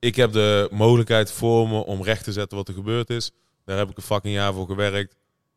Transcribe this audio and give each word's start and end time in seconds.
ik 0.00 0.16
heb 0.16 0.32
de 0.32 0.68
mogelijkheid 0.70 1.32
voor 1.32 1.68
me 1.68 1.84
om 1.84 2.02
recht 2.02 2.24
te 2.24 2.32
zetten 2.32 2.56
wat 2.56 2.68
er 2.68 2.74
gebeurd 2.74 3.10
is. 3.10 3.30
Daar 3.64 3.78
heb 3.78 3.90
ik 3.90 3.96
een 3.96 4.02
fucking 4.02 4.34
jaar 4.34 4.52
voor 4.52 4.66
gewerkt. 4.66 5.14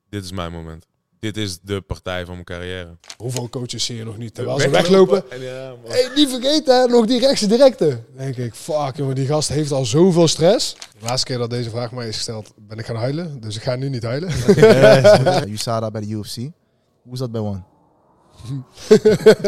Dit 0.09 0.23
is 0.23 0.31
mijn 0.31 0.51
moment. 0.51 0.85
Dit 1.19 1.38
is 1.38 1.59
de 1.59 1.81
partij 1.81 2.25
van 2.25 2.33
mijn 2.33 2.45
carrière. 2.45 2.98
Hoeveel 3.17 3.50
coaches 3.50 3.85
zie 3.85 3.95
je 3.95 4.03
nog 4.03 4.17
niet? 4.17 4.33
Terwijl 4.33 4.59
ze 4.59 4.69
weglopen. 4.69 5.32
En 5.32 5.42
ja. 5.42 5.75
Hey, 5.83 6.09
niet 6.16 6.29
vergeten, 6.29 6.82
hè, 6.82 6.87
nog 6.87 7.06
die 7.06 7.19
rechtse 7.19 7.48
directe. 7.48 8.04
Denk 8.18 8.38
ik, 8.38 8.54
fuck, 8.54 8.95
jongen, 8.95 9.16
die 9.16 9.25
gast 9.25 9.50
heeft 9.50 9.71
al 9.71 9.86
zoveel 9.86 10.27
stress. 10.27 10.75
De 11.00 11.05
laatste 11.05 11.28
keer 11.28 11.38
dat 11.38 11.50
deze 11.50 11.70
vraag 11.70 11.91
mij 11.91 12.07
is 12.07 12.16
gesteld, 12.16 12.54
ben 12.55 12.78
ik 12.78 12.86
gaan 12.86 12.96
huilen. 12.96 13.39
Dus 13.41 13.55
ik 13.55 13.64
ga 13.64 13.75
nu 13.75 13.89
niet 13.89 14.04
huilen. 14.04 14.30
USADA 15.54 15.91
bij 15.91 16.02
de 16.02 16.07
UFC. 16.07 16.36
Hoe 16.36 17.14
is 17.14 17.20
dat 17.20 17.32
bij 17.32 17.41
One? 17.41 17.64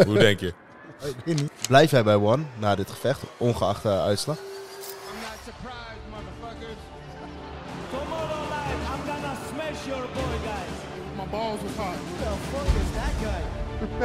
Hoe 0.05 0.17
denk 0.17 0.39
je? 0.39 0.53
Ik 0.99 1.25
weet 1.25 1.41
niet. 1.41 1.51
Blijf 1.67 1.91
jij 1.91 2.03
bij 2.03 2.15
One 2.15 2.43
na 2.59 2.75
dit 2.75 2.89
gevecht, 2.89 3.21
ongeacht 3.37 3.83
de 3.83 3.89
uitslag? 3.89 4.37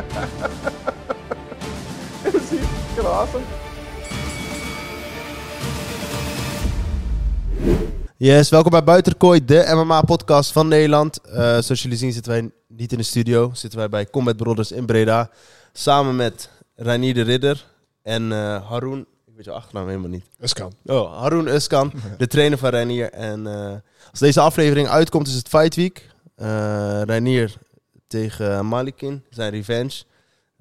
Yes, 8.16 8.48
welkom 8.48 8.70
bij 8.70 8.84
Buitenkooi, 8.84 9.44
de 9.44 9.72
MMA-podcast 9.74 10.52
van 10.52 10.68
Nederland. 10.68 11.20
Eh, 11.20 11.36
zoals 11.36 11.82
jullie 11.82 11.96
zien 11.96 12.12
zitten 12.12 12.32
wij 12.32 12.50
niet 12.68 12.92
in 12.92 12.98
de 12.98 13.04
studio. 13.04 13.50
Zitten 13.54 13.78
wij 13.78 13.88
bij 13.88 14.10
Combat 14.10 14.36
Brothers 14.36 14.72
in 14.72 14.86
Breda. 14.86 15.30
Samen 15.72 16.16
met 16.16 16.50
Reinier 16.76 17.14
de 17.14 17.22
Ridder 17.22 17.66
en 18.02 18.32
eh 18.32 18.68
Haroon. 18.68 19.00
Ik 19.00 19.32
weet 19.36 19.44
je 19.44 19.50
achternaam 19.50 19.86
helemaal 19.86 20.08
niet. 20.08 20.24
Dat 20.38 20.52
kan. 20.52 20.72
Oh, 20.84 21.20
Haroon 21.20 21.46
Uskan, 21.46 21.92
de 22.18 22.26
trainer 22.26 22.58
van 22.58 22.70
Reinier. 22.70 23.10
En 23.10 23.46
eh, 23.46 23.72
als 24.10 24.20
deze 24.20 24.40
aflevering 24.40 24.88
uitkomt 24.88 25.26
is 25.26 25.34
het 25.34 25.48
Fight 25.48 25.74
Week. 25.74 26.10
Eh 26.36 27.02
Reinier 27.02 27.58
tegen 28.10 28.66
Malikin, 28.66 29.24
zijn 29.28 29.50
revenge. 29.50 30.02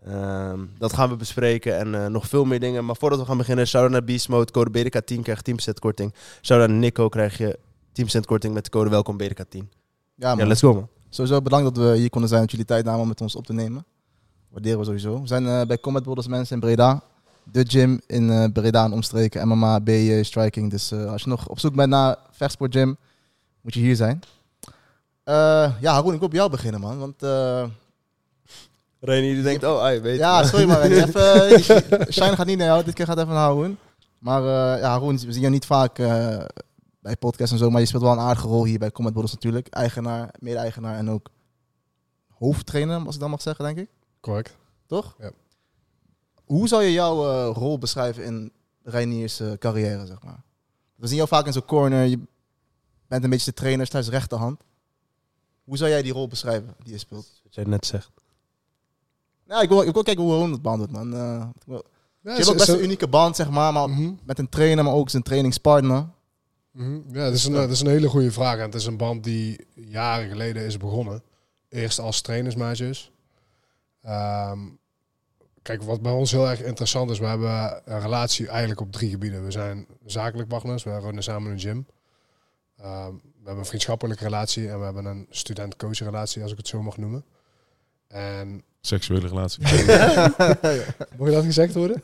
Ehm, 0.06 0.66
dat 0.78 0.94
gaan 0.94 1.10
we 1.10 1.16
bespreken 1.16 1.78
en 1.78 1.96
eh, 1.96 2.06
nog 2.06 2.28
veel 2.28 2.46
meer 2.46 2.60
dingen. 2.60 2.86
Maar 2.86 2.96
voordat 2.96 3.20
we 3.20 3.26
gaan 3.26 3.38
beginnen, 3.38 3.68
shout-out 3.68 3.92
naar 3.92 4.04
Beast 4.04 4.30
Mode. 4.30 4.52
Code 4.52 4.70
BDK10 4.70 5.22
krijgt 5.22 5.44
10% 5.44 5.80
korting. 5.80 6.14
Shout-out 6.42 6.70
naar 6.70 6.80
Nico, 6.80 7.10
krijg 7.10 7.38
je 7.38 7.60
10% 7.92 8.26
korting 8.26 8.54
met 8.54 8.64
de 8.64 8.70
code 8.70 8.90
welkom 8.90 9.18
BDK10. 9.24 9.68
Ja, 10.16 10.36
Ja, 10.38 10.46
let's 10.46 10.60
go 10.60 10.74
man. 10.74 10.88
Sowieso 11.10 11.42
bedankt 11.42 11.76
dat 11.76 11.86
we 11.86 11.98
hier 11.98 12.10
konden 12.10 12.30
zijn, 12.30 12.42
dat 12.42 12.52
jullie 12.52 12.66
tijd 12.66 12.86
namen 12.86 13.02
om 13.02 13.08
met 13.08 13.22
ons 13.22 13.36
op 13.36 13.46
te 13.46 13.54
nemen. 13.54 13.86
Waarderen 14.50 14.80
we 14.80 14.86
sowieso. 14.86 15.22
We 15.22 15.28
zijn 15.28 15.48
eh, 15.48 15.62
bij 15.62 15.80
Combat 15.80 16.04
Brothers 16.04 16.28
mensen 16.28 16.54
in 16.54 16.62
Breda. 16.62 17.04
De 17.44 17.66
gym 17.68 18.00
in 18.08 18.30
eh, 18.30 18.46
Breda 18.54 18.84
en 18.84 18.92
omstreken. 18.92 19.48
MMA, 19.48 19.82
BJ, 19.82 20.24
striking. 20.24 20.70
Dus 20.72 20.94
als 20.94 21.24
je 21.24 21.30
nog 21.30 21.48
op 21.48 21.60
zoek 21.60 21.76
bent 21.76 21.90
naar 21.90 22.18
vechtsport 22.32 22.76
gym, 22.76 22.98
moet 23.62 23.74
je 23.74 23.80
hier 23.80 23.96
zijn. 23.96 24.22
Eh, 25.30 25.74
ja, 25.82 25.94
Haroon, 25.94 26.14
ik 26.14 26.20
wil 26.20 26.28
bij 26.28 26.38
jou 26.38 26.50
beginnen, 26.50 26.82
man. 26.82 27.00
Want 27.00 27.24
eh, 27.24 27.66
Reinier 29.00 29.34
die 29.34 29.44
denkt, 29.44 29.64
oh, 29.64 29.82
ai, 29.82 30.00
weet 30.00 30.18
ja, 30.18 30.44
sorry 30.44 30.68
maar. 30.68 30.82
Even, 30.92 31.50
eh, 31.50 32.12
Shine 32.12 32.36
gaat 32.36 32.46
niet 32.46 32.58
naar 32.58 32.68
jou. 32.68 32.84
Dit 32.84 32.94
keer 32.94 33.06
gaat 33.06 33.18
even 33.18 33.34
naar 33.34 33.38
Haroon. 33.38 33.78
Maar 34.20 34.42
eh, 34.42 34.82
ja, 34.82 34.90
Haroon, 34.90 35.18
we 35.18 35.32
zien 35.32 35.42
jou 35.42 35.54
niet 35.54 35.66
vaak 35.66 36.00
eh, 36.00 36.46
bij 37.00 37.16
podcasts 37.16 37.52
en 37.52 37.58
zo. 37.60 37.70
Maar 37.70 37.82
je 37.82 37.88
speelt 37.88 38.04
wel 38.04 38.12
een 38.12 38.20
aardige 38.20 38.48
rol 38.48 38.66
hier 38.66 38.80
bij 38.80 38.92
Combat 38.92 39.14
Brothers 39.14 39.34
natuurlijk. 39.34 39.68
Eigenaar, 39.68 40.34
mede-eigenaar 40.40 40.98
en 40.98 41.10
ook 41.10 41.30
hoofdtrainer, 42.38 43.06
als 43.06 43.16
ik 43.16 43.22
dat 43.22 43.30
mag 43.30 43.42
zeggen, 43.42 43.66
denk 43.66 43.78
ik. 43.78 43.90
Correct. 44.20 44.58
Toch? 44.88 45.16
Ja. 45.20 45.32
Hoe 46.46 46.68
zou 46.68 46.84
je 46.84 46.92
jouw 46.92 47.30
eh, 47.30 47.56
rol 47.56 47.78
beschrijven 47.78 48.24
in 48.24 48.52
Reiniers 48.84 49.40
eh, 49.40 49.52
carrière, 49.52 50.06
zeg 50.06 50.24
maar? 50.24 50.42
We 50.96 51.08
zien 51.08 51.16
jou 51.16 51.28
vaak 51.28 51.46
in 51.46 51.54
zo'n 51.54 51.66
corner. 51.66 52.04
Je 52.04 52.20
bent 53.08 53.24
een 53.24 53.30
beetje 53.30 53.52
de 53.52 53.58
trainer, 53.58 53.86
sta 53.86 54.00
je 54.00 54.10
rechterhand. 54.10 54.62
Hoe 55.70 55.78
zou 55.78 55.90
jij 55.90 56.02
die 56.02 56.14
rol 56.14 56.28
beschrijven 56.28 56.76
die 56.84 56.92
je 56.94 56.98
speelt? 57.00 57.42
Wat 57.44 57.56
jij 57.56 57.64
net 57.64 57.86
zegt. 57.86 58.10
Nou, 59.46 59.64
ik 59.64 59.70
wil, 59.70 59.82
ik 59.82 59.94
wil 59.94 60.04
kijken 60.04 60.24
hoe 60.24 60.34
Ron 60.34 60.52
het 60.52 60.62
behandelt, 60.62 60.92
man. 60.92 61.14
Eh, 61.14 61.46
wil- 61.66 61.84
Ja, 62.22 62.32
je 62.32 62.38
hebt 62.38 62.48
ook 62.50 62.54
best 62.56 62.66
zo- 62.68 62.74
een 62.76 62.84
unieke 62.84 63.08
band, 63.08 63.36
zeg 63.36 63.50
maar. 63.50 63.74
maar 63.74 63.90
Mhm. 63.90 64.14
Met 64.24 64.40
een 64.40 64.50
trainer, 64.50 64.84
maar 64.84 64.94
ook 64.94 65.10
zijn 65.10 65.24
trainingspartner. 65.24 66.08
Mhm. 66.72 66.94
Ja, 67.12 67.24
dat 67.24 67.34
is, 67.34 67.46
een, 67.46 67.54
dat 67.54 67.70
is 67.70 67.80
een 67.82 67.88
hele 67.88 68.10
goede 68.10 68.32
vraag. 68.32 68.58
En 68.58 68.64
het 68.66 68.76
is 68.76 68.86
een 68.86 68.98
band 68.98 69.24
die 69.24 69.66
jaren 69.76 70.30
geleden 70.30 70.66
is 70.66 70.78
begonnen. 70.78 71.24
Eerst 71.70 72.00
als 72.00 72.22
trainersmaatjes. 72.22 73.12
Ehm, 74.02 74.60
kijk, 75.62 75.84
wat 75.84 76.02
bij 76.02 76.12
ons 76.12 76.32
heel 76.32 76.50
erg 76.50 76.62
interessant 76.64 77.12
is, 77.12 77.20
we 77.20 77.26
hebben 77.26 77.82
een 77.86 78.00
relatie 78.02 78.48
eigenlijk 78.48 78.82
op 78.82 78.92
drie 78.92 79.10
gebieden. 79.10 79.44
We 79.44 79.52
zijn 79.52 79.88
zakelijk 80.06 80.48
partners, 80.50 80.84
we 80.84 81.00
runnen 81.00 81.24
samen 81.24 81.52
een 81.52 81.60
gym. 81.60 81.86
Ehm, 82.78 83.14
we 83.40 83.46
hebben 83.46 83.58
een 83.64 83.66
vriendschappelijke 83.66 84.24
relatie 84.24 84.70
en 84.70 84.80
we 84.80 84.86
hebben 84.86 85.06
een 85.06 85.28
student-coach 85.30 86.00
relatie, 86.00 86.42
als 86.42 86.52
ik 86.52 86.58
het 86.58 86.68
zo 86.68 86.82
mag 86.82 86.98
noemen. 86.98 87.24
En 88.08 88.64
Seksuele 88.82 89.28
relatie. 89.28 89.62
mag 91.18 91.28
je 91.28 91.32
dat 91.32 91.44
gezegd 91.44 91.74
worden? 91.74 92.04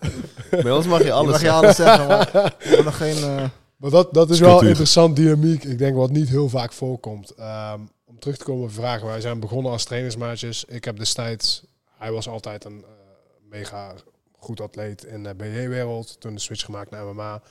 Bij 0.50 0.72
ons 0.72 0.86
mag 0.86 1.00
je 1.00 1.06
Je 1.06 1.12
alles 1.12 1.32
mag 1.32 1.42
je 1.42 1.46
zeggen. 1.46 1.64
alles 1.64 1.76
zeggen, 1.76 2.08
maar 2.08 2.30
we 2.34 2.68
hebben 2.68 2.86
nog 2.86 2.98
geen... 2.98 3.16
eh, 3.16 3.44
Maar 3.78 3.90
dat, 3.90 4.14
dat 4.14 4.30
is 4.30 4.40
wel 4.40 4.50
cultuur. 4.50 4.68
interessant 4.70 5.16
dynamiek. 5.16 5.64
Ik 5.64 5.78
denk 5.78 5.96
wat 5.96 6.10
niet 6.12 6.30
heel 6.30 6.50
vaak 6.50 6.72
voorkomt. 6.74 7.30
Ehm, 7.32 7.80
om 8.06 8.20
terug 8.20 8.38
te 8.38 8.44
komen 8.44 8.64
op 8.64 8.68
de 8.70 8.76
vraag. 8.76 9.02
Wij 9.02 9.22
zijn 9.22 9.40
begonnen 9.40 9.72
als 9.72 9.84
trainersmaatjes. 9.84 10.66
Ik 10.66 10.86
heb 10.86 10.98
destijds... 10.98 11.64
Hij 11.98 12.12
was 12.12 12.28
altijd 12.28 12.66
een 12.66 12.84
eh, 12.84 13.50
mega 13.50 13.94
goed 14.46 14.62
atleet 14.62 15.04
in 15.04 15.24
de 15.24 15.36
BJ-wereld. 15.36 16.20
Toen 16.20 16.34
de 16.34 16.40
switch 16.40 16.66
gemaakt 16.66 16.92
naar 16.92 17.06
MMA. 17.06 17.42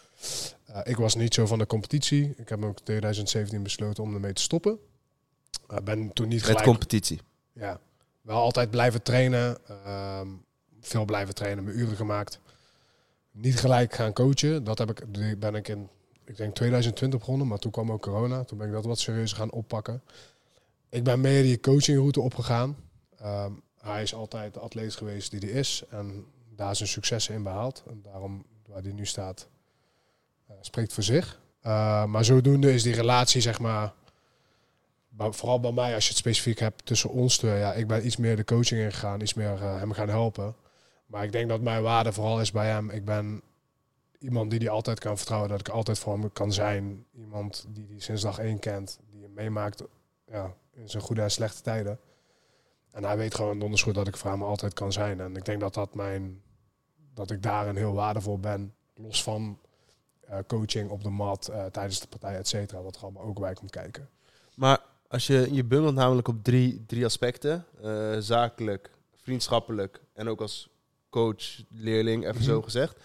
Eh, 0.64 0.80
ik 0.84 0.96
was 0.96 1.14
niet 1.14 1.34
zo 1.34 1.46
van 1.46 1.58
de 1.58 1.66
competitie. 1.66 2.34
Ik 2.36 2.48
heb 2.48 2.64
ook 2.64 2.78
in 2.78 2.84
2017 2.84 3.62
besloten 3.62 4.02
om 4.02 4.14
ermee 4.14 4.32
te 4.32 4.42
stoppen. 4.42 4.78
Ik 5.68 5.84
ben 5.84 6.12
toen 6.12 6.28
niet 6.28 6.40
Met 6.40 6.48
gelijk... 6.48 6.64
competitie. 6.64 7.20
Ja, 7.52 7.80
wel 8.20 8.36
altijd 8.38 8.70
blijven 8.70 9.02
trainen. 9.02 9.58
ehm, 9.84 10.28
veel 10.80 11.04
blijven 11.04 11.34
trainen, 11.34 11.64
mijn 11.64 11.78
uren 11.78 11.96
gemaakt. 11.96 12.40
Niet 13.30 13.56
gelijk 13.60 13.94
gaan 13.94 14.12
coachen. 14.12 14.64
Dat 14.64 14.78
heb 14.78 14.90
ik, 14.90 15.04
ben 15.38 15.54
ik 15.54 15.68
in, 15.68 15.88
ik 16.24 16.36
denk 16.36 16.54
2020 16.54 17.18
begonnen, 17.18 17.46
maar 17.46 17.58
toen 17.58 17.70
kwam 17.70 17.92
ook 17.92 18.02
corona. 18.02 18.44
Toen 18.44 18.58
ben 18.58 18.66
ik 18.66 18.72
dat 18.72 18.84
wat 18.84 18.98
serieuzer 18.98 19.36
gaan 19.36 19.50
oppakken. 19.50 20.02
Ik 20.88 21.04
ben 21.04 21.20
meer 21.20 21.42
die 21.42 21.60
coachingroute 21.60 22.20
opgegaan. 22.20 22.76
Ehm, 23.18 23.52
hij 23.80 24.02
is 24.02 24.14
altijd 24.14 24.54
de 24.54 24.60
atleet 24.60 24.94
geweest 24.94 25.30
die 25.30 25.40
hij 25.40 25.48
is 25.58 25.82
en 25.88 26.26
daar 26.56 26.76
zijn 26.76 26.88
successen 26.88 27.34
in 27.34 27.42
behaald. 27.42 27.82
En 27.88 28.02
daarom, 28.02 28.44
waar 28.66 28.82
hij 28.82 28.92
nu 28.92 29.06
staat, 29.06 29.48
eh, 30.46 30.56
spreekt 30.60 30.92
voor 30.92 31.02
zich. 31.02 31.40
Eh, 31.60 32.04
maar 32.04 32.24
zodoende 32.24 32.72
is 32.72 32.82
die 32.82 32.94
relatie, 32.94 33.40
zeg 33.40 33.60
maar, 33.60 33.92
vooral 35.16 35.60
bij 35.60 35.72
mij, 35.72 35.94
als 35.94 36.04
je 36.04 36.08
het 36.08 36.18
specifiek 36.18 36.58
hebt 36.58 36.86
tussen 36.86 37.10
ons 37.10 37.36
ja, 37.36 37.72
ik 37.72 37.86
ben 37.86 38.06
iets 38.06 38.16
meer 38.16 38.36
de 38.36 38.44
coaching 38.44 38.80
ingegaan, 38.80 39.20
iets 39.20 39.34
meer 39.34 39.52
eh, 39.52 39.78
hem 39.78 39.92
gaan 39.92 40.08
helpen. 40.08 40.54
Maar 41.06 41.24
ik 41.24 41.32
denk 41.32 41.48
dat 41.48 41.60
mijn 41.60 41.82
waarde 41.82 42.12
vooral 42.12 42.40
is 42.40 42.50
bij 42.50 42.68
hem. 42.68 42.90
Ik 42.90 43.04
ben 43.04 43.42
iemand 44.18 44.50
die 44.50 44.58
hij 44.58 44.68
altijd 44.68 44.98
kan 44.98 45.16
vertrouwen, 45.16 45.50
dat 45.50 45.60
ik 45.60 45.68
altijd 45.68 45.98
voor 45.98 46.12
hem 46.12 46.32
kan 46.32 46.52
zijn. 46.52 47.06
Iemand 47.12 47.66
die 47.68 47.86
hij 47.88 48.00
sinds 48.00 48.22
dag 48.22 48.38
één 48.38 48.58
kent, 48.58 48.98
die 49.10 49.22
hem 49.22 49.32
meemaakt 49.32 49.82
ja, 50.30 50.54
in 50.72 50.88
zijn 50.88 51.02
goede 51.02 51.22
en 51.22 51.30
slechte 51.30 51.62
tijden. 51.62 51.98
En 52.90 53.04
hij 53.04 53.16
weet 53.16 53.34
gewoon 53.34 53.58
donders 53.58 53.82
goed 53.82 53.94
dat 53.94 54.06
ik 54.06 54.16
voor 54.16 54.30
hem 54.30 54.42
altijd 54.42 54.74
kan 54.74 54.92
zijn. 54.92 55.20
En 55.20 55.36
ik 55.36 55.44
denk 55.44 55.60
dat 55.60 55.74
dat 55.74 55.94
mijn, 55.94 56.42
dat 57.14 57.30
ik 57.30 57.42
daarin 57.42 57.76
heel 57.76 57.92
waardevol 57.92 58.38
ben, 58.38 58.74
los 58.94 59.22
van 59.22 59.58
eh, 60.20 60.38
coaching 60.46 60.90
op 60.90 61.02
de 61.02 61.10
mat, 61.10 61.48
eh, 61.48 61.64
tijdens 61.64 62.00
de 62.00 62.06
partij, 62.06 62.36
et 62.36 62.48
cetera, 62.48 62.82
wat 62.82 62.96
er 62.96 63.02
allemaal 63.02 63.22
ook 63.22 63.40
bij 63.40 63.54
komt 63.54 63.70
kijken. 63.70 64.08
Maar 64.54 64.80
als 65.08 65.26
je, 65.26 65.48
je 65.50 65.64
bundelt 65.64 65.94
namelijk 65.94 66.28
op 66.28 66.44
drie, 66.44 66.84
drie 66.86 67.04
aspecten. 67.04 67.64
eh, 67.82 68.16
zakelijk, 68.18 68.90
vriendschappelijk 69.22 70.00
en 70.12 70.28
ook 70.28 70.40
als 70.40 70.68
coach, 71.10 71.62
leerling, 71.70 72.26
even 72.26 72.44
zo 72.44 72.62
gezegd. 72.62 72.96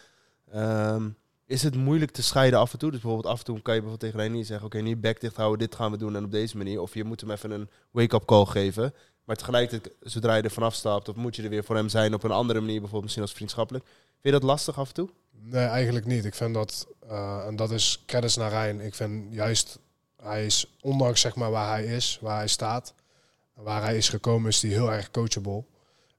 Ehm, 0.52 1.10
is 1.46 1.64
het 1.64 1.76
moeilijk 1.76 2.12
te 2.12 2.24
scheiden 2.24 2.60
af 2.60 2.74
en 2.74 2.80
toe? 2.80 2.92
Dus 2.92 3.00
bijvoorbeeld 3.02 3.34
af 3.34 3.40
en 3.40 3.46
toe 3.46 3.62
kan 3.62 3.74
je 3.74 3.82
bijvoorbeeld 3.82 4.12
tegen 4.12 4.28
Reinier 4.28 4.46
zeggen... 4.46 4.66
oké, 4.66 4.80
nu 4.80 4.98
bek 4.98 5.22
dicht 5.22 5.36
houden, 5.36 5.60
dit 5.60 5.76
gaan 5.76 5.92
we 5.92 5.98
doen 5.98 6.16
en 6.16 6.24
op 6.24 6.32
deze 6.32 6.58
manier. 6.58 6.82
Of 6.82 6.94
je 6.94 7.04
moet 7.04 7.22
hem 7.22 7.32
even 7.32 7.52
een 7.52 7.70
wake-up 7.92 8.26
call 8.26 8.46
geven. 8.46 8.94
Maar 9.30 9.38
tegelijkertijd, 9.38 9.94
zodra 10.00 10.36
je 10.36 10.42
er 10.42 10.52
vanaf 10.52 10.74
stapt... 10.74 11.10
of 11.10 11.16
moet 11.16 11.36
je 11.36 11.44
er 11.44 11.50
weer 11.50 11.64
voor 11.64 11.76
hem 11.76 11.90
zijn 11.90 12.14
op 12.14 12.24
een 12.24 12.32
andere 12.32 12.60
manier... 12.60 12.74
bijvoorbeeld 12.74 13.04
misschien 13.04 13.24
als 13.24 13.34
vriendschappelijk. 13.34 13.86
Vind 13.86 14.20
je 14.22 14.32
dat 14.32 14.44
lastig 14.44 14.78
af 14.80 14.88
en 14.88 14.94
toe? 14.94 15.10
Nee, 15.32 15.66
eigenlijk 15.66 16.06
niet. 16.06 16.26
Ik 16.26 16.36
vind 16.36 16.54
dat, 16.54 16.88
eh, 17.08 17.46
en 17.48 17.56
dat 17.56 17.72
is 17.72 18.04
credits 18.06 18.36
naar 18.36 18.50
Rijn. 18.50 18.80
Ik 18.80 18.96
vind 18.96 19.34
juist, 19.34 19.80
hij 20.22 20.46
is, 20.46 20.78
ondanks 20.82 21.22
zeg 21.22 21.36
maar 21.36 21.52
waar 21.52 21.70
hij 21.70 21.86
is, 21.86 22.18
waar 22.22 22.38
hij 22.38 22.48
staat, 22.48 22.94
waar 23.54 23.82
hij 23.82 23.98
is 23.98 24.10
gekomen, 24.10 24.50
is 24.50 24.62
hij 24.62 24.72
heel 24.72 24.92
erg 24.92 25.12
coachable. 25.12 25.64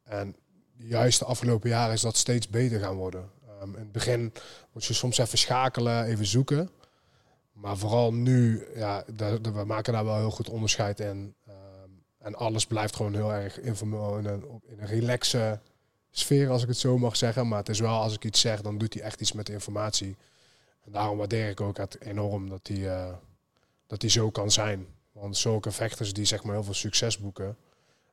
En 0.04 0.36
juist 0.76 1.18
de 1.18 1.24
afgelopen 1.24 1.68
jaren 1.68 1.94
is 1.94 2.00
dat 2.00 2.16
steeds 2.16 2.48
beter 2.48 2.80
gaan 2.80 2.96
worden. 2.96 3.30
Ehm, 3.48 3.74
in 3.74 3.80
het 3.80 3.92
begin 3.92 4.32
moet 4.72 4.84
je 4.84 4.94
soms 4.94 5.18
even 5.18 5.38
schakelen, 5.38 6.04
even 6.04 6.26
zoeken. 6.26 6.70
Maar 7.52 7.76
vooral 7.76 8.12
nu, 8.12 8.66
ja, 8.74 9.04
we 9.42 9.64
maken 9.66 9.92
daar 9.92 10.04
wel 10.04 10.16
heel 10.16 10.30
goed 10.30 10.48
onderscheid 10.48 11.00
in. 11.00 11.34
En 12.20 12.34
alles 12.34 12.66
blijft 12.66 12.96
gewoon 12.96 13.14
heel 13.14 13.32
erg 13.32 13.60
informeel 13.60 14.18
in 14.18 14.24
een, 14.24 14.44
in 14.66 14.80
een 14.80 14.86
relaxe 14.86 15.60
sfeer, 16.10 16.50
als 16.50 16.62
ik 16.62 16.68
het 16.68 16.76
zo 16.76 16.98
mag 16.98 17.16
zeggen. 17.16 17.48
Maar 17.48 17.58
het 17.58 17.68
is 17.68 17.80
wel, 17.80 18.00
als 18.00 18.14
ik 18.14 18.24
iets 18.24 18.40
zeg, 18.40 18.60
dan 18.62 18.78
doet 18.78 18.94
hij 18.94 19.02
echt 19.02 19.20
iets 19.20 19.32
met 19.32 19.46
de 19.46 19.52
informatie. 19.52 20.16
En 20.84 20.92
daarom 20.92 21.18
waardeer 21.18 21.48
ik 21.48 21.60
ook 21.60 21.76
het 21.76 22.00
enorm 22.00 22.48
dat 22.48 22.66
hij 22.66 22.88
eh, 22.88 23.12
dat 23.90 24.02
hij 24.02 24.10
zo 24.10 24.30
kan 24.30 24.50
zijn. 24.50 24.86
Want 25.12 25.36
zulke 25.36 25.70
vechters 25.70 26.12
die 26.12 26.24
zeg 26.24 26.42
maar 26.42 26.54
heel 26.54 26.64
veel 26.64 26.74
succes 26.74 27.18
boeken 27.18 27.56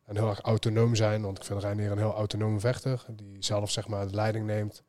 en 0.06 0.16
heel 0.16 0.30
erg 0.30 0.42
autonoom 0.42 0.96
zijn, 0.96 1.22
want 1.22 1.38
ik 1.38 1.44
vind 1.44 1.62
Reinier 1.62 1.92
een 1.92 1.98
heel 1.98 2.14
autonome 2.14 2.60
vechter, 2.60 3.06
die 3.12 3.44
zelf 3.44 3.72
zeg 3.72 3.88
maar 3.88 4.08
de 4.08 4.16
leiding 4.16 4.46
neemt, 4.46 4.84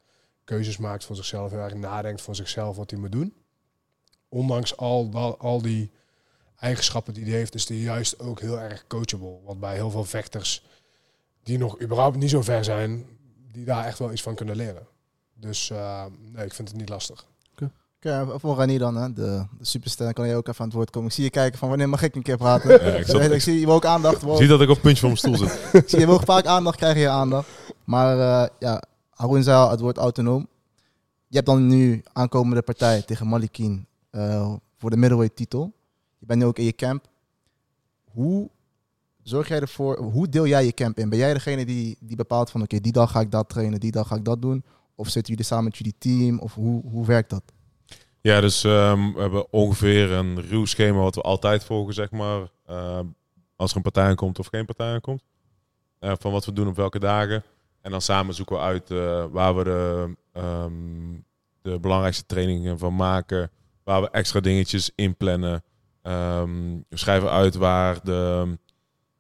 keuzes 0.45 0.77
maakt 0.77 1.05
voor 1.05 1.17
zichzelf, 1.17 1.51
heel 1.51 1.61
erg 1.61 1.75
nadenkt 1.75 2.23
voor 2.23 2.35
zichzelf 2.35 2.77
wat 2.77 2.91
hij 2.91 3.01
moet 3.01 3.13
doen. 3.13 3.35
Ondanks 4.29 4.77
al, 4.77 5.37
al 5.39 5.63
die 5.63 5.91
eigenschappen 6.59 7.15
die 7.15 7.25
hij 7.25 7.33
heeft, 7.33 7.55
is 7.55 7.69
hij 7.69 7.77
juist 7.77 8.21
ook 8.21 8.41
heel 8.41 8.61
erg 8.61 8.85
coachable. 8.87 9.37
Want 9.45 9.61
bij 9.61 9.75
heel 9.75 9.91
veel 9.91 10.05
vechters 10.05 10.65
die 11.43 11.59
nog 11.59 11.81
überhaupt 11.81 12.17
niet 12.17 12.31
zo 12.31 12.43
ver 12.43 12.65
zijn, 12.65 13.07
die 13.53 13.65
daar 13.65 13.85
echt 13.85 13.99
wel 13.99 14.13
iets 14.13 14.23
van 14.23 14.35
kunnen 14.35 14.57
leren. 14.57 14.87
Dus 15.35 15.71
uh, 15.71 16.05
nee, 16.33 16.45
ik 16.45 16.55
vind 16.55 16.69
het 16.69 16.77
niet 16.77 16.89
lastig. 16.89 17.27
Oké, 18.01 18.39
voor 18.39 18.57
Rani 18.57 18.79
dan, 18.79 18.97
hè, 18.97 19.13
de, 19.13 19.47
de 19.59 19.65
superster, 19.65 20.13
kan 20.13 20.27
jij 20.27 20.37
ook 20.37 20.49
even 20.49 20.61
aan 20.61 20.67
het 20.67 20.77
woord 20.77 20.91
komen. 20.91 21.09
Ik 21.09 21.15
zie 21.15 21.25
je 21.25 21.31
kijken 21.31 21.59
van 21.59 21.69
wanneer 21.69 21.89
mag 21.89 22.03
ik 22.03 22.15
een 22.15 22.23
keer 22.23 22.37
praten. 22.37 22.71
Ja, 22.85 22.97
ik, 22.97 23.07
zat- 23.07 23.21
ik 23.21 23.41
zie 23.43 23.61
je 23.61 23.67
wil 23.67 23.75
ook 23.75 23.85
aandacht. 23.85 24.21
Je 24.21 24.37
ziet 24.37 24.49
dat 24.49 24.61
ik 24.61 24.69
op 24.69 24.75
het 24.75 24.83
puntje 24.85 25.01
van 25.01 25.09
mijn 25.09 25.37
stoel 25.37 25.49
zit. 25.49 25.73
Ik 25.83 25.89
zie 25.89 25.99
je 25.99 26.07
wil 26.07 26.21
vaak 26.21 26.47
aandacht 26.47 26.77
krijgen, 26.77 27.01
je 27.01 27.09
aandacht. 27.09 27.49
Maar 27.85 28.19
eh 28.19 28.49
ja, 28.59 28.83
zei 29.43 29.57
al, 29.57 29.71
het 29.71 29.81
woord 29.81 29.97
autonoom. 29.97 30.49
Je 31.27 31.35
hebt 31.35 31.47
dan 31.47 31.67
nu 31.67 32.03
aankomende 32.13 32.63
partij 32.63 33.03
tegen 33.03 33.27
Malikin 33.27 33.87
eh, 34.11 34.53
voor 34.79 34.91
de 34.91 34.97
middleweight 34.97 35.37
titel. 35.37 35.73
Je 36.29 36.35
bent 36.35 36.47
nu 36.47 36.51
ook 36.51 36.59
in 36.59 36.65
je 36.65 36.75
camp. 36.75 37.09
Hoe 38.05 38.51
zorg 39.23 39.49
jij 39.49 39.61
ervoor, 39.61 39.99
hoe 39.99 40.29
deel 40.29 40.47
jij 40.47 40.65
je 40.65 40.73
camp 40.73 40.99
in? 40.99 41.09
Ben 41.09 41.19
jij 41.19 41.33
degene 41.33 41.65
die, 41.65 41.97
die 42.01 42.17
bepaalt 42.17 42.51
van 42.51 42.63
oké, 42.63 42.81
die 42.81 42.93
dag 42.93 43.11
ga 43.11 43.21
ik 43.21 43.31
dat 43.31 43.49
trainen, 43.49 43.81
die 43.81 43.91
dag 43.91 44.09
ga 44.09 44.17
ik 44.17 44.25
dat 44.25 44.43
doen? 44.43 44.65
Of 44.95 45.09
zitten 45.09 45.33
jullie 45.33 45.47
samen 45.49 45.65
met 45.65 45.77
jullie 45.77 45.95
team? 45.99 46.39
Of 46.39 46.55
hoe, 46.55 46.83
hoe 46.91 47.07
werkt 47.07 47.31
dat? 47.31 47.43
Ja, 48.21 48.41
dus 48.41 48.65
ehm, 48.65 49.13
we 49.13 49.21
hebben 49.21 49.53
ongeveer 49.53 50.13
een 50.13 50.41
ruw 50.41 50.65
schema 50.65 50.99
wat 50.99 51.15
we 51.15 51.21
altijd 51.21 51.65
volgen, 51.65 51.95
zeg 51.95 52.11
maar. 52.11 52.51
Ehm, 52.67 53.07
als 53.57 53.71
er 53.71 53.77
een 53.77 53.83
partij 53.83 54.05
aankomt 54.05 54.39
of 54.39 54.47
geen 54.47 54.67
partij 54.67 54.93
aankomt. 54.93 55.23
Eh, 55.99 56.13
van 56.19 56.33
wat 56.33 56.45
we 56.45 56.53
doen 56.53 56.69
op 56.69 56.77
welke 56.77 56.99
dagen. 56.99 57.43
En 57.81 57.91
dan 57.91 58.01
samen 58.01 58.35
zoeken 58.35 58.57
we 58.57 58.63
uit 58.63 58.91
eh, 58.91 59.25
waar 59.31 59.57
we 59.57 59.65
de, 59.65 60.15
ehm, 60.33 60.73
de 61.63 61.79
belangrijkste 61.81 62.27
trainingen 62.27 62.79
van 62.79 62.97
maken. 62.97 63.51
Waar 63.85 64.01
we 64.01 64.11
extra 64.11 64.41
dingetjes 64.41 64.91
inplannen. 64.95 65.63
Ehm 66.09 66.79
we 66.89 66.97
schrijven 66.97 67.31
uit 67.31 67.55
waar 67.55 68.01
de 68.05 68.59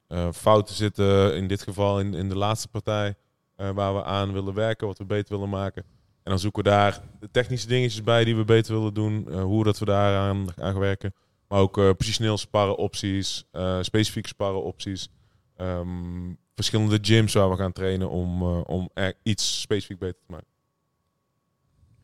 eh, 0.06 0.32
fouten 0.32 0.74
zitten. 0.74 1.36
In 1.36 1.46
dit 1.48 1.62
geval 1.62 2.00
in, 2.00 2.14
in 2.14 2.28
de 2.28 2.36
laatste 2.36 2.68
partij. 2.68 3.14
eh, 3.56 3.70
waar 3.70 3.94
we 3.94 4.04
aan 4.04 4.32
willen 4.32 4.54
werken, 4.54 4.86
wat 4.86 4.98
we 4.98 5.04
beter 5.04 5.34
willen 5.34 5.48
maken. 5.48 5.82
En 6.22 6.30
dan 6.34 6.38
zoeken 6.38 6.62
we 6.62 6.68
daar 6.70 7.00
de 7.20 7.30
technische 7.30 7.68
dingetjes 7.68 8.02
bij 8.02 8.24
die 8.24 8.36
we 8.36 8.44
beter 8.44 8.74
willen 8.74 8.94
doen. 8.94 9.28
eh, 9.28 9.42
hoe 9.42 9.64
dat 9.64 9.78
we 9.78 9.84
daar 9.84 10.16
aan, 10.16 10.46
aan 10.56 10.72
gaan 10.72 10.78
werken. 10.80 11.14
Maar 11.48 11.60
ook 11.60 11.78
eh 11.78 11.90
positioneel 11.96 12.38
sparren 12.38 12.76
opties, 12.76 13.44
specifieke 13.80 14.28
sparren 14.28 14.62
opties. 14.62 15.08
ehm, 15.56 16.32
verschillende 16.54 16.98
gyms 17.02 17.32
waar 17.32 17.50
we 17.50 17.56
gaan 17.56 17.72
trainen 17.72 18.10
om, 18.10 18.42
om 18.52 18.90
iets 19.22 19.60
specifiek 19.60 19.98
beter 19.98 20.18
te 20.20 20.32
maken. 20.32 20.46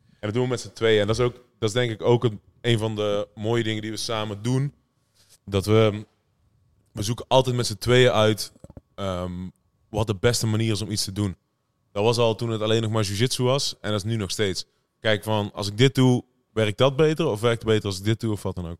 En 0.09 0.31
dat 0.31 0.33
doen 0.33 0.43
we 0.43 0.49
met 0.49 0.59
z'n 0.59 0.73
tweeën. 0.73 1.01
En 1.01 1.07
dat 1.07 1.19
is, 1.19 1.25
ook, 1.25 1.43
dat 1.59 1.69
is 1.69 1.75
denk 1.75 1.91
ik 1.91 2.01
ook 2.01 2.29
een, 2.61 2.79
van 2.79 2.95
de 2.95 3.27
mooie 3.35 3.63
dingen 3.63 3.81
die 3.81 3.91
we 3.91 3.97
samen 3.97 4.41
doen. 4.41 4.73
Dat 5.45 5.65
we, 5.65 6.05
we 6.91 7.03
zoeken 7.03 7.25
altijd 7.27 7.55
met 7.55 7.65
z'n 7.67 7.77
tweeën 7.77 8.11
uit 8.11 8.53
ehm, 8.95 9.49
wat 9.89 10.07
de 10.07 10.15
beste 10.15 10.47
manier 10.47 10.71
is 10.71 10.81
om 10.81 10.91
iets 10.91 11.03
te 11.03 11.11
doen. 11.11 11.35
Dat 11.91 12.03
was 12.03 12.17
al 12.17 12.35
toen 12.35 12.49
het 12.49 12.61
alleen 12.61 12.81
nog 12.81 12.91
maar 12.91 13.03
jiu-jitsu 13.03 13.43
was. 13.43 13.75
En 13.81 13.91
dat 13.91 13.99
is 14.05 14.11
nu 14.11 14.15
nog 14.15 14.31
steeds. 14.31 14.65
Kijk, 14.99 15.23
van 15.23 15.51
als 15.53 15.67
ik 15.67 15.77
dit 15.77 15.95
doe, 15.95 16.23
werkt 16.53 16.77
dat 16.77 16.95
beter? 16.95 17.25
Of 17.27 17.39
werkt 17.41 17.61
het 17.61 17.71
beter 17.71 17.85
als 17.85 17.97
ik 17.97 18.03
dit 18.03 18.19
doe 18.19 18.31
of 18.31 18.43
wat 18.43 18.55
dan 18.55 18.67
ook? 18.69 18.77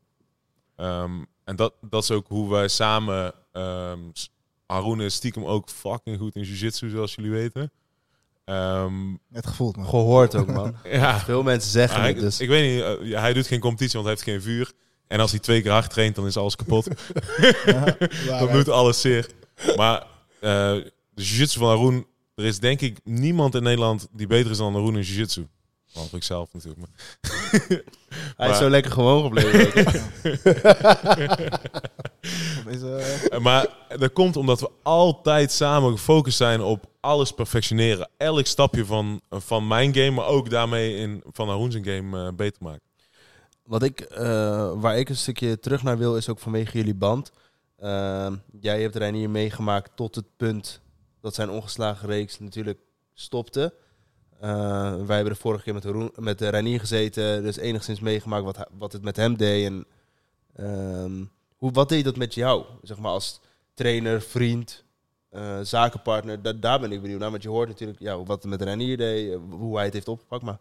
Ehm, 0.76 1.24
en 1.44 1.56
dat, 1.56 1.74
dat 1.82 2.04
is 2.04 2.12
ook 2.12 2.28
hoe 2.28 2.50
wij 2.50 2.68
samen... 2.68 3.34
ehm 3.52 4.00
s- 4.14 4.30
Haroon 4.66 5.02
is 5.02 5.14
stiekem 5.16 5.46
ook 5.46 5.70
fucking 5.70 6.18
goed 6.20 6.36
in 6.36 6.44
jiu-jitsu, 6.44 6.90
zoals 6.90 7.16
jullie 7.16 7.32
weten. 7.32 7.72
Ehm, 8.46 8.94
Het 9.32 9.48
gevoeld, 9.48 9.76
man. 9.76 9.86
Gehoord 9.86 10.36
ook, 10.36 10.48
man. 10.48 10.76
ja, 10.84 11.20
Veel 11.20 11.44
mensen 11.44 11.72
zeggen 11.72 12.02
het, 12.02 12.20
dus. 12.20 12.40
ik 12.40 12.50
weet 12.50 12.74
niet, 12.74 12.84
eh, 12.84 13.10
ja, 13.10 13.20
hij 13.20 13.34
doet 13.34 13.48
geen 13.48 13.60
competitie, 13.60 13.94
want 14.02 14.06
hij 14.06 14.14
heeft 14.14 14.30
geen 14.30 14.42
vuur. 14.54 14.72
En 15.08 15.20
als 15.20 15.32
hij 15.32 15.40
twee 15.40 15.62
keer 15.62 15.72
hard 15.72 15.90
traint, 15.90 16.16
dan 16.16 16.26
is 16.26 16.38
alles 16.38 16.56
kapot. 16.56 16.88
dan 18.40 18.52
doet 18.52 18.70
alles 18.70 19.02
zeer. 19.02 19.30
Maar 19.76 19.98
eh, 20.40 20.74
de 21.10 21.24
jiu-jitsu 21.24 21.60
van 21.60 21.68
Haroon, 21.70 22.06
er 22.36 22.46
is 22.46 22.60
denk 22.60 22.82
ik 22.82 23.00
niemand 23.04 23.56
in 23.56 23.64
Nederland 23.64 24.08
die 24.12 24.28
beter 24.28 24.52
is 24.52 24.58
dan 24.58 24.74
Haroon 24.74 24.96
in 24.98 25.02
jiu-jitsu. 25.04 25.48
Behalve 25.96 26.16
ik 26.16 26.24
zelf 26.24 26.54
natuurlijk. 26.54 26.82
Maar. 26.82 26.90
Hij 28.38 28.50
is 28.50 28.58
zo 28.58 28.70
lekker 28.70 28.92
gewoon 28.92 29.24
gebleven. 29.24 29.74
Is, 32.70 32.82
Eh, 33.30 33.40
Maar 33.40 33.68
dat 33.98 34.14
komt 34.14 34.36
omdat 34.36 34.60
we 34.60 34.70
altijd 34.84 35.52
samen 35.52 35.92
gefocust 35.92 36.38
zijn 36.38 36.62
op 36.62 36.86
alles 37.00 37.32
perfectioneren. 37.32 38.10
Elk 38.18 38.46
stapje 38.46 38.86
van, 38.86 39.22
van 39.30 39.68
mijn 39.68 39.94
game, 39.94 40.12
maar 40.12 40.26
ook 40.26 40.50
daarmee 40.50 40.96
in, 40.96 41.24
van 41.32 41.48
Haroon 41.48 41.72
zijn 41.72 41.86
game 41.86 42.26
eh, 42.26 42.34
beter 42.36 42.64
maken. 42.64 42.82
Wat 43.64 43.84
ik, 43.84 44.00
eh, 44.00 44.72
waar 44.76 44.98
ik 44.98 45.10
een 45.10 45.16
stukje 45.16 45.60
terug 45.60 45.84
naar 45.84 45.98
wil, 45.98 46.18
is 46.18 46.30
ook 46.30 46.40
vanwege 46.40 46.78
jullie 46.78 46.96
band. 46.96 47.32
Ehm, 47.80 48.36
jij 48.60 48.82
hebt 48.82 48.96
Reinier 48.96 49.30
meegemaakt 49.30 49.92
tot 49.96 50.16
het 50.16 50.26
punt 50.38 50.82
dat 51.22 51.36
zijn 51.36 51.50
ongeslagen 51.50 52.08
reeks 52.08 52.40
natuurlijk 52.40 52.80
stopte. 53.14 53.74
Eh, 54.40 54.96
wij 55.06 55.16
hebben 55.16 55.34
de 55.34 55.40
vorige 55.40 55.64
keer 55.64 55.74
met, 55.74 55.84
Haroon- 55.84 56.14
met 56.16 56.42
gezeten, 56.80 57.44
dus 57.44 57.58
enigszins 57.58 58.00
meegemaakt 58.00 58.44
wat, 58.44 58.68
wat 58.78 58.92
het 58.92 59.02
met 59.04 59.16
hem 59.16 59.38
deed. 59.38 59.66
En, 59.66 59.86
ehm, 60.56 61.24
hoe, 61.58 61.72
wat 61.72 61.90
deed 61.90 62.04
dat 62.04 62.16
met 62.18 62.34
jou, 62.34 62.66
zeg 62.82 62.98
maar, 62.98 63.12
als 63.12 63.42
trainer, 63.74 64.22
vriend, 64.22 64.84
eh, 65.30 65.60
zakenpartner? 65.62 66.42
Da- 66.42 66.54
daar 66.54 66.80
ben 66.80 66.92
ik 66.92 67.02
benieuwd 67.02 67.20
naar, 67.20 67.32
want 67.32 67.44
je 67.44 67.50
hoort 67.50 67.68
natuurlijk 67.68 68.00
ja, 68.00 68.24
wat 68.24 68.42
het 68.42 68.52
met 68.52 68.62
Reinier 68.62 68.98
deed, 68.98 69.32
eh, 69.32 69.38
hoe 69.50 69.76
hij 69.76 69.86
het 69.86 69.94
heeft 69.94 70.08
opgepakt. 70.08 70.44
Maar 70.44 70.60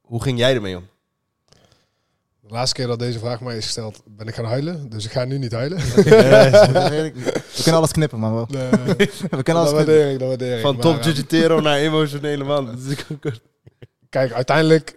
hoe 0.00 0.22
ging 0.22 0.38
jij 0.38 0.54
ermee 0.54 0.76
om? 0.76 0.86
De 2.48 2.54
laatste 2.54 2.74
keer 2.74 2.86
dat 2.86 2.98
deze 2.98 3.18
vraag 3.18 3.40
mij 3.40 3.56
is 3.56 3.64
gesteld, 3.64 4.02
ben 4.04 4.26
ik 4.26 4.34
gaan 4.34 4.44
huilen. 4.44 4.88
Dus 4.88 5.04
ik 5.04 5.10
ga 5.10 5.24
nu 5.24 5.38
niet 5.38 5.52
huilen. 5.52 5.78
we 5.78 7.12
kunnen 7.54 7.74
alles 7.74 7.92
knippen, 7.92 8.18
man. 8.18 8.46
We 8.46 8.46
Nee, 8.48 8.70
we 9.30 9.42
kunnen 9.42 9.44
dat 9.44 9.56
alles 9.56 9.72
knippen. 9.72 9.86
waardeer 9.86 10.10
ik, 10.12 10.18
dat 10.18 10.28
waardeer 10.28 10.56
ik. 10.56 10.62
Van 10.62 10.76
Maar, 10.76 10.82
top 10.82 11.02
jiu 11.28 11.60
naar 11.60 11.76
emotionele 11.76 12.44
man. 12.44 12.78
Kijk, 14.08 14.32
uiteindelijk, 14.32 14.96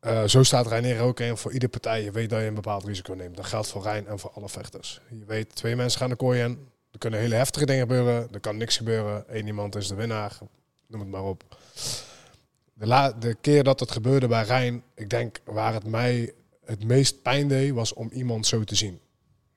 eh, 0.00 0.24
zo 0.24 0.42
staat 0.42 0.66
Reinier 0.66 1.00
ook 1.00 1.20
in. 1.20 1.36
Voor 1.36 1.52
iedere 1.52 1.70
partij, 1.70 2.04
je 2.04 2.10
weet 2.10 2.30
dat 2.30 2.40
je 2.40 2.46
een 2.46 2.54
bepaald 2.54 2.84
risico 2.84 3.14
neemt. 3.14 3.36
Dat 3.36 3.46
geldt 3.46 3.68
voor 3.68 3.82
Rijn 3.82 4.06
en 4.06 4.18
voor 4.18 4.30
alle 4.34 4.48
vechters. 4.48 5.00
Je 5.08 5.24
weet, 5.26 5.54
twee 5.54 5.76
mensen 5.76 6.00
gaan 6.00 6.10
de 6.10 6.16
kooi 6.16 6.40
in. 6.40 6.68
Er 6.92 6.98
kunnen 6.98 7.20
hele 7.20 7.34
heftige 7.34 7.66
dingen 7.66 7.82
gebeuren. 7.88 8.28
Er 8.32 8.40
kan 8.40 8.56
niks 8.56 8.76
gebeuren. 8.76 9.24
Eén 9.28 9.46
iemand 9.46 9.76
is 9.76 9.88
de 9.88 9.94
winnaar. 9.94 10.38
Noem 10.86 11.00
het 11.00 11.10
maar 11.10 11.24
op. 11.24 11.42
De, 12.74 12.86
la 12.86 13.12
de 13.12 13.36
keer 13.40 13.64
dat 13.64 13.80
het 13.80 13.90
gebeurde 13.90 14.28
bij 14.28 14.42
Rijn, 14.42 14.82
ik 14.94 15.10
denk 15.10 15.38
waar 15.44 15.72
het 15.72 15.86
mij 15.86 16.32
het 16.64 16.84
meest 16.84 17.22
pijn 17.22 17.48
deed, 17.48 17.72
was 17.72 17.92
om 17.92 18.10
iemand 18.12 18.46
zo 18.46 18.64
te 18.64 18.74
zien. 18.74 19.00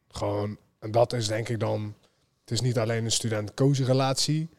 Gewoon, 0.08 0.58
en 0.80 0.92
dat 0.92 1.14
is 1.14 1.28
denk 1.28 1.50
ik 1.50 1.60
dan, 1.60 1.96
het 2.42 2.52
is 2.52 2.62
niet 2.62 2.78
alleen 2.78 3.06
een 3.06 3.12
student-coach 3.12 3.78
relatie. 3.78 4.50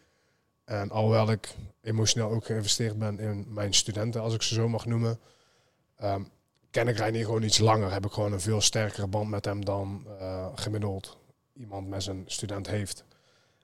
En 0.65 0.91
alhoewel 0.91 1.31
ik 1.31 1.55
emotioneel 1.83 2.31
ook 2.31 2.45
geïnvesteerd 2.45 2.99
ben 2.99 3.19
in 3.19 3.47
mijn 3.49 3.75
studenten, 3.75 4.21
als 4.21 4.35
ik 4.35 4.43
ze 4.43 4.55
zo 4.55 4.69
mag 4.69 4.87
noemen, 4.87 5.19
ehm, 5.97 6.23
ken 6.71 6.88
ik 6.88 6.97
Reinier 6.97 7.25
gewoon 7.25 7.43
iets 7.43 7.59
langer. 7.59 7.93
Heb 7.93 8.07
ik 8.07 8.12
gewoon 8.12 8.33
een 8.33 8.41
veel 8.41 8.61
sterkere 8.61 9.07
band 9.07 9.31
met 9.31 9.45
hem 9.45 9.65
dan 9.65 10.07
eh, 10.19 10.47
gemiddeld 10.55 11.17
iemand 11.53 11.88
met 11.88 12.03
zijn 12.03 12.25
student 12.26 12.67
heeft. 12.67 13.05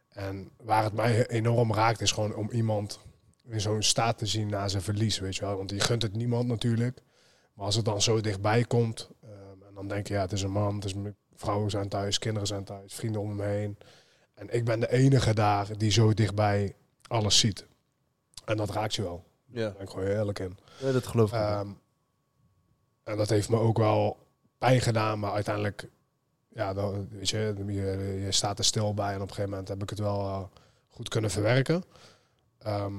En 0.08 0.50
waar 0.56 0.84
het 0.84 0.92
mij 0.92 1.28
enorm 1.28 1.72
raakt, 1.72 2.00
is 2.00 2.12
gewoon 2.12 2.34
om 2.34 2.50
iemand 2.50 3.00
in 3.48 3.60
zo'n 3.60 3.82
staat 3.82 4.18
te 4.18 4.26
zien 4.26 4.48
na 4.48 4.68
zijn 4.68 4.82
verlies, 4.82 5.18
weet 5.18 5.36
je 5.36 5.44
wel. 5.44 5.56
Want 5.56 5.70
je 5.70 5.80
gunt 5.80 6.02
het 6.02 6.16
niemand 6.16 6.48
natuurlijk. 6.48 7.02
Maar 7.62 7.70
als 7.70 7.80
het 7.80 7.90
dan 7.90 8.02
zo 8.02 8.20
dichtbij 8.20 8.64
komt, 8.64 9.10
ehm, 9.22 9.62
en 9.68 9.74
dan 9.74 9.88
denk 9.88 10.06
je, 10.06 10.14
ja, 10.14 10.20
het 10.20 10.32
is 10.32 10.42
een 10.42 10.50
man, 10.50 10.74
het 10.74 10.84
is 10.84 10.94
mijn 10.94 11.16
vrouwen 11.34 11.70
zijn 11.70 11.88
thuis, 11.88 12.18
kinderen 12.18 12.46
zijn 12.48 12.64
thuis, 12.64 12.94
vrienden 12.94 13.20
om 13.20 13.28
hem 13.28 13.48
heen. 13.48 13.78
En 14.34 14.54
ik 14.54 14.64
ben 14.64 14.80
de 14.80 14.90
enige 14.90 15.34
daar 15.34 15.78
die 15.78 15.90
zo 15.90 16.14
dichtbij 16.14 16.76
alles 17.06 17.38
ziet. 17.38 17.66
En 18.44 18.56
dat 18.56 18.70
raakt 18.70 18.94
je 18.94 19.02
wel. 19.02 19.24
Ja, 19.46 19.60
Daar 19.60 19.72
ben 19.72 19.82
ik 19.82 19.88
gewoon 19.90 20.06
eerlijk 20.06 20.38
in. 20.38 20.58
ja, 20.78 20.92
dat 20.92 21.06
geloof 21.06 21.32
ik. 21.32 21.38
Ehm, 21.38 21.68
en 23.04 23.16
dat 23.16 23.28
heeft 23.28 23.48
me 23.48 23.58
ook 23.58 23.78
wel 23.78 24.26
pijn 24.58 24.80
gedaan, 24.80 25.18
maar 25.18 25.32
uiteindelijk, 25.32 25.88
ja, 26.48 26.74
dan, 26.74 27.08
weet 27.10 27.28
je, 27.28 27.54
je, 27.66 28.20
je 28.24 28.32
staat 28.32 28.58
er 28.58 28.64
stil 28.64 28.94
bij 28.94 29.08
en 29.08 29.14
op 29.14 29.20
een 29.20 29.28
gegeven 29.28 29.50
moment 29.50 29.68
heb 29.68 29.82
ik 29.82 29.90
het 29.90 29.98
wel 29.98 30.20
eh, 30.20 30.42
goed 30.88 31.08
kunnen 31.08 31.30
verwerken. 31.30 31.84
Ehm, 32.58 32.94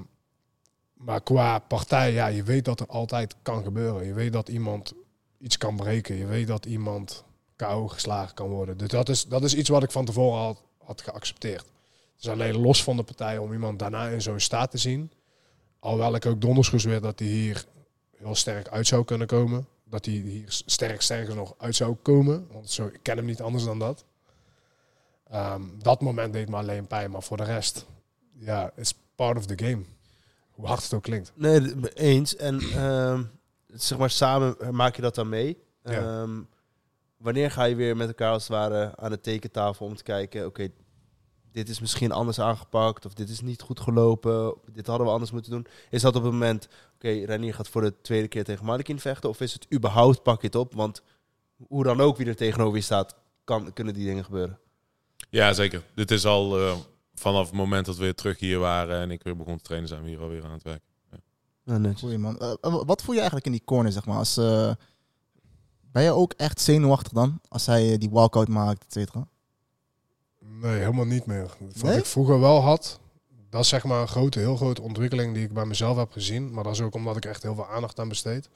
maar 1.06 1.22
qua 1.22 1.60
partij, 1.60 2.12
ja, 2.14 2.28
je 2.28 2.44
weet 2.44 2.66
dat 2.66 2.80
er 2.80 2.88
altijd 2.88 3.36
kan 3.42 3.64
gebeuren. 3.64 4.06
Je 4.06 4.14
weet 4.14 4.34
dat 4.34 4.50
iemand 4.50 4.94
iets 5.40 5.58
kan 5.58 5.76
breken. 5.76 6.16
Je 6.16 6.26
weet 6.26 6.48
dat 6.48 6.66
iemand 6.66 7.24
KO 7.56 7.88
geslagen 7.88 8.36
kan 8.36 8.50
worden. 8.50 8.78
Dus 8.78 8.88
dat 8.88 9.10
is, 9.10 9.26
dat 9.26 9.44
is 9.44 9.56
iets 9.56 9.70
wat 9.70 9.84
ik 9.84 9.92
van 9.92 10.06
tevoren 10.06 10.40
al 10.40 10.58
had 10.78 11.02
geaccepteerd. 11.02 11.66
Het 12.14 12.24
is 12.24 12.30
alleen 12.30 12.58
los 12.58 12.84
van 12.84 12.96
de 12.96 13.04
partij 13.04 13.38
om 13.38 13.54
iemand 13.54 13.80
daarna 13.80 14.08
in 14.08 14.22
zo'n 14.22 14.40
staat 14.40 14.72
te 14.72 14.78
zien. 14.78 15.12
Alhoewel 15.80 16.16
ik 16.16 16.26
ook 16.26 16.42
donders 16.42 16.70
weet 16.70 17.02
dat 17.04 17.20
hij 17.20 17.28
hier 17.28 17.66
heel 18.18 18.36
sterk 18.36 18.68
uit 18.68 18.88
zou 18.88 19.06
kunnen 19.06 19.28
komen. 19.28 19.68
dat 19.86 20.06
hij 20.06 20.14
hier 20.14 20.46
sterk 20.48 21.02
sterker 21.02 21.36
nog 21.36 21.54
uit 21.58 21.76
zou 21.76 21.96
komen. 21.96 22.48
Want 22.52 22.70
zo, 22.70 22.86
ik 22.86 23.00
ken 23.02 23.18
hem 23.18 23.26
niet 23.26 23.42
anders 23.42 23.64
dan 23.64 23.80
dat. 23.80 24.06
Ehm, 25.30 25.62
dat 25.78 26.02
moment 26.02 26.34
deed 26.34 26.50
me 26.50 26.56
alleen 26.56 26.88
pijn, 26.88 27.12
maar 27.12 27.24
voor 27.24 27.38
de 27.38 27.44
rest, 27.44 27.86
ja, 28.34 28.72
it's 28.76 28.96
part 29.16 29.38
of 29.38 29.46
the 29.46 29.66
game. 29.66 29.84
Hoe 30.54 30.68
hard 30.68 30.84
het 30.84 30.94
ook 30.94 31.04
klinkt. 31.04 31.32
Nee, 31.36 31.76
eens. 31.94 32.36
En 32.36 32.60
ehm, 32.76 33.24
zeg 33.68 33.98
maar, 33.98 34.10
samen 34.10 34.56
maak 34.72 34.96
je 34.96 35.02
dat 35.02 35.16
dan 35.16 35.30
mee. 35.30 35.58
Ja. 35.84 35.92
Ehm, 35.92 36.42
wanneer 37.18 37.52
ga 37.52 37.64
je 37.64 37.76
weer 37.76 37.98
met 37.98 38.08
elkaar 38.08 38.32
als 38.32 38.48
het 38.48 38.52
ware 38.52 38.96
aan 38.96 39.12
de 39.12 39.20
tekentafel 39.20 39.86
om 39.86 39.96
te 39.96 40.04
kijken, 40.04 40.46
oké, 40.46 40.68
dit 41.52 41.70
is 41.70 41.80
misschien 41.80 42.12
anders 42.12 42.40
aangepakt, 42.40 43.06
of 43.06 43.14
dit 43.14 43.30
is 43.30 43.42
niet 43.42 43.62
goed 43.62 43.80
gelopen, 43.80 44.56
dit 44.72 44.88
hadden 44.88 45.08
we 45.08 45.14
anders 45.14 45.32
moeten 45.32 45.52
doen. 45.52 45.68
Is 45.90 46.02
dat 46.02 46.16
op 46.16 46.24
het 46.24 46.32
moment, 46.32 46.68
oké, 46.96 47.10
Renier 47.10 47.54
gaat 47.54 47.68
voor 47.68 47.82
de 47.82 48.02
tweede 48.02 48.28
keer 48.28 48.44
tegen 48.44 48.66
Malikin 48.66 49.00
vechten, 49.00 49.30
of 49.30 49.42
is 49.42 49.54
het 49.54 49.66
überhaupt 49.74 50.24
pak 50.24 50.42
je 50.42 50.48
het 50.48 50.56
op? 50.56 50.74
Want 50.74 51.02
hoe 51.68 51.84
dan 51.84 52.02
ook 52.02 52.18
wie 52.18 52.28
er 52.28 52.36
tegenover 52.36 52.76
je 52.76 52.84
staat, 52.84 53.16
kan, 53.44 53.74
kunnen 53.74 53.94
die 53.94 54.06
dingen 54.06 54.24
gebeuren. 54.24 54.60
Ja, 55.30 55.54
zeker. 55.54 55.84
Dit 55.96 56.12
is 56.12 56.26
al 56.26 56.60
eh, 56.60 56.76
vanaf 57.14 57.46
het 57.46 57.56
moment 57.56 57.86
dat 57.86 57.96
we 57.96 58.04
weer 58.04 58.16
terug 58.16 58.40
hier 58.40 58.60
waren 58.60 59.00
en 59.00 59.12
ik 59.12 59.24
weer 59.24 59.36
begon 59.38 59.58
te 59.58 59.64
trainen, 59.64 59.90
zijn 59.90 60.04
we 60.04 60.10
hier 60.10 60.20
alweer 60.22 60.44
aan 60.46 60.52
het 60.52 60.64
werk. 60.64 60.82
Ja, 61.66 61.78
netjes. 61.78 62.02
Goeie 62.02 62.18
man. 62.18 62.40
Eh, 62.40 62.54
eh, 62.62 62.82
wat 62.86 63.02
voel 63.02 63.12
je 63.14 63.20
eigenlijk 63.20 63.46
in 63.46 63.52
die 63.52 63.64
corner, 63.66 63.92
zeg 63.92 64.06
maar? 64.06 64.18
Als, 64.18 64.38
eh, 64.38 64.72
ben 65.92 66.04
je 66.04 66.12
ook 66.12 66.34
echt 66.34 66.62
zenuwachtig 66.62 67.12
dan? 67.12 67.40
Als 67.48 67.66
hij 67.66 67.98
die 67.98 68.10
walkout 68.10 68.48
maakt, 68.48 68.84
et 68.84 68.92
cetera? 68.94 69.28
Nee, 70.40 70.78
helemaal 70.80 71.06
niet 71.06 71.26
meer. 71.26 71.56
Wat 71.60 71.84
Nee? 71.84 71.98
ik 71.98 72.06
vroeger 72.06 72.40
wel 72.40 72.62
had, 72.62 73.00
dat 73.50 73.62
is 73.62 73.68
zeg 73.68 73.84
maar 73.84 74.02
een 74.02 74.08
grote, 74.08 74.40
heel 74.40 74.56
grote 74.56 74.82
ontwikkeling 74.82 75.34
die 75.34 75.44
ik 75.44 75.54
bij 75.54 75.66
mezelf 75.66 75.98
heb 75.98 76.12
gezien. 76.12 76.54
Maar 76.54 76.64
dat 76.64 76.74
is 76.74 76.82
ook 76.82 76.96
omdat 76.96 77.18
ik 77.18 77.26
echt 77.26 77.44
heel 77.44 77.56
veel 77.56 77.68
aandacht 77.68 78.00
aan 78.00 78.10
besteed. 78.10 78.50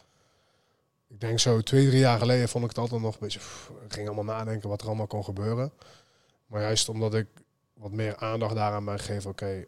Ik 1.08 1.20
denk 1.20 1.40
zo 1.40 1.62
twee, 1.62 1.88
drie 1.88 2.00
jaar 2.00 2.20
geleden 2.20 2.50
vond 2.50 2.64
ik 2.64 2.70
het 2.70 2.80
altijd 2.80 3.02
nog 3.02 3.14
een 3.14 3.20
beetje... 3.20 3.40
pff, 3.40 3.72
ik 3.86 3.94
ging 3.94 4.08
allemaal 4.08 4.36
nadenken 4.36 4.70
wat 4.70 4.82
er 4.82 4.88
allemaal 4.88 5.08
kon 5.08 5.24
gebeuren. 5.24 5.72
Maar 6.48 6.62
juist 6.62 6.90
omdat 6.90 7.14
ik 7.14 7.28
wat 7.78 7.92
meer 7.92 8.18
aandacht 8.18 8.56
daaraan 8.56 8.86
ben 8.86 9.00
gegeven, 9.00 9.30
oké, 9.30 9.66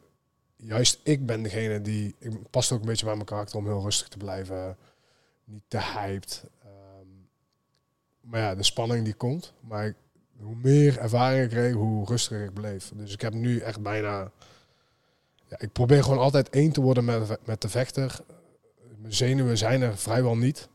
juist 0.55 0.99
ik 1.03 1.25
ben 1.25 1.43
degene 1.43 1.81
die... 1.81 2.15
Ik 2.19 2.49
past 2.49 2.71
ook 2.71 2.79
een 2.79 2.85
beetje 2.85 3.05
bij 3.05 3.13
mijn 3.13 3.25
karakter 3.25 3.57
om 3.57 3.65
heel 3.65 3.81
rustig 3.81 4.07
te 4.07 4.17
blijven. 4.17 4.77
Niet 5.43 5.63
te 5.67 5.77
hyped. 5.77 6.43
Ehm, 6.63 7.07
maar 8.21 8.39
ja, 8.39 8.55
de 8.55 8.63
spanning 8.63 9.05
die 9.05 9.13
komt. 9.13 9.53
Maar 9.59 9.93
hoe 10.39 10.55
meer 10.55 10.97
ervaring 10.97 11.43
ik 11.43 11.49
kreeg, 11.49 11.73
hoe 11.73 12.05
rustiger 12.05 12.43
ik 12.43 12.53
bleef. 12.53 12.91
Dus 12.95 13.13
ik 13.13 13.21
heb 13.21 13.33
nu 13.33 13.59
echt 13.59 13.81
bijna... 13.81 14.31
Ja, 15.45 15.59
ik 15.59 15.71
probeer 15.71 16.03
gewoon 16.03 16.19
altijd 16.19 16.49
één 16.49 16.71
te 16.71 16.81
worden 16.81 17.05
met, 17.05 17.45
met 17.45 17.61
de 17.61 17.69
vechter. 17.69 18.19
Mijn 18.97 19.13
zenuwen 19.13 19.57
zijn 19.57 19.81
er 19.81 19.97
vrijwel 19.97 20.37
niet. 20.37 20.69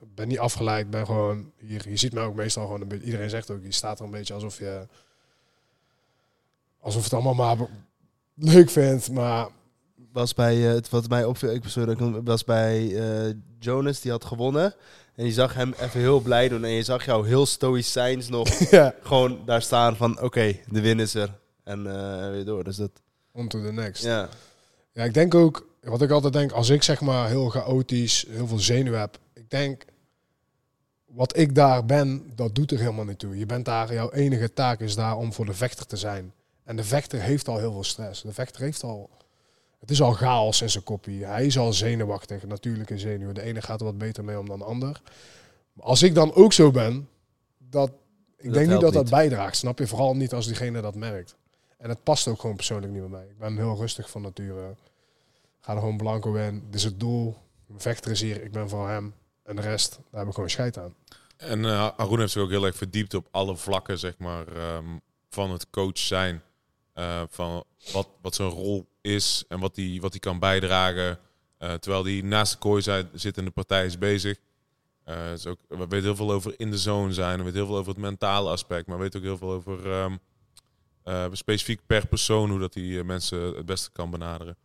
Ik 0.00 0.14
ben 0.14 0.28
niet 0.28 0.38
afgeleid, 0.38 0.90
ben 0.90 1.06
gewoon 1.06 1.52
hier. 1.56 1.88
Je 1.88 1.96
ziet 1.96 2.12
mij 2.12 2.24
ook 2.24 2.34
meestal 2.34 2.64
gewoon 2.64 2.80
een 2.80 2.88
beetje. 2.88 3.04
Iedereen 3.04 3.30
zegt 3.30 3.50
ook, 3.50 3.62
je 3.62 3.72
staat 3.72 3.98
er 3.98 4.04
een 4.04 4.10
beetje 4.10 4.34
alsof 4.34 4.58
je. 4.58 4.86
Alsof 6.80 7.04
het 7.04 7.12
allemaal 7.12 7.34
maar 7.34 7.56
leuk 8.34 8.70
vindt. 8.70 9.10
Maar 9.10 9.48
was 10.12 10.34
bij, 10.34 10.68
eh, 10.68 10.74
het 10.74 10.88
wat 10.88 11.08
mij 11.08 11.24
opviel, 11.24 11.50
ik 11.54 11.62
sorry, 11.66 11.94
dat 11.94 12.08
ik- 12.08 12.20
was 12.24 12.44
bij 12.44 12.96
eh, 13.26 13.34
Jonas, 13.58 14.00
die 14.00 14.10
had 14.10 14.24
gewonnen. 14.24 14.74
En 15.14 15.24
je 15.24 15.32
zag 15.32 15.54
hem 15.54 15.74
even 15.80 16.00
heel 16.00 16.20
blij 16.20 16.48
doen. 16.48 16.64
En 16.64 16.70
je 16.70 16.82
zag 16.82 17.04
jou 17.04 17.26
heel 17.26 17.46
stoïcijns 17.46 18.28
nog 18.28 18.48
ja, 18.70 18.94
gewoon 19.02 19.38
daar 19.44 19.62
staan 19.62 19.96
van, 19.96 20.20
oké, 20.20 20.56
de 20.68 20.80
win 20.80 21.00
is 21.00 21.14
er. 21.14 21.38
En 21.64 21.86
eh, 21.86 22.30
weer 22.30 22.44
door. 22.44 22.64
Dus 22.64 22.76
dat, 22.76 22.90
on 23.32 23.48
to 23.48 23.62
the 23.62 23.72
next. 23.72 24.02
Ja. 24.04 24.28
ja. 24.92 25.04
ik 25.04 25.14
denk 25.14 25.34
ook, 25.34 25.66
wat 25.82 26.02
ik 26.02 26.10
altijd 26.10 26.32
denk, 26.32 26.52
als 26.52 26.68
ik 26.68 26.82
zeg 26.82 27.00
maar 27.00 27.28
heel 27.28 27.48
chaotisch, 27.48 28.24
heel 28.28 28.46
veel 28.46 28.58
zenuw 28.58 28.92
heb. 28.92 29.18
Ik 29.34 29.50
denk, 29.50 29.84
wat 31.06 31.36
ik 31.36 31.54
daar 31.54 31.84
ben, 31.86 32.32
dat 32.34 32.54
doet 32.54 32.70
er 32.70 32.78
helemaal 32.78 33.04
niet 33.04 33.18
toe. 33.18 33.38
Je 33.38 33.46
bent 33.46 33.64
daar, 33.64 33.92
jouw 33.92 34.10
enige 34.10 34.52
taak 34.52 34.80
is 34.80 34.94
daar 34.94 35.16
om 35.16 35.32
voor 35.32 35.46
de 35.46 35.54
vechter 35.54 35.86
te 35.86 35.96
zijn. 35.96 36.32
En 36.64 36.76
de 36.76 36.84
vechter 36.84 37.20
heeft 37.20 37.48
al 37.48 37.58
heel 37.58 37.72
veel 37.72 37.84
stress. 37.84 38.22
De 38.22 38.32
vechter 38.32 38.62
heeft 38.62 38.82
al, 38.82 39.10
het 39.80 39.90
is 39.90 40.02
al 40.02 40.12
chaos 40.12 40.62
in 40.62 40.70
zijn 40.70 40.84
koppie. 40.84 41.24
Hij 41.24 41.46
is 41.46 41.58
al 41.58 41.72
zenuwachtig, 41.72 42.46
natuurlijke 42.46 42.98
zenuwen. 42.98 43.34
De 43.34 43.42
ene 43.42 43.62
gaat 43.62 43.80
er 43.80 43.86
wat 43.86 43.98
beter 43.98 44.24
mee 44.24 44.38
om 44.38 44.48
dan 44.48 44.58
de 44.58 44.64
ander. 44.64 45.00
Maar 45.72 45.84
als 45.84 46.02
ik 46.02 46.14
dan 46.14 46.34
ook 46.34 46.52
zo 46.52 46.70
ben, 46.70 47.08
dat, 47.58 47.90
ik 48.36 48.44
Dat 48.44 48.54
denk 48.54 48.68
niet 48.70 48.80
dat 48.80 48.92
dat 48.92 49.02
niet. 49.02 49.12
bijdraagt. 49.12 49.56
Snap 49.56 49.78
je? 49.78 49.86
Vooral 49.86 50.16
niet 50.16 50.32
als 50.32 50.46
diegene 50.46 50.80
dat 50.80 50.94
merkt. 50.94 51.36
En 51.78 51.88
het 51.88 52.02
past 52.02 52.28
ook 52.28 52.40
gewoon 52.40 52.56
persoonlijk 52.56 52.92
niet 52.92 53.00
bij 53.00 53.10
mij. 53.10 53.26
Ik 53.26 53.38
ben 53.38 53.56
heel 53.56 53.76
rustig 53.76 54.10
van 54.10 54.22
nature. 54.22 54.74
Ga 55.60 55.72
er 55.72 55.78
gewoon 55.78 55.96
blanco 55.96 56.34
in. 56.34 56.62
Dit 56.66 56.74
is 56.74 56.84
het 56.84 57.00
doel. 57.00 57.36
Mijn 57.66 57.80
vechter 57.80 58.10
is 58.10 58.20
hier. 58.20 58.42
Ik 58.42 58.52
ben 58.52 58.68
voor 58.68 58.88
hem. 58.88 59.14
En 59.42 59.56
de 59.56 59.62
rest, 59.62 59.98
daar 60.10 60.20
heb 60.20 60.28
ik 60.28 60.34
gewoon 60.34 60.50
scheid 60.50 60.78
aan. 60.78 60.94
En 61.36 61.64
eh 61.64 61.88
Arun 61.96 62.18
heeft 62.18 62.32
zich 62.32 62.42
ook 62.42 62.50
heel 62.50 62.66
erg 62.66 62.76
verdiept 62.76 63.14
op 63.14 63.26
alle 63.30 63.56
vlakken, 63.56 63.98
zeg 63.98 64.18
maar, 64.18 64.56
ehm, 64.56 64.84
van 65.30 65.50
het 65.50 65.70
coach 65.70 65.98
zijn. 65.98 66.42
Eh, 67.00 67.22
van 67.28 67.64
wat, 67.92 68.08
wat 68.22 68.34
zijn 68.34 68.48
rol 68.48 68.88
is 69.00 69.44
en 69.48 69.60
wat 69.60 69.76
hij 69.76 69.98
wat 70.00 70.10
hij 70.10 70.20
kan 70.20 70.38
bijdragen. 70.38 71.18
Eh, 71.58 71.72
terwijl 71.72 72.04
hij 72.04 72.20
naast 72.20 72.52
de 72.52 72.58
kooi 72.58 72.82
zit, 72.82 73.06
zit 73.12 73.34
de 73.34 73.50
partij 73.50 73.84
is 73.84 73.98
bezig. 73.98 74.38
Eh, 75.04 75.32
is 75.32 75.46
ook, 75.46 75.58
we 75.68 75.76
weten 75.76 76.02
heel 76.02 76.16
veel 76.16 76.32
over 76.32 76.54
in 76.56 76.70
de 76.70 76.78
zone 76.78 77.12
zijn. 77.12 77.38
We 77.38 77.44
weten 77.44 77.58
heel 77.58 77.66
veel 77.66 77.76
over 77.76 77.92
het 77.92 78.00
mentale 78.00 78.50
aspect. 78.50 78.86
Maar 78.86 78.96
we 78.96 79.02
weten 79.02 79.20
ook 79.20 79.26
heel 79.26 79.38
veel 79.38 79.50
over 79.50 79.92
ehm, 79.92 80.16
eh, 81.02 81.26
specifiek 81.32 81.80
per 81.86 82.06
persoon 82.06 82.50
hoe 82.50 82.58
dat 82.58 82.74
eh, 82.74 83.02
mensen 83.02 83.40
het 83.40 83.66
beste 83.66 83.90
kan 83.90 84.10
benaderen. 84.10 84.56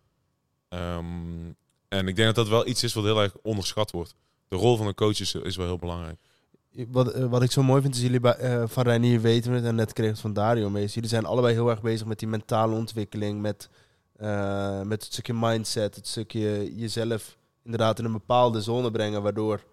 Ehm, 0.70 1.52
en 1.88 2.08
ik 2.08 2.16
denk 2.16 2.28
dat 2.28 2.36
dat 2.36 2.48
wel 2.48 2.68
iets 2.68 2.84
is 2.84 2.94
wat 2.94 3.04
heel 3.04 3.22
erg 3.22 3.36
onderschat 3.42 3.92
wordt. 3.92 4.16
De 4.48 4.56
rol 4.56 4.78
van 4.78 4.88
een 4.88 4.96
coach 4.96 5.20
is, 5.20 5.36
is 5.36 5.56
wel 5.56 5.66
heel 5.66 5.78
belangrijk. 5.78 6.20
Wat, 6.88 7.12
eh, 7.12 7.26
wat 7.26 7.44
ik 7.44 7.52
zo 7.52 7.64
mooi 7.64 7.82
vind 7.82 7.96
is 7.96 8.02
jullie 8.02 8.20
bij, 8.20 8.36
eh, 8.36 8.64
van 8.68 8.84
Reinier 8.84 9.22
weten 9.22 9.52
we 9.52 9.58
het 9.58 9.66
en 9.66 9.76
net 9.76 9.94
kreeg 9.94 10.10
het 10.10 10.20
van 10.20 10.34
Dario 10.34 10.70
mee. 10.70 10.86
Jullie 10.86 11.10
zijn 11.10 11.26
allebei 11.26 11.54
heel 11.54 11.70
erg 11.70 11.82
bezig 11.82 12.08
met 12.08 12.20
die 12.20 12.28
mentale 12.28 12.76
ontwikkeling, 12.76 13.42
met, 13.42 13.70
eh, 14.16 14.82
met 14.82 15.04
het 15.04 15.14
stukje 15.14 15.34
mindset, 15.34 15.96
het 15.96 16.08
stukje 16.08 16.76
jezelf 16.76 17.38
inderdaad 17.64 18.00
in 18.00 18.06
een 18.06 18.12
bepaalde 18.12 18.62
zone 18.62 18.92
brengen, 18.92 19.22
waardoor 19.22 19.64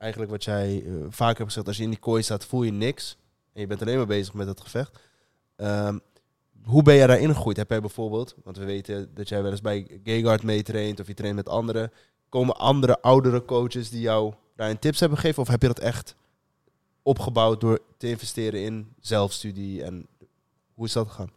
eigenlijk 0.00 0.30
wat 0.30 0.44
jij 0.44 0.84
eh, 0.86 0.92
vaak 1.08 1.38
hebt 1.38 1.48
gezegd, 1.48 1.66
als 1.66 1.76
je 1.76 1.82
in 1.82 1.90
die 1.90 1.98
kooi 1.98 2.22
staat 2.22 2.44
voel 2.44 2.62
je 2.62 2.72
niks 2.72 3.16
en 3.52 3.60
je 3.60 3.66
bent 3.66 3.82
alleen 3.82 3.96
maar 3.96 4.06
bezig 4.06 4.34
met 4.34 4.46
het 4.46 4.60
gevecht. 4.60 4.98
Ehm, 5.56 5.98
hoe 6.64 6.82
ben 6.82 6.94
jij 6.94 7.06
daarin 7.06 7.34
gegroeid? 7.34 7.56
Heb 7.56 7.70
jij 7.70 7.80
bijvoorbeeld, 7.80 8.34
want 8.44 8.56
we 8.56 8.64
weten 8.64 9.10
dat 9.14 9.28
jij 9.28 9.42
wel 9.42 9.50
eens 9.50 9.60
bij 9.60 10.00
Gayguard 10.04 10.42
meetraint 10.42 11.00
of 11.00 11.06
je 11.06 11.14
traint 11.14 11.36
met 11.36 11.48
anderen, 11.48 11.92
komen 12.28 12.56
andere 12.56 13.00
oudere 13.02 13.44
coaches 13.44 13.90
die 13.90 14.00
jou 14.00 14.34
daarin 14.56 14.78
tips 14.78 15.00
hebben 15.00 15.18
gegeven 15.18 15.42
of 15.42 15.48
heb 15.48 15.62
je 15.62 15.68
dat 15.68 15.78
echt 15.78 16.14
opgebouwd 17.02 17.60
door 17.60 17.80
te 17.96 18.08
investeren 18.08 18.60
in 18.60 18.94
zelfstudie 19.00 19.82
en 19.84 20.06
hoe 20.74 20.86
is 20.86 20.92
dat 20.92 21.08
gegaan? 21.08 21.30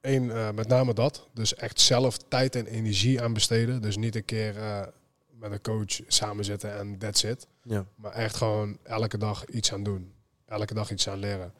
Eén, 0.00 0.30
eh, 0.30 0.50
met 0.50 0.68
name 0.68 0.94
dat. 0.94 1.28
Dus 1.32 1.54
echt 1.54 1.80
zelf 1.80 2.16
tijd 2.16 2.56
en 2.56 2.66
energie 2.66 3.22
aan 3.22 3.32
besteden. 3.32 3.82
Dus 3.82 3.96
niet 3.96 4.16
een 4.16 4.24
keer 4.24 4.56
eh, 4.56 4.86
met 5.28 5.52
een 5.52 5.60
coach 5.60 6.00
samen 6.06 6.44
zitten 6.44 6.78
en 6.78 6.98
that's 6.98 7.22
it. 7.22 7.46
Ja. 7.62 7.86
Maar 7.94 8.12
echt 8.12 8.36
gewoon 8.36 8.78
elke 8.82 9.18
dag 9.18 9.46
iets 9.46 9.72
aan 9.72 9.82
doen. 9.82 10.12
Elke 10.46 10.74
dag 10.74 10.90
iets 10.90 11.08
aan 11.08 11.18
leren. 11.18 11.54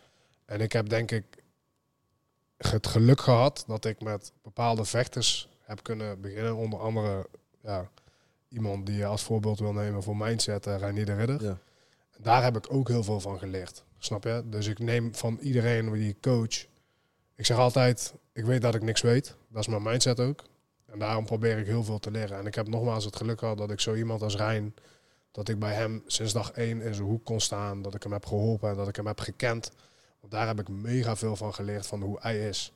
En 0.44 0.60
ik 0.60 0.72
heb 0.72 0.88
denk 0.88 1.10
ik 1.10 1.24
het 2.56 2.86
geluk 2.86 3.20
gehad 3.20 3.64
dat 3.66 3.84
ik 3.84 4.00
met 4.00 4.32
bepaalde 4.42 4.84
vechters 4.84 5.48
heb 5.60 5.82
kunnen 5.82 6.20
beginnen. 6.20 6.56
Onder 6.56 6.80
andere 6.80 7.26
ja, 7.62 7.90
iemand 8.48 8.86
die 8.86 8.96
je 8.96 9.06
als 9.06 9.22
voorbeeld 9.22 9.58
wil 9.58 9.72
nemen 9.72 10.02
voor 10.02 10.16
mindset, 10.16 10.66
uh, 10.66 10.78
Reinier 10.78 11.06
de 11.06 11.14
Ridder. 11.14 11.42
Ja. 11.42 11.58
Daar 12.22 12.42
heb 12.42 12.56
ik 12.56 12.66
ook 12.72 12.88
heel 12.88 13.02
veel 13.02 13.20
van 13.20 13.38
geleerd. 13.38 13.84
Snap 13.98 14.24
je? 14.24 14.42
Dus 14.46 14.66
ik 14.66 14.78
neem 14.78 15.14
van 15.14 15.38
iedereen 15.40 15.92
die 15.92 16.08
ik 16.08 16.20
coach. 16.20 16.66
Ik 17.34 17.46
zeg 17.46 17.56
altijd, 17.56 18.14
ik 18.32 18.44
weet 18.44 18.62
dat 18.62 18.74
ik 18.74 18.82
niks 18.82 19.00
weet. 19.00 19.36
Dat 19.48 19.60
is 19.60 19.68
mijn 19.68 19.82
mindset 19.82 20.20
ook. 20.20 20.44
En 20.86 20.98
daarom 20.98 21.24
probeer 21.24 21.58
ik 21.58 21.66
heel 21.66 21.84
veel 21.84 21.98
te 21.98 22.10
leren. 22.10 22.38
En 22.38 22.46
ik 22.46 22.54
heb 22.54 22.68
nogmaals 22.68 23.04
het 23.04 23.16
geluk 23.16 23.38
gehad 23.38 23.58
dat 23.58 23.70
ik 23.70 23.80
zo 23.80 23.94
iemand 23.94 24.22
als 24.22 24.36
Rijn, 24.36 24.74
dat 25.30 25.48
ik 25.48 25.58
bij 25.58 25.74
hem 25.74 26.02
sinds 26.06 26.32
dag 26.32 26.50
één 26.50 26.80
in 26.80 26.94
zijn 26.94 27.06
hoek 27.06 27.24
kon 27.24 27.40
staan. 27.40 27.82
Dat 27.82 27.94
ik 27.94 28.02
hem 28.02 28.12
heb 28.12 28.26
geholpen 28.26 28.70
en 28.70 28.76
dat 28.76 28.88
ik 28.88 28.96
hem 28.96 29.06
heb 29.06 29.20
gekend. 29.20 29.70
Want 30.20 30.32
daar 30.32 30.46
heb 30.46 30.60
ik 30.60 30.68
mega 30.68 31.16
veel 31.16 31.36
van 31.36 31.54
geleerd 31.54 31.86
van 31.86 32.02
hoe 32.02 32.18
hij 32.20 32.48
is. 32.48 32.72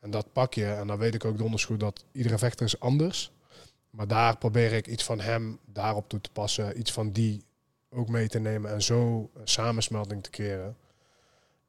En 0.00 0.10
dat 0.10 0.32
pak 0.32 0.54
je. 0.54 0.66
En 0.66 0.86
dan 0.86 0.98
weet 0.98 1.14
ik 1.14 1.24
ook 1.24 1.38
donders 1.38 1.64
goed 1.64 1.80
dat 1.80 2.04
iedere 2.12 2.38
vechter 2.38 2.66
is 2.66 2.80
anders. 2.80 3.32
Maar 3.90 4.06
daar 4.08 4.38
probeer 4.38 4.72
ik 4.72 4.86
iets 4.86 5.04
van 5.04 5.20
hem 5.20 5.58
daarop 5.64 6.08
toe 6.08 6.20
te 6.20 6.30
passen. 6.32 6.78
Iets 6.78 6.92
van 6.92 7.12
die 7.12 7.44
ook 7.90 8.08
mee 8.08 8.28
te 8.28 8.38
nemen. 8.38 8.70
En 8.70 8.82
zo 8.82 9.30
een 9.34 9.48
samensmelting 9.48 10.22
te 10.22 10.30
keren. 10.30 10.76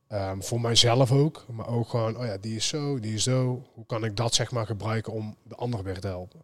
Ehm, 0.08 0.42
voor 0.42 0.62
mijzelf 0.62 1.12
ook. 1.12 1.46
Maar 1.48 1.68
ook 1.68 1.90
gewoon, 1.90 2.18
oh 2.18 2.26
ja, 2.26 2.38
die 2.38 2.56
is 2.56 2.68
zo, 2.68 3.00
die 3.00 3.14
is 3.14 3.24
zo. 3.24 3.68
Hoe 3.74 3.86
kan 3.86 4.04
ik 4.04 4.16
dat 4.16 4.36
zeg 4.36 4.52
maar 4.52 4.66
gebruiken 4.66 5.14
om 5.14 5.38
de 5.44 5.56
ander 5.56 5.84
weer 5.84 6.00
te 6.00 6.08
helpen? 6.08 6.42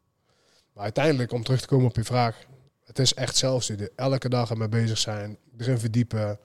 Maar 0.73 0.83
uiteindelijk, 0.83 1.31
om 1.31 1.43
terug 1.43 1.61
te 1.61 1.67
komen 1.67 1.85
op 1.85 1.95
je 1.95 2.03
vraag. 2.03 2.45
Het 2.83 2.99
is 2.99 3.13
echt 3.13 3.35
zelfstudie. 3.35 3.89
Elke 3.95 4.29
dag 4.29 4.49
ermee 4.49 4.69
bezig 4.69 4.97
zijn. 4.97 5.37
Erin 5.57 5.79
verdiepen. 5.79 6.39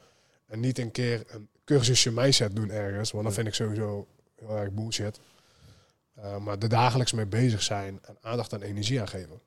En 0.46 0.60
niet 0.60 0.78
een 0.78 0.90
keer 0.90 1.24
een 1.26 1.48
cursusje 1.64 2.12
mindset 2.12 2.56
doen 2.56 2.70
ergens. 2.70 3.10
Want 3.10 3.24
dan 3.24 3.32
vind 3.32 3.46
ik 3.46 3.54
sowieso 3.54 4.06
heel 4.36 4.56
erg 4.56 4.70
bullshit. 4.70 5.20
Uh, 6.18 6.36
maar 6.36 6.58
er 6.58 6.68
dagelijks 6.68 7.12
mee 7.12 7.26
bezig 7.26 7.62
zijn. 7.62 7.98
En 8.02 8.16
aandacht 8.20 8.52
en 8.52 8.62
energie 8.62 9.00
aan 9.00 9.08
geven. 9.08 9.40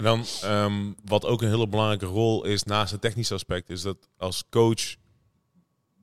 En 0.00 0.06
dan, 0.06 0.24
ehm, 0.42 0.92
wat 1.04 1.24
ook 1.24 1.42
een 1.42 1.48
hele 1.48 1.68
belangrijke 1.68 2.06
rol 2.06 2.44
is 2.44 2.62
naast 2.62 2.92
het 2.92 3.00
technische 3.00 3.34
aspect, 3.34 3.70
is 3.70 3.82
dat 3.82 4.08
als 4.16 4.44
coach 4.50 4.96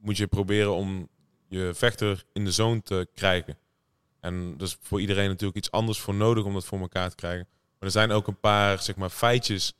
moet 0.02 0.18
je 0.18 0.28
proberen 0.28 0.74
om 0.74 1.10
je 1.48 1.72
vechter 1.74 2.24
in 2.34 2.46
de 2.46 2.52
zone 2.52 2.82
te 2.82 3.08
krijgen. 3.14 3.58
En 4.20 4.58
dat 4.58 4.68
is 4.68 4.78
voor 4.82 5.02
iedereen 5.02 5.28
natuurlijk 5.28 5.58
iets 5.58 5.72
anders 5.72 6.00
voor 6.00 6.14
nodig 6.14 6.44
om 6.44 6.54
dat 6.54 6.66
voor 6.66 6.80
elkaar 6.80 7.10
te 7.10 7.16
krijgen. 7.16 7.48
Maar 7.50 7.76
er 7.80 7.92
zijn 7.92 8.12
ook 8.12 8.28
een 8.28 8.40
paar 8.40 8.82
zeg 8.82 8.96
maar, 8.96 9.10
feitjes 9.10 9.74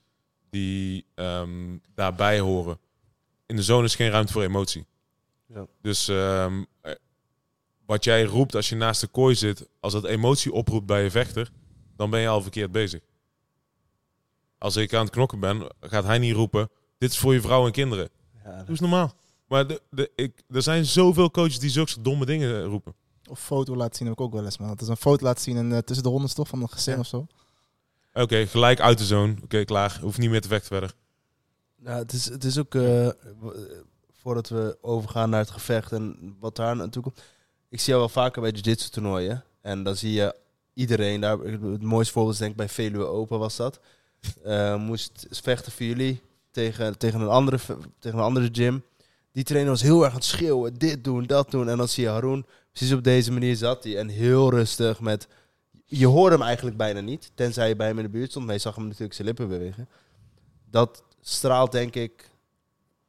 die 0.50 1.06
ehm, 1.16 1.78
daarbij 1.96 2.40
horen. 2.40 2.80
In 3.46 3.56
de 3.56 3.64
zone 3.64 3.86
is 3.86 3.96
geen 3.96 4.10
ruimte 4.10 4.34
voor 4.34 4.44
emotie. 4.44 4.86
Ja. 5.46 5.68
Dus 5.82 6.08
ehm, 6.08 6.64
eh, 6.82 6.92
wat 7.86 8.04
jij 8.04 8.24
roept 8.24 8.56
als 8.56 8.70
je 8.70 8.76
naast 8.76 9.02
de 9.02 9.08
kooi 9.08 9.36
zit, 9.36 9.68
als 9.80 9.94
dat 9.94 10.06
emotie 10.06 10.52
oproept 10.52 10.86
bij 10.86 11.04
je 11.04 11.12
vechter, 11.12 11.52
dan 11.96 12.10
ben 12.10 12.20
je 12.20 12.28
al 12.28 12.42
verkeerd 12.42 12.72
bezig. 12.72 13.02
Als 14.58 14.76
ik 14.76 14.94
aan 14.94 15.04
het 15.04 15.14
knokken 15.14 15.40
ben, 15.40 15.68
gaat 15.80 16.04
hij 16.04 16.18
niet 16.18 16.36
roepen: 16.36 16.70
Dit 16.98 17.12
is 17.12 17.18
voor 17.18 17.34
je 17.34 17.42
vrouw 17.42 17.66
en 17.66 17.72
kinderen. 17.72 18.10
Ja, 18.44 18.58
Doe 18.58 18.70
eens 18.70 18.80
normaal. 18.80 19.12
Maar 19.48 19.68
de, 19.68 19.82
de, 19.90 20.12
ik, 20.16 20.44
er 20.50 20.62
zijn 20.62 20.86
zoveel 20.86 21.32
coaches 21.32 21.60
die 21.60 21.70
zulke 21.70 22.02
domme 22.02 22.26
dingen 22.26 22.64
roepen. 22.64 22.94
Of 23.30 23.40
foto 23.40 23.76
laten 23.76 23.96
zien 23.96 24.08
heb 24.08 24.18
ik 24.18 24.24
ook 24.24 24.34
wel 24.34 24.46
eens, 24.46 24.58
man. 24.58 24.68
Dat 24.68 24.82
is 24.82 24.88
een 24.88 24.98
foto 24.98 25.26
laten 25.26 25.44
zien 25.44 25.58
en, 25.58 25.72
eh, 25.72 25.78
tussen 25.78 26.06
de 26.06 26.12
rondes 26.12 26.34
toch 26.34 26.48
van 26.48 26.62
een 26.62 26.70
gezin 26.70 26.94
Ja. 26.94 27.00
of 27.00 27.08
zo. 27.08 27.28
Oké, 28.14 28.48
gelijk 28.48 28.80
uit 28.80 28.98
de 28.98 29.06
zone. 29.06 29.36
Oké, 29.44 29.64
klaar. 29.64 29.98
Hoeft 30.02 30.18
niet 30.18 30.30
meer 30.30 30.42
te 30.42 30.48
vechten 30.48 30.68
verder. 30.68 30.94
Nou, 31.76 31.98
het, 31.98 32.14
is, 32.14 32.26
het 32.26 32.44
is 32.44 32.58
ook, 32.58 32.76
eh, 32.76 33.08
eh, 33.08 33.14
voordat 34.22 34.50
we 34.50 34.78
overgaan 34.82 35.30
naar 35.30 35.40
het 35.40 35.52
gevecht 35.52 35.92
en 35.92 36.36
wat 36.40 36.56
daar 36.56 36.76
naartoe 36.76 37.04
komt. 37.04 37.22
Ik 37.70 37.80
zie 37.80 37.88
jou 37.88 38.00
wel 38.00 38.10
vaker 38.10 38.42
bij 38.42 38.52
jiu-jitsu 38.52 38.90
toernooien. 38.90 39.44
En 39.62 39.84
dan 39.84 39.96
zie 39.96 40.12
je 40.12 40.36
iedereen, 40.74 41.22
daar, 41.22 41.40
het 41.40 41.82
mooiste 41.82 42.14
voorbeeld 42.14 42.34
is 42.34 42.40
denk 42.40 42.52
ik 42.52 42.58
bij 42.58 42.70
Veluwe 42.70 43.06
Open 43.06 43.40
was 43.40 43.56
dat. 43.56 43.80
Eh, 44.44 44.76
moest 44.76 45.28
vechten 45.30 45.72
voor 45.72 45.86
jullie 45.86 46.22
tegen, 46.52 46.98
tegen, 46.98 47.22
een 47.22 47.28
andere, 47.28 47.60
tegen 48.00 48.18
een 48.18 48.24
andere 48.24 48.50
gym. 48.52 48.84
Die 49.32 49.44
trainer 49.44 49.72
was 49.72 49.82
heel 49.82 50.02
erg 50.04 50.10
aan 50.10 50.18
het 50.18 50.26
schreeuwen, 50.26 50.74
dit 50.74 51.04
doen, 51.04 51.24
dat 51.24 51.52
doen. 51.52 51.70
En 51.70 51.78
dan 51.78 51.88
zie 51.88 52.04
je 52.04 52.10
Haroon, 52.10 52.46
precies 52.72 52.94
op 52.94 53.04
deze 53.04 53.32
manier 53.32 53.56
zat 53.56 53.84
hij. 53.84 53.98
En 53.98 54.08
heel 54.08 54.50
rustig 54.50 55.00
met... 55.00 55.28
Je 55.86 56.08
hoorde 56.08 56.36
hem 56.36 56.46
eigenlijk 56.46 56.78
bijna 56.78 57.00
niet, 57.00 57.32
tenzij 57.36 57.68
je 57.68 57.76
bij 57.76 57.88
hem 57.88 57.98
in 57.98 58.04
de 58.04 58.10
buurt 58.10 58.30
stond. 58.30 58.46
Maar 58.46 58.54
je 58.54 58.62
zag 58.62 58.76
hem 58.76 58.84
natuurlijk 58.84 59.14
zijn 59.14 59.28
lippen 59.28 59.48
bewegen. 59.48 59.88
Dat 60.70 61.04
straalt 61.22 61.72
denk 61.72 61.96
ik 61.96 62.30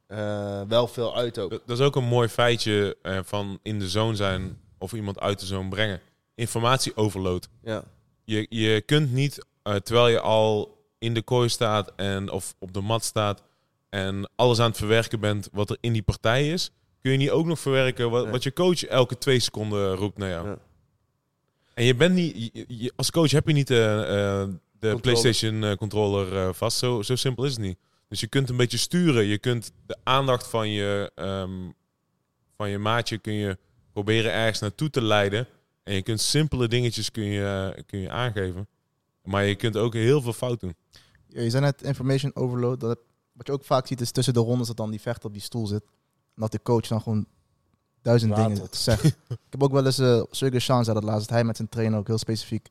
eh, 0.07 0.61
wel 0.67 0.87
veel 0.87 1.15
uit 1.15 1.39
ook. 1.39 1.49
Dat 1.49 1.79
is 1.79 1.85
ook 1.85 1.95
een 1.95 2.03
mooi 2.03 2.27
feitje 2.27 2.97
eh, 3.01 3.19
van 3.23 3.59
in 3.61 3.79
de 3.79 3.89
zone 3.89 4.15
zijn 4.15 4.57
of 4.77 4.93
iemand 4.93 5.19
uit 5.19 5.39
de 5.39 5.45
zone 5.45 5.69
brengen. 5.69 6.01
Informatie 6.35 6.95
overload. 6.95 7.49
Ja, 7.63 7.83
Je, 8.23 8.45
je 8.49 8.81
kunt 8.81 9.11
niet, 9.11 9.45
terwijl 9.63 10.07
je 10.07 10.19
al 10.19 10.78
in 10.99 11.13
de 11.13 11.21
kooi 11.21 11.49
staat 11.49 11.91
en, 11.95 12.29
of 12.31 12.55
op 12.59 12.73
de 12.73 12.81
mat 12.81 13.03
staat 13.03 13.43
en 13.89 14.29
alles 14.35 14.59
aan 14.59 14.69
het 14.69 14.77
verwerken 14.77 15.19
bent 15.19 15.49
wat 15.51 15.69
er 15.69 15.77
in 15.79 15.93
die 15.93 16.01
partij 16.01 16.49
is, 16.51 16.71
kun 17.01 17.11
je 17.11 17.17
niet 17.17 17.29
ook 17.29 17.45
nog 17.45 17.59
verwerken 17.59 18.09
wat, 18.09 18.43
je 18.43 18.53
coach 18.53 18.83
elke 18.85 19.17
twee 19.17 19.39
seconden 19.39 19.95
roept 19.95 20.17
naar 20.17 20.29
jou. 20.29 20.47
Ja. 20.47 20.57
En 21.73 21.83
je 21.83 21.95
bent 21.95 22.13
niet, 22.15 22.51
je- 22.53 22.65
je- 22.67 22.93
als 22.95 23.11
coach 23.11 23.31
heb 23.31 23.47
je 23.47 23.53
niet 23.53 23.69
eh, 23.69 23.99
eh, 24.01 24.47
de 24.49 24.57
Controller. 24.79 24.99
PlayStation 25.01 25.63
eh, 25.63 25.75
controller 25.75 26.53
vast. 26.53 26.77
Zo, 26.77 27.01
zo 27.01 27.15
simpel 27.15 27.43
is 27.45 27.51
het 27.51 27.61
niet. 27.61 27.77
Dus 28.07 28.19
je 28.19 28.27
kunt 28.27 28.49
een 28.49 28.57
beetje 28.57 28.77
sturen. 28.77 29.25
Je 29.25 29.37
kunt 29.37 29.71
de 29.85 29.97
aandacht 30.03 30.47
van 30.47 30.69
je, 30.69 31.11
ehm, 31.15 31.51
van 32.57 32.69
je 32.69 32.77
maatje 32.77 33.17
kun 33.17 33.33
je 33.33 33.57
proberen 33.93 34.31
ergens 34.31 34.59
naartoe 34.59 34.89
te 34.89 35.01
leiden. 35.01 35.47
En 35.83 35.93
je 35.93 36.01
kunt 36.01 36.21
simpele 36.21 36.67
dingetjes 36.67 37.11
kun 37.11 37.23
je, 37.23 37.83
kun 37.85 37.99
je 37.99 38.09
aangeven. 38.09 38.67
Maar 39.29 39.45
je 39.45 39.55
kunt 39.55 39.77
ook 39.77 39.93
heel 39.93 40.21
veel 40.21 40.33
fout 40.33 40.59
doen. 40.59 40.75
Ja, 41.27 41.41
je 41.41 41.49
zei 41.49 41.63
net 41.63 41.81
information 41.81 42.35
overload. 42.35 42.79
Dat, 42.79 42.99
wat 43.31 43.47
je 43.47 43.53
ook 43.53 43.63
vaak 43.65 43.87
ziet 43.87 44.01
is 44.01 44.11
tussen 44.11 44.33
de 44.33 44.39
rondes 44.39 44.67
dat 44.67 44.77
dan 44.77 44.89
die 44.89 45.01
vechter 45.01 45.25
op 45.25 45.33
die 45.33 45.41
stoel 45.41 45.67
zit. 45.67 45.81
En 46.35 46.41
dat 46.41 46.51
de 46.51 46.61
coach 46.63 46.87
dan 46.87 47.01
gewoon 47.01 47.25
duizend 48.01 48.31
Ratelt. 48.31 48.55
dingen 48.55 48.69
zegt. 48.71 49.03
ik 49.29 49.37
heb 49.49 49.63
ook 49.63 49.71
wel 49.71 49.85
eens, 49.85 49.99
uh, 49.99 50.23
Sergey 50.31 50.59
Sean 50.59 50.83
zei 50.83 50.95
dat 50.99 51.03
laatst, 51.09 51.27
dat 51.27 51.35
hij 51.37 51.43
met 51.45 51.55
zijn 51.55 51.69
trainer 51.69 51.99
ook 51.99 52.07
heel 52.07 52.17
specifiek, 52.17 52.67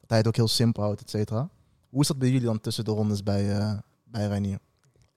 dat 0.00 0.08
hij 0.08 0.18
het 0.18 0.26
ook 0.26 0.36
heel 0.36 0.48
simpel 0.48 0.82
houdt, 0.82 1.00
et 1.00 1.10
cetera. 1.10 1.48
Hoe 1.88 2.00
is 2.00 2.06
dat 2.06 2.18
bij 2.18 2.28
jullie 2.28 2.46
dan 2.46 2.60
tussen 2.60 2.84
de 2.84 2.90
rondes 2.90 3.22
bij, 3.22 3.56
eh 3.58 3.72
bij 4.04 4.26
Reinier? 4.26 4.58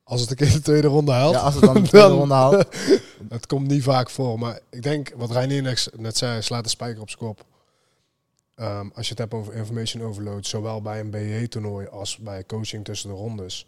Als 0.04 0.22
het 0.22 0.30
een 0.30 0.36
keer 0.36 0.52
de 0.52 0.62
tweede 0.62 0.88
ronde 0.88 1.12
haalt. 1.12 1.34
Ja, 1.34 1.40
als 1.42 1.54
het 1.54 1.64
dan 1.64 1.74
de 1.74 1.82
tweede 1.90 2.08
ronde 2.14 2.34
haalt. 2.34 2.66
Het 3.30 3.46
komt 3.48 3.68
niet 3.68 3.84
vaak 3.84 4.10
voor, 4.10 4.40
maar 4.40 4.60
ik 4.70 4.84
denk 4.84 5.14
wat 5.18 5.32
Reinier 5.32 5.62
net- 5.62 5.90
net 5.98 6.18
zei, 6.18 6.42
slaat 6.42 6.64
de 6.64 6.70
spijker 6.70 7.02
op 7.02 7.10
zijn 7.10 7.22
kop. 7.22 7.46
Ehm, 8.56 8.90
als 8.94 9.06
je 9.06 9.10
het 9.10 9.20
hebt 9.20 9.34
over 9.34 9.54
information 9.54 10.04
overload, 10.04 10.46
zowel 10.46 10.82
bij 10.82 11.00
een 11.00 11.10
BJ-toernooi 11.10 11.88
als 11.88 12.18
bij 12.18 12.46
coaching 12.46 12.86
tussen 12.86 13.10
de 13.10 13.16
rondes. 13.16 13.68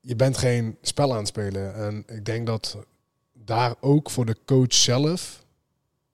Je 0.00 0.16
bent 0.16 0.36
geen 0.36 0.76
spel 0.82 1.12
aan 1.12 1.18
het 1.18 1.28
spelen. 1.28 1.74
En 1.74 2.04
ik 2.06 2.24
denk 2.24 2.46
dat 2.46 2.76
daar 3.32 3.74
ook 3.80 4.10
voor 4.10 4.26
de 4.26 4.36
coach 4.44 4.74
zelf, 4.74 5.44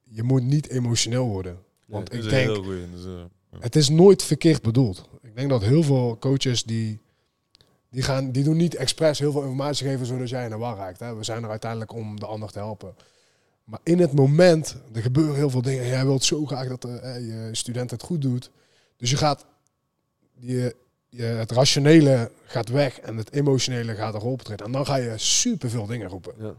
je 0.04 0.22
moet 0.22 0.42
niet 0.42 0.68
emotioneel 0.68 1.26
worden. 1.26 1.58
Want 1.84 2.12
ik 2.12 2.28
denk, 2.28 2.56
goeie. 2.56 2.90
Dus, 2.90 3.04
eh, 3.04 3.60
het 3.60 3.76
is 3.76 3.88
nooit 3.88 4.22
verkeerd 4.22 4.62
bedoeld. 4.62 5.08
Ik 5.22 5.36
denk 5.36 5.50
dat 5.50 5.62
heel 5.62 5.82
veel 5.82 6.16
coaches 6.20 6.64
die, 6.64 7.00
die, 7.90 8.02
gaan, 8.02 8.30
die 8.30 8.44
doen 8.44 8.56
niet 8.56 8.74
expres 8.74 9.18
heel 9.18 9.32
veel 9.32 9.42
informatie 9.42 9.86
geven 9.86 10.06
zodat 10.06 10.28
jij 10.28 10.44
in 10.44 10.50
de 10.50 10.56
war 10.56 10.76
raakt. 10.76 11.00
Hè. 11.00 11.14
We 11.14 11.24
zijn 11.24 11.42
er 11.42 11.50
uiteindelijk 11.50 11.92
om 11.92 12.20
de 12.20 12.26
ander 12.26 12.50
te 12.50 12.58
helpen. 12.58 12.94
Maar 13.68 13.80
in 13.82 13.98
het 13.98 14.12
moment, 14.12 14.76
er 14.92 15.02
gebeuren 15.02 15.34
heel 15.34 15.50
veel 15.50 15.62
dingen. 15.62 15.82
En 15.82 15.88
jij 15.88 16.04
wilt 16.04 16.24
zo 16.24 16.46
graag 16.46 16.68
dat 16.68 16.84
eh, 16.84 17.16
je 17.16 17.48
student 17.52 17.90
het 17.90 18.02
goed 18.02 18.22
doet. 18.22 18.50
Dus 18.96 19.10
je 19.10 19.16
gaat, 19.16 19.46
je, 20.34 20.76
je, 21.08 21.22
het 21.22 21.50
rationele 21.50 22.30
gaat 22.44 22.68
weg 22.68 23.00
en 23.00 23.16
het 23.16 23.32
emotionele 23.32 23.94
gaat 23.94 24.14
erop 24.14 24.32
optreden. 24.32 24.66
En 24.66 24.72
dan 24.72 24.86
ga 24.86 24.96
je 24.96 25.12
superveel 25.16 25.86
dingen 25.86 26.08
roepen. 26.08 26.34
ja. 26.38 26.54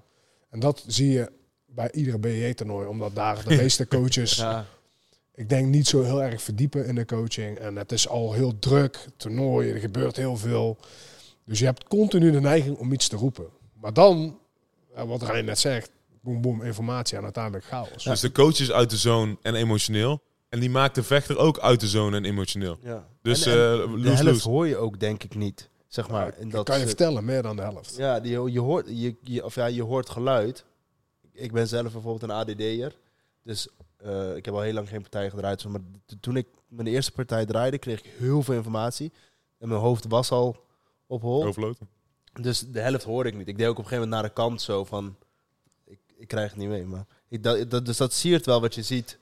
En 0.50 0.60
dat 0.60 0.84
zie 0.88 1.12
je 1.12 1.32
bij 1.65 1.91
iedere 1.91 2.17
BJ-toernooi. 2.17 2.88
Omdat 2.88 3.15
daar 3.15 3.43
de 3.48 3.56
meeste 3.62 3.88
coaches 3.88 4.36
ja. 4.36 4.65
ik 5.36 5.50
denk 5.50 5.67
niet 5.67 5.88
zo 5.88 6.04
heel 6.04 6.24
erg 6.24 6.41
verdiepen 6.41 6.86
in 6.86 6.95
de 6.95 7.06
coaching. 7.06 7.58
En 7.58 7.76
het 7.76 7.91
is 7.91 8.08
al 8.08 8.34
heel 8.34 8.60
druk, 8.60 9.08
toernooien, 9.17 9.74
er 9.74 9.80
gebeurt 9.80 10.15
heel 10.15 10.38
veel. 10.38 10.78
Dus 11.43 11.60
je 11.60 11.65
hebt 11.65 11.88
continu 11.88 12.32
de 12.32 12.41
neiging 12.41 12.78
om 12.78 12.93
iets 12.93 13.08
te 13.08 13.15
roepen. 13.15 13.48
Maar 13.74 13.93
dan, 13.93 14.39
eh, 14.93 15.04
wat 15.04 15.22
Rijn 15.22 15.45
net 15.45 15.60
zegt, 15.60 15.91
boem 16.22 16.42
boem, 16.42 16.62
informatie 16.64 17.18
en 17.18 17.24
uiteindelijk 17.24 17.66
chaos. 17.66 18.04
Dus 18.04 18.20
de 18.20 18.32
coach 18.32 18.60
is 18.60 18.72
uit 18.72 18.90
de 18.90 18.98
zone 18.98 19.38
en 19.42 19.56
emotioneel. 19.56 20.22
En 20.50 20.60
die 20.60 20.70
maakt 20.70 20.96
de 20.96 21.04
vechter 21.04 21.38
ook 21.38 21.60
uit 21.60 21.80
de 21.80 21.88
zone 21.88 22.18
en 22.18 22.26
emotioneel. 22.26 22.78
ja. 22.82 23.08
Dus 23.22 23.46
En- 23.46 23.52
en 23.54 23.60
eh 23.60 24.04
de 24.04 24.10
helft 24.10 24.24
lose. 24.24 24.50
hoor 24.50 24.68
je 24.68 24.78
ook 24.78 25.00
denk 25.00 25.24
ik 25.24 25.36
niet, 25.36 25.70
zeg 25.88 26.10
maar. 26.10 26.38
in 26.38 26.50
dat 26.50 26.66
kan 26.66 26.80
je 26.80 26.86
vertellen, 26.88 27.26
meer 27.26 27.42
dan 27.42 27.56
de 27.56 27.62
helft. 27.62 27.96
Ja, 27.98 28.20
die, 28.20 28.52
je, 28.52 28.60
hoort, 28.60 28.86
je, 28.90 29.16
je, 29.22 29.46
of 29.46 29.56
ja, 29.56 29.66
je 29.66 29.84
hoort 29.84 30.10
geluid. 30.10 30.66
Ik 31.34 31.52
ben 31.52 31.68
zelf 31.68 31.92
bijvoorbeeld 31.92 32.24
een 32.24 32.32
ADD'er. 32.38 32.96
Dus 33.44 33.68
eh, 33.98 34.36
ik 34.36 34.46
heb 34.46 34.54
al 34.54 34.62
heel 34.62 34.74
lang 34.74 34.90
geen 34.90 35.02
partij 35.02 35.30
gedraaid. 35.30 35.66
Maar 35.66 35.82
toen 36.20 36.36
ik 36.38 36.48
mijn 36.68 36.88
eerste 36.88 37.12
partij 37.12 37.46
draaide, 37.46 37.78
kreeg 37.78 38.00
ik 38.00 38.12
heel 38.18 38.44
veel 38.44 38.54
informatie. 38.56 39.12
En 39.60 39.68
mijn 39.68 39.82
hoofd 39.82 40.06
was 40.08 40.32
al 40.32 40.66
op 41.08 41.22
hol. 41.22 41.44
Overload. 41.46 41.78
Dus 42.42 42.60
de 42.60 42.80
helft 42.80 43.04
hoorde 43.04 43.30
ik 43.30 43.36
niet. 43.36 43.48
Ik 43.48 43.58
deed 43.58 43.68
ook 43.68 43.78
op 43.78 43.84
een 43.84 43.90
gegeven 43.90 44.04
moment 44.10 44.22
naar 44.22 44.30
de 44.30 44.42
kant 44.42 44.62
zo 44.62 44.86
van... 44.86 45.18
Ik, 46.20 46.28
krijg 46.28 46.50
het 46.50 46.60
niet 46.60 46.70
mee. 46.70 46.86
Maar 46.86 47.06
ik, 47.28 47.44
dat, 47.44 47.72
dat, 47.72 47.86
dus 47.86 47.98
dat 47.98 48.14
siert 48.14 48.46
wel 48.46 48.62
wat 48.62 48.76
je 48.76 48.84
ziet 48.84 49.18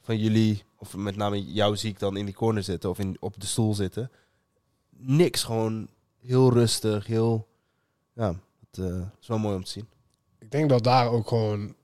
van 0.00 0.18
jullie... 0.18 0.62
Of 0.78 0.96
met 0.96 1.16
name 1.16 1.52
jou 1.52 1.76
zie 1.76 1.90
ik 1.90 1.98
dan 1.98 2.16
in 2.16 2.24
die 2.24 2.34
corner 2.34 2.62
zitten 2.62 2.90
of 2.90 2.98
in, 2.98 3.16
op 3.20 3.40
de 3.40 3.46
stoel 3.46 3.74
zitten. 3.74 4.10
Niks, 4.90 5.42
gewoon 5.42 5.88
heel 6.20 6.52
rustig, 6.52 7.06
heel... 7.06 7.48
Ja, 8.12 8.34
het 8.70 8.78
eh, 8.78 9.00
is 9.20 9.26
wel 9.26 9.38
mooi 9.38 9.56
om 9.56 9.64
te 9.64 9.70
zien. 9.70 9.88
Ik 10.38 10.50
denk 10.50 10.68
dat 10.68 10.84
daar 10.84 11.10
ook 11.10 11.28
gewoon, 11.28 11.74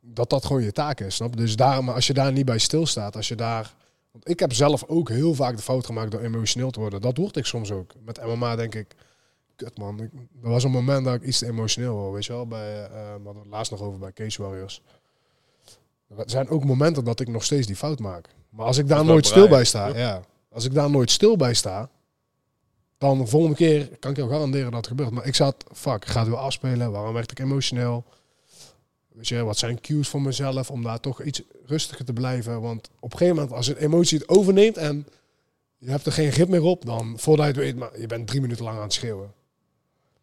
dat 0.00 0.30
dat 0.30 0.46
gewoon 0.46 0.62
je 0.62 0.72
taak 0.72 1.00
is, 1.00 1.14
snap? 1.14 1.36
Dus 1.36 1.56
daar, 1.56 1.84
maar 1.84 1.94
als 1.94 2.06
je 2.06 2.14
daar 2.14 2.32
niet 2.32 2.44
bij 2.44 2.58
stilstaat, 2.58 3.16
als 3.16 3.28
je 3.28 3.34
daar... 3.34 3.74
Want 4.10 4.28
ik 4.28 4.40
heb 4.40 4.52
zelf 4.52 4.84
ook 4.84 5.08
heel 5.08 5.34
vaak 5.34 5.56
de 5.56 5.62
fout 5.62 5.86
gemaakt 5.86 6.10
door 6.10 6.20
emotioneel 6.20 6.70
te 6.70 6.80
worden. 6.80 7.00
Dat 7.00 7.16
word 7.16 7.36
ik 7.36 7.44
soms 7.44 7.70
ook. 7.70 7.94
Met 8.04 8.24
MMA 8.24 8.56
denk 8.56 8.74
ik, 8.74 8.94
kut 9.58 9.78
man. 9.78 10.00
Ik, 10.00 10.10
er 10.42 10.48
was 10.48 10.64
een 10.64 10.70
moment 10.70 11.04
dat 11.04 11.14
ik 11.14 11.22
iets 11.22 11.38
te 11.38 11.46
emotioneel 11.46 11.96
was, 11.96 12.12
weet 12.12 12.24
je 12.24 12.32
wel. 12.32 12.46
Bij, 12.46 12.84
eh, 12.84 12.90
we 12.90 13.24
hadden 13.24 13.42
het 13.42 13.50
laatst 13.50 13.70
nog 13.70 13.82
over 13.82 13.98
bij 13.98 14.12
Cage 14.12 14.42
Warriors. 14.42 14.82
Er 16.16 16.30
zijn 16.30 16.48
ook 16.48 16.64
momenten 16.64 17.04
dat 17.04 17.20
ik 17.20 17.28
nog 17.28 17.44
steeds 17.44 17.66
die 17.66 17.76
fout 17.76 17.98
maak. 17.98 18.28
Maar 18.50 18.66
als 18.66 18.78
ik 18.78 18.88
daar 18.88 19.04
nooit 19.04 19.26
stil 19.26 19.48
bij 19.48 19.64
sta, 19.64 19.86
ja. 19.86 20.22
Als 20.52 20.64
ik 20.64 20.74
daar 20.74 20.90
nooit 20.90 21.10
stil 21.10 21.36
bij 21.36 21.54
sta, 21.54 21.90
dan 22.98 23.18
de 23.18 23.26
volgende 23.26 23.56
keer 23.56 23.88
kan 23.98 24.10
ik 24.10 24.16
jou 24.16 24.30
garanderen 24.30 24.66
dat 24.70 24.76
het 24.76 24.86
gebeurt. 24.86 25.10
Maar 25.10 25.26
ik 25.26 25.34
zat, 25.34 25.64
fuck, 25.72 26.02
ik 26.02 26.08
ga 26.08 26.20
het 26.20 26.28
weer 26.28 26.38
afspelen. 26.38 26.90
Waarom 26.90 27.14
werd 27.14 27.30
ik 27.30 27.38
emotioneel? 27.38 28.04
Weet 29.08 29.28
je, 29.28 29.44
wat 29.44 29.58
zijn 29.58 29.80
cues 29.80 30.08
voor 30.08 30.22
mezelf 30.22 30.70
om 30.70 30.82
daar 30.82 31.00
toch 31.00 31.22
iets 31.22 31.42
rustiger 31.64 32.04
te 32.04 32.12
blijven? 32.12 32.60
Want 32.60 32.90
op 33.00 33.12
een 33.12 33.18
gegeven 33.18 33.36
moment, 33.36 33.56
als 33.56 33.66
een 33.66 33.76
emotie 33.76 34.18
het 34.18 34.28
overneemt 34.28 34.76
en 34.76 35.06
je 35.78 35.90
hebt 35.90 36.06
er 36.06 36.12
geen 36.12 36.32
grip 36.32 36.48
meer 36.48 36.62
op, 36.62 36.84
dan 36.84 37.18
voordat 37.18 37.46
je 37.46 37.52
het 37.52 37.60
weet, 37.60 37.76
maar 37.76 38.00
je 38.00 38.06
bent 38.06 38.26
drie 38.26 38.40
minuten 38.40 38.64
lang 38.64 38.76
aan 38.76 38.82
het 38.82 38.92
schreeuwen. 38.92 39.32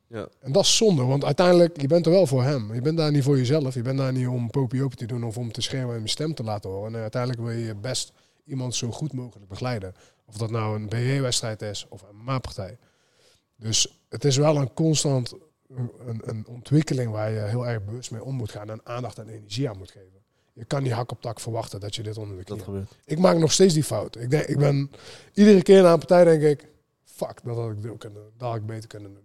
Ja. 0.07 0.27
En 0.39 0.51
dat 0.51 0.63
is 0.63 0.75
zonde, 0.77 1.03
want 1.03 1.23
uiteindelijk, 1.25 1.81
je 1.81 1.87
bent 1.87 2.05
er 2.05 2.11
wel 2.11 2.27
voor 2.27 2.43
hem. 2.43 2.73
Je 2.73 2.81
bent 2.81 2.97
daar 2.97 3.11
niet 3.11 3.23
voor 3.23 3.37
jezelf. 3.37 3.73
Je 3.73 3.81
bent 3.81 3.97
daar 3.97 4.11
niet 4.13 4.27
om 4.27 4.49
popiopen 4.49 4.97
te 4.97 5.05
doen 5.05 5.23
of 5.23 5.37
om 5.37 5.51
te 5.51 5.61
schreeuwen 5.61 5.95
en 5.95 6.01
je 6.01 6.07
stem 6.07 6.33
te 6.33 6.43
laten 6.43 6.69
horen. 6.69 6.95
En 6.95 7.01
uiteindelijk 7.01 7.41
wil 7.41 7.51
je 7.51 7.75
best 7.75 8.11
iemand 8.45 8.75
zo 8.75 8.91
goed 8.91 9.13
mogelijk 9.13 9.47
begeleiden. 9.49 9.93
Of 10.25 10.37
dat 10.37 10.51
nou 10.51 10.75
een 10.75 10.89
BE-wedstrijd 10.89 11.61
is 11.61 11.85
of 11.89 12.01
een 12.01 12.15
MMA-partij. 12.15 12.77
Dus 13.55 13.99
het 14.09 14.25
is 14.25 14.37
wel 14.37 14.55
een 14.57 14.73
constant 14.73 15.33
een, 15.69 16.21
een- 16.25 16.45
ontwikkeling 16.47 17.11
waar 17.11 17.31
je 17.31 17.39
heel 17.39 17.67
erg 17.67 17.83
bewust 17.85 18.11
mee 18.11 18.23
om 18.23 18.35
moet 18.35 18.51
gaan 18.51 18.69
en 18.69 18.79
aandacht 18.83 19.17
en 19.19 19.27
energie 19.29 19.69
aan 19.69 19.77
moet 19.77 19.91
geven. 19.91 20.23
Je 20.53 20.65
kan 20.65 20.83
niet 20.83 20.91
hak 20.91 21.11
op 21.11 21.21
tak 21.21 21.39
verwachten 21.39 21.79
dat 21.79 21.95
je 21.95 22.03
dit 22.03 22.17
onder 22.17 22.37
de 22.37 22.43
knie 22.43 22.57
Dat 22.57 22.65
gebeurt. 22.65 22.91
Ik 23.05 23.19
maak 23.19 23.37
nog 23.37 23.51
steeds 23.51 23.73
die 23.73 23.83
fout. 23.83 24.15
Ik, 24.17 24.29
denk, 24.29 24.43
ik 24.45 24.57
ben 24.57 24.91
iedere 25.33 25.61
keer 25.61 25.81
na 25.81 25.91
een 25.93 25.97
partij 25.99 26.23
denk 26.23 26.41
ik, 26.41 26.67
fuck, 27.03 27.39
dat 27.43 27.55
had 27.55 27.71
ik 27.71 27.81
dat 28.01 28.11
had 28.37 28.55
ik 28.55 28.65
beter 28.65 28.87
kunnen 28.87 29.13
doen. 29.13 29.23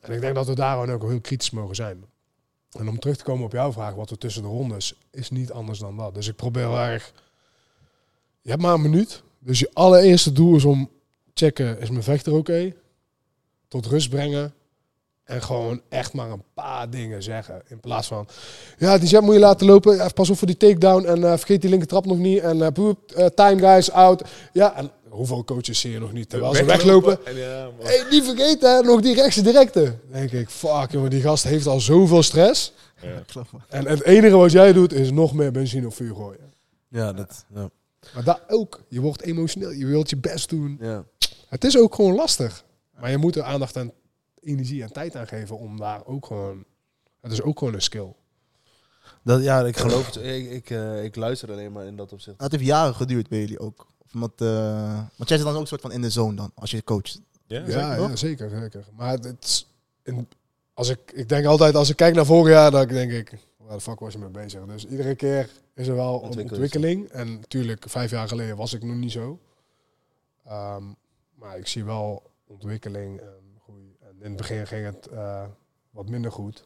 En 0.00 0.12
ik 0.12 0.20
denk 0.20 0.34
dat 0.34 0.46
we 0.46 0.54
daar 0.54 0.88
ook 0.88 1.02
heel 1.02 1.20
kritisch 1.20 1.50
mogen 1.50 1.74
zijn. 1.74 2.04
En 2.70 2.88
om 2.88 2.98
terug 2.98 3.16
te 3.16 3.24
komen 3.24 3.44
op 3.44 3.52
jouw 3.52 3.72
vraag, 3.72 3.94
wat 3.94 4.10
er 4.10 4.18
tussen 4.18 4.42
de 4.42 4.48
rondes, 4.48 4.98
is 5.10 5.30
niet 5.30 5.52
anders 5.52 5.78
dan 5.78 5.96
dat. 5.96 6.14
Dus 6.14 6.28
ik 6.28 6.36
probeer 6.36 6.62
heel 6.62 6.78
erg, 6.78 7.12
je 8.40 8.50
hebt 8.50 8.62
maar 8.62 8.74
een 8.74 8.82
minuut. 8.82 9.22
Dus 9.38 9.58
je 9.58 9.70
allereerste 9.72 10.32
doel 10.32 10.56
is 10.56 10.64
om 10.64 10.90
checken, 11.34 11.80
is 11.80 11.90
mijn 11.90 12.02
vechter 12.02 12.32
oké? 12.32 12.74
Tot 13.68 13.86
rust 13.86 14.10
brengen. 14.10 14.54
En 15.24 15.42
gewoon 15.42 15.80
echt 15.88 16.12
maar 16.12 16.30
een 16.30 16.42
paar 16.54 16.90
dingen 16.90 17.22
zeggen. 17.22 17.62
In 17.68 17.80
plaats 17.80 18.06
van, 18.06 18.28
ja, 18.78 18.98
die 18.98 19.08
jab 19.08 19.22
moet 19.22 19.34
je 19.34 19.40
laten 19.40 19.66
lopen. 19.66 20.12
Pas 20.12 20.30
op 20.30 20.36
voor 20.38 20.46
die 20.46 20.56
takedown. 20.56 21.04
En 21.04 21.24
eh, 21.24 21.30
vergeet 21.36 21.60
die 21.60 21.70
linker 21.70 21.88
trap 21.88 22.06
nog 22.06 22.18
niet. 22.18 22.38
En 22.38 22.62
eh, 22.62 23.26
time 23.26 23.58
guys, 23.58 23.90
out. 23.90 24.28
Ja, 24.52 24.76
en 24.76 24.90
hoeveel 25.16 25.44
coaches 25.44 25.80
zie 25.80 25.92
je 25.92 25.98
nog 25.98 26.12
niet? 26.12 26.28
Terwijl 26.28 26.54
ze 26.54 26.64
weglopen. 26.64 27.26
En 27.26 27.36
ja. 27.36 27.70
Hey, 27.78 28.04
niet 28.10 28.24
vergeten, 28.24 28.76
hè, 28.76 28.82
nog 28.82 29.00
die 29.00 29.14
rechtse 29.14 29.42
directe. 29.42 29.98
Denk 30.10 30.32
ik, 30.32 30.50
fuck 30.50 30.90
jongen, 30.90 31.10
die 31.10 31.20
gast 31.20 31.44
heeft 31.44 31.66
al 31.66 31.80
zoveel 31.80 32.22
stress. 32.22 32.72
Ja. 33.02 33.22
Klopt. 33.32 33.50
En 33.68 33.86
het 33.86 34.02
enige 34.02 34.36
wat 34.36 34.52
jij 34.52 34.72
doet, 34.72 34.92
is 34.92 35.10
nog 35.10 35.34
meer 35.34 35.52
benzine 35.52 35.86
op 35.86 35.94
vuur 35.94 36.14
gooien. 36.14 36.52
Ja, 36.88 37.12
dat... 37.12 37.44
Ja. 37.54 37.70
Maar 38.14 38.24
dat 38.24 38.40
ook. 38.48 38.84
Je 38.88 39.00
wordt 39.00 39.22
emotioneel, 39.22 39.70
je 39.70 39.86
wilt 39.86 40.10
je 40.10 40.16
best 40.16 40.48
doen. 40.48 40.78
ja. 40.80 41.04
Het 41.48 41.64
is 41.64 41.78
ook 41.78 41.94
gewoon 41.94 42.14
lastig. 42.14 42.64
Maar 43.00 43.10
je 43.10 43.16
moet 43.16 43.36
er 43.36 43.42
aandacht 43.42 43.76
en 43.76 43.92
energie 44.40 44.82
en 44.82 44.92
tijd 44.92 45.16
aan 45.16 45.26
geven 45.26 45.58
om 45.58 45.78
daar 45.78 46.06
ook 46.06 46.26
gewoon... 46.26 46.64
Het 47.20 47.32
is 47.32 47.42
ook 47.42 47.58
gewoon 47.58 47.74
een 47.74 47.82
skill. 47.82 48.12
Dat, 49.22 49.42
ja, 49.42 49.60
ik 49.60 49.76
geloof 49.76 50.06
het. 50.06 50.16
Ik, 50.16 50.50
ik, 50.50 50.70
eh, 50.70 51.04
ik 51.04 51.16
luister 51.16 51.52
alleen 51.52 51.72
maar 51.72 51.86
in 51.86 51.96
dat 51.96 52.12
opzicht. 52.12 52.40
Het 52.40 52.52
heeft 52.52 52.64
jaren 52.64 52.94
geduurd 52.94 53.28
bij 53.28 53.38
jullie 53.38 53.58
ook. 53.58 53.86
Omdat, 54.14 54.32
eh, 54.36 54.98
want 55.16 55.28
jij 55.28 55.36
zit 55.36 55.46
dan 55.46 55.54
ook 55.54 55.60
een 55.60 55.66
soort 55.66 55.80
van 55.80 55.92
in 55.92 56.02
de 56.02 56.10
zone 56.10 56.36
dan, 56.36 56.50
als 56.54 56.70
je 56.70 56.84
coacht. 56.84 57.20
Ja, 57.46 57.58
Ja, 57.58 57.64
zeker. 57.66 58.08
ja, 58.08 58.16
zeker, 58.16 58.50
zeker. 58.50 58.84
Maar 58.96 59.10
het, 59.12 59.44
is 59.44 59.68
in, 60.02 60.28
als 60.74 60.88
ik, 60.88 61.12
ik 61.12 61.28
denk 61.28 61.46
altijd, 61.46 61.74
als 61.74 61.90
ik 61.90 61.96
kijk 61.96 62.14
naar 62.14 62.26
vorig 62.26 62.52
jaar, 62.52 62.70
dan 62.70 62.86
denk 62.86 63.12
ik, 63.12 63.32
waar 63.56 63.76
de 63.76 63.82
fuck 63.82 63.98
was 63.98 64.12
je 64.12 64.18
mee 64.18 64.28
bezig? 64.28 64.64
Dus 64.64 64.86
iedere 64.86 65.14
keer 65.14 65.50
is 65.74 65.88
er 65.88 65.94
wel 65.94 66.24
een 66.24 66.38
Ontwikkeling. 66.38 67.08
En 67.08 67.34
natuurlijk, 67.34 67.84
vijf 67.88 68.10
jaar 68.10 68.28
geleden 68.28 68.56
was 68.56 68.72
ik 68.72 68.82
nog 68.82 68.96
niet 68.96 69.12
zo. 69.12 69.38
Ehm, 70.44 70.84
maar 71.34 71.58
ik 71.58 71.66
zie 71.66 71.84
wel 71.84 72.30
ontwikkeling 72.46 73.20
en 73.20 73.58
groei. 73.62 73.96
En 74.00 74.14
in 74.18 74.28
het 74.28 74.36
begin 74.36 74.66
ging 74.66 74.84
het 74.84 75.06
eh, 75.06 75.44
wat 75.90 76.08
minder 76.08 76.32
goed. 76.32 76.64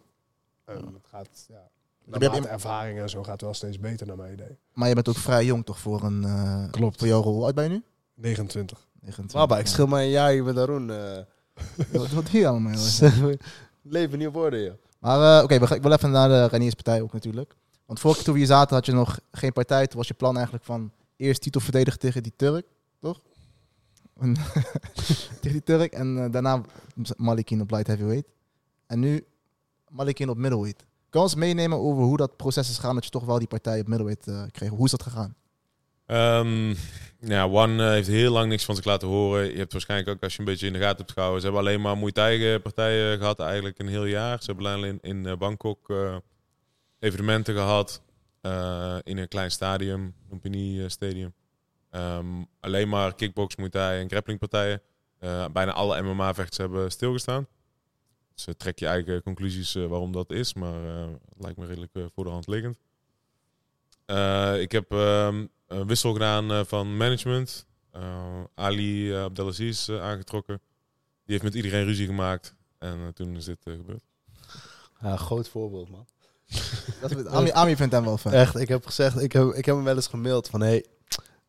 En 0.64 0.76
het 0.76 1.06
gaat, 1.08 1.46
ja, 1.48 1.70
je- 2.12 2.18
naarmate 2.28 2.48
ervaring 2.48 2.98
en 3.00 3.10
zo 3.10 3.22
gaat 3.22 3.32
het 3.32 3.40
wel 3.40 3.54
steeds 3.54 3.78
beter 3.78 4.06
naar 4.06 4.16
mijn 4.16 4.32
idee. 4.32 4.58
Maar 4.72 4.88
je 4.88 4.94
bent 4.94 5.08
ook 5.08 5.16
vrij 5.16 5.44
jong 5.44 5.64
toch 5.64 5.78
voor 5.78 6.02
een... 6.04 6.24
eh, 6.24 6.64
Klopt. 6.70 6.98
Voor 6.98 7.08
jouw 7.08 7.22
rol. 7.22 7.34
Hoe 7.34 7.44
oud 7.44 7.54
ben 7.54 7.64
je 7.64 7.70
nu? 7.70 7.82
29. 8.14 8.88
29. 9.00 9.32
Baba, 9.40 9.58
ik 9.58 9.66
schil 9.66 9.86
maar 9.86 10.02
een 10.02 10.08
jaar 10.08 10.30
hier 10.30 10.44
met 10.44 10.56
Arun. 10.58 10.90
eh 10.90 11.18
Wat, 11.92 12.08
wat 12.10 12.26
doe 12.30 12.40
je 12.40 12.46
allemaal? 12.48 12.72
joh? 12.72 13.32
Leven 13.82 14.18
niet 14.18 14.28
op 14.28 14.36
orde, 14.36 14.62
joh. 14.62 14.74
Maar 14.98 15.38
eh, 15.38 15.44
oké, 15.44 15.58
we 15.58 15.66
gaan- 15.66 15.76
ik 15.76 15.82
wil 15.82 15.92
even 15.92 16.10
naar 16.10 16.28
de 16.28 16.46
Renierspartij 16.46 17.00
ook 17.02 17.12
natuurlijk. 17.12 17.54
Want 17.86 18.00
vorige 18.00 18.16
keer 18.18 18.26
toen 18.26 18.34
we 18.34 18.40
hier 18.46 18.54
zaten 18.56 18.76
had 18.76 18.86
je 18.86 18.92
nog 18.92 19.18
geen 19.32 19.52
partij. 19.52 19.86
Toen 19.86 19.98
was 19.98 20.08
je 20.08 20.14
plan 20.14 20.34
eigenlijk 20.34 20.64
van 20.64 20.92
eerst 21.16 21.40
titel 21.40 21.60
verdedigen 21.60 21.98
tegen 22.00 22.22
die 22.22 22.32
Turk, 22.36 22.66
toch? 23.00 23.20
En- 24.20 24.34
tegen 25.40 25.52
die 25.52 25.62
Turk 25.62 25.92
en 25.92 26.24
eh, 26.24 26.30
daarna 26.30 26.60
Malikin 27.16 27.60
op 27.60 27.70
light 27.70 27.86
heavyweight. 27.86 28.28
En 28.86 29.00
nu 29.00 29.24
Malikin 29.88 30.28
op 30.28 30.36
middleweight. 30.36 30.84
Kan 31.10 31.22
ons 31.22 31.34
meenemen 31.34 31.78
over 31.78 32.02
hoe 32.02 32.16
dat 32.16 32.36
proces 32.36 32.70
is 32.70 32.76
gegaan 32.76 32.94
dat 32.94 33.04
je 33.04 33.10
toch 33.10 33.24
wel 33.24 33.38
die 33.38 33.48
partij 33.48 33.80
op 33.80 33.86
middleweight 33.86 34.26
eh, 34.28 34.42
kreeg? 34.52 34.68
Hoe 34.68 34.84
is 34.84 34.90
dat 34.90 35.02
gegaan? 35.02 35.34
Ehm, 36.10 36.74
ja, 37.20 37.44
One 37.44 37.90
heeft 37.90 38.08
heel 38.08 38.32
lang 38.32 38.48
niks 38.48 38.64
van 38.64 38.74
zich 38.74 38.84
laten 38.84 39.08
horen. 39.08 39.50
Je 39.52 39.58
hebt 39.58 39.72
waarschijnlijk 39.72 40.10
ook, 40.10 40.22
als 40.22 40.32
je 40.32 40.38
een 40.38 40.44
beetje 40.44 40.66
in 40.66 40.72
de 40.72 40.78
gaten 40.78 40.96
hebt 40.96 41.12
gehouden, 41.12 41.40
ze 41.40 41.46
hebben 41.46 41.64
alleen 41.64 41.80
maar 41.80 42.12
Thai 42.12 42.54
eh, 42.54 42.62
partijen 42.62 43.18
gehad 43.18 43.40
eigenlijk 43.40 43.78
een 43.78 43.88
heel 43.88 44.04
jaar. 44.04 44.42
Ze 44.42 44.52
hebben 44.52 44.72
alleen 44.72 44.98
in 45.02 45.26
eh, 45.26 45.36
Bangkok 45.36 45.92
evenementen 46.98 47.54
gehad 47.54 48.02
eh, 48.40 48.96
in 49.02 49.18
een 49.18 49.28
klein 49.28 49.50
stadium, 49.50 50.14
Lumpini 50.28 50.90
Stadium. 50.90 51.34
Ehm, 51.90 52.26
alleen 52.60 52.88
maar 52.88 53.14
kickbox, 53.14 53.56
Muay 53.56 53.70
Thai 53.70 54.00
en 54.00 54.08
grappling 54.08 54.38
partijen. 54.38 54.82
Bijna 55.52 55.72
alle 55.72 56.02
MMA-vechters 56.02 56.56
hebben 56.56 56.90
stilgestaan. 56.90 57.46
Dus 58.44 58.54
eh, 58.54 58.60
trek 58.60 58.78
je 58.78 58.86
eigen 58.86 59.22
conclusies 59.22 59.74
eh, 59.74 59.86
waarom 59.86 60.12
dat 60.12 60.30
is, 60.32 60.54
maar 60.54 60.84
eh, 60.84 61.08
het 61.10 61.42
lijkt 61.42 61.58
me 61.58 61.66
redelijk 61.66 61.94
eh, 61.94 62.04
voor 62.14 62.24
de 62.24 62.30
hand 62.30 62.46
liggend. 62.46 62.78
Eh, 64.06 64.60
ik 64.60 64.72
heb 64.72 64.92
ehm, 64.92 65.46
een 65.66 65.86
wissel 65.86 66.12
gedaan 66.12 66.50
eh, 66.52 66.60
van 66.64 66.96
management. 66.96 67.66
Eh, 67.90 68.42
Ali 68.54 69.10
uh, 69.10 69.22
Abdelaziz 69.22 69.88
eh, 69.88 70.02
aangetrokken. 70.02 70.60
Die 71.24 71.32
heeft 71.38 71.42
met 71.42 71.54
iedereen 71.54 71.84
ruzie 71.84 72.06
gemaakt. 72.06 72.54
En 72.78 72.98
eh, 73.00 73.08
toen 73.08 73.36
is 73.36 73.44
dit 73.44 73.58
eh, 73.66 73.74
gebeurd. 73.74 74.02
Ja, 75.00 75.16
groot 75.16 75.48
voorbeeld, 75.48 75.90
man. 75.90 76.06
Dat 77.00 77.10
is- 77.10 77.24
Ami, 77.26 77.50
Ami 77.50 77.76
vindt 77.76 77.92
hem 77.92 78.04
wel 78.04 78.18
fijn. 78.18 78.34
Echt, 78.34 78.56
ik 78.56 78.68
heb 78.68 78.86
gezegd, 78.86 79.20
ik 79.20 79.32
heb, 79.32 79.52
ik 79.54 79.64
heb 79.64 79.74
hem 79.74 79.84
wel 79.84 79.96
eens 79.96 80.06
gemaild 80.06 80.48
van, 80.48 80.60
hey, 80.60 80.86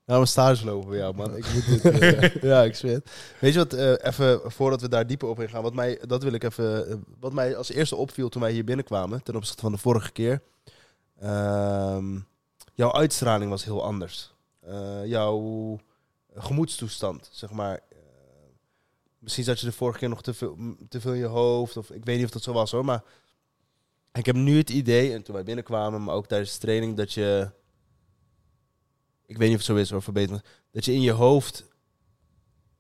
nou 0.06 0.22
een 0.22 0.28
stage 0.28 0.66
lopen 0.66 0.90
bij 0.90 0.98
jou, 0.98 1.16
man. 1.16 1.36
Ik 1.36 1.54
moet 1.54 1.66
dit, 1.66 2.02
eh, 2.02 2.42
ja, 2.52 2.64
ik 2.64 2.76
zweer 2.76 2.94
het. 2.94 3.12
Weet 3.40 3.54
je 3.54 3.60
wat, 3.60 3.74
eh, 3.74 3.94
even 4.02 4.52
voordat 4.52 4.82
we 4.82 4.90
daar 4.90 5.08
dieper 5.08 5.28
op 5.28 5.40
ingaan, 5.40 5.64
wat 5.64 5.74
mij, 5.74 6.02
dat 6.08 6.24
wil 6.24 6.34
ik 6.34 6.44
even, 6.44 6.88
eh, 6.88 6.96
wat 7.20 7.34
mij 7.34 7.56
als 7.56 7.70
eerste 7.70 7.96
opviel 7.96 8.30
toen 8.30 8.42
wij 8.42 8.52
hier 8.52 8.64
binnenkwamen, 8.64 9.24
ten 9.24 9.36
opzichte 9.36 9.62
van 9.62 9.72
de 9.72 9.78
vorige 9.78 10.12
keer. 10.12 10.42
Ehm, 11.20 12.20
jouw 12.74 12.94
uitstraling 12.94 13.50
was 13.50 13.64
heel 13.64 13.84
anders. 13.84 14.34
Jouw 15.06 15.80
gemoedstoestand, 16.34 17.30
zeg 17.32 17.52
maar. 17.52 17.80
misschien 19.20 19.44
zat 19.44 19.60
je 19.60 19.66
de 19.66 19.72
vorige 19.72 20.00
keer 20.00 20.10
nog 20.10 20.22
te 20.22 20.34
veel, 20.34 20.58
te 20.90 21.02
veel 21.02 21.14
in 21.14 21.20
je 21.20 21.26
hoofd, 21.26 21.78
of 21.78 21.92
ik 21.92 22.06
weet 22.06 22.16
niet 22.16 22.26
of 22.26 22.32
dat 22.32 22.44
zo 22.44 22.54
was 22.54 22.72
hoor, 22.72 22.86
maar 22.86 23.04
ik 24.14 24.26
heb 24.26 24.36
nu 24.36 24.58
het 24.58 24.70
idee, 24.70 25.14
en 25.14 25.24
toen 25.24 25.36
wij 25.36 25.44
binnenkwamen, 25.44 26.04
maar 26.04 26.16
ook 26.16 26.28
tijdens 26.28 26.54
de 26.54 26.60
training, 26.60 26.98
dat 26.98 27.14
je. 27.14 27.50
Ik 29.32 29.38
weet 29.38 29.50
niet 29.50 29.60
of 29.60 29.67
het 29.67 29.76
zo 29.76 29.82
is 29.82 29.89
hoor, 29.89 30.02
verbeter 30.02 30.36
me. 30.36 30.41
Dat 30.72 30.86
je 30.86 30.94
in 30.94 31.02
je 31.02 31.12
hoofd 31.12 31.65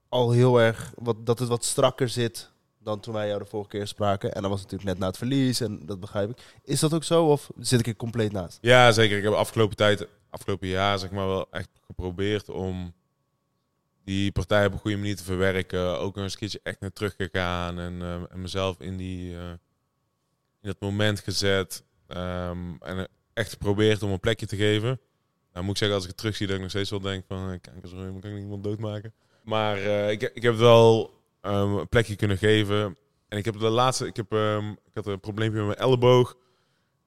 al 0.09 0.31
heel 0.31 0.61
erg. 0.61 0.93
Wat, 0.95 1.25
dat 1.25 1.39
het 1.39 1.47
wat 1.47 1.65
strakker 1.65 2.09
zit 2.09 2.51
dan 2.79 2.99
toen 2.99 3.13
wij 3.13 3.27
jou 3.27 3.39
de 3.39 3.45
vorige 3.45 3.69
keer 3.69 3.87
spraken. 3.87 4.33
En 4.33 4.41
dat 4.41 4.51
was 4.51 4.61
natuurlijk 4.61 4.89
net 4.89 4.99
na 4.99 5.07
het 5.07 5.17
verlies, 5.17 5.61
en 5.61 5.85
dat 5.85 5.99
begrijp 5.99 6.29
ik. 6.29 6.59
Is 6.63 6.79
dat 6.79 6.93
ook 6.93 7.03
zo, 7.03 7.25
of 7.25 7.49
zit 7.57 7.79
ik 7.79 7.87
er 7.87 7.95
compleet 7.95 8.31
naast? 8.31 8.57
Ja, 8.61 8.91
zeker. 8.91 9.17
Ik 9.17 9.23
heb 9.23 9.33
afgelopen 9.33 9.75
tijd, 9.75 10.07
afgelopen 10.29 10.67
jaar, 10.67 10.99
zeg 10.99 11.11
maar, 11.11 11.27
wel 11.27 11.47
echt 11.51 11.69
geprobeerd 11.85 12.49
om 12.49 12.93
die 14.03 14.31
partij 14.31 14.65
op 14.65 14.73
een 14.73 14.79
goede 14.79 14.97
manier 14.97 15.15
te 15.15 15.23
verwerken. 15.23 15.99
Ook 15.99 16.17
een 16.17 16.29
keertje 16.35 16.59
echt 16.63 16.79
naar 16.79 16.93
terug 16.93 17.15
gegaan 17.17 17.79
en, 17.79 18.01
eh, 18.01 18.13
en 18.13 18.41
mezelf 18.41 18.79
in, 18.79 18.97
die, 18.97 19.37
eh, 19.37 19.49
in 20.61 20.69
dat 20.69 20.79
moment 20.79 21.19
gezet. 21.19 21.83
Ehm, 22.07 22.75
en 22.79 23.07
echt 23.33 23.49
geprobeerd 23.49 24.03
om 24.03 24.11
een 24.11 24.19
plekje 24.19 24.45
te 24.45 24.55
geven. 24.55 24.99
Nou 25.53 25.65
moet 25.65 25.73
ik 25.73 25.77
zeggen, 25.77 25.95
als 25.95 26.03
ik 26.03 26.11
het 26.11 26.19
terugzie, 26.19 26.47
dat 26.47 26.55
ik 26.55 26.61
nog 26.61 26.69
steeds 26.69 26.89
wel 26.89 26.99
denk 26.99 27.23
van, 27.27 27.51
eh, 27.51 27.59
kijk 27.61 27.83
eens, 27.83 27.91
kan 28.21 28.31
ik 28.31 28.37
iemand 28.37 28.63
doodmaken. 28.63 29.13
Maar 29.43 29.77
eh, 29.77 30.09
ik, 30.11 30.21
ik 30.33 30.41
heb 30.41 30.55
wel 30.55 31.13
ehm, 31.41 31.73
een 31.73 31.87
plekje 31.87 32.15
kunnen 32.15 32.37
geven. 32.37 32.97
En 33.27 33.37
ik 33.37 33.45
heb 33.45 33.59
de 33.59 33.69
laatste, 33.69 34.07
ik, 34.07 34.15
heb, 34.15 34.31
ehm, 34.31 34.69
ik 34.69 34.93
had 34.93 35.05
een 35.05 35.19
probleempje 35.19 35.57
met 35.57 35.67
mijn 35.67 35.79
elleboog. 35.79 36.35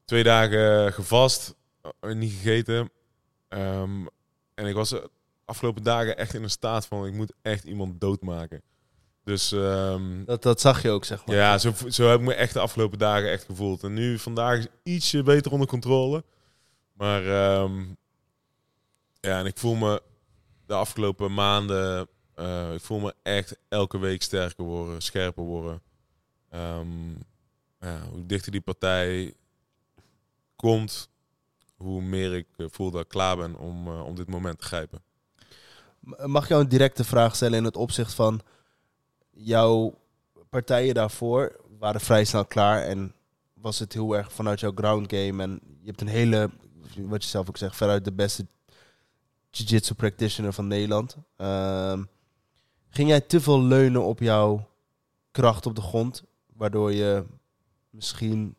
Twee 0.05 0.23
dagen 0.23 0.93
gevast, 0.93 1.55
eh, 2.01 2.13
niet 2.13 2.33
gegeten. 2.33 2.91
Ehm, 3.49 4.07
en 4.55 4.67
ik 4.67 4.75
was 4.75 4.89
de 4.89 5.11
afgelopen 5.45 5.83
dagen 5.83 6.17
echt 6.17 6.35
in 6.35 6.43
een 6.43 6.51
staat 6.51 6.87
van, 6.87 7.07
ik 7.07 7.13
moet 7.15 7.33
echt 7.43 7.65
iemand 7.65 8.01
doodmaken. 8.01 8.63
Dus 9.25 9.49
Dat, 10.25 10.43
dat 10.43 10.61
zag 10.61 10.83
je 10.83 10.91
ook, 10.91 11.05
zeg 11.05 11.27
maar. 11.27 11.37
ja, 11.37 11.59
zo, 11.59 11.73
zo 11.89 12.09
heb 12.09 12.21
ik 12.21 12.27
me 12.27 12.35
echt 12.35 12.53
de 12.53 12.61
afgelopen 12.61 12.99
dagen 12.99 13.31
echt 13.31 13.45
gevoeld. 13.45 13.83
En 13.83 13.95
nu 13.95 14.19
vandaag 14.19 14.59
is 14.59 14.67
ietsje 14.83 15.23
beter 15.23 15.53
onder 15.53 15.67
controle. 15.67 16.25
Maar 16.93 17.23
ja, 19.25 19.39
en 19.39 19.47
ik 19.47 19.59
voel 19.59 19.75
me 19.75 20.03
de 20.67 20.75
afgelopen 20.75 21.35
maanden, 21.35 22.09
eh, 22.35 22.75
ik 22.75 22.81
voel 22.81 22.99
me 22.99 23.15
echt 23.23 23.59
elke 23.69 23.99
week 23.99 24.23
sterker 24.23 24.65
worden, 24.65 25.03
scherper 25.03 25.45
worden. 25.45 25.83
Ehm, 26.51 27.15
hoe 28.11 28.27
dichter 28.27 28.53
die 28.53 28.61
partij 28.61 29.35
komt, 30.57 31.09
hoe 31.77 32.03
meer 32.03 32.35
ik 32.35 32.47
eh, 32.57 32.67
voel 32.71 32.91
dat 32.91 33.01
ik 33.01 33.09
klaar 33.09 33.37
ben 33.37 33.57
om, 33.57 33.87
eh, 33.87 34.05
om 34.05 34.15
dit 34.15 34.29
moment 34.29 34.59
te 34.59 34.65
grijpen. 34.65 35.03
Mag 36.25 36.43
ik 36.43 36.49
jou 36.49 36.63
een 36.63 36.69
directe 36.69 37.05
vraag 37.05 37.37
stellen 37.37 37.59
in 37.59 37.65
het 37.65 37.77
opzicht 37.77 38.15
van 38.15 38.41
jouw 39.31 39.99
partijen 40.51 40.95
daarvoor 40.95 41.61
waren 41.79 42.01
vrij 42.01 42.25
snel 42.25 42.47
klaar 42.47 42.83
en 42.83 43.15
was 43.55 43.79
het 43.79 43.93
heel 43.93 44.17
erg 44.17 44.33
vanuit 44.33 44.61
jouw 44.61 44.73
ground 44.75 45.13
game 45.13 45.43
en 45.43 45.61
je 45.81 45.87
hebt 45.87 46.01
een 46.01 46.07
hele, 46.07 46.51
wat 46.97 47.23
je 47.23 47.29
zelf 47.29 47.49
ook 47.49 47.57
zegt, 47.57 47.77
veruit 47.77 48.05
de 48.05 48.13
beste 48.13 48.47
jiu-jitsu 49.57 49.95
practitioner 49.95 50.53
van 50.53 50.67
Nederland. 50.67 51.17
Ehm, 51.37 52.03
ging 52.89 53.09
jij 53.09 53.21
te 53.21 53.41
veel 53.41 53.63
leunen 53.63 54.03
op 54.05 54.19
jouw 54.19 54.69
kracht 55.31 55.67
op 55.67 55.75
de 55.75 55.81
grond, 55.81 56.23
waardoor 56.53 56.93
je 56.93 57.25
misschien 57.91 58.55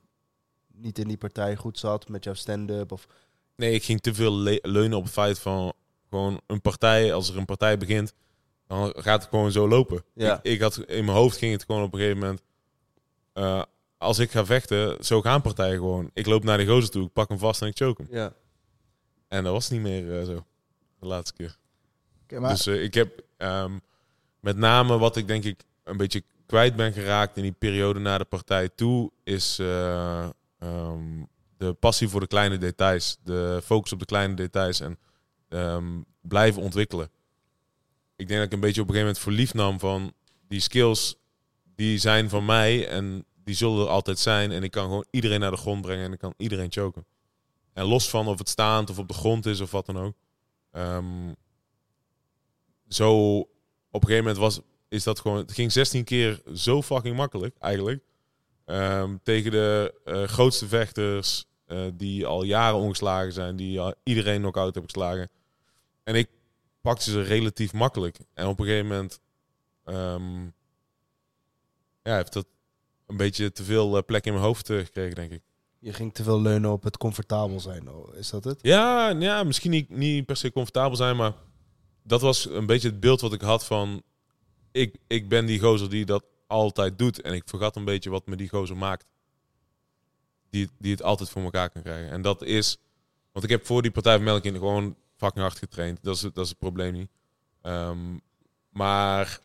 niet 0.74 1.00
in 1.00 1.08
die 1.08 1.18
partij 1.18 1.56
goed 1.56 1.80
zat 1.80 2.10
met 2.10 2.24
jouw 2.24 2.34
stand-up? 2.34 2.92
Of... 2.92 3.08
Nee, 3.56 3.74
ik 3.74 3.84
ging 3.84 4.02
te 4.02 4.14
veel 4.14 4.34
le- 4.34 4.60
leunen 4.62 4.98
op 4.98 5.04
het 5.04 5.14
feit 5.14 5.40
van 5.40 5.74
gewoon 6.10 6.42
een 6.48 6.62
partij, 6.62 7.14
als 7.14 7.30
er 7.30 7.38
een 7.38 7.46
partij 7.46 7.78
begint, 7.78 8.14
dan 8.68 8.94
gaat 8.98 9.22
het 9.22 9.30
gewoon 9.30 9.52
zo 9.52 9.68
lopen. 9.68 10.04
Ja. 10.14 10.40
Ik, 10.42 10.44
ik 10.44 10.62
had, 10.62 10.78
in 10.78 11.06
mijn 11.06 11.18
hoofd 11.18 11.38
ging 11.38 11.52
het 11.52 11.64
gewoon 11.64 11.84
op 11.84 11.94
een 11.94 12.00
gegeven 12.00 12.20
moment, 12.20 12.42
eh, 13.34 13.64
als 13.98 14.20
ik 14.20 14.32
ga 14.32 14.46
vechten, 14.46 15.06
zo 15.06 15.22
gaan 15.22 15.42
partijen 15.42 15.78
gewoon. 15.78 16.10
Ik 16.14 16.26
loop 16.26 16.44
naar 16.44 16.58
de 16.58 16.66
gozer 16.66 16.90
toe, 16.92 17.06
ik 17.06 17.14
pak 17.14 17.30
hem 17.30 17.38
vast 17.38 17.62
en 17.62 17.68
ik 17.68 17.78
choke 17.78 18.02
hem. 18.02 18.12
Ja. 18.12 18.34
En 19.28 19.44
dat 19.44 19.54
was 19.54 19.70
niet 19.70 19.82
meer 19.82 20.20
eh, 20.20 20.26
zo, 20.26 20.46
de 21.06 21.12
laatste 21.14 21.36
keer. 21.36 21.58
Oké, 22.24 22.40
maar 22.40 22.50
Dus 22.50 22.68
eh, 22.68 22.84
ik 22.84 22.94
heb 22.94 23.24
ehm, 23.38 23.78
met 24.40 24.58
name 24.58 24.98
wat 24.98 25.16
ik 25.16 25.28
denk 25.28 25.44
ik 25.44 25.64
een 25.84 25.98
beetje 25.98 26.24
kwijt 26.46 26.76
ben 26.76 26.94
geraakt 26.94 27.38
in 27.38 27.44
die 27.44 27.52
periode 27.52 28.00
naar 28.00 28.20
de 28.20 28.26
partij 28.26 28.70
toe, 28.70 29.12
is 29.24 29.60
eh, 29.60 30.30
ehm, 30.60 31.24
de 31.58 31.74
passie 31.74 32.08
voor 32.08 32.20
de 32.20 32.28
kleine 32.28 32.58
details. 32.58 33.18
De 33.24 33.62
focus 33.64 33.92
op 33.92 34.00
de 34.00 34.06
kleine 34.06 34.34
details 34.34 34.80
en 34.80 35.00
ehm, 35.50 36.02
blijven 36.22 36.62
ontwikkelen. 36.62 37.10
Ik 38.16 38.28
denk 38.28 38.40
dat 38.40 38.48
ik 38.48 38.54
een 38.54 38.60
beetje 38.60 38.82
op 38.82 38.88
een 38.88 38.94
gegeven 38.94 39.14
moment 39.16 39.20
verliefd 39.20 39.54
nam 39.54 39.80
van 39.80 40.14
die 40.48 40.60
skills, 40.60 41.16
die 41.76 41.98
zijn 41.98 42.30
van 42.30 42.46
mij 42.46 42.88
en 42.88 43.26
die 43.44 43.56
zullen 43.56 43.82
er 43.82 43.90
altijd 43.90 44.20
zijn. 44.20 44.52
En 44.52 44.64
ik 44.64 44.72
kan 44.72 44.84
gewoon 44.84 45.06
iedereen 45.12 45.40
naar 45.40 45.52
de 45.52 45.58
grond 45.58 45.82
brengen 45.82 46.06
en 46.06 46.14
ik 46.14 46.20
kan 46.20 46.34
iedereen 46.38 46.72
choken. 46.72 47.06
En 47.74 47.86
los 47.86 48.10
van 48.10 48.28
of 48.28 48.38
het 48.40 48.50
staand 48.50 48.90
of 48.90 49.00
op 49.00 49.08
de 49.08 49.14
grond 49.14 49.46
is 49.46 49.62
of 49.62 49.72
wat 49.72 49.86
dan 49.86 49.98
ook. 49.98 50.16
Ehm, 50.76 51.34
zo 52.88 53.40
op 53.92 54.02
een 54.02 54.08
gegeven 54.08 54.24
moment 54.24 54.38
was, 54.38 54.60
is 54.88 55.04
dat 55.04 55.20
gewoon, 55.20 55.38
het 55.38 55.52
ging 55.52 55.72
16 55.72 56.04
keer 56.04 56.42
zo 56.56 56.82
fucking 56.82 57.16
makkelijk 57.16 57.56
eigenlijk. 57.60 58.04
Ehm, 58.66 59.18
tegen 59.24 59.52
de 59.52 60.00
eh, 60.04 60.24
grootste 60.24 60.68
vechters 60.68 61.46
eh, 61.66 61.86
die 61.94 62.26
al 62.26 62.44
jaren 62.44 62.80
ongeslagen 62.80 63.34
zijn, 63.34 63.56
die 63.56 63.96
iedereen 64.04 64.40
knock-out 64.40 64.74
hebben 64.74 64.92
geslagen. 64.92 65.30
En 66.04 66.16
ik 66.16 66.30
pakte 66.82 67.12
ze 67.12 67.22
relatief 67.22 67.74
makkelijk. 67.74 68.20
En 68.34 68.48
op 68.48 68.60
een 68.60 68.66
gegeven 68.66 68.88
moment 68.88 69.20
ehm, 69.84 70.44
ja, 72.04 72.16
heeft 72.16 72.34
dat 72.34 72.48
een 73.06 73.18
beetje 73.18 73.52
te 73.52 73.64
veel 73.64 73.98
eh, 73.98 74.04
plek 74.06 74.26
in 74.26 74.34
mijn 74.34 74.46
hoofd 74.46 74.68
gekregen, 74.68 75.16
denk 75.16 75.32
ik. 75.32 75.42
Je 75.86 75.94
ging 75.94 76.14
te 76.14 76.24
veel 76.24 76.42
leunen 76.42 76.72
op 76.72 76.84
het 76.84 76.98
comfortabel 76.98 77.60
zijn. 77.60 77.90
Is 78.14 78.30
dat 78.30 78.44
het? 78.44 78.60
Ja, 78.62 79.10
ja 79.10 79.44
misschien 79.44 79.72
niet, 79.72 79.90
niet 79.90 80.26
per 80.26 80.38
se 80.38 80.52
comfortabel 80.52 80.96
zijn, 80.96 81.16
maar 81.16 81.34
dat 82.04 82.22
was 82.22 82.50
een 82.50 82.66
beetje 82.66 82.90
het 82.90 83.00
beeld 83.00 83.22
wat 83.22 83.34
ik 83.34 83.42
had 83.42 83.66
van... 83.66 84.04
Ik, 84.72 84.96
ik 85.08 85.30
ben 85.30 85.46
die 85.46 85.60
gozer 85.60 85.90
die 85.90 86.06
dat 86.06 86.24
altijd 86.48 87.00
doet. 87.00 87.22
En 87.22 87.34
ik 87.34 87.44
vergat 87.46 87.76
een 87.76 87.86
beetje 87.86 88.10
wat 88.10 88.26
me 88.26 88.36
die 88.36 88.50
gozer 88.50 88.78
maakt. 88.78 89.06
Die, 90.50 90.70
die 90.78 90.92
het 90.92 91.04
altijd 91.04 91.30
voor 91.30 91.44
elkaar 91.44 91.70
kan 91.70 91.82
krijgen. 91.82 92.12
En 92.12 92.22
dat 92.22 92.42
is... 92.44 92.78
Want 93.32 93.46
ik 93.46 93.52
heb 93.52 93.66
voor 93.66 93.82
die 93.82 93.92
Partij 93.92 94.16
van 94.16 94.24
Melkin 94.24 94.54
gewoon 94.54 94.96
fucking 95.16 95.42
hard 95.42 95.58
getraind. 95.58 96.00
Dat 96.02 96.16
is, 96.16 96.22
dat 96.22 96.38
is 96.38 96.50
het 96.50 96.60
probleem 96.60 96.94
niet. 96.94 97.10
Ehm, 97.62 98.18
maar 98.70 99.40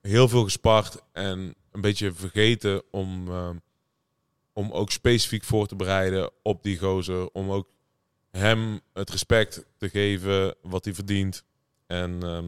heel 0.00 0.28
veel 0.28 0.44
gespart 0.44 1.02
en 1.12 1.54
een 1.72 1.80
beetje 1.80 2.12
vergeten 2.12 2.82
om, 2.90 3.28
ehm, 3.28 3.56
om 4.58 4.70
ook 4.70 4.90
specifiek 4.90 5.44
voor 5.44 5.66
te 5.66 5.76
bereiden 5.76 6.30
op 6.42 6.62
die 6.62 6.78
gozer. 6.78 7.30
Om 7.32 7.50
ook 7.50 7.68
hem 8.30 8.80
het 8.92 9.10
respect 9.10 9.64
te 9.76 9.88
geven 9.88 10.54
wat 10.62 10.84
hij 10.84 10.94
verdient. 10.94 11.44
En 11.86 12.22
ehm, 12.22 12.44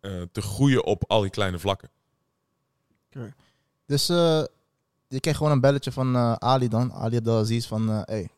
eh, 0.00 0.22
te 0.32 0.42
groeien 0.42 0.84
op 0.84 1.04
al 1.06 1.20
die 1.20 1.30
kleine 1.30 1.58
vlakken. 1.58 1.90
Dus 3.86 4.08
eh, 4.08 4.44
je 5.08 5.20
kreeg 5.20 5.36
gewoon 5.36 5.52
een 5.52 5.60
belletje 5.60 5.92
van 5.92 6.14
eh, 6.14 6.32
Ali 6.32 6.68
dan. 6.68 6.92
Ali 6.92 7.16
Abdelaziz 7.16 7.66
van, 7.66 7.88
hey, 7.88 8.28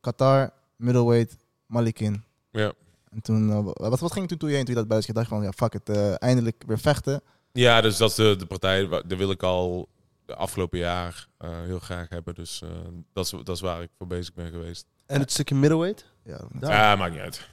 Qatar, 0.00 0.52
middleweight, 0.76 1.36
Malikin. 1.66 2.24
Ja. 2.50 2.72
En 3.10 3.22
toen, 3.22 3.62
wat, 3.62 4.00
wat 4.00 4.12
ging 4.12 4.28
toen 4.28 4.38
toen 4.38 4.48
je 4.48 4.54
heen 4.54 4.64
toen 4.64 4.74
je 4.74 4.80
dat 4.80 4.88
belletje 4.88 5.12
dacht 5.12 5.28
van, 5.28 5.42
ja 5.42 5.52
fuck 5.52 5.72
het, 5.72 5.88
eindelijk 6.18 6.62
weer 6.66 6.78
vechten. 6.78 7.22
Ja, 7.52 7.80
dus 7.80 7.96
dat 7.96 8.10
is 8.10 8.16
de, 8.16 8.36
de 8.36 8.46
partij. 8.46 9.02
Die 9.06 9.16
wil 9.16 9.30
ik 9.30 9.42
al 9.42 9.88
de 10.32 10.38
afgelopen 10.38 10.78
jaar 10.78 11.28
eh, 11.38 11.50
heel 11.62 11.78
graag 11.78 12.08
hebben. 12.08 12.34
Dus 12.34 12.62
eh, 12.62 12.68
dat, 13.12 13.24
is, 13.24 13.30
dat 13.30 13.56
is 13.56 13.60
waar 13.60 13.82
ik 13.82 13.90
voor 13.98 14.06
bezig 14.06 14.34
ben 14.34 14.50
geweest. 14.50 14.86
En 15.06 15.20
het 15.20 15.30
stukje 15.30 15.54
middleweight? 15.54 16.06
Ja, 16.24 16.40
Ja, 16.60 16.96
maakt 16.96 17.12
niet 17.12 17.20
uit. 17.20 17.50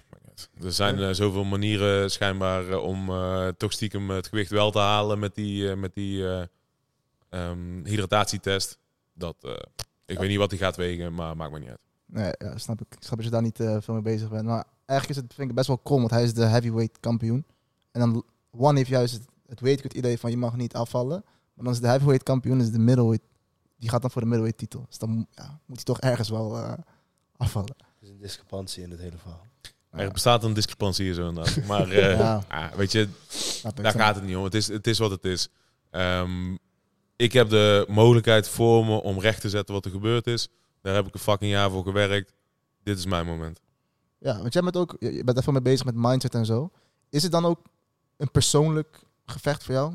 Er 0.62 0.74
zijn 0.74 1.00
eh, 1.00 1.10
zoveel 1.12 1.44
manieren 1.44 2.12
schijnbaar 2.12 2.78
om 2.78 3.10
eh, 3.10 3.48
toch 3.48 3.72
stiekem 3.72 4.10
het 4.10 4.28
gewicht 4.28 4.50
wel 4.50 4.72
te 4.72 4.80
halen 4.80 5.20
met 5.20 5.36
die, 5.36 5.76
met 5.76 5.94
die 5.94 6.28
eh, 6.28 6.44
ehm, 7.30 7.84
hydratatietest. 7.84 8.78
Dat, 9.14 9.36
ik 10.06 10.18
weet 10.18 10.30
niet 10.30 10.38
wat 10.38 10.50
hij 10.50 10.60
gaat 10.60 10.76
wegen, 10.76 11.14
maar 11.14 11.36
maakt 11.36 11.52
me 11.52 11.60
niet 11.60 11.70
uit. 11.70 11.80
nee, 12.06 12.32
ja, 12.38 12.58
snap 12.58 12.82
ik. 12.82 12.88
Ik 12.96 13.04
snap 13.04 13.16
dat 13.16 13.26
je 13.26 13.32
daar 13.32 13.42
niet 13.42 13.58
veel 13.58 13.94
mee 13.94 14.02
bezig 14.02 14.30
bent. 14.30 14.46
Maar 14.46 14.66
eigenlijk 14.86 15.20
is 15.20 15.26
het 15.26 15.34
vind 15.34 15.50
ik 15.50 15.56
best 15.56 15.68
wel 15.68 15.78
krom, 15.78 16.00
want 16.00 16.12
hij 16.12 16.24
is 16.24 16.34
de 16.34 16.46
heavyweight 16.46 17.00
kampioen. 17.00 17.46
En 17.92 18.00
dan 18.00 18.24
One 18.52 18.78
heeft 18.78 18.90
juist 18.90 19.14
het, 19.14 19.24
het 19.46 19.60
weightcut 19.60 19.94
idee 19.94 20.20
van 20.20 20.32
je 20.32 20.38
mag 20.38 20.56
niet 20.56 20.74
afvallen. 20.74 21.24
Maar 21.60 21.68
dan 21.68 21.78
is 21.78 21.84
de 21.84 21.88
heavyweight 21.88 22.24
kampioen, 22.24 22.60
is 22.62 22.72
de 22.72 22.80
middleweight. 22.80 23.26
Die 23.78 23.90
gaat 23.90 24.02
dan 24.02 24.12
voor 24.12 24.22
de 24.22 24.28
middleweight 24.28 24.60
titel. 24.70 24.86
Dus 24.90 24.98
dan 24.98 25.28
ja, 25.32 25.60
moet 25.66 25.76
hij 25.76 25.86
toch 25.86 26.00
ergens 26.00 26.30
wel 26.30 26.58
eh, 26.58 26.74
afvallen. 27.38 27.76
Er 27.78 27.86
is 28.00 28.10
een 28.10 28.18
discrepantie 28.20 28.84
in 28.84 28.92
het 28.92 29.00
hele 29.00 29.18
verhaal. 29.18 29.46
Er 29.90 30.12
bestaat 30.12 30.44
een 30.44 30.54
discrepantie 30.54 31.06
hier 31.06 31.14
zo 31.14 31.28
inderdaad. 31.28 31.64
Maar 31.68 31.90
eh, 31.90 32.18
Ja. 32.18 32.44
ah, 32.48 32.72
weet 32.72 32.92
je, 32.92 33.10
daar 33.76 33.92
gaat 33.92 34.16
het 34.16 34.24
niet 34.24 34.36
om. 34.36 34.44
Het 34.44 34.54
is, 34.54 34.68
het 34.68 34.88
is 34.88 34.98
wat 34.98 35.12
het 35.12 35.26
is. 35.26 35.50
Ehm, 35.90 36.56
ik 37.16 37.34
heb 37.34 37.50
de 37.50 37.86
mogelijkheid 37.90 38.48
voor 38.50 38.86
me 38.86 39.02
om 39.02 39.20
recht 39.20 39.42
te 39.42 39.50
zetten 39.50 39.74
wat 39.76 39.86
er 39.86 39.92
gebeurd 39.92 40.28
is. 40.28 40.48
Daar 40.82 40.96
heb 40.96 41.08
ik 41.08 41.14
een 41.14 41.20
fucking 41.20 41.52
jaar 41.52 41.70
voor 41.70 41.84
gewerkt. 41.84 42.34
Dit 42.84 42.98
is 42.98 43.06
mijn 43.06 43.26
moment. 43.26 43.60
Ja, 44.18 44.38
want 44.42 44.54
jij 44.54 44.62
bent 44.62 44.78
ook, 44.78 44.96
je 45.00 45.24
bent 45.24 45.38
even 45.38 45.54
mee 45.54 45.62
bezig 45.62 45.86
met 45.86 45.96
mindset 45.96 46.36
en 46.36 46.46
zo. 46.46 46.72
Is 47.10 47.24
het 47.24 47.32
dan 47.32 47.46
ook 47.46 47.60
een 48.18 48.32
persoonlijk 48.32 49.00
gevecht 49.26 49.64
voor 49.64 49.74
jou? 49.74 49.94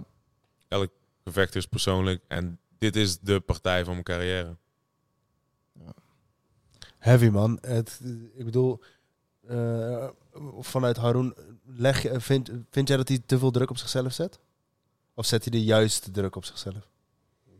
Gevecht 1.25 1.55
is 1.55 1.67
persoonlijk 1.67 2.23
en 2.29 2.59
dit 2.79 2.97
is 2.97 3.19
de 3.19 3.41
partij 3.41 3.85
van 3.85 3.93
mijn 3.93 4.05
carrière. 4.05 4.57
Heavy 6.99 7.29
man. 7.29 7.59
Het, 7.61 8.01
ik 8.35 8.45
bedoel, 8.45 8.81
eh, 9.47 10.09
vanuit 10.59 10.97
Haroon, 10.97 11.35
leg 11.65 12.03
je, 12.03 12.21
vind, 12.21 12.51
vind 12.71 12.89
jij 12.89 12.97
dat 12.97 13.09
hij 13.09 13.23
te 13.27 13.39
veel 13.39 13.51
druk 13.51 13.71
op 13.71 13.77
zichzelf 13.77 14.13
zet? 14.13 14.39
Of 15.15 15.27
zet 15.27 15.43
hij 15.43 15.53
de 15.53 15.65
juiste 15.65 16.11
druk 16.11 16.37
op 16.37 16.45
zichzelf? 16.45 16.89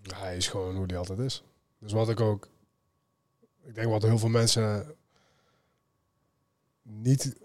Hij 0.03 0.37
is 0.37 0.49
gewoon 0.49 0.77
hoe 0.77 0.87
hij 0.87 0.97
altijd 0.97 1.19
is. 1.19 1.43
Dus 1.79 1.93
wat 1.93 2.09
ik 2.09 2.21
ook... 2.21 2.49
Ik 3.63 3.75
denk 3.75 3.89
wat 3.89 4.03
heel 4.03 4.19
veel 4.19 4.29
mensen 4.29 4.97
niet, 6.83 7.37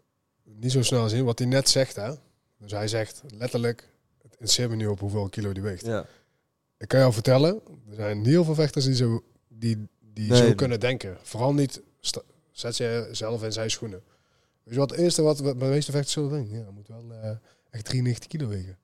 niet 0.44 0.72
zo 0.72 0.82
snel 0.82 1.10
zien. 1.10 1.26
Wat 1.26 1.40
hij 1.40 1.48
net 1.48 1.70
zegt, 1.70 1.96
hè. 1.96 2.14
Dus 2.58 2.72
hij 2.72 2.88
zegt 2.88 3.24
letterlijk... 3.28 3.90
Interesseert 4.40 4.70
me 4.70 4.76
niet 4.76 4.88
op 4.88 5.00
hoeveel 5.00 5.30
kilo 5.30 5.52
die 5.52 5.64
weegt. 5.64 5.86
Ja. 5.86 6.06
Ik 6.78 6.88
kan 6.88 7.00
jou 7.00 7.14
vertellen, 7.14 7.62
er 7.90 7.96
zijn 7.96 8.26
heel 8.26 8.44
veel 8.44 8.54
vechters 8.56 8.86
die 8.86 8.96
zo, 8.96 9.24
die, 9.48 9.88
die 10.14 10.30
Nee. 10.32 10.48
zo 10.48 10.54
kunnen 10.56 10.80
denken. 10.80 11.18
Vooral 11.22 11.54
niet, 11.54 11.82
sta- 12.00 12.22
zet 12.52 12.78
jezelf 12.78 13.44
in 13.44 13.52
zijn 13.52 13.72
schoenen. 13.72 14.02
Weet 14.64 14.74
je 14.74 14.80
wat 14.80 14.90
het 14.90 15.00
eerste 15.00 15.22
wat, 15.22 15.40
wat 15.40 15.60
de 15.60 15.66
meeste 15.66 15.92
vechters 15.92 16.14
zullen 16.14 16.30
denken? 16.30 16.58
Ja, 16.58 16.72
moet 16.72 16.88
wel 16.88 17.04
eh, 17.22 17.30
echt 17.70 17.86
93 17.86 18.28
kilo 18.30 18.48
wegen. 18.48 18.78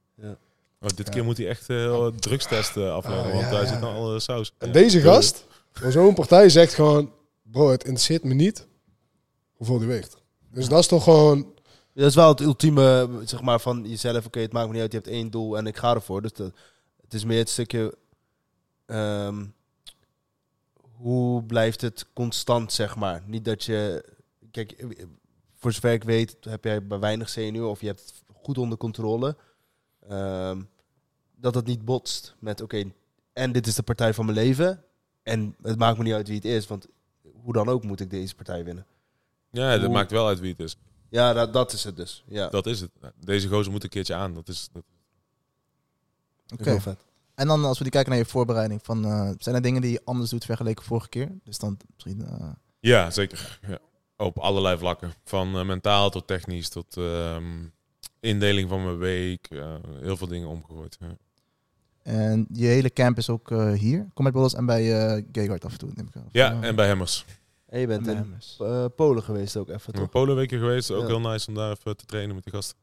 Oh, 0.81 0.89
dit 0.95 1.07
Ja. 1.07 1.13
keer 1.13 1.23
moet 1.23 1.37
hij 1.37 1.47
echt 1.47 1.69
eh 1.69 2.07
drugstesten 2.07 2.93
afleggen, 2.93 3.23
Ah, 3.25 3.31
want 3.31 3.43
ja, 3.43 3.49
hij 3.49 3.61
ja. 3.61 3.67
zit 3.67 3.79
nou 3.79 3.95
alle 3.95 4.19
saus. 4.19 4.53
En 4.57 4.67
Ja. 4.67 4.73
deze 4.73 5.01
gast, 5.01 5.45
voor 5.71 5.91
zo'n 5.91 6.13
partij, 6.13 6.49
zegt 6.49 6.73
gewoon... 6.73 7.11
Bro, 7.41 7.69
het 7.71 7.83
interesseert 7.83 8.23
me 8.23 8.33
niet 8.33 8.67
hoeveel 9.53 9.77
die 9.79 9.87
weegt. 9.87 10.15
Dus 10.51 10.67
dat 10.67 10.79
is 10.79 10.87
toch 10.87 11.03
gewoon... 11.03 11.53
Dat 11.95 12.05
is 12.09 12.15
wel 12.15 12.27
het 12.29 12.39
ultieme, 12.39 13.09
zeg 13.25 13.41
maar, 13.41 13.59
van 13.59 13.87
jezelf. 13.89 14.25
Oké, 14.25 14.39
het 14.39 14.51
maakt 14.51 14.67
me 14.67 14.73
niet 14.73 14.81
uit, 14.81 14.91
je 14.91 14.97
hebt 14.97 15.09
één 15.09 15.29
doel 15.31 15.57
en 15.57 15.67
ik 15.67 15.77
ga 15.77 15.93
ervoor. 15.93 16.21
Dus 16.21 16.33
dat, 16.33 16.53
het 17.01 17.13
is 17.13 17.23
meer 17.23 17.37
het 17.37 17.49
stukje... 17.49 17.97
ehm, 18.85 19.45
hoe 20.97 21.43
blijft 21.43 21.81
het 21.81 22.05
constant, 22.13 22.73
zeg 22.73 22.95
maar? 22.95 23.21
Niet 23.25 23.45
dat 23.45 23.63
je... 23.63 24.05
Kijk, 24.51 24.85
voor 25.55 25.71
zover 25.71 25.91
ik 25.93 26.03
weet, 26.03 26.37
heb 26.39 26.63
jij 26.63 26.87
bij 26.87 26.99
weinig 26.99 27.29
zenuwen 27.29 27.69
of 27.69 27.81
je 27.81 27.87
hebt 27.87 27.99
het 27.99 28.13
goed 28.33 28.57
onder 28.57 28.77
controle. 28.77 29.35
Ehm, 30.09 30.61
dat 31.35 31.55
het 31.55 31.65
niet 31.65 31.85
botst 31.85 32.35
met, 32.39 32.61
oké, 32.61 32.91
en 33.33 33.51
dit 33.51 33.67
is 33.67 33.75
de 33.75 33.83
partij 33.83 34.13
van 34.13 34.25
mijn 34.25 34.37
leven. 34.37 34.83
En 35.23 35.55
het 35.61 35.77
maakt 35.77 35.97
me 35.97 36.03
niet 36.03 36.13
uit 36.13 36.27
wie 36.27 36.35
het 36.35 36.45
is, 36.45 36.67
want 36.67 36.87
hoe 37.43 37.53
dan 37.53 37.67
ook 37.69 37.83
moet 37.83 37.99
ik 37.99 38.09
deze 38.09 38.35
partij 38.35 38.63
winnen. 38.63 38.85
Ja, 39.49 39.71
dat 39.71 39.81
Hoe- 39.81 39.89
maakt 39.89 40.11
wel 40.11 40.27
uit 40.27 40.39
wie 40.39 40.51
het 40.51 40.59
is. 40.59 40.77
Ja, 41.09 41.33
dat, 41.33 41.53
dat 41.53 41.73
is 41.73 41.83
het 41.83 41.95
dus. 41.95 42.23
Ja, 42.27 42.47
Dat 42.47 42.65
is 42.65 42.79
het. 42.81 42.91
Deze 43.19 43.47
gozer 43.47 43.71
moet 43.71 43.83
een 43.83 43.89
keertje 43.89 44.13
aan. 44.15 44.33
Dat 44.33 44.47
is, 44.47 44.69
dat, 44.71 44.83
Oké. 46.53 46.81
vet. 46.81 47.05
En 47.35 47.47
dan 47.47 47.63
als 47.65 47.77
we 47.77 47.83
die 47.83 47.91
kijken 47.93 48.09
naar 48.11 48.19
je 48.19 48.25
voorbereiding, 48.25 48.79
van, 48.83 49.05
eh, 49.05 49.29
zijn 49.37 49.55
er 49.55 49.61
dingen 49.61 49.81
die 49.81 49.91
je 49.91 50.01
anders 50.03 50.29
doet 50.29 50.45
vergeleken 50.45 50.83
vorige 50.83 51.09
keer? 51.09 51.31
Dus 51.43 51.57
dan 51.57 51.77
misschien... 51.95 52.25
eh, 52.25 52.51
Ja, 52.79 53.11
zeker. 53.11 53.59
Ja. 53.67 53.77
Op 54.17 54.37
allerlei 54.39 54.77
vlakken. 54.77 55.13
Van 55.23 55.57
eh, 55.57 55.65
mentaal 55.65 56.09
tot 56.09 56.27
technisch 56.27 56.69
tot 56.69 56.97
ehm, 56.97 57.65
indeling 58.19 58.69
van 58.69 58.83
mijn 58.83 58.97
week. 58.97 59.47
eh, 59.49 59.75
heel 59.99 60.17
veel 60.17 60.27
dingen 60.27 60.47
omgegooid. 60.47 60.97
Ja. 60.99 61.17
En 62.03 62.47
je 62.51 62.65
hele 62.65 62.89
camp 62.93 63.17
is 63.17 63.29
ook 63.29 63.51
eh, 63.51 63.71
hier, 63.71 64.07
Combat 64.13 64.33
Brothers 64.33 64.53
en 64.55 64.65
bij 64.65 65.13
eh 65.15 65.23
Gayguard 65.31 65.65
af 65.65 65.71
en 65.71 65.77
toe, 65.77 65.89
neem 65.95 66.07
ik 66.07 66.15
aan. 66.15 66.29
Ja, 66.31 66.61
en 66.61 66.75
bij 66.75 66.87
Hammers. 66.87 67.25
En 67.75 67.81
je 67.81 67.87
bent 67.87 68.07
in 68.07 68.35
eh, 68.59 68.85
Polen 68.95 69.23
geweest 69.23 69.57
ook 69.57 69.67
even, 69.69 69.79
Ik 69.87 69.91
ben 69.91 70.01
toch? 70.01 70.09
Polenweken 70.09 70.59
geweest. 70.59 70.91
Ook 70.91 71.01
Ja. 71.01 71.07
heel 71.07 71.19
nice 71.19 71.47
om 71.47 71.53
daar 71.53 71.71
even 71.71 71.97
te 71.97 72.05
trainen 72.05 72.35
met 72.35 72.43
die 72.43 72.53
gasten. 72.53 72.77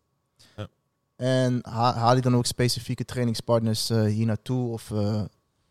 En 1.16 1.59
ha- 1.62 1.94
haal 1.94 2.14
je 2.14 2.20
dan 2.20 2.37
ook 2.37 2.46
specifieke 2.46 3.05
trainingspartners 3.05 3.90
eh, 3.90 4.02
hier 4.05 4.26
naartoe? 4.26 4.72
Of, 4.72 4.90
eh, 4.90 5.24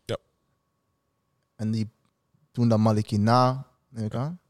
Ja. 0.04 0.16
En 1.56 1.70
die 1.70 1.88
doen 2.52 2.68
dan 2.68 2.80
Maliki 2.80 3.18
na, 3.18 3.66
neem 3.88 4.04
ik 4.04 4.14
aan? 4.14 4.40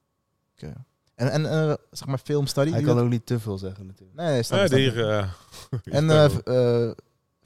Oké. 0.55 0.73
En, 1.15 1.31
en 1.45 1.79
zeg 1.91 2.09
maar 2.09 2.19
filmstudy? 2.19 2.71
Hij 2.71 2.83
kan 2.83 2.95
dat- 2.97 3.05
ook 3.05 3.11
niet 3.11 3.27
te 3.27 3.41
veel 3.41 3.59
zeggen 3.59 3.87
natuurlijk. 3.87 4.19
Nee, 4.19 4.43
Ja, 4.49 4.63
ik. 4.65 4.71
hier, 4.73 5.09
eh, 5.11 5.29
En 5.99 6.07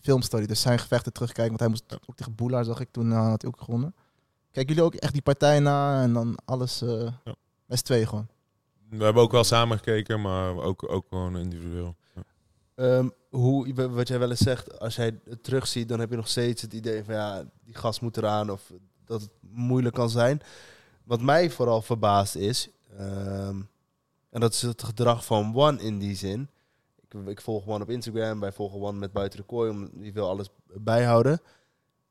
filmstudy, 0.01 0.47
dus 0.47 0.61
zijn 0.61 0.79
gevechten 0.79 1.13
terugkijken. 1.13 1.49
Want 1.59 1.61
hij 1.61 1.69
moest 1.69 2.09
ook 2.09 2.17
tegen 2.17 2.35
Boelaar, 2.35 2.65
zag 2.65 2.81
ik 2.81 2.89
toen, 2.91 3.11
had 3.13 3.43
hij 3.43 3.51
ook 3.51 3.61
gewonnen. 3.61 3.95
Kijken 4.57 4.75
jullie 4.75 4.91
ook 4.91 5.01
echt 5.01 5.13
die 5.13 5.23
partij 5.23 5.61
na 5.61 6.03
en 6.03 6.13
dan 6.13 6.39
alles 6.45 6.83
eh 6.83 7.13
Ja. 7.25 7.35
met 7.67 7.79
z'n 7.79 7.85
tweeën 7.85 8.09
gewoon? 8.09 8.29
we 8.89 9.05
hebben 9.05 9.23
ook 9.23 9.33
wel 9.33 9.45
samen 9.45 9.77
gekeken, 9.77 10.21
maar 10.21 10.57
ook, 10.57 10.91
ook 10.91 11.07
gewoon 11.09 11.39
individueel. 11.39 11.97
Ja. 12.15 12.23
Ehm, 12.75 13.09
hoe, 13.31 13.75
wat 13.91 14.09
jij 14.09 14.19
wel 14.19 14.31
eens 14.31 14.41
zegt, 14.41 14.79
als 14.81 14.97
jij 14.97 15.19
het 15.25 15.45
terugziet, 15.45 15.89
dan 15.89 16.01
heb 16.01 16.11
je 16.11 16.17
nog 16.17 16.29
steeds 16.29 16.63
het 16.63 16.73
idee 16.73 17.05
van 17.05 17.15
ja, 17.15 17.45
die 17.65 17.75
gast 17.75 18.01
moet 18.01 18.17
eraan 18.17 18.51
of 18.51 18.73
dat 19.05 19.21
het 19.21 19.31
moeilijk 19.41 19.95
kan 19.95 20.11
zijn. 20.11 20.41
Wat 21.05 21.21
mij 21.21 21.51
vooral 21.51 21.83
verbaast 21.83 22.35
is, 22.35 22.69
ehm, 22.99 23.61
en 24.31 24.41
dat 24.41 24.53
is 24.53 24.63
het 24.63 24.83
gedrag 24.83 25.25
van 25.25 25.55
One 25.55 25.83
in 25.83 25.99
die 25.99 26.17
zin. 26.17 26.49
Ik, 27.09 27.27
ik 27.27 27.41
volg 27.41 27.67
One 27.67 27.83
op 27.83 27.91
Instagram, 27.91 28.41
wij 28.41 28.53
volgen 28.53 28.81
One 28.81 28.99
met 28.99 29.13
buiten 29.13 29.39
de 29.39 29.45
kooi, 29.47 29.71
om 29.71 29.91
die 29.93 30.13
wil 30.13 30.29
alles 30.29 30.49
bijhouden. 30.75 31.41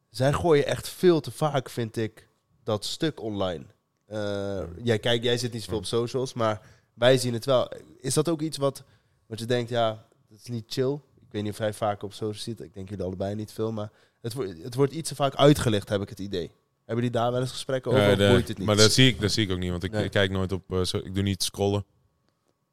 Zij 0.10 0.34
gooien 0.34 0.66
echt 0.66 0.90
veel 0.90 1.20
te 1.20 1.32
vaak, 1.32 1.70
vind 1.70 1.98
ik, 1.98 2.25
dat 2.66 2.86
stuk 2.86 3.22
online. 3.22 3.64
Eh, 4.06 4.64
jij, 4.84 5.00
kijk, 5.00 5.24
jij 5.24 5.38
zit 5.38 5.54
niet 5.54 5.62
zoveel 5.64 5.78
op 5.78 5.86
socials, 5.86 6.34
maar 6.34 6.62
wij 6.94 7.18
zien 7.18 7.34
het 7.34 7.46
wel. 7.46 7.72
Is 8.00 8.14
dat 8.14 8.30
ook 8.30 8.42
iets 8.42 8.58
wat, 8.58 8.84
wat 9.26 9.40
je 9.40 9.46
denkt, 9.46 9.70
ja, 9.70 10.08
dat 10.30 10.40
is 10.40 10.48
niet 10.48 10.66
chill? 10.68 10.94
Ik 11.20 11.32
weet 11.32 11.44
niet 11.44 11.52
of 11.52 11.58
jij 11.58 11.74
vaak 11.74 12.04
op 12.04 12.14
socials 12.14 12.44
zit. 12.44 12.62
Ik 12.62 12.74
denk 12.74 12.90
jullie 12.90 13.04
allebei 13.06 13.36
niet 13.36 13.52
veel, 13.52 13.72
maar 13.72 13.92
het, 14.22 14.34
wordt 14.34 14.64
het 14.64 14.76
wordt 14.76 14.94
iets 14.94 15.10
te 15.10 15.16
vaak 15.16 15.36
uitgelegd, 15.36 15.90
heb 15.90 16.02
ik 16.02 16.10
het 16.10 16.20
idee. 16.20 16.52
Hebben 16.86 17.04
die 17.04 17.14
daar 17.14 17.32
wel 17.32 17.42
eens 17.42 17.52
gesprekken 17.52 17.92
over? 17.92 18.04
Ja, 18.10 18.16
de- 18.16 18.24
het 18.24 18.48
niet? 18.48 18.68
Maar 18.68 18.76
dat 18.76 18.92
zie, 18.92 19.08
ik, 19.08 19.22
dat 19.22 19.32
zie 19.32 19.46
ik 19.46 19.52
ook 19.52 19.58
niet, 19.60 19.72
want 19.72 19.84
ik, 19.84 19.92
Nee. 19.92 20.04
ik 20.04 20.12
kijk 20.12 20.32
nooit 20.32 20.52
op. 20.52 20.80
zo, 20.86 20.98
ik 20.98 21.14
doe 21.14 21.24
niet 21.24 21.44
scrollen. 21.44 21.86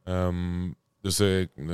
Ehm, 0.04 0.70
dus 1.00 1.18
eh, 1.18 1.40
ik 1.40 1.50
ehm, 1.56 1.70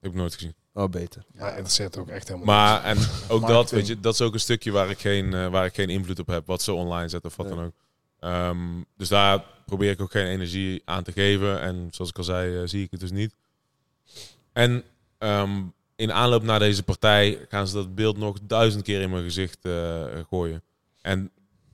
heb 0.00 0.10
ik 0.10 0.14
nooit 0.14 0.34
gezien. 0.34 0.54
Oh, 0.76 0.88
beter. 0.90 1.22
Ja, 1.32 1.48
interesseert 1.50 1.98
ook 1.98 2.08
echt 2.08 2.28
helemaal 2.28 2.46
Maar 2.46 2.84
en 2.84 2.98
ook 3.28 3.46
dat, 3.46 3.70
weet 3.70 3.86
je, 3.86 4.00
dat 4.00 4.14
is 4.14 4.20
ook 4.20 4.34
een 4.34 4.40
stukje 4.40 4.70
waar 4.70 4.90
ik 4.90 4.98
geen, 4.98 5.34
eh, 5.34 5.48
waar 5.48 5.64
ik 5.64 5.74
geen 5.74 5.88
invloed 5.88 6.18
op 6.18 6.26
heb, 6.26 6.46
wat 6.46 6.62
ze 6.62 6.72
online 6.72 7.08
zetten 7.08 7.30
of 7.30 7.36
wat 7.36 7.46
Nee. 7.46 7.54
dan 7.56 7.64
ook. 7.64 7.72
Ehm, 8.20 8.58
dus 8.96 9.08
daar 9.08 9.44
probeer 9.66 9.90
ik 9.90 10.00
ook 10.00 10.10
geen 10.10 10.26
energie 10.26 10.82
aan 10.84 11.02
te 11.02 11.12
geven. 11.12 11.60
En 11.60 11.88
zoals 11.90 12.10
ik 12.10 12.18
al 12.18 12.24
zei, 12.24 12.56
eh, 12.56 12.62
zie 12.68 12.82
ik 12.84 12.90
het 12.90 13.00
dus 13.00 13.10
niet. 13.10 13.34
En 14.52 14.82
ehm, 15.18 15.62
in 15.96 16.12
aanloop 16.12 16.42
naar 16.42 16.58
deze 16.58 16.82
partij 16.82 17.46
gaan 17.48 17.68
ze 17.68 17.74
dat 17.74 17.94
beeld 17.94 18.16
nog 18.16 18.38
duizend 18.42 18.82
keer 18.82 19.00
in 19.00 19.10
mijn 19.10 19.24
gezicht 19.24 19.58
eh, 19.64 20.04
gooien. 20.28 20.62
En 21.02 21.30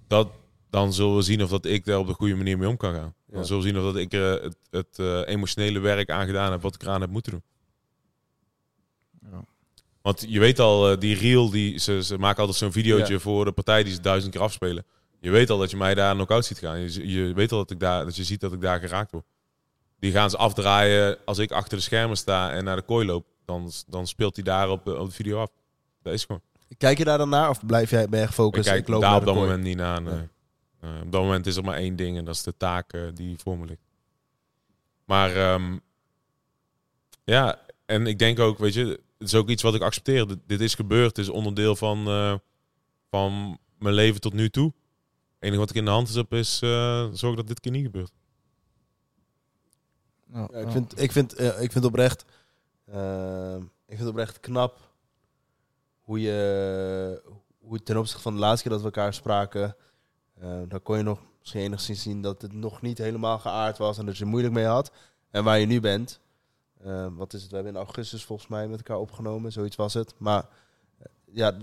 dat, 0.06 0.28
dan 0.70 0.92
zullen 0.92 1.16
we 1.16 1.22
zien 1.22 1.42
of 1.42 1.50
dat 1.50 1.64
ik 1.64 1.84
daar 1.84 1.98
op 1.98 2.06
de 2.06 2.12
goede 2.12 2.34
manier 2.34 2.58
mee 2.58 2.68
om 2.68 2.76
kan 2.76 2.94
gaan. 2.94 3.14
Dan 3.26 3.40
Ja. 3.40 3.46
zullen 3.46 3.62
we 3.62 3.68
zien 3.68 3.78
of 3.78 3.84
dat 3.84 3.96
ik 3.96 4.12
er 4.12 4.42
het, 4.42 4.56
het 4.70 4.98
eh, 4.98 5.20
emotionele 5.26 5.78
werk 5.78 6.10
aan 6.10 6.26
gedaan 6.26 6.52
heb 6.52 6.62
wat 6.62 6.74
ik 6.74 6.82
eraan 6.82 7.00
heb 7.00 7.10
moeten 7.10 7.32
doen. 7.32 7.42
Ja. 9.30 9.44
Want 10.02 10.24
je 10.28 10.38
weet 10.40 10.58
al, 10.58 10.90
eh, 10.92 10.98
die 10.98 11.16
reel, 11.18 11.50
die, 11.50 11.78
ze, 11.78 12.02
ze 12.02 12.18
maken 12.18 12.38
altijd 12.40 12.58
zo'n 12.58 12.72
videootje 12.72 13.12
Ja. 13.12 13.18
voor 13.20 13.44
de 13.44 13.52
partij 13.52 13.82
die 13.82 13.92
ze 13.92 14.00
duizend 14.00 14.32
keer 14.32 14.40
afspelen. 14.42 14.84
Je 15.20 15.30
weet 15.30 15.50
al 15.50 15.58
dat 15.58 15.70
je 15.70 15.76
mij 15.76 15.94
daar 15.94 16.14
knock-out 16.14 16.44
ziet 16.44 16.58
gaan. 16.58 16.78
Je, 16.80 17.08
je 17.10 17.32
weet 17.34 17.52
al 17.52 17.58
dat, 17.58 17.70
ik 17.70 17.80
daar, 17.80 18.04
dat 18.04 18.16
je 18.16 18.24
ziet 18.24 18.40
dat 18.40 18.52
ik 18.52 18.60
daar 18.60 18.80
geraakt 18.80 19.10
word. 19.12 19.24
Die 19.98 20.12
gaan 20.12 20.30
ze 20.30 20.36
afdraaien 20.36 21.18
als 21.24 21.38
ik 21.38 21.50
achter 21.52 21.76
de 21.76 21.82
schermen 21.82 22.16
sta 22.16 22.52
en 22.52 22.64
naar 22.64 22.76
de 22.76 22.82
kooi 22.82 23.06
loop. 23.06 23.26
Dan, 23.44 23.70
dan 23.86 24.06
speelt 24.06 24.34
hij 24.36 24.44
daar 24.44 24.70
op, 24.70 24.84
de- 24.84 24.98
op 24.98 25.06
de 25.08 25.14
video 25.14 25.38
af. 25.40 25.50
Dat 26.02 26.12
is 26.12 26.24
gewoon. 26.24 26.40
Kijk 26.78 26.98
je 26.98 27.04
daar 27.04 27.18
dan 27.18 27.28
naar 27.28 27.48
of 27.48 27.66
blijf 27.66 27.90
jij, 27.90 28.08
ben 28.08 28.18
je 28.18 28.24
Ik 28.24 28.30
gefocust? 28.30 28.68
kijk 28.68 28.88
loop 28.88 29.00
daar 29.00 29.10
naar 29.10 29.18
op 29.20 29.24
de 29.26 29.32
dat 29.32 29.36
kooi? 29.38 29.48
moment 29.48 29.66
niet 29.66 29.76
naar. 29.76 30.02
nee. 30.02 30.14
Ja. 30.14 30.28
Eh, 30.80 31.02
op 31.02 31.12
dat 31.12 31.20
moment 31.22 31.46
is 31.46 31.56
er 31.56 31.64
maar 31.64 31.76
één 31.76 31.96
ding 31.96 32.16
en 32.18 32.24
dat 32.24 32.34
is 32.34 32.42
de 32.42 32.56
taak 32.56 32.92
eh, 32.92 33.00
die 33.14 33.38
voor 33.38 33.58
me 33.58 33.66
ligt. 33.66 33.80
Maar 35.04 35.36
ehm, 35.36 35.76
ja, 37.24 37.58
en 37.86 38.06
ik 38.06 38.18
denk 38.18 38.38
ook, 38.38 38.58
weet 38.58 38.74
je, 38.74 39.00
het 39.22 39.32
is 39.32 39.38
ook 39.38 39.48
iets 39.48 39.62
wat 39.62 39.74
ik 39.74 39.82
accepteer. 39.82 40.26
Dit, 40.26 40.38
dit 40.46 40.60
is 40.60 40.74
gebeurd, 40.74 41.16
het 41.16 41.18
is 41.18 41.28
onderdeel 41.28 41.76
van, 41.76 42.06
eh, 42.06 42.34
van 43.10 43.58
mijn 43.78 43.94
leven 43.94 44.20
tot 44.20 44.32
nu 44.32 44.50
toe. 44.50 44.66
Het 45.34 45.50
enige 45.50 45.58
wat 45.58 45.70
ik 45.70 45.76
in 45.76 45.84
de 45.84 45.90
hand 45.90 46.08
is 46.08 46.14
heb 46.14 46.32
is 46.32 46.60
eh 46.62 47.08
zorgen 47.12 47.36
dat 47.36 47.46
dit 47.46 47.60
keer 47.60 47.72
niet 47.72 47.84
gebeurt. 47.84 48.12
Ja, 50.32 50.48
Ja, 50.52 50.58
ik, 50.58 50.70
vind, 50.70 51.00
ik, 51.00 51.12
vind, 51.12 51.34
eh, 51.34 51.62
ik 51.62 51.72
vind 51.72 51.84
oprecht, 51.84 52.24
ik 53.86 53.96
vind 53.96 54.08
oprecht 54.08 54.40
knap 54.40 54.78
hoe 56.00 56.20
je, 56.20 57.22
hoe 57.58 57.82
ten 57.82 57.96
opzichte 57.96 58.22
van 58.22 58.34
de 58.34 58.40
laatste 58.40 58.62
keer 58.62 58.72
dat 58.72 58.80
we 58.80 58.86
elkaar 58.86 59.14
spraken, 59.14 59.76
eh 60.40 60.60
dan 60.68 60.82
kon 60.82 60.96
je 60.96 61.02
nog 61.02 61.18
misschien 61.38 61.60
enigszins 61.60 62.02
zien 62.02 62.22
dat 62.22 62.42
het 62.42 62.52
nog 62.52 62.82
niet 62.82 62.98
helemaal 62.98 63.38
geaard 63.38 63.78
was 63.78 63.98
en 63.98 64.06
dat 64.06 64.16
je 64.16 64.24
er 64.24 64.30
moeilijk 64.30 64.54
mee 64.54 64.64
had. 64.64 64.92
En 65.30 65.44
waar 65.44 65.58
je 65.58 65.66
nu 65.66 65.80
bent, 65.80 66.20
eh, 66.84 67.06
wat 67.16 67.32
is 67.32 67.40
het? 67.40 67.50
We 67.50 67.56
hebben 67.56 67.74
in 67.74 67.80
augustus 67.80 68.24
volgens 68.24 68.48
mij 68.48 68.68
met 68.68 68.76
elkaar 68.76 68.98
opgenomen, 68.98 69.52
zoiets 69.52 69.76
was 69.76 69.94
het. 69.94 70.14
Maar 70.18 70.48
eh, 70.98 71.06
ja, 71.24 71.54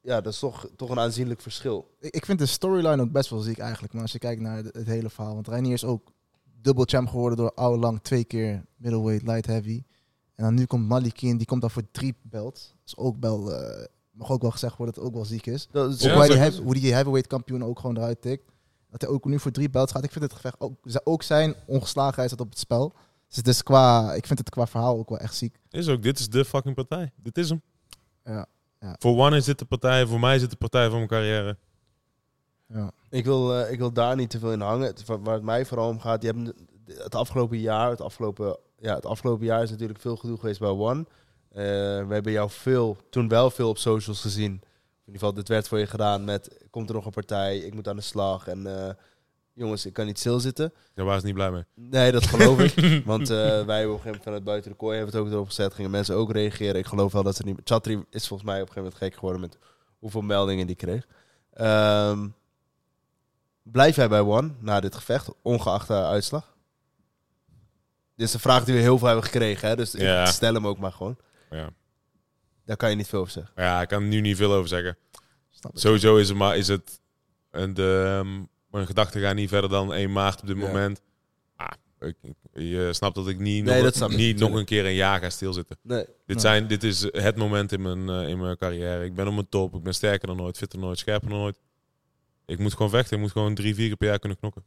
ja, 0.00 0.20
dat 0.20 0.32
is 0.32 0.38
toch, 0.38 0.68
toch 0.76 0.90
een 0.90 0.98
aanzienlijk 0.98 1.40
verschil. 1.40 1.90
Ik, 2.00 2.14
ik 2.14 2.24
vind 2.24 2.38
de 2.38 2.46
storyline 2.46 3.02
ook 3.02 3.12
best 3.12 3.30
wel 3.30 3.40
ziek 3.40 3.58
eigenlijk. 3.58 3.92
Maar 3.92 4.02
als 4.02 4.12
je 4.12 4.18
kijkt 4.18 4.40
naar 4.40 4.56
het, 4.56 4.86
hele 4.86 5.10
verhaal. 5.10 5.34
Want 5.34 5.48
Reinier 5.48 5.72
is 5.72 5.84
ook 5.84 6.12
dubbel 6.60 6.84
champ 6.86 7.08
geworden 7.08 7.38
door 7.38 7.52
oude 7.54 7.78
lang 7.78 8.02
twee 8.02 8.24
keer 8.24 8.64
middleweight, 8.76 9.26
light 9.26 9.46
heavy. 9.46 9.82
En 10.34 10.44
dan 10.44 10.54
nu 10.54 10.64
komt 10.64 10.88
Maliki 10.88 11.28
in, 11.28 11.36
die 11.36 11.46
komt 11.46 11.60
dan 11.60 11.70
voor 11.70 11.90
drie 11.90 12.14
belts. 12.22 12.74
Dus 12.84 12.96
ook 12.96 13.16
wel, 13.20 13.52
eh, 13.52 13.86
mag 14.10 14.30
ook 14.30 14.42
wel 14.42 14.50
gezegd 14.50 14.76
worden 14.76 14.94
dat 14.94 15.04
het 15.04 15.12
ook 15.12 15.18
wel 15.18 15.28
ziek 15.28 15.46
is. 15.46 15.68
Dat 15.70 15.92
is 15.92 16.00
Ja, 16.00 16.14
hoe, 16.14 16.36
hij 16.36 16.50
die, 16.50 16.60
hoe 16.60 16.74
die 16.74 16.92
heavyweight 16.92 17.26
kampioen 17.26 17.64
ook 17.64 17.78
gewoon 17.78 17.96
eruit 17.96 18.22
tikt. 18.22 18.50
Dat 18.90 19.00
hij 19.00 19.10
ook 19.10 19.24
nu 19.24 19.38
voor 19.38 19.50
drie 19.50 19.70
belts 19.70 19.92
gaat. 19.92 20.04
Ik 20.04 20.12
vind 20.12 20.24
het 20.24 20.32
gevecht 20.32 20.60
ook, 20.60 20.78
ook 21.04 21.22
zijn 21.22 21.54
ongeslagenheid 21.66 22.28
staat 22.28 22.40
op 22.40 22.50
het 22.50 22.58
spel. 22.58 22.92
Dus 23.34 23.42
het 23.42 23.54
is 23.54 23.62
qua, 23.62 24.12
ik 24.12 24.26
vind 24.26 24.38
het 24.38 24.50
qua 24.50 24.66
verhaal 24.66 24.98
ook 24.98 25.08
wel 25.08 25.18
echt 25.18 25.34
ziek. 25.34 25.56
Is 25.70 25.88
ook, 25.88 26.02
dit 26.02 26.18
is 26.18 26.28
de 26.28 26.44
fucking 26.44 26.74
partij. 26.74 27.12
Dit 27.16 27.38
is 27.38 27.48
hem. 27.48 27.62
Ja, 28.24 28.46
ja. 28.80 28.96
Voor 28.98 29.18
One 29.18 29.36
is 29.36 29.44
dit 29.44 29.58
de 29.58 29.64
partij, 29.64 30.06
voor 30.06 30.20
mij 30.20 30.34
is 30.34 30.40
dit 30.40 30.50
de 30.50 30.56
partij 30.56 30.84
van 30.84 30.96
mijn 30.96 31.08
carrière. 31.08 31.56
Ja. 32.66 32.90
Ik 33.10 33.24
wil, 33.24 33.56
eh, 33.56 33.72
ik 33.72 33.78
wil 33.78 33.92
daar 33.92 34.16
niet 34.16 34.30
te 34.30 34.38
veel 34.38 34.52
in 34.52 34.60
hangen. 34.60 34.86
Het, 34.86 35.04
waar 35.04 35.22
waar 35.22 35.34
het 35.34 35.42
mij 35.42 35.66
vooral 35.66 35.88
om 35.88 36.00
gaat, 36.00 36.22
je 36.22 36.32
hebt 36.32 36.52
het 37.02 37.14
afgelopen 37.14 37.58
jaar, 37.58 37.90
het 37.90 38.00
afgelopen, 38.00 38.58
ja, 38.78 38.94
het 38.94 39.06
afgelopen 39.06 39.46
jaar 39.46 39.62
is 39.62 39.70
natuurlijk 39.70 40.00
veel 40.00 40.16
gedoe 40.16 40.38
geweest 40.38 40.60
bij 40.60 40.68
One. 40.68 41.00
Eh, 41.48 41.64
we 42.06 42.14
hebben 42.14 42.32
jou 42.32 42.50
veel, 42.50 42.96
toen 43.10 43.28
wel 43.28 43.50
veel 43.50 43.68
op 43.68 43.78
socials 43.78 44.20
gezien. 44.20 44.52
In 44.52 44.60
ieder 45.04 45.20
geval, 45.20 45.34
dit 45.34 45.48
werd 45.48 45.68
voor 45.68 45.78
je 45.78 45.86
gedaan 45.86 46.24
met, 46.24 46.66
komt 46.70 46.88
er 46.88 46.94
nog 46.94 47.06
een 47.06 47.12
partij, 47.12 47.58
ik 47.58 47.74
moet 47.74 47.88
aan 47.88 47.96
de 47.96 48.02
slag. 48.02 48.48
En 48.48 48.86
eh, 48.86 48.94
jongens, 49.54 49.86
ik 49.86 49.92
kan 49.92 50.06
niet 50.06 50.18
stilzitten. 50.18 50.72
Daar 50.94 51.04
waren 51.04 51.20
ze 51.20 51.26
niet 51.26 51.34
blij 51.34 51.50
mee. 51.50 51.64
Nee, 51.74 52.12
dat 52.12 52.26
geloof 52.26 52.60
ik. 52.60 52.74
Want 53.04 53.30
eh, 53.30 53.36
wij 53.36 53.46
hebben 53.46 53.66
op 53.66 53.76
een 53.76 53.82
gegeven 53.84 54.04
moment 54.04 54.22
vanuit 54.22 54.44
buiten 54.44 54.70
de 54.70 54.76
kooi 54.76 54.96
hebben 54.96 55.14
het 55.14 55.24
ook 55.24 55.32
erop 55.32 55.46
gezet. 55.46 55.74
Gingen 55.74 55.90
mensen 55.90 56.14
ook 56.16 56.32
reageren. 56.32 56.74
Ik 56.76 56.86
geloof 56.86 57.12
wel 57.12 57.22
dat 57.22 57.36
ze 57.36 57.44
niet... 57.44 57.60
Chatri 57.64 58.04
is 58.10 58.26
volgens 58.28 58.48
mij 58.48 58.60
op 58.60 58.66
een 58.68 58.72
gegeven 58.72 58.82
moment 58.82 59.02
gek 59.02 59.14
geworden 59.14 59.40
met 59.40 59.58
hoeveel 59.98 60.22
meldingen 60.22 60.66
die 60.66 60.76
kreeg. 60.76 61.06
Ehm, 61.52 62.28
blijf 63.62 63.96
jij 63.96 64.08
bij 64.08 64.20
One 64.20 64.50
na 64.58 64.80
dit 64.80 64.94
gevecht, 64.94 65.28
ongeacht 65.42 65.86
de 65.88 65.94
uitslag? 66.04 66.52
Dit 68.16 68.26
is 68.26 68.32
de 68.32 68.38
vraag 68.38 68.64
die 68.64 68.74
we 68.74 68.80
heel 68.80 68.98
veel 68.98 69.06
hebben 69.06 69.24
gekregen. 69.24 69.68
Hè? 69.68 69.76
Dus 69.76 69.92
Ja. 69.92 70.20
ik 70.22 70.26
stel 70.26 70.54
hem 70.54 70.66
ook 70.66 70.78
maar 70.78 70.92
gewoon. 70.92 71.16
Ja. 71.50 71.68
Daar 72.64 72.76
kan 72.76 72.90
je 72.90 72.96
niet 72.96 73.06
veel 73.08 73.20
over 73.20 73.32
zeggen. 73.32 73.52
ja, 73.56 73.80
ik 73.82 73.88
kan 73.88 74.02
er 74.02 74.08
nu 74.08 74.20
niet 74.20 74.36
veel 74.36 74.52
over 74.52 74.68
zeggen. 74.68 74.96
Sowieso 75.72 76.16
is 76.16 76.28
het 76.28 76.36
maar 76.38 76.56
is 76.56 76.68
het 76.68 77.00
en 77.50 77.74
de 77.74 78.04
ehm, 78.20 78.42
mijn 78.74 78.86
gedachten 78.86 79.20
gaan 79.20 79.36
niet 79.36 79.48
verder 79.48 79.70
dan 79.70 79.92
1 79.92 80.12
maart 80.12 80.40
op 80.40 80.46
dit 80.46 80.56
Ja. 80.56 80.66
moment. 80.66 81.00
Ah, 81.56 81.68
ik, 82.00 82.16
je 82.52 82.88
snapt 82.92 83.14
dat 83.14 83.28
ik 83.28 83.38
niet, 83.38 83.64
Nee, 83.64 83.74
nog, 83.74 83.84
dat 83.84 83.94
snap 83.94 84.10
ik, 84.10 84.16
niet 84.16 84.38
nog 84.38 84.52
een 84.54 84.64
keer 84.64 84.84
een 84.86 84.94
jaar 84.94 85.20
ga 85.20 85.30
stilzitten. 85.30 85.76
Nee. 85.82 85.98
Dit, 85.98 86.08
Nee. 86.26 86.38
zijn, 86.38 86.66
dit 86.66 86.82
is 86.82 87.00
het 87.12 87.36
moment 87.36 87.72
in 87.72 87.82
mijn, 87.82 88.08
eh, 88.08 88.28
in 88.28 88.38
mijn 88.40 88.56
carrière. 88.56 89.04
Ik 89.04 89.14
ben 89.14 89.26
op 89.26 89.34
mijn 89.34 89.48
top. 89.48 89.74
Ik 89.74 89.82
ben 89.82 89.94
sterker 89.94 90.26
dan 90.26 90.36
nooit, 90.36 90.56
fitter 90.56 90.78
dan 90.78 90.86
nooit, 90.88 90.98
scherper 90.98 91.28
dan 91.28 91.38
nooit. 91.38 91.60
Ik 92.46 92.58
moet 92.58 92.72
gewoon 92.74 92.90
vechten. 92.90 93.16
Ik 93.16 93.22
moet 93.22 93.32
gewoon 93.32 93.54
drie, 93.54 93.74
vier 93.74 93.86
keer 93.86 93.96
per 93.96 94.08
jaar 94.08 94.18
kunnen 94.18 94.38
knokken. 94.38 94.62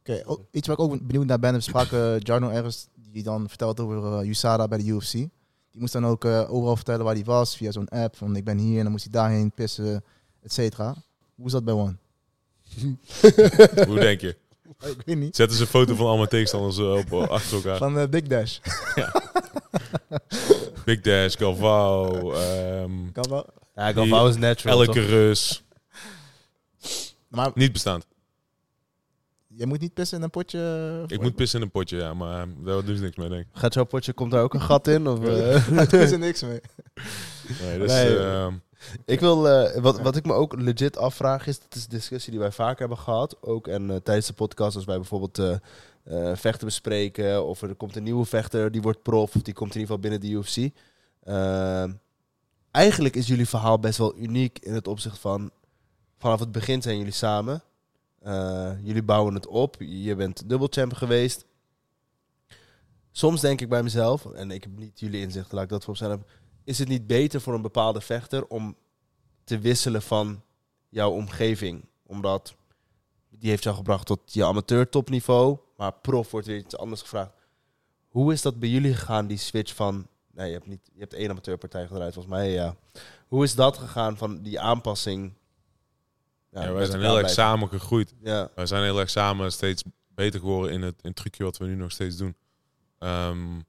Oké, 0.00 0.22
iets 0.50 0.66
waar 0.66 0.76
ik 0.78 0.82
ook 0.82 1.06
benieuwd 1.06 1.26
naar 1.26 1.38
ben, 1.38 1.52
we 1.54 1.60
spraken 1.60 2.14
eh, 2.14 2.20
Jarno 2.20 2.48
ergens, 2.48 2.88
die 3.12 3.22
dan 3.22 3.48
vertelt 3.48 3.80
over 3.80 4.18
eh, 4.20 4.28
USADA 4.28 4.68
bij 4.68 4.78
de 4.78 4.84
UFC. 4.84 5.12
Die 5.12 5.80
moest 5.80 5.92
dan 5.92 6.06
ook 6.06 6.24
eh, 6.24 6.52
overal 6.52 6.76
vertellen 6.76 7.04
waar 7.04 7.14
hij 7.14 7.24
was, 7.24 7.56
via 7.56 7.70
zo'n 7.72 7.88
app, 7.88 8.16
van 8.16 8.36
ik 8.36 8.44
ben 8.44 8.58
hier 8.58 8.76
en 8.76 8.82
dan 8.82 8.90
moest 8.92 9.04
hij 9.04 9.12
daarheen 9.12 9.50
pissen, 9.52 10.04
et 10.42 10.52
cetera. 10.52 10.94
Hoe 11.34 11.46
is 11.46 11.52
dat 11.52 11.64
bij 11.64 11.74
One? 11.74 11.96
Hoe 13.88 13.98
denk 14.00 14.20
je? 14.20 14.36
ik 14.80 15.02
weet 15.04 15.16
niet. 15.16 15.36
Zetten 15.36 15.56
ze 15.56 15.62
een 15.62 15.68
foto 15.68 15.94
van 15.94 16.06
al 16.06 16.16
mijn 16.16 16.28
tegenstanders 16.28 16.78
eh, 16.78 16.92
op, 16.92 17.12
eh, 17.12 17.28
achter 17.28 17.56
elkaar. 17.56 17.76
Van 17.78 17.98
eh, 17.98 18.08
Big 18.08 18.22
Dash. 18.22 18.58
Big 20.84 21.00
Dash, 21.00 21.36
Galvao, 21.36 22.32
ehm, 22.32 23.12
Kan 23.12 23.24
wel. 23.28 23.46
Ja, 23.74 23.92
Galvao 23.92 24.28
is 24.28 24.36
natural. 24.36 24.82
elke? 24.84 25.00
Rus. 25.00 25.62
Maar 27.28 27.50
Niet 27.54 27.72
bestaand. 27.72 28.06
je 29.46 29.66
moet 29.66 29.80
niet 29.80 29.94
pissen 29.94 30.18
in 30.18 30.24
een 30.24 30.30
potje. 30.30 31.04
Ik 31.06 31.20
moet 31.20 31.34
pissen 31.34 31.58
in 31.58 31.64
een 31.64 31.70
potje, 31.70 31.96
ja, 31.96 32.14
maar 32.14 32.46
daar 32.64 32.84
doen 32.84 32.96
ze 32.96 33.02
niks 33.02 33.16
mee, 33.16 33.28
denk 33.28 33.40
ik. 33.42 33.48
Gaat 33.52 33.74
jouw 33.74 33.84
potje, 33.84 34.12
komt 34.12 34.30
daar 34.30 34.42
ook 34.42 34.54
een 34.54 34.60
gat 34.60 34.86
in? 34.88 35.06
Of, 35.06 35.24
eh? 35.24 35.68
Daar 35.70 35.88
doen 35.88 36.06
ze 36.08 36.16
niks 36.18 36.42
mee. 36.42 36.60
Nee, 37.62 37.78
dus, 37.78 37.90
Nee. 37.92 38.18
ehm, 38.18 38.52
Ik 39.04 39.20
wil, 39.20 39.48
eh, 39.48 39.80
wat, 39.80 40.00
wat 40.00 40.16
ik 40.16 40.24
me 40.24 40.32
ook 40.32 40.60
legit 40.60 40.96
afvraag 40.96 41.46
is, 41.46 41.58
dat 41.58 41.74
is 41.74 41.82
een 41.82 41.88
discussie 41.88 42.30
die 42.30 42.40
wij 42.40 42.52
vaak 42.52 42.78
hebben 42.78 42.98
gehad, 42.98 43.36
ook 43.42 43.66
en 43.68 43.90
eh, 43.90 43.96
tijdens 43.96 44.26
de 44.26 44.32
podcast, 44.32 44.76
als 44.76 44.84
wij 44.84 44.96
bijvoorbeeld 44.96 45.38
eh, 45.38 45.56
vechten 46.34 46.66
bespreken, 46.66 47.44
of 47.44 47.62
er 47.62 47.74
komt 47.74 47.96
een 47.96 48.02
nieuwe 48.02 48.24
vechter, 48.24 48.70
die 48.70 48.82
wordt 48.82 49.02
prof, 49.02 49.34
of 49.36 49.42
die 49.42 49.54
komt 49.54 49.74
in 49.74 49.80
ieder 49.80 49.96
geval 49.96 50.10
binnen 50.10 50.20
de 50.20 50.36
UFC. 50.36 50.72
Eigenlijk 52.70 53.16
is 53.16 53.26
jullie 53.26 53.48
verhaal 53.48 53.78
best 53.78 53.98
wel 53.98 54.16
uniek 54.16 54.58
in 54.58 54.74
het 54.74 54.88
opzicht 54.88 55.18
van, 55.18 55.50
vanaf 56.18 56.40
het 56.40 56.52
begin 56.52 56.82
zijn 56.82 56.98
jullie 56.98 57.12
samen. 57.12 57.62
Jullie 58.82 59.02
bouwen 59.02 59.34
het 59.34 59.46
op, 59.46 59.76
je 59.78 60.14
bent 60.14 60.48
dubbelchamp 60.48 60.92
geweest. 60.94 61.44
Soms 63.10 63.40
denk 63.40 63.60
ik 63.60 63.68
bij 63.68 63.82
mezelf, 63.82 64.24
en 64.24 64.50
ik 64.50 64.62
heb 64.62 64.78
niet 64.78 65.00
jullie 65.00 65.20
inzichten, 65.20 65.54
laat 65.54 65.64
ik 65.64 65.70
dat 65.70 65.84
voorop 65.84 65.96
zijn, 65.96 66.22
is 66.68 66.78
het 66.78 66.88
niet 66.88 67.06
beter 67.06 67.40
voor 67.40 67.54
een 67.54 67.62
bepaalde 67.62 68.00
vechter 68.00 68.46
om 68.46 68.76
te 69.44 69.58
wisselen 69.58 70.02
van 70.02 70.42
jouw 70.88 71.10
omgeving? 71.10 71.84
Omdat 72.06 72.54
die 73.30 73.50
heeft 73.50 73.62
jou 73.62 73.76
gebracht 73.76 74.06
tot 74.06 74.32
je 74.32 74.44
amateur 74.44 74.88
topniveau, 74.88 75.58
maar 75.76 75.92
prof 75.92 76.30
wordt 76.30 76.46
weer 76.46 76.56
iets 76.56 76.76
anders 76.76 77.00
gevraagd. 77.00 77.32
Hoe 78.08 78.32
is 78.32 78.42
dat 78.42 78.58
bij 78.58 78.68
jullie 78.68 78.94
gegaan, 78.94 79.26
die 79.26 79.36
switch 79.36 79.74
van... 79.74 80.06
Nee, 80.32 80.46
je 80.46 80.52
hebt, 80.52 80.66
niet, 80.66 80.90
je 80.92 81.00
hebt 81.00 81.14
één 81.14 81.30
amateurpartij 81.30 81.86
gedraaid, 81.86 82.14
volgens 82.14 82.34
mij, 82.34 82.50
ja. 82.50 82.76
Hoe 83.26 83.44
is 83.44 83.54
dat 83.54 83.78
gegaan 83.78 84.16
van 84.16 84.42
die 84.42 84.60
aanpassing? 84.60 85.32
ja, 86.50 86.72
wij 86.72 86.84
zijn 86.84 87.00
heel 87.00 87.18
erg 87.18 87.30
samen 87.30 87.68
gegroeid. 87.68 88.14
Ja, 88.20 88.50
Wij 88.54 88.66
zijn 88.66 88.82
heel 88.82 88.98
erg 88.98 89.10
samen 89.10 89.52
steeds 89.52 89.82
beter 90.08 90.40
geworden 90.40 90.72
in 90.72 90.82
het, 90.82 90.94
in 91.02 91.08
het 91.08 91.16
trucje 91.16 91.44
wat 91.44 91.56
we 91.56 91.66
nu 91.66 91.74
nog 91.74 91.92
steeds 91.92 92.16
doen. 92.16 92.36
Ehm, 92.98 93.60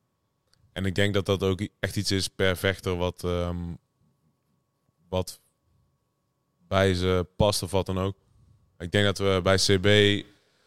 en 0.80 0.86
ik 0.86 0.96
denk 0.96 1.14
dat 1.14 1.26
dat 1.26 1.44
ook 1.44 1.68
echt 1.80 1.96
iets 1.96 2.12
is 2.12 2.28
per 2.28 2.58
vechter 2.58 2.98
wat, 2.98 3.24
ehm, 3.24 3.58
wat 5.10 5.42
bij 6.68 6.94
ze 6.94 7.28
past 7.36 7.64
of 7.64 7.72
wat 7.72 7.86
dan 7.86 8.00
ook. 8.00 8.16
Ik 8.78 8.92
denk 8.92 9.06
dat 9.06 9.18
we 9.18 9.40
bij 9.44 9.58
CB, 9.58 9.86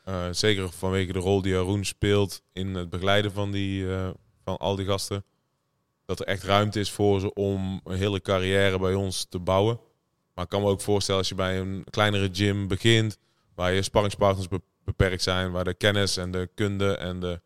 eh, 0.05 0.29
zeker 0.31 0.73
vanwege 0.73 1.13
de 1.13 1.19
rol 1.19 1.43
die 1.43 1.57
Arun 1.57 1.85
speelt 1.85 2.43
in 2.53 2.75
het 2.75 2.91
begeleiden 2.91 3.33
van, 3.33 3.51
die, 3.51 3.95
eh, 3.95 4.11
van 4.45 4.57
al 4.57 4.77
die 4.77 4.87
gasten, 4.87 5.25
dat 6.05 6.21
er 6.21 6.27
echt 6.27 6.43
ruimte 6.43 6.81
is 6.81 6.91
voor 6.91 7.21
ze 7.21 7.35
om 7.35 7.81
een 7.85 7.97
hele 7.97 8.21
carrière 8.21 8.79
bij 8.79 8.95
ons 8.95 9.25
te 9.25 9.39
bouwen. 9.39 9.81
Maar 10.35 10.45
ik 10.45 10.51
kan 10.51 10.63
me 10.63 10.69
ook 10.69 10.81
voorstellen 10.81 11.21
als 11.21 11.29
je 11.29 11.35
bij 11.35 11.59
een 11.59 11.85
kleinere 11.91 12.29
gym 12.33 12.69
begint, 12.69 13.19
waar 13.55 13.73
je 13.73 13.83
sparringspartners 13.83 14.49
be- 14.49 14.61
beperkt 14.85 15.23
zijn, 15.23 15.53
waar 15.53 15.65
de 15.65 15.75
kennis 15.75 16.17
en 16.17 16.31
de 16.31 16.51
kunde 16.55 16.97
en 16.97 17.21
de 17.21 17.41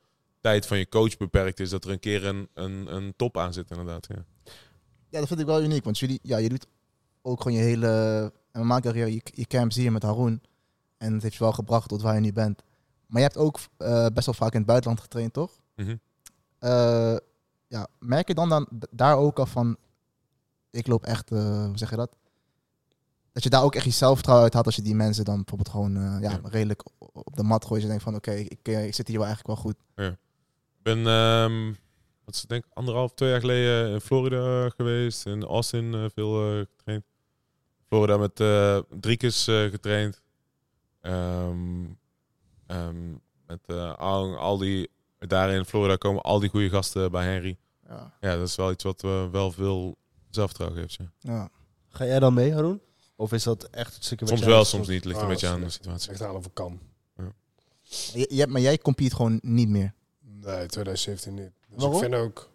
tijd 0.46 0.66
van 0.66 0.78
je 0.78 0.88
coach 0.88 1.16
beperkt 1.16 1.60
is, 1.60 1.70
dat 1.70 1.84
er 1.84 1.90
een 1.90 2.00
keer 2.00 2.26
een, 2.26 2.48
een, 2.54 2.94
een 2.94 3.14
top 3.16 3.38
aan 3.38 3.52
zit 3.52 3.70
inderdaad. 3.70 4.06
Ja. 4.08 4.24
Ja, 5.08 5.18
dat 5.18 5.28
vind 5.28 5.40
ik 5.40 5.46
wel 5.46 5.62
uniek. 5.62 5.84
Want 5.84 5.98
jullie, 5.98 6.18
ja, 6.22 6.36
je 6.36 6.48
doet 6.48 6.66
ook 7.22 7.42
gewoon 7.42 7.58
je 7.58 7.64
hele 7.64 8.32
MMA-carrière, 8.52 9.14
je, 9.14 9.20
je 9.24 9.46
camps 9.46 9.76
hier 9.76 9.92
met 9.92 10.02
Haroon. 10.02 10.40
En 10.98 11.12
het 11.12 11.22
heeft 11.22 11.34
je 11.34 11.40
wel 11.44 11.52
gebracht 11.52 11.88
tot 11.88 12.02
waar 12.02 12.14
je 12.14 12.20
nu 12.20 12.32
bent. 12.32 12.62
Maar 13.06 13.20
je 13.20 13.26
hebt 13.26 13.38
ook 13.38 13.58
eh, 13.76 14.06
best 14.14 14.26
wel 14.26 14.34
vaak 14.34 14.52
in 14.52 14.58
het 14.58 14.66
buitenland 14.66 15.00
getraind, 15.00 15.32
toch? 15.32 15.52
Mhm. 15.76 15.96
Eh, 16.58 17.16
ja, 17.68 17.86
merk 17.98 18.28
je 18.28 18.34
dan, 18.34 18.48
dan 18.48 18.68
daar 18.90 19.16
ook 19.16 19.38
al 19.38 19.46
van, 19.46 19.76
ik 20.70 20.86
loop 20.86 21.04
echt, 21.04 21.30
eh, 21.30 21.64
hoe 21.64 21.78
zeg 21.78 21.90
je 21.90 21.96
dat? 21.96 22.16
Dat 23.32 23.42
je 23.42 23.50
daar 23.50 23.62
ook 23.62 23.74
echt 23.74 23.84
je 23.84 23.90
zelfvertrouwen 23.90 24.44
uit 24.44 24.54
had 24.54 24.66
als 24.66 24.76
je 24.76 24.82
die 24.82 24.94
mensen 24.94 25.24
dan 25.24 25.36
bijvoorbeeld 25.36 25.68
gewoon 25.68 25.92
ja, 26.20 26.30
Ja. 26.30 26.40
redelijk 26.42 26.82
op 27.12 27.36
de 27.36 27.42
mat 27.42 27.64
gooit. 27.64 27.82
Je 27.82 27.88
denkt 27.88 28.02
van, 28.02 28.14
oké, 28.14 28.32
ik, 28.32 28.68
ik 28.68 28.94
zit 28.94 29.08
hier 29.08 29.18
wel 29.18 29.26
eigenlijk 29.26 29.46
wel 29.46 29.72
goed. 29.72 29.76
Ik 29.96 30.18
ben, 30.94 31.06
ehm, 31.06 31.66
wat 32.24 32.34
is 32.34 32.40
het, 32.40 32.48
denk 32.48 32.64
ik, 32.64 32.70
anderhalf, 32.74 33.12
twee 33.14 33.30
jaar 33.30 33.40
geleden 33.40 33.90
in 33.92 34.00
Florida 34.00 34.68
geweest. 34.68 35.26
In 35.26 35.44
Austin 35.44 35.94
eh, 35.94 36.04
veel 36.14 36.50
eh, 36.52 36.66
getraind. 36.76 37.04
Florida 37.86 38.16
met 38.16 38.40
eh 38.40 38.78
Driekes 39.00 39.46
eh, 39.46 39.64
getraind. 39.70 40.22
Ehm, 41.00 41.84
ehm, 42.66 43.12
met 43.46 43.68
al, 43.98 44.36
al 44.36 44.58
die, 44.58 44.90
daar 45.18 45.50
in 45.50 45.64
Florida 45.64 45.96
komen 45.96 46.22
al 46.22 46.38
die 46.40 46.48
goede 46.48 46.68
gasten 46.68 47.10
bij 47.10 47.24
Henry. 47.24 47.56
Ja. 47.88 48.12
Ja, 48.20 48.36
dat 48.36 48.48
is 48.48 48.56
wel 48.56 48.70
iets 48.70 48.84
wat 48.84 49.00
we 49.00 49.28
wel 49.32 49.52
veel 49.52 49.96
zelfvertrouwen 50.30 50.80
geeft. 50.80 50.94
Ja. 50.94 51.32
Ja. 51.32 51.50
Ga 51.88 52.04
jij 52.04 52.18
dan 52.18 52.34
mee, 52.34 52.52
Haroon? 52.52 52.80
Of 53.16 53.32
is 53.32 53.42
dat 53.42 53.64
echt 53.64 53.94
het 53.94 54.04
stukje 54.04 54.26
wat 54.26 54.34
Soms 54.34 54.50
wel, 54.50 54.64
soms 54.64 54.88
niet. 54.88 55.04
Ligt 55.04 55.16
een 55.16 55.22
Ah, 55.22 55.28
beetje 55.28 55.48
aan 55.48 55.60
de 55.60 55.70
situatie. 55.70 56.10
Ligt 56.10 56.22
aan 56.22 56.34
of 56.34 56.46
ik 56.46 56.54
kan. 56.54 56.80
Je, 58.12 58.26
je 58.30 58.38
hebt, 58.38 58.50
maar 58.52 58.60
jij 58.60 58.78
compete 58.78 59.16
gewoon 59.16 59.38
niet 59.42 59.68
meer. 59.68 59.94
Nee, 60.46 60.66
2017 60.66 61.34
niet. 61.34 61.52
Dus 61.68 61.76
Waarom? 61.82 61.92
ik 61.92 61.98
vind 62.02 62.14
ook... 62.14 62.50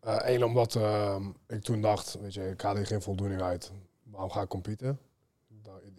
eh 0.00 0.16
één, 0.16 0.42
omdat 0.42 0.74
ehm, 0.74 1.30
ik 1.46 1.62
toen 1.62 1.80
dacht, 1.80 2.18
weet 2.20 2.34
je, 2.34 2.48
ik 2.50 2.60
haal 2.60 2.76
hier 2.76 2.86
geen 2.86 3.02
voldoening 3.02 3.40
uit. 3.42 3.72
Waarom 4.02 4.30
ga 4.30 4.42
ik 4.42 4.48
competen? 4.48 4.98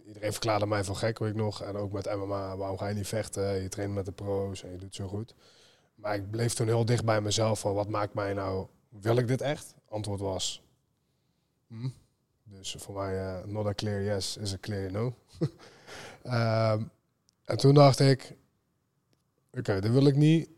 Iedereen 0.06 0.32
verklaarde 0.32 0.66
mij 0.66 0.84
voor 0.84 0.96
gek, 0.96 1.18
weet 1.18 1.30
ik 1.30 1.36
nog. 1.36 1.62
En 1.62 1.76
ook 1.76 1.92
met 1.92 2.14
MMA, 2.16 2.56
waarom 2.56 2.78
ga 2.78 2.88
je 2.88 2.94
niet 2.94 3.06
vechten? 3.06 3.62
Je 3.62 3.68
traint 3.68 3.94
met 3.94 4.04
de 4.04 4.12
pro's 4.12 4.62
en 4.62 4.70
je 4.70 4.76
doet 4.78 4.94
zo 4.94 5.08
goed. 5.08 5.34
Maar 5.94 6.14
ik 6.14 6.30
bleef 6.30 6.52
toen 6.54 6.66
heel 6.66 6.84
dicht 6.84 7.04
bij 7.04 7.20
mezelf 7.20 7.60
van, 7.60 7.74
wat 7.74 7.88
maakt 7.88 8.14
mij 8.14 8.32
nou... 8.32 8.66
Wil 8.88 9.16
ik 9.16 9.28
dit 9.28 9.40
echt? 9.40 9.74
Antwoord 9.88 10.20
was... 10.20 10.62
hm. 11.66 11.88
Dus 12.44 12.76
voor 12.78 12.94
mij, 12.94 13.18
eh 13.18 13.44
not 13.44 13.66
a 13.66 13.72
clear 13.74 14.02
yes 14.02 14.36
is 14.36 14.52
a 14.52 14.58
clear 14.60 14.92
no. 14.92 15.14
Ehm, 16.22 16.82
en 17.44 17.56
toen 17.56 17.74
dacht 17.74 18.00
ik, 18.00 18.36
oké, 19.52 19.80
dit 19.80 19.92
wil 19.92 20.06
ik 20.06 20.16
niet. 20.16 20.48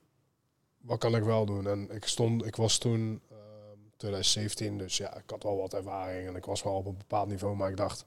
Wat 0.85 0.99
kan 0.99 1.17
ik 1.17 1.23
wel 1.23 1.47
doen? 1.47 1.67
En 1.67 1.91
ik 1.91 2.07
stond, 2.07 2.47
ik 2.47 2.57
was 2.57 2.79
toen 2.79 3.21
ehm 3.31 3.79
2017, 3.97 4.79
dus 4.79 4.97
ja, 4.97 5.17
ik 5.17 5.31
had 5.31 5.43
wel 5.43 5.57
wat 5.57 5.75
ervaring 5.75 6.29
en 6.29 6.37
ik 6.37 6.45
was 6.45 6.63
wel 6.63 6.75
op 6.75 6.87
een 6.87 6.97
bepaald 6.97 7.29
niveau, 7.29 7.57
maar 7.57 7.71
ik 7.71 7.77
dacht, 7.77 8.01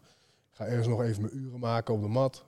ik 0.51 0.55
ga 0.55 0.67
eerst 0.67 0.89
nog 0.89 1.01
even 1.01 1.21
mijn 1.21 1.38
uren 1.38 1.59
maken 1.59 1.93
op 1.93 2.01
de 2.01 2.07
mat. 2.07 2.45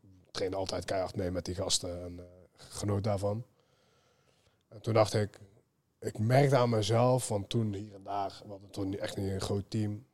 Ik 0.00 0.30
trainde 0.30 0.56
altijd 0.56 0.84
keihard 0.84 1.16
mee 1.16 1.30
met 1.30 1.44
die 1.44 1.54
gasten 1.54 2.02
en 2.02 2.18
eh, 2.18 2.24
genoot 2.56 3.04
daarvan. 3.04 3.44
En 4.68 4.80
toen 4.80 4.94
dacht 4.94 5.14
ik, 5.14 5.40
ik 5.98 6.18
merkte 6.18 6.56
aan 6.56 6.70
mezelf, 6.70 7.28
want 7.28 7.48
toen 7.48 7.74
hier 7.74 7.94
en 7.94 8.02
daar, 8.02 8.40
we 8.44 8.50
hadden 8.50 8.70
toen 8.70 8.98
echt 8.98 9.16
niet 9.16 9.30
een 9.30 9.40
groot 9.40 9.70
team, 9.70 10.04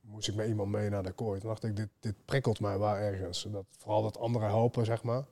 moest 0.00 0.28
ik 0.28 0.34
met 0.34 0.48
iemand 0.48 0.70
mee 0.70 0.90
naar 0.90 1.02
de 1.02 1.12
kooi. 1.12 1.40
Toen 1.40 1.48
dacht 1.48 1.64
ik, 1.64 1.76
dit, 1.76 1.88
dit 2.00 2.14
prikkelt 2.24 2.60
mij 2.60 2.78
wel 2.78 2.94
ergens. 2.94 3.46
Dat, 3.50 3.64
vooral 3.78 4.02
dat 4.02 4.18
anderen 4.18 4.48
helpen, 4.48 4.84
zeg 4.84 5.02
maar. 5.02 5.24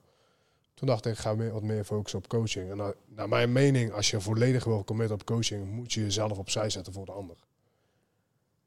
Toen 0.73 0.87
dacht 0.87 1.05
ik, 1.05 1.11
ik 1.11 1.19
ga 1.19 1.33
meer, 1.33 1.51
wat 1.51 1.63
meer 1.63 1.83
focussen 1.83 2.19
op 2.19 2.27
coaching. 2.27 2.71
En 2.71 2.77
naar, 2.77 2.93
naar 3.05 3.29
mijn 3.29 3.51
mening, 3.51 3.91
als 3.91 4.09
je 4.09 4.21
volledig 4.21 4.63
wil 4.63 4.83
committen 4.83 5.15
op 5.15 5.25
coaching, 5.25 5.71
moet 5.71 5.93
je 5.93 6.01
jezelf 6.01 6.37
opzij 6.37 6.69
zetten 6.69 6.93
voor 6.93 7.05
de 7.05 7.11
ander. 7.11 7.37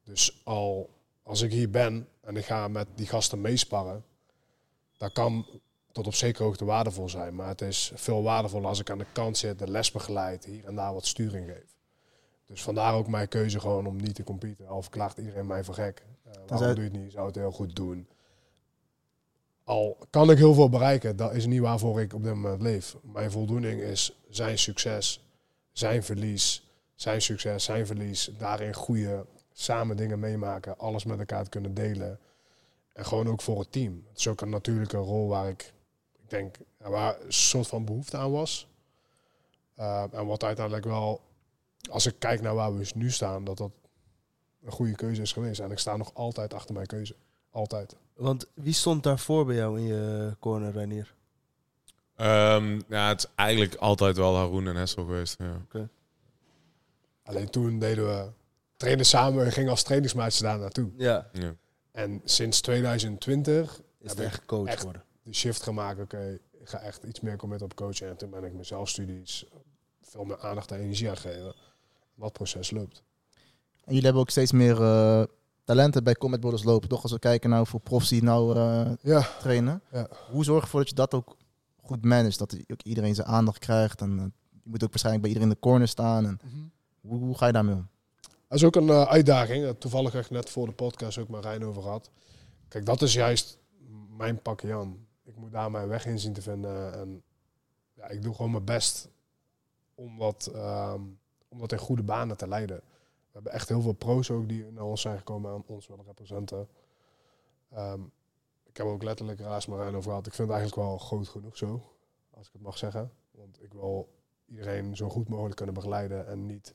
Dus 0.05 0.41
al 0.45 0.91
als 1.23 1.43
ik 1.43 1.51
hier 1.51 1.71
ben 1.71 2.09
en 2.21 2.37
ik 2.37 2.45
ga 2.45 2.69
met 2.69 2.89
die 2.95 3.07
gasten 3.07 3.41
meesparren, 3.41 4.05
dat 4.97 5.13
kan 5.13 5.47
tot 5.93 6.07
op 6.07 6.15
zekere 6.15 6.45
hoogte 6.45 6.65
waardevol 6.65 7.09
zijn. 7.09 7.35
Maar 7.35 7.49
het 7.49 7.61
is 7.61 7.93
veel 7.95 8.23
waardevoller 8.23 8.69
als 8.69 8.81
ik 8.81 8.91
aan 8.91 8.99
de 8.99 9.07
kant 9.13 9.39
zit, 9.39 9.59
de 9.59 9.71
les 9.71 9.91
begeleid, 9.91 10.45
hier 10.45 10.65
en 10.65 10.75
daar 10.75 10.95
wat 10.95 11.07
sturing 11.07 11.47
geef. 11.47 11.75
Dus 12.47 12.63
vandaar 12.63 12.95
ook 12.95 13.09
mijn 13.09 13.29
keuze 13.29 13.61
gewoon 13.61 13.87
om 13.87 13.97
niet 13.97 14.15
te 14.15 14.25
competen. 14.25 14.67
Al 14.67 14.83
verklaart 14.83 15.19
iedereen 15.19 15.47
mij 15.47 15.65
voor 15.65 15.75
gek. 15.75 16.03
Eh, 16.25 16.33
waarom 16.47 16.75
doe 16.75 16.85
je 16.85 16.91
het 16.91 16.93
niet? 16.93 17.05
Je 17.05 17.11
zou 17.11 17.27
het 17.27 17.35
heel 17.35 17.53
goed 17.53 17.77
doen. 17.77 18.09
Al 19.65 19.99
kan 20.11 20.31
ik 20.31 20.39
heel 20.39 20.55
veel 20.55 20.69
bereiken, 20.69 21.17
dat 21.17 21.35
is 21.35 21.47
niet 21.47 21.61
waarvoor 21.61 22.01
ik 22.01 22.15
op 22.15 22.23
dit 22.23 22.35
moment 22.35 22.63
leef. 22.63 22.97
Mijn 23.03 23.31
voldoening 23.31 23.81
is 23.81 24.19
zijn 24.29 24.59
succes, 24.59 25.29
zijn 25.73 26.03
verlies, 26.03 26.69
zijn 26.95 27.23
succes, 27.23 27.65
zijn 27.65 27.87
verlies. 27.87 28.31
Daarin 28.39 28.75
goede 28.75 29.27
samen 29.53 29.97
dingen 29.97 30.19
meemaken, 30.19 30.79
alles 30.79 31.05
met 31.05 31.19
elkaar 31.19 31.45
te 31.45 31.51
kunnen 31.51 31.75
delen. 31.75 32.19
En 32.93 33.07
gewoon 33.07 33.29
ook 33.29 33.43
voor 33.43 33.59
het 33.59 33.73
team. 33.73 34.05
Het 34.09 34.19
is 34.19 34.29
ook 34.29 34.41
een 34.41 34.49
natuurlijke 34.49 34.97
rol 34.97 35.29
waar 35.29 35.49
ik, 35.49 35.73
ik 36.23 36.31
denk, 36.31 36.57
waar 36.79 37.21
een 37.21 37.33
soort 37.33 37.67
van 37.67 37.85
behoefte 37.85 38.17
aan 38.17 38.33
was. 38.33 38.69
Uh, 39.79 40.05
en 40.11 40.27
wat 40.27 40.45
uiteindelijk 40.45 40.87
wel, 40.87 41.21
als 41.91 42.07
ik 42.07 42.15
kijk 42.19 42.41
naar 42.41 42.55
waar 42.55 42.77
we 42.77 42.91
nu 42.95 43.11
staan, 43.11 43.45
dat 43.45 43.57
dat 43.57 43.71
een 44.63 44.73
goede 44.73 44.95
keuze 44.95 45.23
is 45.23 45.33
geweest. 45.33 45.61
En 45.61 45.71
ik 45.71 45.79
sta 45.79 45.97
nog 45.97 46.15
altijd 46.15 46.55
achter 46.55 46.75
mijn 46.75 46.87
keuze. 46.87 47.17
Altijd. 47.51 47.97
Want 48.15 48.47
wie 48.55 48.73
stond 48.73 49.03
daarvoor 49.03 49.45
bij 49.47 49.55
jou 49.55 49.79
in 49.81 49.87
je 49.87 50.37
corner, 50.41 50.73
Reinier? 50.73 51.15
Ehm, 52.17 52.81
ja, 52.89 53.09
het 53.09 53.19
is 53.19 53.27
eigenlijk 53.35 53.75
altijd 53.75 54.17
wel 54.17 54.37
Haroon 54.37 54.67
en 54.69 54.77
Hessel 54.77 55.05
geweest. 55.05 55.37
Ja. 55.73 55.89
Alleen 57.23 57.51
toen 57.51 57.79
deden 57.79 58.07
we, 58.07 58.31
trainen 58.77 59.07
samen 59.07 59.45
en 59.45 59.53
gingen 59.53 59.71
als 59.71 59.83
trainingsmaatjes 59.83 60.41
daar 60.41 60.59
naartoe. 60.59 60.91
Ja, 60.97 61.29
Ja. 61.33 61.55
En 61.93 62.21
sinds 62.25 62.61
2020 62.61 63.71
is 63.99 64.09
Heb 64.09 64.17
het 64.17 64.27
echt 64.27 64.45
coach 64.47 64.67
echt- 64.69 64.79
geworden. 64.79 65.03
de 65.23 65.35
shift 65.35 65.63
gaan 65.63 65.75
maken. 65.75 66.03
Oké, 66.03 66.39
ik 66.61 66.69
ga 66.69 66.79
echt 66.79 67.03
iets 67.05 67.21
meer 67.21 67.37
committen 67.37 67.67
op 67.67 67.75
coachen. 67.77 68.09
En 68.09 68.17
toen 68.17 68.31
ben 68.31 68.45
ik 68.45 68.53
mezelf 68.53 68.89
studies 68.89 69.45
veel 70.03 70.25
meer 70.25 70.39
aandacht 70.41 70.71
en 70.73 70.79
energie 70.81 71.09
aan 71.09 71.17
gegeven. 71.17 71.55
Wat 72.15 72.33
proces 72.33 72.71
loopt. 72.71 73.03
En 73.35 73.41
jullie 73.87 74.03
hebben 74.03 74.23
ook 74.23 74.31
steeds 74.31 74.53
meer 74.53 74.83
eh, 74.83 75.23
talenten 75.65 76.05
bij 76.05 76.15
Combat 76.15 76.41
Borders 76.41 76.65
lopen. 76.65 76.89
Toch 76.89 77.03
als 77.03 77.13
we 77.13 77.19
kijken 77.19 77.51
nou 77.51 77.67
voor 77.67 77.81
profs 77.81 78.09
die 78.09 78.23
nou 78.23 78.57
eh, 78.57 78.91
Ja, 79.01 79.29
trainen. 79.41 79.83
Ja. 79.93 80.09
Hoe 80.31 80.45
zorg 80.45 80.59
je 80.59 80.65
ervoor 80.65 80.81
dat 80.81 80.89
je 80.89 80.95
dat 80.95 81.15
ook 81.15 81.37
goed 81.83 82.05
managt? 82.05 82.39
Dat 82.39 82.57
ook 82.73 82.83
iedereen 82.83 83.15
zijn 83.15 83.27
aandacht 83.27 83.59
krijgt. 83.59 84.01
En 84.01 84.19
eh, 84.19 84.25
je 84.63 84.71
moet 84.71 84.85
ook 84.85 84.89
waarschijnlijk 84.89 85.25
bij 85.25 85.33
iedereen 85.33 85.53
in 85.53 85.55
de 85.61 85.69
corner 85.69 85.89
staan. 85.89 86.27
En 86.27 86.41
hoe, 87.01 87.19
hoe 87.19 87.39
ga 87.39 87.47
je 87.47 87.53
daarmee 87.53 87.75
om? 87.75 87.89
Dat 88.49 88.59
is 88.59 88.65
ook 88.65 88.77
een 88.77 88.89
eh, 88.89 89.03
uitdaging. 89.03 89.75
Toevallig 89.79 90.13
heb 90.13 90.25
ik 90.25 90.31
net 90.31 90.51
voor 90.51 90.67
de 90.67 90.73
podcast 90.73 91.19
ook 91.19 91.29
met 91.29 91.45
Rijn 91.45 91.65
over 91.65 91.83
gehad. 91.83 92.11
Kijk, 92.69 92.87
dat 92.87 93.03
is 93.03 93.13
juist 93.13 93.59
mijn 94.17 94.43
pakje 94.43 94.69
Jan. 94.69 95.07
Ik 95.25 95.37
moet 95.37 95.53
daar 95.53 95.71
mijn 95.71 95.89
weg 95.89 96.07
in 96.07 96.19
zien 96.19 96.33
te 96.33 96.43
vinden. 96.43 96.95
En 96.95 97.23
ja, 97.95 98.09
ik 98.09 98.23
doe 98.23 98.35
gewoon 98.35 98.51
mijn 98.51 98.65
best 98.65 99.09
om 99.95 100.19
dat, 100.19 100.51
ehm, 100.55 101.01
om 101.49 101.59
dat 101.59 101.73
in 101.73 101.79
goede 101.79 102.03
banen 102.03 102.37
te 102.37 102.49
leiden. 102.49 102.81
We 103.35 103.41
hebben 103.41 103.53
echt 103.53 103.69
heel 103.69 103.81
veel 103.83 103.93
pro's 103.93 104.31
ook 104.31 104.49
die 104.49 104.71
naar 104.73 104.85
ons 104.85 105.01
zijn 105.01 105.19
gekomen 105.19 105.55
en 105.55 105.63
ons 105.67 105.87
willen 105.87 106.05
representen. 106.05 106.69
Ehm, 107.71 108.01
ik 108.65 108.77
heb 108.77 108.87
ook 108.87 109.03
letterlijk 109.03 109.41
Raas 109.41 109.67
Marijn 109.67 109.95
over 109.97 110.11
gehad. 110.11 110.27
Ik 110.27 110.35
vind 110.35 110.49
het 110.49 110.57
eigenlijk 110.59 110.89
wel 110.89 110.99
groot 110.99 111.29
genoeg 111.29 111.57
zo, 111.57 111.83
als 112.31 112.47
ik 112.47 112.53
het 112.53 112.63
mag 112.63 112.79
zeggen. 112.79 113.11
Want 113.31 113.63
ik 113.63 113.73
wil 113.73 114.09
iedereen 114.47 114.97
zo 114.97 115.09
goed 115.09 115.29
mogelijk 115.29 115.57
kunnen 115.57 115.75
begeleiden 115.75 116.27
en 116.27 116.47
niet 116.47 116.75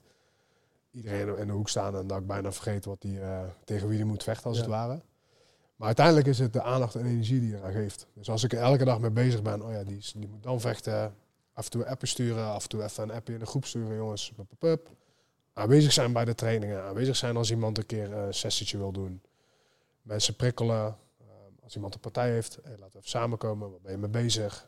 iedereen 0.92 1.38
in 1.38 1.48
de 1.48 1.54
hoek 1.54 1.70
staan 1.70 1.96
en 1.96 2.08
dat 2.08 2.20
ik 2.20 2.28
bijna 2.28 2.52
vergeet 2.52 2.86
wat 2.86 3.02
die, 3.02 3.20
eh, 3.22 3.44
tegen 3.66 3.88
wie 3.88 3.98
die 3.98 4.06
moet 4.06 4.24
vechten 4.24 4.48
als 4.48 4.56
Ja. 4.58 4.62
het 4.64 4.72
ware. 4.72 5.02
Maar 5.76 5.88
uiteindelijk 5.88 6.28
is 6.28 6.40
het 6.40 6.54
de 6.54 6.62
aandacht 6.62 6.96
en 6.96 7.06
energie 7.06 7.40
die 7.40 7.50
je 7.50 7.56
eraan 7.58 7.72
geeft. 7.72 8.08
Dus 8.14 8.30
als 8.30 8.44
ik 8.44 8.54
er 8.54 8.60
elke 8.60 8.86
dag 8.86 9.00
mee 9.00 9.12
bezig 9.12 9.42
ben, 9.42 9.62
oh 9.66 9.72
ja, 9.72 9.84
die, 9.84 9.98
is- 9.98 10.14
die 10.18 10.28
moet 10.28 10.44
dan 10.44 10.60
vechten. 10.60 11.16
Af 11.54 11.66
en 11.66 11.72
toe 11.72 11.86
appen 11.86 12.08
sturen, 12.08 12.46
af 12.46 12.64
en 12.64 12.70
toe 12.70 12.84
even 12.84 13.04
een 13.04 13.12
appje 13.12 13.34
in 13.34 13.40
de 13.40 13.46
groep 13.46 13.66
sturen, 13.66 13.96
jongens. 13.96 14.32
Pup, 14.36 14.48
pup, 14.50 14.60
pup. 14.60 14.98
Aanwezig 15.60 15.92
zijn 15.92 16.14
bij 16.14 16.26
de 16.26 16.36
trainingen, 16.36 16.84
aanwezig 16.84 17.16
zijn 17.16 17.38
als 17.38 17.52
iemand 17.52 17.78
een 17.78 17.86
keer 17.86 18.14
een 18.14 18.34
sessietje 18.34 18.78
wil 18.78 18.92
doen. 18.92 19.22
Mensen 20.02 20.36
prikkelen. 20.36 20.98
Eh, 21.20 21.26
als 21.64 21.76
iemand 21.76 21.94
een 21.94 22.00
partij 22.00 22.32
heeft, 22.32 22.60
hey, 22.64 22.72
laten 22.72 22.92
we 22.92 22.98
even 22.98 23.10
samenkomen, 23.10 23.72
waar 23.72 23.80
ben 23.82 23.92
je 23.92 23.98
mee 23.98 24.10
bezig? 24.10 24.68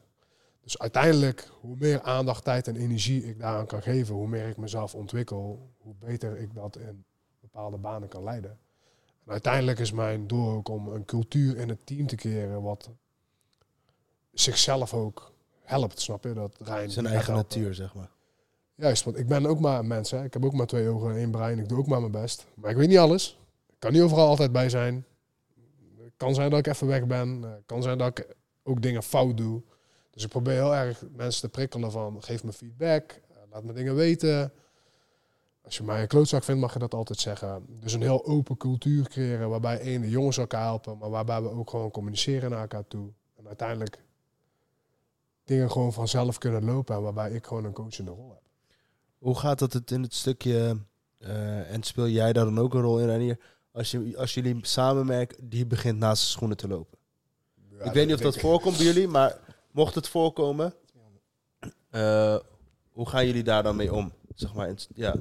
Dus 0.61 0.79
uiteindelijk, 0.79 1.49
hoe 1.59 1.75
meer 1.79 2.01
aandacht, 2.01 2.43
tijd 2.43 2.67
en 2.67 2.75
energie 2.75 3.23
ik 3.23 3.39
daaraan 3.39 3.65
kan 3.65 3.81
geven, 3.81 4.15
hoe 4.15 4.27
meer 4.27 4.47
ik 4.47 4.57
mezelf 4.57 4.95
ontwikkel, 4.95 5.69
hoe 5.77 5.93
beter 5.99 6.37
ik 6.37 6.53
dat 6.53 6.77
in 6.77 7.03
bepaalde 7.39 7.77
banen 7.77 8.07
kan 8.07 8.23
leiden. 8.23 8.59
En 9.25 9.31
uiteindelijk 9.31 9.79
is 9.79 9.91
mijn 9.91 10.27
doel 10.27 10.51
ook 10.51 10.69
om 10.69 10.87
een 10.87 11.05
cultuur 11.05 11.57
in 11.57 11.69
het 11.69 11.85
team 11.85 12.07
te 12.07 12.15
creëren 12.15 12.61
wat 12.61 12.89
zichzelf 14.33 14.93
ook 14.93 15.31
helpt, 15.61 16.01
snap 16.01 16.23
je? 16.23 16.33
Dat 16.33 16.55
Rijn 16.59 16.91
Zijn 16.91 17.05
eigen 17.05 17.33
helpen. 17.33 17.57
natuur, 17.57 17.73
zeg 17.73 17.93
maar. 17.93 18.09
Juist, 18.81 19.03
want 19.03 19.17
ik 19.17 19.27
ben 19.27 19.45
ook 19.45 19.59
maar 19.59 19.79
een 19.79 19.87
mens. 19.87 20.11
Hè. 20.11 20.23
Ik 20.23 20.33
heb 20.33 20.45
ook 20.45 20.53
maar 20.53 20.65
twee 20.65 20.87
ogen 20.87 21.09
en 21.09 21.17
één 21.17 21.31
brein. 21.31 21.59
Ik 21.59 21.69
doe 21.69 21.77
ook 21.77 21.87
maar 21.87 21.99
mijn 21.99 22.11
best. 22.11 22.45
Maar 22.55 22.71
ik 22.71 22.77
weet 22.77 22.87
niet 22.87 22.97
alles. 22.97 23.39
Ik 23.69 23.75
kan 23.79 23.91
niet 23.91 24.01
overal 24.01 24.27
altijd 24.27 24.51
bij 24.51 24.69
zijn. 24.69 25.05
Het 25.97 26.13
kan 26.17 26.33
zijn 26.33 26.49
dat 26.49 26.59
ik 26.59 26.67
even 26.67 26.87
weg 26.87 27.05
ben. 27.05 27.41
Het 27.41 27.63
kan 27.65 27.83
zijn 27.83 27.97
dat 27.97 28.19
ik 28.19 28.35
ook 28.63 28.81
dingen 28.81 29.03
fout 29.03 29.37
doe. 29.37 29.61
Dus 30.11 30.23
ik 30.23 30.29
probeer 30.29 30.53
heel 30.53 30.75
erg 30.75 31.03
mensen 31.15 31.41
te 31.41 31.49
prikkelen 31.49 31.91
van... 31.91 32.23
geef 32.23 32.43
me 32.43 32.53
feedback, 32.53 33.11
eh, 33.11 33.37
laat 33.51 33.63
me 33.63 33.73
dingen 33.73 33.95
weten. 33.95 34.53
Als 35.61 35.77
je 35.77 35.83
mij 35.83 36.01
een 36.01 36.07
klootzak 36.07 36.43
vindt, 36.43 36.61
mag 36.61 36.73
je 36.73 36.79
dat 36.79 36.93
altijd 36.93 37.19
zeggen. 37.19 37.65
Dus 37.67 37.93
een 37.93 38.01
heel 38.01 38.25
open 38.25 38.57
cultuur 38.57 39.09
creëren... 39.09 39.49
waarbij 39.49 39.79
één 39.79 40.01
de 40.01 40.09
jongens 40.09 40.37
elkaar 40.37 40.63
helpen... 40.63 40.97
maar 40.97 41.09
waarbij 41.09 41.41
we 41.41 41.49
ook 41.49 41.69
gewoon 41.69 41.91
communiceren 41.91 42.49
naar 42.49 42.61
elkaar 42.61 42.87
toe. 42.87 43.11
En 43.35 43.47
uiteindelijk 43.47 44.03
dingen 45.43 45.71
gewoon 45.71 45.93
vanzelf 45.93 46.37
kunnen 46.37 46.65
lopen... 46.65 46.95
en 46.95 47.01
waarbij 47.01 47.31
ik 47.31 47.45
gewoon 47.45 47.65
een 47.65 47.73
coachende 47.73 48.11
rol 48.11 48.29
heb. 48.29 48.50
Hoe 49.21 49.39
gaat 49.39 49.59
dat 49.59 49.73
het 49.73 49.91
in 49.91 50.01
het 50.01 50.13
stukje, 50.13 50.77
eh, 51.17 51.73
en 51.73 51.83
speel 51.83 52.07
jij 52.07 52.33
daar 52.33 52.45
dan 52.45 52.59
ook 52.59 52.73
een 52.73 52.81
rol 52.81 52.99
in, 52.99 53.07
Ranier? 53.07 53.37
Als, 53.71 53.91
je, 53.91 54.13
als 54.17 54.33
jullie 54.33 54.57
samen 54.61 55.05
merken, 55.05 55.49
die 55.49 55.65
begint 55.65 55.97
naast 55.97 56.21
zijn 56.21 56.31
schoenen 56.31 56.57
te 56.57 56.67
lopen. 56.67 56.97
Ja, 57.69 57.83
ik 57.83 57.91
weet 57.91 58.05
niet 58.05 58.15
of 58.15 58.21
dat 58.21 58.37
voorkomt 58.37 58.77
bij 58.77 58.85
jullie, 58.85 59.07
maar 59.07 59.37
mocht 59.71 59.95
het 59.95 60.07
voorkomen, 60.07 60.73
eh, 61.89 62.35
hoe 62.91 63.09
gaan 63.09 63.25
jullie 63.25 63.43
daar 63.43 63.63
dan 63.63 63.75
mee 63.75 63.93
om? 63.93 64.11
Zeg 64.35 64.53
maar, 64.53 64.73
ja, 64.93 65.15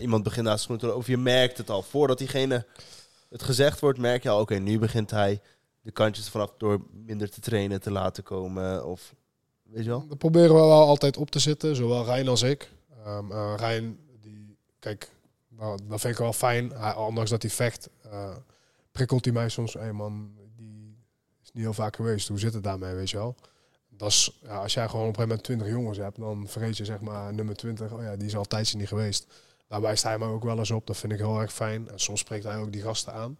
iemand 0.00 0.22
begint 0.22 0.46
naast 0.46 0.64
zijn 0.64 0.78
schoenen 0.78 0.78
te 0.78 0.86
lopen, 0.86 1.00
of 1.00 1.06
je 1.06 1.16
merkt 1.16 1.58
het 1.58 1.70
al. 1.70 1.82
Voordat 1.82 2.18
diegene 2.18 2.66
het 3.28 3.42
gezegd 3.42 3.80
wordt, 3.80 3.98
merk 3.98 4.22
je 4.22 4.28
al, 4.28 4.40
oké, 4.40 4.54
nu 4.54 4.78
begint 4.78 5.10
hij 5.10 5.40
de 5.80 5.90
kantjes 5.90 6.28
vanaf 6.28 6.54
door 6.58 6.80
minder 6.92 7.30
te 7.30 7.40
trainen 7.40 7.80
te 7.80 7.90
laten 7.90 8.22
komen. 8.22 8.86
Of, 8.86 9.14
weet 9.62 9.84
je 9.84 9.90
wel? 9.90 10.06
Dat 10.08 10.18
proberen 10.18 10.54
we 10.54 10.60
wel 10.60 10.86
altijd 10.86 11.16
op 11.16 11.30
te 11.30 11.38
zitten, 11.38 11.76
zowel 11.76 12.04
Rijn 12.04 12.28
als 12.28 12.42
ik. 12.42 12.70
Ehm 13.04 13.32
eh, 13.32 13.54
Rijn, 13.56 13.98
die, 14.20 14.56
kijk, 14.78 15.10
dat 15.86 16.00
vind 16.00 16.12
ik 16.12 16.18
wel 16.18 16.32
fijn. 16.32 16.96
Ondanks 16.96 17.30
dat 17.30 17.42
hij 17.42 17.50
vecht, 17.50 17.88
eh, 18.02 18.36
prikkelt 18.92 19.24
hij 19.24 19.34
mij 19.34 19.48
soms. 19.48 19.74
Hé 19.74 19.92
man, 19.92 20.34
die 20.56 20.96
is 21.42 21.52
niet 21.52 21.62
heel 21.62 21.72
vaak 21.72 21.96
geweest. 21.96 22.28
Hoe 22.28 22.38
zit 22.38 22.54
het 22.54 22.64
daarmee, 22.64 22.94
weet 22.94 23.10
je 23.10 23.16
wel? 23.16 23.36
Dat 23.88 24.08
is, 24.08 24.40
als 24.48 24.74
jij 24.74 24.88
gewoon 24.88 25.08
op 25.08 25.18
een 25.18 25.24
gegeven 25.24 25.28
moment 25.28 25.42
20 25.42 25.68
jongens 25.68 25.98
hebt, 25.98 26.18
dan 26.18 26.48
vergeet 26.48 26.76
je 26.76 26.84
zeg 26.84 27.00
maar 27.00 27.34
nummer 27.34 27.56
20. 27.56 27.92
Oh 27.92 28.02
ja, 28.02 28.16
die 28.16 28.26
is 28.26 28.36
al 28.36 28.46
een 28.48 28.78
niet 28.78 28.88
geweest. 28.88 29.26
Daar 29.68 29.80
wijst 29.80 30.02
hij 30.02 30.18
me 30.18 30.26
ook 30.26 30.44
wel 30.44 30.58
eens 30.58 30.70
op. 30.70 30.86
Dat 30.86 30.96
vind 30.96 31.12
ik 31.12 31.18
heel 31.18 31.40
erg 31.40 31.52
fijn. 31.52 31.88
En 31.88 32.00
soms 32.00 32.20
spreekt 32.20 32.44
hij 32.44 32.56
ook 32.56 32.72
die 32.72 32.82
gasten 32.82 33.12
aan. 33.12 33.38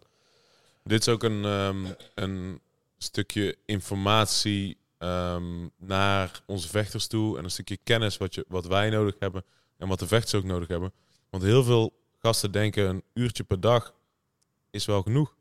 Dit 0.82 1.00
is 1.00 1.08
ook 1.08 1.22
een, 1.22 1.44
ehm, 1.44 1.86
een 2.14 2.60
stukje 2.98 3.56
informatie 3.64 4.76
ehm, 4.98 5.68
naar 5.76 6.42
onze 6.46 6.68
vechters 6.68 7.06
toe. 7.06 7.38
En 7.38 7.44
een 7.44 7.50
stukje 7.50 7.76
kennis 7.76 8.16
wat, 8.16 8.34
je, 8.34 8.44
wat 8.48 8.66
wij 8.66 8.90
nodig 8.90 9.14
hebben. 9.18 9.44
En 9.76 9.88
wat 9.88 9.98
de 9.98 10.06
vechters 10.06 10.34
ook 10.34 10.48
nodig 10.48 10.68
hebben. 10.68 10.92
Want 11.30 11.42
heel 11.42 11.64
veel 11.64 11.92
gasten 12.18 12.52
denken 12.52 12.88
een 12.88 13.02
uurtje 13.12 13.44
per 13.44 13.60
dag 13.60 13.94
is 14.70 14.84
wel 14.84 15.02
genoeg. 15.02 15.36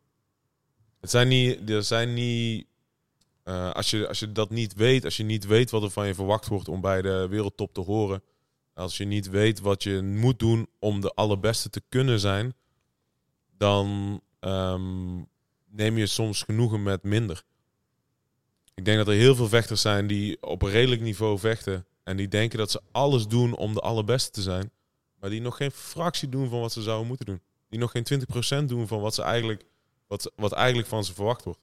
Het 0.99 1.09
zijn 1.09 1.27
niet... 1.27 1.69
Er 1.69 1.83
zijn 1.83 2.13
niet 2.13 2.65
eh, 3.43 3.71
als, 3.71 3.89
je, 3.89 4.07
als 4.07 4.19
je 4.19 4.31
dat 4.31 4.49
niet 4.49 4.73
weet, 4.73 5.05
als 5.05 5.17
je 5.17 5.23
niet 5.23 5.45
weet 5.45 5.71
wat 5.71 5.83
er 5.83 5.89
van 5.89 6.07
je 6.07 6.13
verwacht 6.13 6.47
wordt 6.47 6.67
om 6.67 6.81
bij 6.81 7.01
de 7.01 7.27
wereldtop 7.29 7.73
te 7.73 7.81
horen. 7.81 8.23
Als 8.73 8.97
je 8.97 9.05
niet 9.05 9.29
weet 9.29 9.59
wat 9.59 9.83
je 9.83 10.01
moet 10.01 10.39
doen 10.39 10.67
om 10.79 11.01
de 11.01 11.13
allerbeste 11.13 11.69
te 11.69 11.81
kunnen 11.89 12.19
zijn. 12.19 12.53
Dan 13.57 14.21
ehm, 14.39 15.15
neem 15.69 15.97
je 15.97 16.07
soms 16.07 16.41
genoegen 16.41 16.83
met 16.83 17.03
minder. 17.03 17.43
Ik 18.75 18.85
denk 18.85 18.97
dat 18.97 19.07
er 19.07 19.13
heel 19.13 19.35
veel 19.35 19.47
vechters 19.47 19.81
zijn 19.81 20.07
die 20.07 20.41
op 20.41 20.61
een 20.61 20.69
redelijk 20.69 21.01
niveau 21.01 21.39
vechten. 21.39 21.85
En 22.03 22.17
die 22.17 22.27
denken 22.27 22.57
dat 22.57 22.71
ze 22.71 22.81
alles 22.91 23.27
doen 23.27 23.55
om 23.55 23.73
de 23.73 23.79
allerbeste 23.79 24.31
te 24.31 24.41
zijn. 24.41 24.71
Maar 25.19 25.29
die 25.29 25.41
nog 25.41 25.57
geen 25.57 25.71
fractie 25.71 26.29
doen 26.29 26.49
van 26.49 26.59
wat 26.59 26.71
ze 26.71 26.81
zouden 26.81 27.07
moeten 27.07 27.25
doen. 27.25 27.41
Die 27.69 27.79
nog 27.79 27.91
geen 27.91 28.05
20% 28.63 28.65
doen 28.65 28.87
van 28.87 28.99
wat, 29.01 29.13
ze 29.13 29.21
eigenlijk, 29.21 29.65
wat, 30.07 30.31
wat 30.35 30.51
eigenlijk 30.51 30.87
van 30.87 31.03
ze 31.03 31.13
verwacht 31.13 31.43
wordt. 31.43 31.59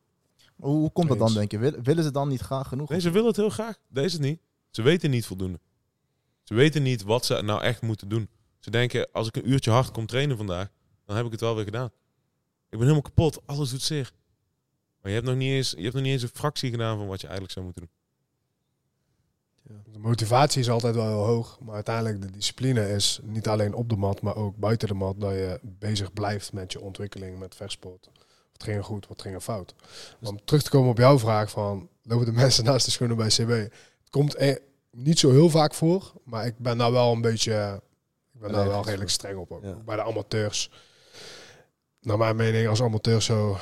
Hoe, 0.57 0.77
hoe 0.77 0.91
komt 0.93 1.09
dat 1.09 1.19
dan, 1.19 1.35
denk 1.35 1.51
je? 1.51 1.59
Wil- 1.59 1.83
Willen 1.83 2.05
ze 2.05 2.11
dan 2.11 2.29
niet 2.29 2.41
graag 2.41 2.69
genoeg? 2.69 2.89
Nee, 2.89 3.01
ze 3.01 3.11
willen 3.11 3.29
het 3.29 3.37
heel 3.37 3.51
graag. 3.51 3.79
Deze 3.89 4.21
niet. 4.21 4.41
Ze 4.71 4.83
weten 4.83 5.11
niet 5.11 5.27
voldoende. 5.27 5.61
Ze 6.43 6.55
weten 6.55 6.83
niet 6.83 7.03
wat 7.03 7.25
ze 7.27 7.43
nou 7.43 7.63
echt 7.63 7.83
moeten 7.83 8.09
doen. 8.09 8.29
Ze 8.59 8.71
denken, 8.71 9.09
als 9.13 9.29
ik 9.29 9.37
een 9.37 9.51
uurtje 9.51 9.71
hard 9.71 9.91
kom 9.91 10.07
trainen 10.07 10.37
vandaag, 10.37 10.69
dan 11.05 11.17
heb 11.17 11.25
ik 11.25 11.31
het 11.33 11.41
wel 11.41 11.55
weer 11.55 11.65
gedaan. 11.65 11.87
Ik 11.87 12.79
ben 12.79 12.81
helemaal 12.81 13.03
kapot. 13.03 13.41
Alles 13.47 13.71
doet 13.71 13.83
zeer. 13.83 14.13
Maar 15.01 15.11
je 15.11 15.17
hebt 15.17 15.27
nog 15.27 15.37
niet 15.37 15.51
eens, 15.51 15.71
je 15.71 15.83
hebt 15.83 15.95
nog 15.95 16.03
niet 16.03 16.13
eens 16.13 16.23
een 16.23 16.29
fractie 16.29 16.71
gedaan 16.71 16.99
van 16.99 17.07
wat 17.07 17.21
je 17.21 17.27
eigenlijk 17.27 17.53
zou 17.53 17.65
moeten 17.65 17.83
doen. 17.83 17.99
De 19.93 19.99
motivatie 19.99 20.61
is 20.61 20.71
altijd 20.71 20.95
wel 20.95 21.07
heel 21.07 21.25
hoog, 21.25 21.59
maar 21.61 21.75
uiteindelijk 21.75 22.23
de 22.23 22.31
discipline 22.31 22.91
is 22.91 23.21
niet 23.23 23.49
alleen 23.49 23.75
op 23.75 23.89
de 23.89 23.97
mat, 23.97 24.21
maar 24.21 24.37
ook 24.37 24.57
buiten 24.57 24.89
de 24.89 24.95
mat 24.95 25.21
dat 25.21 25.33
je 25.33 25.59
bezig 25.63 26.13
blijft 26.13 26.53
met 26.53 26.73
je 26.73 26.81
ontwikkeling 26.81 27.39
met 27.39 27.55
vechtsport. 27.55 28.11
Wat 28.53 28.63
ging 28.63 28.77
er 28.77 28.85
goed, 28.85 29.07
wat 29.07 29.23
ging 29.23 29.35
er 29.35 29.41
fout? 29.41 29.75
Om 30.21 30.45
terug 30.45 30.63
te 30.63 30.71
komen 30.71 30.91
op 30.91 30.99
jouw 30.99 31.19
vraag 31.19 31.51
van 31.51 31.89
lopen 32.03 32.27
de 32.27 32.33
mensen 32.43 32.65
naast 32.65 32.85
de 32.85 32.91
schoenen 32.91 33.17
bij 33.17 33.29
CB? 33.29 33.49
Het 33.49 34.11
komt 34.11 34.35
eh, 34.35 34.57
niet 34.91 35.19
zo 35.19 35.31
heel 35.31 35.51
vaak 35.51 35.75
voor, 35.75 36.13
maar 36.25 36.47
ik 36.47 36.59
ben 36.59 36.79
daar 36.79 36.93
wel 36.93 37.13
een 37.13 37.21
beetje, 37.21 37.83
ik 38.35 38.41
ben 38.41 38.53
daar 38.53 38.69
wel 38.69 38.85
redelijk 38.85 39.11
streng 39.11 39.39
op. 39.39 39.53
Ook. 39.53 39.63
Ja. 39.63 39.71
Ook 39.71 39.85
Bij 39.85 39.97
de 39.97 40.03
amateurs. 40.03 40.71
Naar 42.01 42.19
mijn 42.19 42.37
mening, 42.37 42.69
als 42.69 42.83
amateur 42.83 43.23
zo, 43.23 43.51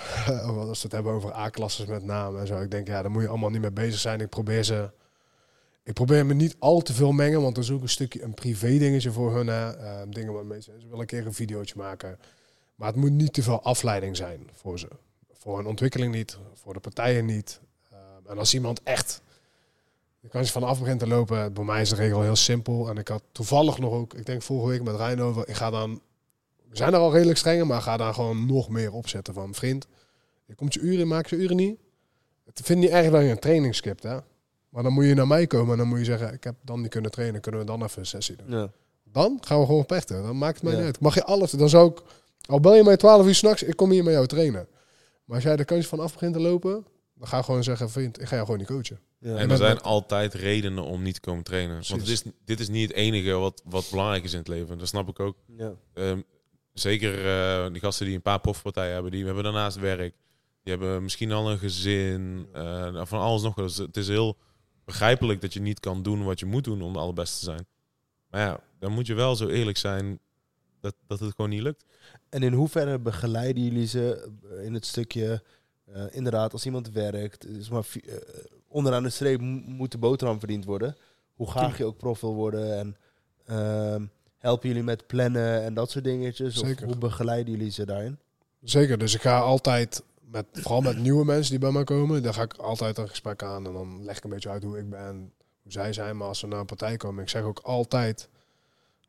als 0.68 0.82
we 0.82 0.82
het 0.82 0.92
hebben 0.92 1.12
over 1.12 1.34
A-klasses 1.34 1.86
met 1.86 2.04
name 2.04 2.38
en 2.38 2.46
zo, 2.46 2.60
ik 2.60 2.70
denk 2.70 2.86
ja, 2.86 3.02
daar 3.02 3.10
moet 3.10 3.22
je 3.22 3.28
allemaal 3.28 3.50
niet 3.50 3.60
mee 3.60 3.70
bezig 3.70 4.00
zijn. 4.00 4.20
Ik 4.20 4.28
probeer 4.28 4.62
ze 4.62 4.90
ik 5.88 5.94
probeer 5.94 6.26
me 6.26 6.34
niet 6.34 6.56
al 6.58 6.80
te 6.80 6.92
veel 6.92 7.12
mengen, 7.12 7.42
want 7.42 7.54
dat 7.54 7.64
is 7.64 7.70
ook 7.70 7.82
een 7.82 7.88
stukje 7.88 8.22
een 8.22 8.34
privé 8.34 8.78
dingetje 8.78 9.12
voor 9.12 9.34
hun. 9.34 9.48
Eh, 9.48 10.02
dingen 10.08 10.32
waarmee 10.32 10.62
ze, 10.62 10.72
ze 10.78 10.84
willen 10.84 11.00
een 11.00 11.06
keer 11.06 11.26
een 11.26 11.34
videootje 11.34 11.74
maken. 11.76 12.18
Maar 12.74 12.88
het 12.88 12.96
moet 12.96 13.10
niet 13.10 13.32
te 13.32 13.42
veel 13.42 13.62
afleiding 13.62 14.16
zijn 14.16 14.50
voor 14.52 14.78
ze. 14.78 14.88
Voor 15.32 15.56
hun 15.56 15.66
ontwikkeling 15.66 16.14
niet, 16.14 16.38
voor 16.54 16.72
de 16.72 16.80
partijen 16.80 17.24
niet. 17.24 17.60
Eh, 17.90 17.98
en 18.30 18.38
als 18.38 18.54
iemand 18.54 18.82
echt 18.82 19.22
de 20.20 20.28
kans 20.28 20.50
vanaf 20.50 20.78
begint 20.78 20.98
te 20.98 21.06
lopen, 21.06 21.52
bij 21.52 21.64
mij 21.64 21.80
is 21.80 21.88
de 21.88 21.96
regel 21.96 22.22
heel 22.22 22.36
simpel. 22.36 22.88
En 22.88 22.96
ik 22.96 23.08
had 23.08 23.22
toevallig 23.32 23.78
nog 23.78 23.92
ook, 23.92 24.14
ik 24.14 24.26
denk 24.26 24.42
vorige 24.42 24.68
week 24.68 24.82
met 24.82 24.96
Rijn 24.96 25.20
over, 25.20 25.48
ik 25.48 25.54
ga 25.54 25.70
dan, 25.70 26.00
we 26.68 26.76
zijn 26.76 26.92
er 26.92 26.98
al 26.98 27.12
redelijk 27.12 27.38
streng, 27.38 27.64
maar 27.64 27.80
ga 27.82 27.96
daar 27.96 28.14
gewoon 28.14 28.46
nog 28.46 28.68
meer 28.68 28.92
op 28.92 29.08
zetten 29.08 29.34
van 29.34 29.54
vriend. 29.54 29.86
Je 30.46 30.54
komt 30.54 30.74
je 30.74 30.80
uren, 30.80 31.08
maak 31.08 31.26
je 31.26 31.36
uren 31.36 31.56
niet. 31.56 31.78
Het 32.44 32.60
vind 32.64 32.78
niet 32.80 32.90
erg 32.90 33.10
dat 33.10 33.22
je 33.22 33.28
een 33.28 33.38
training 33.38 33.74
skipt, 33.74 34.02
hè. 34.02 34.18
Maar 34.68 34.82
dan 34.82 34.92
moet 34.92 35.04
je 35.04 35.14
naar 35.14 35.26
mij 35.26 35.46
komen 35.46 35.72
en 35.72 35.78
dan 35.78 35.88
moet 35.88 35.98
je 35.98 36.04
zeggen, 36.04 36.32
ik 36.32 36.44
heb 36.44 36.54
dan 36.64 36.80
niet 36.80 36.90
kunnen 36.90 37.10
trainen, 37.10 37.40
kunnen 37.40 37.60
we 37.60 37.66
dan 37.66 37.82
even 37.82 37.98
een 37.98 38.06
sessie 38.06 38.36
doen. 38.36 38.50
Ja. 38.50 38.70
Dan 39.04 39.38
gaan 39.40 39.60
we 39.60 39.66
gewoon 39.66 39.84
vechten. 39.86 40.22
Dan 40.22 40.38
maakt 40.38 40.54
het 40.54 40.62
mij 40.62 40.72
Ja. 40.72 40.78
niet 40.78 40.86
uit. 40.86 41.00
Mag 41.00 41.14
je 41.14 41.24
alles, 41.24 41.50
dan 41.50 41.68
zou 41.68 41.90
ik, 41.90 42.02
al 42.46 42.60
bel 42.60 42.74
je 42.74 42.82
mij 42.84 42.96
12 42.96 43.26
uur 43.26 43.34
s'nachts, 43.34 43.62
ik 43.62 43.76
kom 43.76 43.90
hier 43.90 44.04
met 44.04 44.12
jou 44.12 44.26
trainen. 44.26 44.68
Maar 45.24 45.34
als 45.36 45.44
jij 45.44 45.56
de 45.56 45.64
kans 45.64 45.86
van 45.86 46.00
af 46.00 46.12
begint 46.12 46.32
te 46.32 46.40
lopen, 46.40 46.86
dan 47.14 47.28
ga 47.28 47.38
ik 47.38 47.44
gewoon 47.44 47.64
zeggen, 47.64 47.90
vriend, 47.90 48.20
ik 48.20 48.26
ga 48.26 48.34
jou 48.34 48.44
gewoon 48.44 48.58
niet 48.60 48.68
coachen. 48.68 49.00
Ja. 49.18 49.36
En 49.36 49.50
er 49.50 49.56
zijn 49.56 49.80
altijd 49.80 50.34
redenen 50.34 50.84
om 50.84 51.02
niet 51.02 51.14
te 51.14 51.20
komen 51.20 51.44
trainen. 51.44 51.74
Want 51.74 51.86
Precies. 52.02 52.22
is, 52.24 52.32
dit 52.44 52.60
is 52.60 52.68
niet 52.68 52.88
het 52.88 52.96
enige 52.96 53.32
wat, 53.32 53.62
wat 53.64 53.86
belangrijk 53.90 54.24
is 54.24 54.32
in 54.32 54.38
het 54.38 54.48
leven. 54.48 54.78
Dat 54.78 54.88
snap 54.88 55.08
ik 55.08 55.20
ook. 55.20 55.36
Ja. 55.56 55.72
Ehm, 55.94 56.20
zeker 56.80 57.26
eh, 57.26 57.72
die 57.72 57.80
gasten 57.80 58.06
die 58.06 58.14
een 58.14 58.22
paar 58.22 58.40
profpartijen 58.40 58.92
hebben, 58.92 59.10
die 59.12 59.24
hebben 59.24 59.44
daarnaast 59.44 59.76
werk. 59.78 60.14
Die 60.62 60.72
hebben 60.76 61.02
misschien 61.02 61.32
al 61.32 61.50
een 61.50 61.58
gezin. 61.58 62.48
eh, 62.52 63.00
van 63.04 63.20
alles 63.20 63.42
nog. 63.42 63.54
Dus 63.54 63.76
het 63.76 63.96
is 63.96 64.08
heel 64.08 64.36
begrijpelijk 64.84 65.40
dat 65.40 65.52
je 65.52 65.60
niet 65.60 65.80
kan 65.80 66.02
doen 66.02 66.24
wat 66.24 66.40
je 66.40 66.46
moet 66.46 66.64
doen 66.64 66.82
om 66.82 66.92
de 66.92 66.98
allerbeste 66.98 67.38
te 67.38 67.44
zijn. 67.44 67.66
Maar 68.30 68.40
ja, 68.40 68.60
dan 68.78 68.92
moet 68.92 69.06
je 69.06 69.14
wel 69.14 69.36
zo 69.36 69.48
eerlijk 69.48 69.76
zijn 69.76 70.18
dat, 70.80 70.94
dat 71.06 71.20
het 71.20 71.34
gewoon 71.34 71.50
niet 71.50 71.62
lukt. 71.62 71.84
En 72.28 72.42
in 72.42 72.52
hoeverre 72.52 72.98
begeleiden 72.98 73.64
jullie 73.64 73.86
ze 73.86 74.30
eh, 74.58 74.64
in 74.64 74.74
het 74.74 74.86
stukje, 74.86 75.42
inderdaad, 76.10 76.52
als 76.52 76.66
iemand 76.66 76.90
werkt, 76.90 77.46
is 77.46 77.68
maar 77.68 77.86
onderaan 78.68 79.02
de 79.02 79.10
streep 79.10 79.40
mo- 79.40 79.62
moet 79.66 79.92
de 79.92 79.98
boterham 79.98 80.38
verdiend 80.38 80.64
worden. 80.64 80.96
Hoe 81.34 81.50
graag 81.50 81.78
je 81.78 81.84
ook 81.84 81.96
prof 81.96 82.20
wil 82.20 82.34
worden 82.34 82.78
en 82.78 82.96
ehm, 83.46 84.04
helpen 84.38 84.68
jullie 84.68 84.82
met 84.82 85.06
plannen 85.06 85.62
en 85.62 85.74
dat 85.74 85.90
soort 85.90 86.04
dingetjes? 86.04 86.54
Zeker. 86.54 86.84
Of 86.84 86.90
hoe 86.90 86.98
begeleiden 86.98 87.54
jullie 87.54 87.70
ze 87.70 87.86
daarin? 87.86 88.18
Zeker, 88.62 88.98
dus 88.98 89.14
ik 89.14 89.20
ga 89.20 89.38
altijd, 89.38 90.02
met, 90.20 90.46
vooral 90.52 90.80
met 90.80 90.98
nieuwe 90.98 91.24
mensen 91.24 91.50
die 91.50 91.60
bij 91.60 91.70
mij 91.70 91.84
komen, 91.84 92.22
daar 92.22 92.34
ga 92.34 92.42
ik 92.42 92.54
altijd 92.54 92.98
een 92.98 93.08
gesprek 93.08 93.42
aan. 93.42 93.66
En 93.66 93.72
dan 93.72 94.04
leg 94.04 94.16
ik 94.16 94.24
een 94.24 94.30
beetje 94.30 94.48
uit 94.48 94.62
hoe 94.62 94.78
ik 94.78 94.90
ben, 94.90 95.32
hoe 95.62 95.72
zij 95.72 95.92
zijn. 95.92 96.16
Maar 96.16 96.28
als 96.28 96.38
ze 96.38 96.46
naar 96.46 96.60
een 96.60 96.66
partij 96.66 96.96
komen, 96.96 97.22
ik 97.22 97.28
zeg 97.28 97.42
ook 97.42 97.58
altijd, 97.58 98.28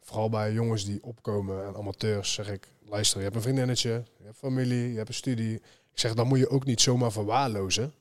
vooral 0.01 0.29
bij 0.29 0.53
jongens 0.53 0.85
die 0.85 1.03
opkomen 1.03 1.65
en 1.65 1.75
amateurs, 1.75 2.33
zeg 2.33 2.49
ik, 2.51 2.67
luister, 2.85 3.17
je 3.17 3.23
hebt 3.23 3.35
een 3.35 3.41
vriendinnetje, 3.41 4.03
je 4.17 4.23
hebt 4.23 4.37
familie, 4.37 4.91
je 4.91 4.97
hebt 4.97 5.09
een 5.09 5.13
studie. 5.13 5.55
Ik 5.91 5.99
zeg, 5.99 6.13
dan 6.13 6.27
moet 6.27 6.39
je 6.39 6.49
ook 6.49 6.65
niet 6.65 6.81
zomaar 6.81 7.11
verwaarlozen. 7.11 7.93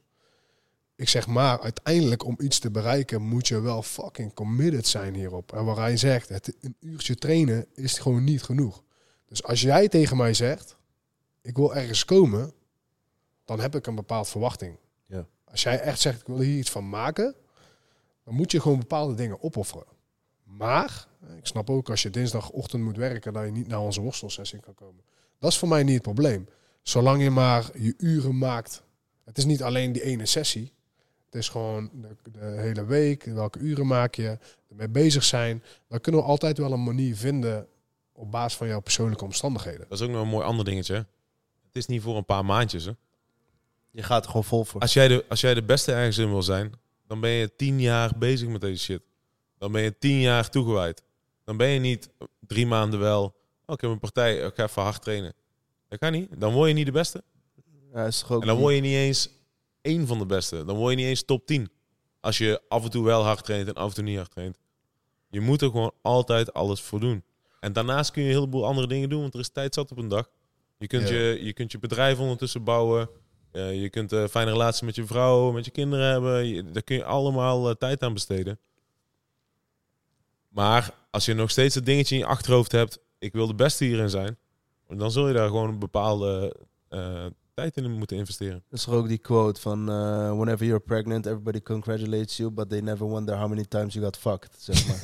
Ik 0.99 1.09
zeg 1.09 1.27
maar, 1.27 1.61
uiteindelijk 1.61 2.25
om 2.25 2.37
iets 2.41 2.59
te 2.59 2.71
bereiken 2.71 3.23
moet 3.23 3.49
je 3.49 3.61
wel 3.61 3.83
fucking 3.83 4.35
committed 4.35 4.87
zijn 4.87 5.15
hierop. 5.15 5.53
En 5.53 5.65
wat 5.65 5.77
hij 5.77 5.97
zegt, 5.97 6.29
het, 6.29 6.57
een 6.61 6.77
uurtje 6.81 7.15
trainen 7.15 7.67
is 7.75 7.99
gewoon 7.99 8.25
niet 8.25 8.43
genoeg. 8.43 8.83
Dus 9.27 9.43
als 9.43 9.61
jij 9.61 9.89
tegen 9.89 10.17
mij 10.17 10.35
zegt, 10.35 10.77
ik 11.43 11.57
wil 11.57 11.75
ergens 11.75 12.05
komen, 12.05 12.53
dan 13.45 13.61
heb 13.61 13.75
ik 13.75 13.87
een 13.87 13.95
bepaald 13.95 14.29
verwachting. 14.29 14.79
Ja. 15.07 15.27
Als 15.45 15.63
jij 15.63 15.81
echt 15.81 16.01
zegt, 16.01 16.21
ik 16.21 16.27
wil 16.27 16.41
hier 16.41 16.59
iets 16.59 16.71
van 16.71 16.89
maken, 16.89 17.35
dan 18.25 18.35
moet 18.35 18.51
je 18.51 18.61
gewoon 18.61 18.79
bepaalde 18.79 19.15
dingen 19.15 19.43
opofferen. 19.43 19.87
Maar, 20.45 21.09
ik 21.37 21.47
snap 21.47 21.71
ook 21.71 21.91
als 21.91 22.03
je 22.03 22.11
dinsdagochtend 22.11 22.83
moet 22.83 22.97
werken, 22.97 23.33
dat 23.33 23.45
je 23.45 23.51
niet 23.51 23.69
naar 23.69 23.81
onze 23.81 24.01
worstelsessie 24.01 24.61
kan 24.61 24.75
komen. 24.75 25.05
Dat 25.39 25.51
is 25.51 25.59
voor 25.59 25.69
mij 25.69 25.83
niet 25.83 25.95
het 25.95 26.03
probleem. 26.03 26.49
Zolang 26.83 27.23
je 27.23 27.31
maar 27.31 27.71
je 27.79 27.95
uren 27.99 28.39
maakt. 28.39 28.83
Het 29.25 29.39
is 29.39 29.45
niet 29.45 29.63
alleen 29.63 29.93
die 29.93 30.03
ene 30.03 30.27
sessie. 30.27 30.77
Het 31.31 31.41
is 31.41 31.49
gewoon 31.49 31.91
de, 31.93 32.17
de 32.33 32.45
hele 32.45 32.85
week, 32.85 33.25
welke 33.25 33.59
uren 33.59 33.87
maak 33.87 34.15
je, 34.15 34.39
ermee 34.69 34.89
bezig 34.89 35.25
zijn. 35.25 35.63
Dan 35.89 36.01
kunnen 36.01 36.21
we 36.21 36.27
altijd 36.27 36.59
wel 36.59 36.73
een 36.73 36.83
manier 36.83 37.17
vinden 37.17 37.67
op 38.13 38.31
basis 38.31 38.59
van 38.59 38.67
jouw 38.67 38.81
persoonlijke 38.81 39.25
omstandigheden. 39.25 39.87
Dat 39.89 40.01
is 40.01 40.07
ook 40.07 40.13
nog 40.13 40.23
een 40.23 40.29
mooi 40.29 40.47
ander 40.47 40.65
dingetje. 40.65 40.95
Het 41.67 41.77
is 41.77 41.87
niet 41.87 42.03
voor 42.03 42.17
een 42.17 42.25
paar 42.25 42.45
maandjes. 42.45 42.85
Hè. 42.85 42.93
Je 43.91 44.03
gaat 44.03 44.23
er 44.23 44.31
gewoon 44.31 44.45
vol 44.45 44.65
voor. 44.65 44.81
Als, 44.81 44.93
jij 44.93 45.09
de, 45.09 45.25
als 45.29 45.41
jij 45.41 45.55
de 45.55 45.63
beste 45.63 45.93
ergens 45.93 46.19
in 46.19 46.29
wil 46.29 46.43
zijn, 46.43 46.73
dan 47.07 47.21
ben 47.21 47.31
je 47.31 47.57
tien 47.57 47.81
jaar 47.81 48.13
bezig 48.19 48.49
met 48.49 48.61
deze 48.61 48.85
shit. 48.85 49.03
Dan 49.59 49.73
ben 49.73 49.83
je 49.83 49.99
tien 49.99 50.21
jaar 50.21 50.51
toegewijd. 50.51 51.03
Dan 51.45 51.57
ben 51.57 51.69
je 51.69 51.81
niet 51.81 52.09
drie 52.47 52.67
maanden 52.67 53.01
wel. 53.01 53.25
Oh, 53.67 53.75
ik 53.75 53.81
heb 53.81 53.91
een 53.91 53.99
partij, 53.99 54.37
ik 54.37 54.55
ga 54.55 54.63
even 54.63 54.83
hard 54.83 55.03
trainen. 55.03 55.35
Dat 55.89 55.99
kan 55.99 56.13
niet. 56.13 56.41
Dan 56.41 56.53
word 56.53 56.69
je 56.69 56.75
niet 56.75 56.87
de 56.87 56.93
beste. 56.93 57.23
Ja, 57.93 58.07
is 58.07 58.19
toch 58.19 58.33
ook 58.33 58.41
En 58.41 58.47
dan 58.47 58.57
word 58.57 58.75
je 58.75 58.81
niet 58.81 58.95
eens 58.95 59.29
één 59.89 60.07
van 60.07 60.19
de 60.19 60.27
beste. 60.27 60.65
Dan 60.65 60.77
word 60.77 60.91
je 60.91 60.97
niet 60.97 61.07
eens 61.07 61.25
top 61.25 61.47
10. 61.47 61.71
Als 62.21 62.39
je 62.39 62.61
af 62.69 62.85
en 62.85 62.91
toe 62.91 63.05
wel 63.05 63.23
hard 63.23 63.45
traint 63.45 63.69
en 63.69 63.75
af 63.75 63.89
en 63.89 63.95
toe 63.95 64.05
niet 64.05 64.17
hard 64.17 64.31
traint. 64.31 64.59
Je 65.31 65.41
moet 65.41 65.63
er 65.63 65.71
gewoon 65.71 65.93
altijd 66.03 66.53
alles 66.53 66.81
voor 66.81 67.01
doen. 67.01 67.23
En 67.61 67.73
daarnaast 67.73 68.11
kun 68.11 68.23
je 68.23 68.29
een 68.29 68.35
heleboel 68.35 68.67
andere 68.67 68.87
dingen 68.87 69.09
doen, 69.09 69.21
want 69.21 69.35
er 69.35 69.41
is 69.41 69.49
tijd 69.49 69.75
zat 69.75 69.91
op 69.91 69.99
een 69.99 70.09
dag. 70.09 70.31
Je 70.79 70.87
kunt, 70.87 71.09
Ja. 71.09 71.15
je, 71.15 71.45
je, 71.45 71.53
kunt 71.53 71.73
je 71.73 71.79
bedrijf 71.79 72.19
ondertussen 72.19 72.65
bouwen. 72.65 73.09
Eh, 73.53 73.83
je 73.83 73.91
kunt 73.91 74.13
een 74.13 74.29
fijne 74.29 74.51
relatie 74.51 74.85
met 74.85 74.95
je 74.95 75.07
vrouw, 75.07 75.53
met 75.53 75.65
je 75.65 75.71
kinderen 75.71 76.07
hebben. 76.11 76.47
Je, 76.47 76.65
daar 76.71 76.83
kun 76.83 76.97
je 76.97 77.05
allemaal 77.05 77.69
eh, 77.69 77.75
tijd 77.75 78.03
aan 78.03 78.13
besteden. 78.13 78.59
Maar 80.49 80.95
als 81.11 81.25
je 81.25 81.35
nog 81.35 81.51
steeds 81.51 81.75
het 81.75 81.87
dingetje 81.87 82.15
in 82.15 82.21
je 82.21 82.27
achterhoofd 82.27 82.73
hebt, 82.73 82.99
ik 83.19 83.33
wil 83.33 83.47
de 83.47 83.55
beste 83.55 83.85
hierin 83.85 84.11
zijn, 84.11 84.39
dan 84.89 85.11
zul 85.11 85.29
je 85.29 85.35
daar 85.35 85.49
gewoon 85.49 85.69
een 85.69 85.79
bepaalde 85.79 86.57
eh, 86.89 87.27
tijd 87.59 87.77
in 87.77 87.91
moeten 87.99 88.17
investeren. 88.17 88.63
Dat 88.69 88.79
is 88.79 88.85
toch 88.85 88.95
ook 88.95 89.09
die 89.09 89.19
quote 89.19 89.61
van 89.61 89.89
eh, 89.91 90.37
whenever 90.37 90.67
you're 90.67 90.81
pregnant, 90.81 91.27
everybody 91.27 91.63
congratulates 91.63 92.37
you, 92.37 92.51
but 92.51 92.69
they 92.69 92.81
never 92.81 93.07
wonder 93.07 93.37
how 93.37 93.49
many 93.49 93.65
times 93.65 93.95
you 93.95 94.05
got 94.05 94.17
fucked, 94.17 94.51
zeg 94.59 94.87
maar. 94.87 94.97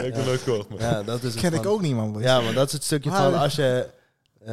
ik 0.06 0.14
gehoord, 0.14 0.68
maar 0.68 0.80
ja, 0.80 1.02
dat 1.02 1.22
is 1.22 1.32
het 1.32 1.40
ken 1.42 1.52
ik 1.52 1.66
ook 1.66 1.80
niet, 1.80 1.94
man. 1.94 2.16
Ja, 2.20 2.40
maar 2.40 2.52
dat 2.54 2.66
is 2.66 2.72
het 2.72 2.84
stukje 2.84 3.10
Maar- 3.10 3.30
van 3.30 3.40
als 3.40 3.54
je... 3.54 3.88
eh, 4.44 4.52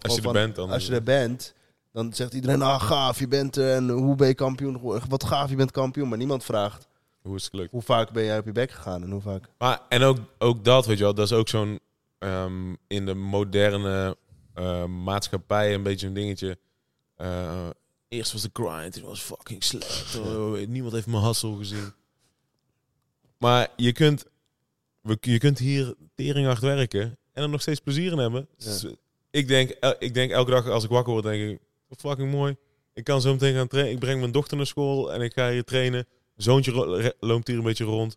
als 0.00 0.12
je 0.12 0.16
er 0.16 0.22
van- 0.22 0.32
bent 0.32 0.54
dan. 0.54 0.70
Als 0.70 0.86
je 0.86 0.94
er 0.94 1.02
bent, 1.02 1.54
dan 1.92 2.12
zegt 2.12 2.34
iedereen, 2.34 2.62
ah 2.62 2.82
gaaf, 2.82 3.18
je 3.18 3.28
bent 3.28 3.56
er 3.56 3.74
en 3.74 3.88
hoe 3.88 4.16
ben 4.16 4.28
je 4.28 4.34
kampioen? 4.34 4.80
Wat 5.08 5.24
gaaf, 5.24 5.50
je 5.50 5.56
bent 5.56 5.70
kampioen. 5.70 6.08
Maar 6.08 6.18
niemand 6.18 6.44
vraagt, 6.44 6.86
Hoe 7.22 7.36
is 7.36 7.42
het 7.42 7.50
gelukt? 7.50 7.70
hoe 7.72 7.82
vaak 7.82 8.10
ben 8.10 8.24
jij 8.24 8.38
op 8.38 8.44
je 8.44 8.52
bek 8.52 8.70
gegaan 8.70 9.02
en 9.02 9.10
hoe 9.10 9.20
vaak... 9.20 9.44
Maar, 9.58 9.80
en 9.88 10.02
ook, 10.02 10.18
ook 10.38 10.64
dat, 10.64 10.86
weet 10.86 10.98
je 10.98 11.04
wel, 11.04 11.14
dat 11.14 11.24
is 11.26 11.32
ook 11.32 11.48
zo'n 11.48 11.78
ehm, 12.18 12.74
in 12.86 13.06
de 13.06 13.14
moderne 13.14 14.16
eh, 14.60 14.84
maatschappij 14.84 15.74
een 15.74 15.82
beetje 15.82 16.06
een 16.06 16.14
dingetje. 16.14 16.58
Eh, 17.16 17.68
eerst 18.08 18.32
was 18.32 18.42
de 18.42 18.50
grind, 18.52 18.94
het 18.94 19.04
was 19.04 19.20
fucking 19.20 19.64
slecht. 19.64 20.18
Oh, 20.18 20.66
niemand 20.66 20.92
heeft 20.92 21.06
mijn 21.06 21.22
hustle 21.22 21.56
gezien. 21.56 21.92
Maar 23.38 23.68
je 23.76 23.92
kunt, 23.92 24.26
we, 25.00 25.16
je 25.20 25.38
kunt 25.38 25.58
hier 25.58 25.94
tering 26.14 26.46
hard 26.46 26.60
werken 26.60 27.18
en 27.32 27.42
er 27.42 27.48
nog 27.48 27.60
steeds 27.60 27.80
plezier 27.80 28.12
in 28.12 28.18
hebben. 28.18 28.48
Ja. 28.56 28.64
Dus 28.64 28.86
ik, 29.30 29.48
denk, 29.48 29.70
el- 29.70 29.96
ik 29.98 30.14
denk 30.14 30.30
elke 30.30 30.50
dag 30.50 30.68
als 30.68 30.84
ik 30.84 30.90
wakker 30.90 31.12
word, 31.12 31.24
denk 31.24 31.50
ik, 31.50 31.60
fucking 31.98 32.30
mooi. 32.30 32.56
Ik 32.94 33.04
kan 33.04 33.20
zo 33.20 33.32
meteen 33.32 33.54
gaan 33.54 33.68
trainen. 33.68 33.92
Ik 33.92 33.98
breng 33.98 34.20
mijn 34.20 34.32
dochter 34.32 34.56
naar 34.56 34.66
school 34.66 35.12
en 35.12 35.20
ik 35.20 35.32
ga 35.32 35.50
hier 35.50 35.64
trainen. 35.64 36.06
Zoontje 36.36 37.14
loopt 37.20 37.46
hier 37.46 37.56
een 37.56 37.62
beetje 37.62 37.84
rond. 37.84 38.16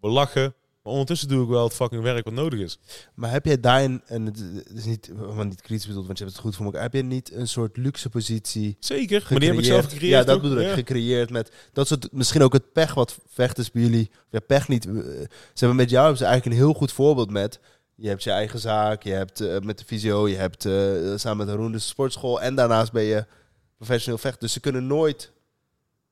We 0.00 0.08
lachen. 0.08 0.54
Maar 0.82 0.92
ondertussen 0.92 1.28
doe 1.28 1.42
ik 1.42 1.48
wel 1.48 1.64
het 1.64 1.72
fucking 1.74 2.02
werk 2.02 2.24
wat 2.24 2.34
nodig 2.34 2.60
is. 2.60 2.78
Maar 3.14 3.30
heb 3.30 3.44
jij 3.44 3.60
daarin, 3.60 4.02
en 4.06 4.24
het 4.26 4.42
is 4.74 4.84
niet, 4.84 5.10
maar 5.36 5.46
niet 5.46 5.60
kritisch 5.60 5.86
bedoeld, 5.86 6.06
want 6.06 6.18
je 6.18 6.24
hebt 6.24 6.36
het 6.36 6.44
goed 6.46 6.56
voor 6.56 6.64
elkaar. 6.66 6.82
Heb 6.82 6.92
je 6.94 7.02
niet 7.02 7.32
een 7.32 7.48
soort 7.48 7.76
luxe 7.76 8.08
positie 8.08 8.76
Zeker, 8.80 9.26
maar 9.30 9.38
die 9.40 9.48
heb 9.48 9.58
ik 9.58 9.64
zelf 9.64 9.84
gecreëerd? 9.84 10.12
Ja, 10.12 10.24
dat 10.32 10.42
bedoel 10.42 10.58
ik. 10.58 10.66
Ja. 10.66 10.74
Gecreëerd 10.74 11.30
met 11.30 11.52
dat 11.72 11.86
soort, 11.86 12.12
misschien 12.12 12.42
ook 12.42 12.52
het 12.52 12.72
pech 12.72 12.94
wat 12.94 13.18
vechters 13.28 13.70
bij 13.70 13.82
jullie, 13.82 14.10
ja, 14.30 14.40
pech 14.40 14.68
niet. 14.68 14.86
eh, 14.86 14.92
Ze 14.92 15.28
hebben 15.54 15.76
met 15.76 15.90
jou 15.90 16.00
hebben 16.02 16.18
ze 16.18 16.24
eigenlijk 16.24 16.56
een 16.56 16.62
heel 16.64 16.74
goed 16.74 16.92
voorbeeld 16.92 17.30
met. 17.30 17.60
Je 17.94 18.08
hebt 18.08 18.22
je 18.22 18.30
eigen 18.30 18.58
zaak, 18.58 19.02
je 19.02 19.12
hebt 19.12 19.40
eh, 19.40 19.58
met 19.58 19.78
de 19.78 19.84
visio, 19.84 20.28
je 20.28 20.36
hebt 20.36 20.64
eh, 20.64 20.72
samen 21.16 21.36
met 21.36 21.48
Haroon 21.54 21.72
de 21.72 21.78
sportschool 21.78 22.40
en 22.42 22.54
daarnaast 22.54 22.92
ben 22.92 23.02
je 23.02 23.26
professioneel 23.76 24.18
vechter. 24.18 24.40
Dus 24.40 24.52
ze 24.52 24.60
kunnen 24.60 24.86
nooit 24.86 25.32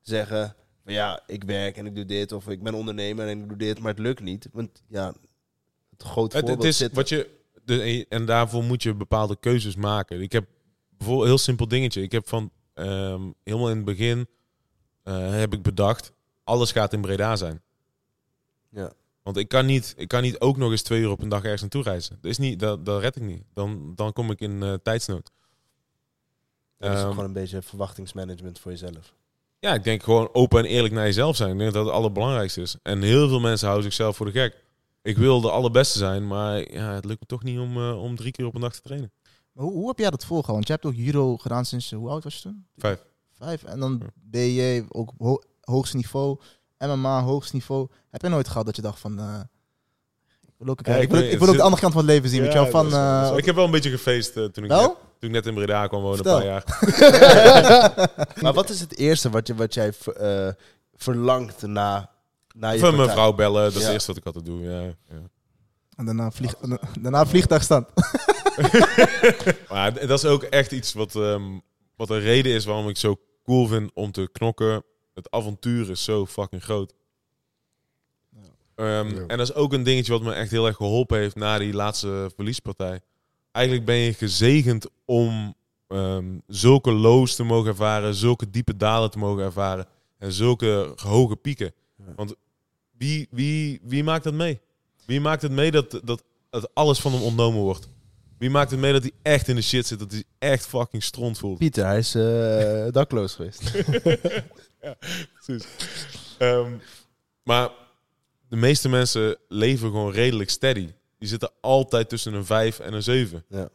zeggen, 0.01 0.55
van 0.83 0.93
ja, 0.93 1.23
ik 1.27 1.43
werk 1.43 1.77
en 1.77 1.85
ik 1.85 1.95
doe 1.95 2.05
dit, 2.05 2.31
of 2.31 2.47
ik 2.47 2.63
ben 2.63 2.73
ondernemer 2.73 3.27
en 3.27 3.41
ik 3.41 3.47
doe 3.47 3.57
dit, 3.57 3.79
maar 3.79 3.91
het 3.91 3.99
lukt 3.99 4.21
niet. 4.21 4.47
Want 4.51 4.83
ja, 4.87 5.13
het 5.89 6.03
groot 6.03 6.33
Het, 6.33 6.41
voorbeeld 6.41 6.57
het 6.57 6.67
is 6.67 6.77
zit. 6.77 6.93
wat 6.93 7.09
je, 7.09 7.29
de, 7.63 8.05
en 8.09 8.25
daarvoor 8.25 8.63
moet 8.63 8.83
je 8.83 8.93
bepaalde 8.93 9.37
keuzes 9.39 9.75
maken. 9.75 10.21
Ik 10.21 10.31
heb 10.31 10.47
bijvoorbeeld 10.89 11.21
een 11.25 11.33
heel 11.33 11.43
simpel 11.43 11.67
dingetje. 11.67 12.01
Ik 12.01 12.11
heb 12.11 12.27
van 12.27 12.51
ehm, 12.73 13.21
helemaal 13.43 13.69
in 13.69 13.75
het 13.75 13.85
begin 13.85 14.27
eh, 15.03 15.29
heb 15.29 15.53
ik 15.53 15.61
bedacht, 15.61 16.11
alles 16.43 16.71
gaat 16.71 16.93
in 16.93 17.01
Breda 17.01 17.35
zijn. 17.35 17.61
Ja. 18.69 18.93
Want 19.23 19.37
ik 19.37 19.47
kan, 19.47 19.65
niet, 19.65 19.93
ik 19.97 20.07
kan 20.07 20.21
niet 20.21 20.39
ook 20.39 20.57
nog 20.57 20.71
eens 20.71 20.81
twee 20.81 21.01
uur 21.01 21.09
op 21.09 21.21
een 21.21 21.29
dag 21.29 21.43
ergens 21.43 21.61
naartoe 21.61 21.83
reizen. 21.83 22.17
Dat, 22.21 22.31
is 22.31 22.37
niet, 22.37 22.59
dat, 22.59 22.85
dat 22.85 23.01
red 23.01 23.15
ik 23.15 23.21
niet. 23.21 23.43
Dan, 23.53 23.91
dan 23.95 24.13
kom 24.13 24.31
ik 24.31 24.39
in 24.39 24.63
eh, 24.63 24.73
tijdsnood. 24.73 25.31
Dat 26.77 26.91
is 26.91 26.97
Ehm, 26.97 27.09
gewoon 27.09 27.25
een 27.25 27.33
beetje 27.33 27.61
verwachtingsmanagement 27.61 28.59
voor 28.59 28.71
jezelf. 28.71 29.13
Ja, 29.61 29.73
ik 29.73 29.83
denk 29.83 30.03
gewoon 30.03 30.29
open 30.33 30.59
en 30.59 30.65
eerlijk 30.65 30.93
naar 30.93 31.05
jezelf 31.05 31.35
zijn. 31.35 31.51
Ik 31.51 31.57
denk 31.57 31.73
dat 31.73 31.85
het 31.85 31.93
allerbelangrijkste 31.93 32.61
is. 32.61 32.75
En 32.83 33.01
heel 33.01 33.27
veel 33.27 33.39
mensen 33.39 33.67
houden 33.67 33.85
zichzelf 33.91 34.15
voor 34.15 34.25
de 34.25 34.31
gek. 34.31 34.63
Ik 35.01 35.17
wil 35.17 35.41
de 35.41 35.51
allerbeste 35.51 35.97
zijn, 35.97 36.27
maar 36.27 36.71
ja, 36.71 36.93
het 36.93 37.05
lukt 37.05 37.19
me 37.19 37.25
toch 37.25 37.43
niet 37.43 37.59
om, 37.59 37.77
eh, 37.77 38.03
om 38.03 38.15
drie 38.15 38.31
keer 38.31 38.45
op 38.45 38.55
een 38.55 38.61
dag 38.61 38.73
te 38.73 38.81
trainen. 38.81 39.11
Maar 39.53 39.63
hoe, 39.65 39.73
hoe 39.73 39.87
heb 39.87 39.97
jij 39.99 40.09
dat 40.09 40.25
volgehouden? 40.25 40.53
Want 40.53 40.67
je 40.67 40.73
hebt 40.73 40.85
ook 40.85 41.05
judo 41.05 41.37
gedaan 41.37 41.65
sinds, 41.65 41.89
je- 41.89 41.95
hoe 41.95 42.09
oud 42.09 42.23
was 42.23 42.35
je 42.35 42.41
toen? 42.41 42.65
Vijf. 42.77 43.03
Vijf. 43.31 43.63
En 43.63 43.79
dan 43.79 44.01
ben 44.15 44.41
je 44.41 44.85
ook 44.89 45.11
ho 45.17 45.41
hoogst 45.61 45.93
niveau, 45.93 46.39
MMA, 46.77 47.21
hoogst 47.23 47.53
niveau. 47.53 47.87
Heb 48.09 48.21
je 48.21 48.27
nooit 48.29 48.47
gehad 48.47 48.65
dat 48.65 48.75
je 48.75 48.81
dacht 48.81 48.99
van, 48.99 49.19
eh, 49.19 49.39
wil 50.63 50.69
ook, 50.71 50.85
Ja, 50.85 50.95
ik 50.95 51.01
ik 51.01 51.09
wil, 51.09 51.17
ook- 51.17 51.23
weet- 51.23 51.33
ik 51.33 51.39
wil 51.39 51.47
ook 51.47 51.55
de 51.55 51.61
andere 51.61 51.81
kant 51.81 51.93
van 51.93 52.01
het 52.01 52.11
leven 52.11 52.29
zien, 52.29 52.41
weet 52.41 52.51
je 52.53 52.57
wel. 52.59 52.67
Van, 52.69 52.87
is 52.87 52.93
eh, 52.93 53.33
ik 53.37 53.45
heb 53.45 53.55
wel 53.55 53.65
een 53.65 53.71
beetje 53.71 53.89
gefeest 53.89 54.37
eh, 54.37 54.43
toen, 54.45 54.63
ik 54.63 54.69
net, 54.69 54.79
toen 54.85 54.95
ik 55.19 55.31
net 55.31 55.45
in 55.45 55.53
Breda 55.53 55.87
kwam 55.87 56.01
wonen, 56.01 56.17
een 56.17 56.23
paar 56.39 56.45
jaar. 56.45 56.63
Maar 58.43 58.53
wat 58.53 58.69
is 58.69 58.79
het 58.79 58.97
eerste 58.97 59.29
wat, 59.29 59.47
je, 59.47 59.55
wat 59.55 59.73
jij 59.73 59.91
eh, 60.17 60.47
verlangt 60.95 61.61
na, 61.61 62.09
na 62.55 62.69
je 62.69 62.75
Even 62.75 62.95
mijn 62.95 63.09
vrouw 63.09 63.33
bellen, 63.33 63.63
dat 63.63 63.71
is 63.71 63.77
Ja. 63.77 63.83
het 63.83 63.91
eerste 63.93 64.07
wat 64.07 64.17
ik 64.17 64.25
altijd 64.25 64.45
doe. 64.45 64.61
Ja, 64.63 64.81
ja. 64.81 65.21
en 65.95 66.05
daarna, 66.05 66.31
vlieg, 66.31 66.53
daarna 66.99 67.25
vliegtuigstand. 67.25 67.87
Maar 69.69 69.93
d- 69.93 70.07
dat 70.07 70.23
is 70.23 70.25
ook 70.25 70.43
echt 70.43 70.71
iets 70.71 70.93
wat, 70.93 71.15
ehm, 71.15 71.43
wat 71.95 72.09
een 72.09 72.19
reden 72.19 72.51
is 72.53 72.65
waarom 72.65 72.89
ik 72.89 72.97
zo 72.97 73.15
cool 73.43 73.67
vind 73.67 73.91
om 73.93 74.11
te 74.11 74.29
knokken. 74.31 74.83
Het 75.13 75.31
avontuur 75.31 75.89
is 75.89 76.03
zo 76.03 76.25
fucking 76.25 76.63
groot. 76.63 76.93
Ehm, 78.75 79.15
Ja. 79.15 79.25
En 79.27 79.37
dat 79.37 79.49
is 79.49 79.53
ook 79.53 79.73
een 79.73 79.83
dingetje 79.83 80.11
wat 80.11 80.21
me 80.21 80.33
echt 80.33 80.51
heel 80.51 80.65
erg 80.67 80.75
geholpen 80.75 81.17
heeft 81.17 81.35
na 81.35 81.57
die 81.57 81.73
laatste 81.73 82.31
verliespartij. 82.35 82.99
Eigenlijk 83.51 83.85
ben 83.85 83.95
je 83.95 84.13
gezegend 84.13 84.87
om 85.05 85.55
ehm, 85.87 86.25
zulke 86.47 86.91
lows 86.91 87.35
te 87.35 87.43
mogen 87.43 87.69
ervaren, 87.69 88.15
zulke 88.15 88.49
diepe 88.49 88.77
dalen 88.77 89.11
te 89.11 89.17
mogen 89.17 89.43
ervaren 89.43 89.85
en 90.17 90.31
zulke 90.31 90.93
hoge 90.95 91.35
pieken. 91.35 91.73
Ja. 91.97 92.03
Want 92.15 92.33
wie, 92.97 93.27
wie, 93.31 93.79
wie 93.83 94.03
maakt 94.03 94.23
dat 94.23 94.33
mee? 94.33 94.59
Wie 95.05 95.19
maakt 95.21 95.41
het 95.41 95.51
mee 95.51 95.71
dat, 95.71 95.99
dat, 96.03 96.23
dat 96.49 96.69
alles 96.73 96.99
van 96.99 97.13
hem 97.13 97.21
ontnomen 97.21 97.61
wordt? 97.61 97.89
Wie 98.37 98.49
maakt 98.49 98.71
het 98.71 98.79
mee 98.79 98.91
dat 98.93 99.01
hij 99.01 99.11
echt 99.21 99.47
in 99.47 99.55
de 99.55 99.61
shit 99.61 99.87
zit, 99.87 99.99
dat 99.99 100.11
hij 100.11 100.23
echt 100.39 100.65
fucking 100.67 101.03
stront 101.03 101.37
voelt? 101.37 101.57
Pieter, 101.57 101.85
hij 101.85 101.97
is 101.97 102.15
eh, 102.15 102.87
dakloos 102.91 103.33
geweest. 103.35 103.71
Precies. 105.33 105.67
Ehm, 106.37 106.71
maar 107.43 107.69
de 108.51 108.57
meeste 108.57 108.89
mensen 108.89 109.37
leven 109.47 109.89
gewoon 109.89 110.11
redelijk 110.11 110.49
steady. 110.49 110.93
Die 111.17 111.27
zitten 111.27 111.51
altijd 111.61 112.09
tussen 112.09 112.33
een 112.33 112.45
5 112.45 112.79
en 112.79 112.93
een 112.93 113.03
7. 113.03 113.45
Ja. 113.47 113.69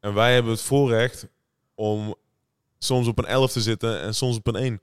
En 0.00 0.14
wij 0.14 0.34
hebben 0.34 0.52
het 0.52 0.60
voorrecht 0.60 1.26
om 1.74 2.14
soms 2.78 3.06
op 3.06 3.18
een 3.18 3.24
11 3.24 3.52
te 3.52 3.60
zitten 3.60 4.00
en 4.00 4.14
soms 4.14 4.36
op 4.36 4.46
een 4.46 4.56
1. 4.56 4.80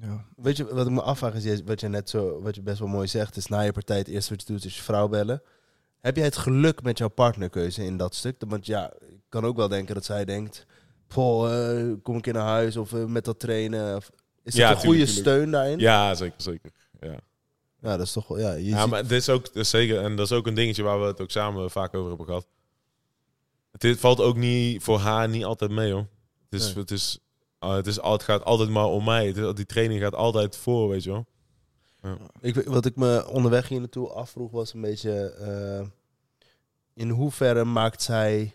Ja. 0.00 0.24
Weet 0.36 0.56
je 0.56 0.74
wat 0.74 0.86
ik 0.86 0.92
me 0.92 1.02
afvraag 1.02 1.34
is, 1.34 1.62
wat 1.64 1.80
je 1.80 1.88
net 1.88 2.10
zo, 2.10 2.40
wat 2.42 2.54
je 2.54 2.62
best 2.62 2.78
wel 2.78 2.88
mooi 2.88 3.06
zegt, 3.06 3.36
is 3.36 3.46
na 3.46 3.60
je 3.60 3.72
partij 3.72 3.98
het 3.98 4.08
eerste 4.08 4.30
wat 4.30 4.46
je 4.46 4.52
doet 4.52 4.64
is 4.64 4.76
je 4.76 4.82
vrouw 4.82 5.08
bellen. 5.08 5.42
Heb 6.00 6.16
jij 6.16 6.24
het 6.24 6.36
geluk 6.36 6.82
met 6.82 6.98
jouw 6.98 7.08
partnerkeuze 7.08 7.84
in 7.84 7.96
dat 7.96 8.14
stuk? 8.14 8.42
Want 8.48 8.66
ja, 8.66 8.92
ik 8.92 9.20
kan 9.28 9.44
ook 9.44 9.56
wel 9.56 9.68
denken 9.68 9.94
dat 9.94 10.04
zij 10.04 10.24
denkt, 10.24 10.66
Poh, 11.06 11.52
eh, 11.80 11.92
kom 12.02 12.16
ik 12.16 12.26
in 12.26 12.34
naar 12.34 12.46
huis 12.46 12.76
of 12.76 12.92
eh, 12.92 13.04
met 13.04 13.24
dat 13.24 13.38
trainen. 13.40 13.96
Of, 13.96 14.10
is 14.42 14.52
dat 14.52 14.54
Ja, 14.54 14.70
een 14.70 14.76
goede 14.76 15.04
tuurlijk. 15.04 15.18
steun 15.18 15.50
daarin? 15.50 15.78
Ja, 15.78 16.14
zeker, 16.14 16.42
zeker. 16.42 16.70
Ja, 17.00 17.18
Ja, 17.86 17.96
dat 17.96 18.06
is 18.06 18.12
toch 18.12 18.28
wel, 18.28 18.38
ja. 18.38 18.52
Je 18.52 18.64
ja 18.64 18.80
ziet- 18.80 18.90
maar 18.90 19.02
dit 19.02 19.10
is 19.12 19.28
ook 19.28 19.46
zeker, 19.52 20.02
en 20.02 20.16
dat 20.16 20.26
is 20.26 20.32
ook 20.36 20.46
een 20.46 20.54
dingetje 20.54 20.82
waar 20.82 21.00
we 21.00 21.06
het 21.06 21.20
ook 21.20 21.30
samen 21.30 21.70
vaak 21.70 21.94
over 21.94 22.08
hebben 22.08 22.26
gehad. 22.26 22.46
Het 23.72 23.84
is- 23.84 23.96
valt 23.98 24.20
ook 24.20 24.36
niet 24.36 24.82
voor 24.82 24.98
haar 24.98 25.28
niet 25.28 25.44
altijd 25.44 25.70
mee, 25.70 25.92
hoor. 25.92 26.06
Het, 26.50 26.60
is, 26.60 26.66
Nee. 26.66 26.74
het, 26.74 26.90
is, 26.90 27.18
uh, 27.64 27.74
het, 27.74 27.86
is, 27.86 27.96
het 28.02 28.22
gaat 28.22 28.44
altijd 28.44 28.68
maar 28.68 28.84
om 28.84 29.04
mij. 29.04 29.26
Is- 29.28 29.54
die 29.54 29.66
training 29.66 30.00
gaat 30.00 30.14
altijd 30.14 30.56
voor, 30.56 30.88
weet 30.88 31.04
je 31.04 31.10
wel. 31.10 31.26
Ik, 32.40 32.54
weet- 32.54 32.64
wat 32.66 32.86
ik 32.86 32.96
me 32.96 33.26
onderweg 33.28 33.68
hier 33.68 33.78
naartoe 33.80 34.08
afvroeg 34.08 34.50
was 34.50 34.74
een 34.74 34.80
beetje... 34.80 35.30
eh, 35.30 35.86
in 36.94 37.10
hoeverre 37.10 37.64
maakt 37.64 38.02
zij 38.02 38.54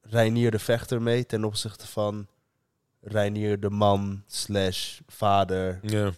Reinier 0.00 0.50
de 0.50 0.58
vechter 0.58 1.02
mee 1.02 1.26
ten 1.26 1.44
opzichte 1.44 1.86
van 1.86 2.26
Reinier 3.00 3.60
de 3.60 3.70
man 3.70 4.22
slash 4.26 5.00
vader 5.06 5.78
Ja. 5.82 6.12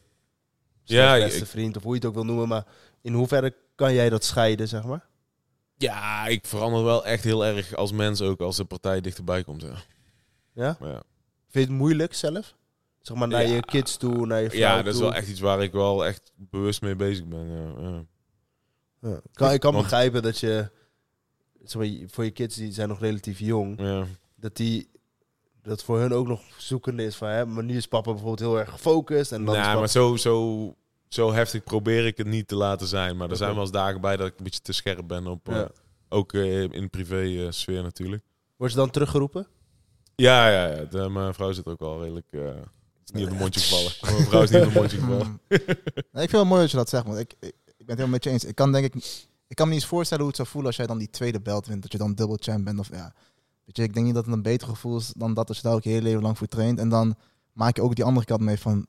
Ja, 0.89 1.15
beste 1.19 1.47
vriend 1.47 1.77
of 1.77 1.83
hoe 1.83 1.93
je 1.93 1.99
het 1.99 2.09
ook 2.09 2.15
wil 2.15 2.25
noemen. 2.25 2.49
Maar 2.49 2.65
in 3.03 3.13
hoeverre 3.13 3.55
kan 3.75 3.95
jij 3.95 4.09
dat 4.11 4.25
scheiden, 4.25 4.69
zeg 4.69 4.85
maar? 4.85 5.07
Ja, 5.77 6.27
ik 6.27 6.47
verander 6.47 6.85
wel 6.85 7.07
echt 7.07 7.25
heel 7.25 7.45
erg 7.47 7.75
als 7.75 7.93
mens 7.93 8.21
ook 8.21 8.41
als 8.41 8.57
de 8.57 8.65
partij 8.65 9.01
dichterbij 9.01 9.45
komt. 9.45 9.63
Ja, 9.63 9.75
Ja? 10.53 10.77
ja. 10.81 11.03
Vind 11.51 11.67
je 11.67 11.73
het 11.73 11.81
moeilijk 11.81 12.15
zelf? 12.15 12.55
Zeg 13.01 13.17
maar 13.17 13.29
naar 13.29 13.47
Ja. 13.47 13.55
je 13.55 13.61
kids 13.61 13.97
toe, 13.97 14.27
naar 14.27 14.41
je 14.43 14.49
vrouw 14.51 14.61
ja 14.61 14.83
dat 14.83 14.95
is 14.95 15.01
wel 15.01 15.15
echt 15.15 15.29
iets 15.29 15.41
waar 15.41 15.63
ik 15.63 15.73
wel 15.73 16.07
echt 16.07 16.33
bewust 16.37 16.83
mee 16.83 16.97
bezig 16.97 17.25
ben. 17.25 17.47
Ja, 17.49 18.05
ja. 19.11 19.21
Kan, 19.33 19.53
ik 19.53 19.61
kan 19.61 19.73
Want- 19.73 19.85
begrijpen 19.85 20.23
dat 20.23 20.39
je... 20.39 20.71
Zeg 21.65 21.83
maar, 21.83 22.09
voor 22.09 22.25
je 22.25 22.31
kids, 22.31 22.57
die 22.57 22.73
zijn 22.73 22.89
nog 22.89 23.01
relatief 23.01 23.39
jong... 23.39 23.81
Ja. 23.81 24.05
dat 24.37 24.57
die 24.57 24.89
dat 25.69 25.83
voor 25.85 25.99
hun 25.99 26.13
ook 26.13 26.27
nog 26.27 26.41
zoekende 26.57 27.05
is 27.05 27.17
van 27.17 27.29
hè, 27.29 27.47
maar 27.47 27.65
nu 27.65 27.77
is 27.77 27.87
papa 27.87 28.11
bijvoorbeeld 28.11 28.39
heel 28.51 28.59
erg 28.59 28.71
gefocust 28.71 29.33
en 29.33 29.45
dan 29.45 29.55
is 29.55 29.61
Nou, 29.61 29.67
papa- 29.67 29.79
maar 29.79 29.89
zo, 29.89 30.17
zo, 30.17 30.75
zo 31.09 31.33
heftig 31.33 31.65
probeer 31.65 32.07
ik 32.07 32.17
het 32.17 32.27
niet 32.27 32.49
te 32.49 32.57
laten 32.57 32.87
zijn. 32.87 33.17
Maar 33.17 33.31
er 33.31 33.37
zijn 33.37 33.53
wel 33.53 33.61
eens 33.63 33.71
dagen 33.71 34.01
bij 34.01 34.17
dat 34.17 34.27
ik 34.27 34.39
een 34.39 34.45
beetje 34.45 34.61
te 34.61 34.73
scherp 34.73 35.09
ben 35.09 35.27
op... 35.27 35.49
eh, 35.49 35.65
ook 36.09 36.33
eh, 36.33 36.63
in 36.63 36.71
de 36.71 36.89
privé 36.89 37.23
eh, 37.45 37.47
sfeer 37.51 37.83
natuurlijk. 37.83 38.23
Word 38.57 38.71
je 38.71 38.77
dan 38.77 38.91
teruggeroepen? 38.91 39.47
Ja, 40.15 40.49
ja, 40.51 40.67
ja. 40.77 40.85
De, 40.85 41.09
mijn 41.09 41.35
vrouw 41.35 41.53
zit 41.53 41.67
ook 41.67 41.81
al 41.81 42.01
redelijk... 42.03 42.27
eh, 42.31 42.41
is 43.05 43.11
niet 43.13 43.25
op 43.25 43.31
de 43.31 43.37
mondje 43.37 43.61
gevallen. 43.61 43.93
Mijn 44.01 44.29
vrouw 44.29 44.43
is 44.43 44.51
niet 44.51 44.63
op 44.67 44.73
de 44.73 44.79
mondje 44.79 44.99
gevallen. 44.99 45.27
Mm. 45.27 45.41
Nee, 46.13 46.23
ik 46.25 46.31
vind 46.31 46.43
het 46.43 46.45
mooi 46.51 46.61
dat 46.61 46.71
je 46.71 46.77
dat 46.77 46.89
zegt, 46.89 47.07
man. 47.07 47.19
Ik, 47.19 47.35
ik, 47.41 47.49
ik 47.49 47.87
ben 47.87 47.97
het 47.97 47.99
helemaal 47.99 48.09
met 48.09 48.25
je 48.25 48.31
eens. 48.31 48.45
Ik 48.45 48.55
kan 48.55 48.73
denk 48.73 48.85
ik, 48.95 48.95
ik 49.49 49.57
kan 49.57 49.67
me 49.67 49.73
niet 49.73 49.83
eens 49.83 49.91
voorstellen 49.91 50.23
hoe 50.23 50.33
het 50.33 50.37
zou 50.41 50.49
voelen 50.49 50.69
als 50.71 50.77
jij 50.79 50.87
dan 50.87 50.99
die 50.99 51.11
tweede 51.11 51.41
belt 51.41 51.67
wint, 51.67 51.83
dat 51.83 51.93
je 51.93 51.99
dan 51.99 52.15
dubbel 52.15 52.37
champ 52.41 52.65
bent 52.65 52.79
of 52.79 52.89
ja. 52.91 53.15
Weet 53.69 53.77
je, 53.77 53.83
ik 53.83 53.95
denk 53.95 54.07
niet 54.07 54.15
dat 54.15 54.25
het 54.25 54.35
een 54.35 54.43
beter 54.43 54.69
gevoel 54.69 54.97
is 54.97 55.13
dan 55.17 55.35
dat 55.35 55.49
als 55.49 55.57
je 55.57 55.63
daar 55.63 55.75
ook 55.75 55.83
je 55.83 55.89
hele 55.91 56.03
leven 56.03 56.23
lang 56.23 56.39
voor 56.39 56.47
traint 56.47 56.79
en 56.79 56.89
dan 56.89 57.15
maak 57.53 57.77
je 57.77 57.83
ook 57.83 57.95
die 57.95 58.05
andere 58.05 58.27
kant 58.27 58.41
mee 58.41 58.59
van, 58.59 58.87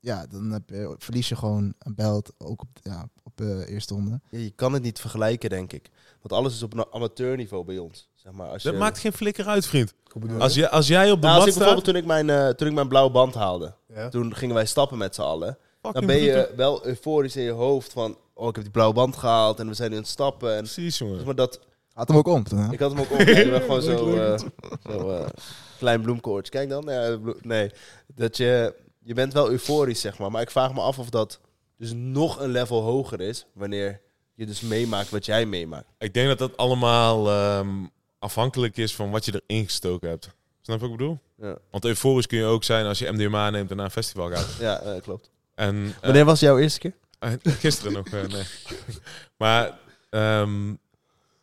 ja, 0.00 0.26
dan 0.26 0.50
heb 0.50 0.62
je, 0.68 0.94
verlies 0.98 1.28
je 1.28 1.36
gewoon 1.36 1.74
een 1.78 1.94
belt 1.94 2.32
ook 2.38 2.60
op, 2.62 2.68
ja, 2.82 3.08
op 3.22 3.32
de 3.36 3.64
eerste 3.68 3.94
ronde. 3.94 4.20
Ja, 4.30 4.38
je 4.38 4.50
kan 4.50 4.72
het 4.72 4.82
niet 4.82 5.00
vergelijken, 5.00 5.50
denk 5.50 5.72
ik. 5.72 5.90
Want 6.22 6.32
alles 6.32 6.54
is 6.54 6.62
op 6.62 6.72
een 6.74 6.84
amateurniveau 6.92 7.64
bij 7.64 7.78
ons. 7.78 8.08
Zeg 8.14 8.32
maar, 8.32 8.48
als 8.48 8.62
je, 8.62 8.70
Dat 8.70 8.78
maakt 8.78 8.98
geen 8.98 9.12
flikker 9.12 9.46
uit, 9.46 9.66
vriend. 9.66 9.94
Als, 10.38 10.54
je, 10.54 10.70
als 10.70 10.86
jij 10.86 11.10
op 11.10 11.20
de 11.20 11.26
nou, 11.26 11.36
als 11.40 11.44
mat 11.44 11.54
ik 11.54 11.58
bijvoorbeeld 11.58 11.84
staat... 11.84 11.84
toen 11.84 12.02
ik, 12.02 12.26
mijn, 12.26 12.30
eh, 12.30 12.48
toen 12.48 12.68
ik 12.68 12.74
mijn 12.74 12.88
blauwe 12.88 13.10
band 13.10 13.34
haalde, 13.34 13.74
Ja? 13.94 14.08
toen 14.08 14.34
gingen 14.34 14.54
wij 14.54 14.66
stappen 14.66 14.98
met 14.98 15.14
z'n 15.14 15.22
allen. 15.22 15.58
Dan 15.92 16.06
ben 16.06 16.16
je 16.16 16.52
wel 16.56 16.86
euforisch 16.86 17.36
in 17.36 17.42
je 17.42 17.50
hoofd 17.50 17.92
van, 17.92 18.18
oh 18.34 18.48
ik 18.48 18.54
heb 18.54 18.64
die 18.64 18.72
blauwe 18.72 18.94
band 18.94 19.16
gehaald 19.16 19.58
en 19.60 19.68
we 19.68 19.74
zijn 19.74 19.90
nu 19.90 19.96
aan 19.96 20.02
het 20.02 20.10
stappen. 20.10 20.50
En, 20.56 20.58
Precies, 20.58 20.98
jongen. 20.98 21.16
zeg 21.16 21.24
maar 21.24 21.34
dat, 21.34 21.60
Had 21.94 22.08
hem 22.08 22.16
ook 22.16 22.26
om 22.26 22.44
toen, 22.44 22.58
hè? 22.58 22.72
Ik 22.72 22.78
had 22.78 22.90
hem 22.90 23.00
ook 23.00 23.10
op. 23.10 23.18
Ik 23.18 23.50
ben 23.50 23.60
gewoon 23.60 23.82
zo, 23.92 24.16
eh, 24.16 24.38
zo 24.90 25.10
eh, 25.10 25.26
klein 25.78 26.00
bloemkoortje. 26.02 26.52
Kijk 26.52 26.68
dan. 26.68 26.84
Ja, 26.86 27.16
blo- 27.16 27.36
nee, 27.42 27.70
dat 28.14 28.36
je, 28.36 28.74
je 29.02 29.14
bent 29.14 29.32
wel 29.32 29.50
euforisch, 29.50 30.00
zeg 30.00 30.18
maar. 30.18 30.30
Maar 30.30 30.42
ik 30.42 30.50
vraag 30.50 30.74
me 30.74 30.80
af 30.80 30.98
of 30.98 31.10
dat 31.10 31.40
dus 31.78 31.92
nog 31.94 32.40
een 32.40 32.50
level 32.50 32.80
hoger 32.82 33.20
is 33.20 33.46
wanneer 33.52 34.00
je 34.34 34.46
dus 34.46 34.60
meemaakt 34.60 35.10
wat 35.10 35.24
jij 35.24 35.46
meemaakt. 35.46 35.86
Ik 35.98 36.14
denk 36.14 36.28
dat 36.28 36.38
dat 36.38 36.56
allemaal 36.56 37.30
ehm, 37.30 37.68
afhankelijk 38.18 38.76
is 38.76 38.94
van 38.94 39.10
wat 39.10 39.24
je 39.24 39.42
erin 39.46 39.64
gestoken 39.64 40.08
hebt. 40.08 40.24
Snap 40.60 40.80
je 40.80 40.82
wat 40.86 40.90
ik 40.90 40.96
bedoel? 40.96 41.18
Ja, 41.40 41.58
Want 41.70 41.84
euforisch 41.84 42.26
kun 42.26 42.38
je 42.38 42.44
ook 42.44 42.64
zijn 42.64 42.86
als 42.86 42.98
je 42.98 43.10
MDMA 43.12 43.50
neemt 43.50 43.70
en 43.70 43.76
naar 43.76 43.84
een 43.84 43.90
festival 43.90 44.30
gaat. 44.30 44.56
ja 44.60 44.80
eh, 44.80 45.02
klopt. 45.02 45.30
En, 45.54 45.94
Wanneer 46.02 46.24
was 46.24 46.40
jouw 46.40 46.58
eerste 46.58 46.78
keer? 46.78 46.94
Eh, 47.18 47.32
Gisteren 47.44 47.92
nog, 47.92 48.06
eh, 48.06 48.22
nee. 48.26 48.42
maar 49.38 49.78
ehm, 50.10 50.74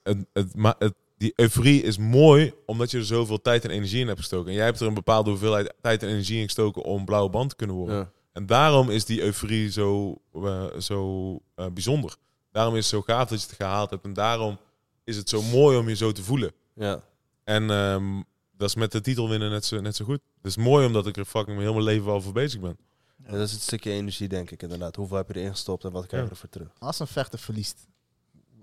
het, 0.03 0.17
het, 0.33 0.55
ma- 0.55 0.75
het, 0.79 0.93
die 1.17 1.33
euforie 1.35 1.81
is 1.83 1.97
mooi 1.97 2.53
omdat 2.65 2.91
je 2.91 2.97
er 2.97 3.05
zoveel 3.05 3.41
tijd 3.41 3.63
en 3.63 3.69
energie 3.69 3.99
in 3.99 4.07
hebt 4.07 4.19
gestoken. 4.19 4.47
En 4.49 4.55
jij 4.55 4.65
hebt 4.65 4.79
er 4.79 4.87
een 4.87 4.93
bepaalde 4.93 5.29
hoeveelheid 5.29 5.73
tijd 5.81 6.03
en 6.03 6.09
energie 6.09 6.37
in 6.37 6.43
gestoken 6.45 6.81
om 6.83 7.05
blauwe 7.05 7.29
band 7.29 7.49
te 7.49 7.55
kunnen 7.55 7.75
worden. 7.75 7.95
Ja. 7.95 8.11
En 8.33 8.45
daarom 8.45 8.89
is 8.89 9.05
die 9.05 9.21
euforie 9.21 9.71
zo, 9.71 10.17
eh, 10.33 10.65
zo 10.79 11.33
eh, 11.55 11.65
bijzonder. 11.73 12.15
Daarom 12.51 12.73
is 12.75 12.79
het 12.79 12.89
zo 12.89 13.01
gaaf 13.01 13.29
dat 13.29 13.41
je 13.41 13.47
het 13.47 13.55
gehaald 13.55 13.89
hebt. 13.89 14.03
En 14.05 14.13
daarom 14.13 14.57
is 15.03 15.17
het 15.17 15.29
zo 15.29 15.41
mooi 15.41 15.77
om 15.77 15.89
je 15.89 15.95
zo 15.95 16.11
te 16.11 16.23
voelen. 16.23 16.51
Ja. 16.75 17.03
En 17.43 17.69
ehm, 17.69 18.21
dat 18.57 18.69
is 18.69 18.75
met 18.75 18.91
de 18.91 19.01
titel 19.01 19.29
winnen 19.29 19.49
net 19.51 19.65
zo, 19.65 19.81
net 19.81 19.95
zo 19.95 20.05
goed. 20.05 20.19
Het 20.37 20.45
is 20.45 20.57
mooi 20.57 20.85
omdat 20.85 21.07
ik 21.07 21.17
er 21.17 21.25
fucking 21.25 21.59
heel 21.59 21.73
mijn 21.73 21.85
leven 21.85 22.11
al 22.11 22.21
voor 22.21 22.33
bezig 22.33 22.59
ben. 22.61 22.77
Ja, 23.25 23.31
dat 23.31 23.41
is 23.47 23.51
het 23.51 23.61
stukje 23.61 23.91
energie, 23.91 24.27
denk 24.27 24.51
ik 24.51 24.61
inderdaad. 24.63 24.95
Hoeveel 24.95 25.17
heb 25.17 25.27
je 25.27 25.35
erin 25.39 25.51
gestopt 25.51 25.83
en 25.83 25.91
wat 25.91 26.05
krijg 26.07 26.23
je 26.23 26.29
Ja. 26.29 26.33
ervoor 26.35 26.49
terug? 26.49 26.67
Als 26.79 26.99
een 26.99 27.07
vechter 27.07 27.39
verliest, 27.39 27.87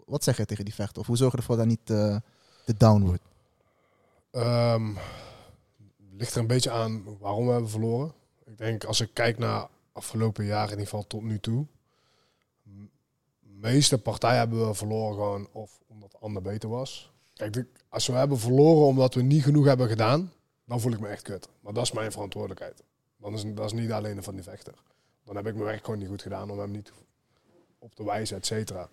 wat 0.09 0.25
zeg 0.25 0.37
je 0.37 0.45
tegen 0.45 0.65
die 0.65 0.75
vechter? 0.75 1.01
Of 1.01 1.07
hoe 1.07 1.17
zorg 1.17 1.33
je 1.33 1.39
ervoor 1.39 1.57
dat 1.57 1.65
hij 1.67 1.75
niet 1.75 1.91
eh, 1.91 2.17
de 2.65 2.75
down 2.77 3.03
wordt? 3.03 3.23
Ehm, 4.31 4.95
ligt 6.11 6.35
er 6.35 6.41
een 6.41 6.47
beetje 6.47 6.71
aan 6.71 7.19
waarom 7.19 7.47
we 7.47 7.53
hebben 7.53 7.71
verloren. 7.71 8.13
Ik 8.45 8.59
denk 8.59 8.85
als 8.85 9.01
ik 9.01 9.11
kijk 9.13 9.39
naar 9.39 9.69
afgelopen 9.93 10.45
jaar 10.45 10.65
in 10.65 10.71
ieder 10.71 10.85
geval 10.85 11.07
tot 11.07 11.23
nu 11.23 11.39
toe. 11.41 11.67
m- 12.63 12.85
meeste 13.41 13.99
partijen 13.99 14.39
hebben 14.39 14.67
we 14.69 14.75
verloren 14.75 15.15
gewoon 15.15 15.49
of 15.53 15.81
omdat 15.87 16.11
de 16.11 16.19
ander 16.19 16.43
beter 16.43 16.69
was. 16.69 17.13
Kijk, 17.35 17.53
de- 17.53 17.67
als 17.89 18.07
we 18.07 18.13
hebben 18.13 18.39
verloren 18.39 18.87
omdat 18.87 19.15
we 19.15 19.23
niet 19.23 19.43
genoeg 19.43 19.65
hebben 19.65 19.89
gedaan, 19.89 20.33
dan 20.65 20.81
voel 20.81 20.93
ik 20.93 21.01
me 21.01 21.09
echt 21.09 21.23
kut. 21.23 21.49
Maar 21.61 21.73
dat 21.73 21.85
is 21.85 21.93
mijn 21.93 22.13
verantwoordelijkheid. 22.13 22.83
Dan 23.17 23.35
is, 23.35 23.45
dat 23.55 23.65
is 23.65 23.73
niet 23.73 23.93
alleen 23.93 24.23
van 24.23 24.35
die 24.35 24.43
vechter. 24.43 24.75
Dan 25.25 25.37
heb 25.37 25.47
ik 25.47 25.53
mijn 25.55 25.65
werk 25.67 25.85
gewoon 25.85 25.99
niet 25.99 26.09
goed 26.09 26.23
gedaan 26.23 26.51
om 26.51 26.59
hem 26.59 26.71
niet 26.71 26.93
op 27.79 27.95
te 27.95 28.05
wijzen, 28.05 28.37
et 28.37 28.47
cetera. 28.47 28.89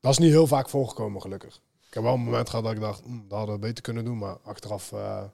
Dat 0.00 0.12
is 0.12 0.18
niet 0.18 0.30
heel 0.30 0.46
vaak 0.46 0.68
voorgekomen, 0.68 1.20
gelukkig. 1.20 1.60
Ik 1.88 1.94
heb 1.94 2.02
wel 2.02 2.14
een 2.14 2.20
moment 2.20 2.48
gehad 2.48 2.64
dat 2.64 2.74
ik 2.74 2.80
dacht, 2.80 3.00
"Hm, 3.04 3.28
dat 3.28 3.38
hadden 3.38 3.54
we 3.54 3.60
beter 3.60 3.82
kunnen 3.82 4.04
doen. 4.04 4.18
Maar 4.18 4.36
achteraf 4.42 4.92
eh, 4.92 5.24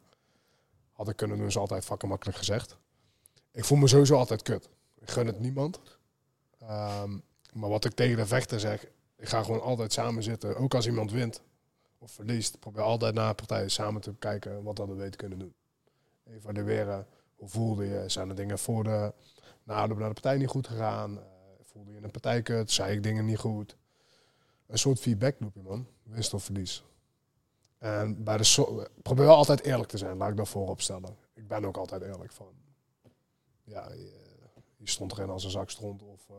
had 0.92 1.08
ik 1.08 1.16
kunnen 1.16 1.36
doen, 1.36 1.46
is 1.46 1.56
altijd 1.56 1.84
fucking 1.84 2.10
makkelijk 2.10 2.38
gezegd. 2.38 2.76
Ik 3.52 3.64
voel 3.64 3.78
me 3.78 3.88
sowieso 3.88 4.16
altijd 4.16 4.42
kut. 4.42 4.68
Ik 4.98 5.10
gun 5.10 5.26
het 5.26 5.40
niemand. 5.40 5.80
Ehm, 6.58 7.18
maar 7.52 7.68
wat 7.70 7.84
ik 7.84 7.92
tegen 7.92 8.16
de 8.16 8.26
vechter 8.26 8.60
zeg, 8.60 8.86
Ik 9.18 9.28
ga 9.28 9.42
gewoon 9.42 9.62
altijd 9.62 9.92
samen 9.92 10.22
zitten. 10.22 10.56
Ook 10.56 10.74
als 10.74 10.86
iemand 10.86 11.10
wint 11.10 11.42
of 11.98 12.10
verliest. 12.10 12.58
Probeer 12.60 12.82
altijd 12.82 13.14
na 13.14 13.32
partijen 13.32 13.70
samen 13.70 14.00
te 14.00 14.14
kijken 14.18 14.62
wat 14.62 14.76
dat 14.76 14.88
we 14.88 14.94
weten 14.94 15.16
kunnen 15.16 15.38
doen. 15.38 15.54
Evalueren. 16.24 17.06
Hoe 17.36 17.48
voelde 17.48 17.84
je? 17.86 18.04
Zijn 18.08 18.28
er 18.28 18.34
dingen 18.34 18.58
voor 18.58 18.84
de 18.84 19.12
nadoen 19.62 19.98
naar 19.98 20.08
de 20.08 20.14
partij 20.20 20.36
niet 20.36 20.48
goed 20.48 20.66
gegaan? 20.66 21.18
Eh, 21.18 21.24
voelde 21.62 21.90
je 21.90 21.96
in 21.96 22.04
een 22.04 22.10
partijkut? 22.10 22.70
Zei 22.70 22.96
ik 22.96 23.02
dingen 23.02 23.24
niet 23.24 23.38
goed? 23.38 23.76
Een 24.66 24.78
soort 24.78 25.00
feedback 25.00 25.40
loopje, 25.40 25.62
man. 25.62 25.86
Winst 26.02 26.34
of 26.34 26.44
verlies. 26.44 26.84
En 27.78 28.24
bij 28.24 28.36
de 28.36 28.88
probeer 29.02 29.24
wel 29.24 29.36
altijd 29.36 29.60
eerlijk 29.60 29.88
te 29.88 29.98
zijn, 29.98 30.16
laat 30.16 30.30
ik 30.30 30.36
dat 30.36 30.48
voorop 30.48 30.80
stellen. 30.80 31.16
Ik 31.34 31.48
ben 31.48 31.64
ook 31.64 31.76
altijd 31.76 32.02
eerlijk 32.02 32.32
van. 32.32 32.52
Ja, 33.64 33.92
je, 33.92 34.26
je 34.76 34.88
stond 34.88 35.12
erin 35.12 35.30
als 35.30 35.44
een 35.44 35.50
zak 35.50 35.70
stond. 35.70 36.02
Of 36.02 36.28
eh, 36.28 36.36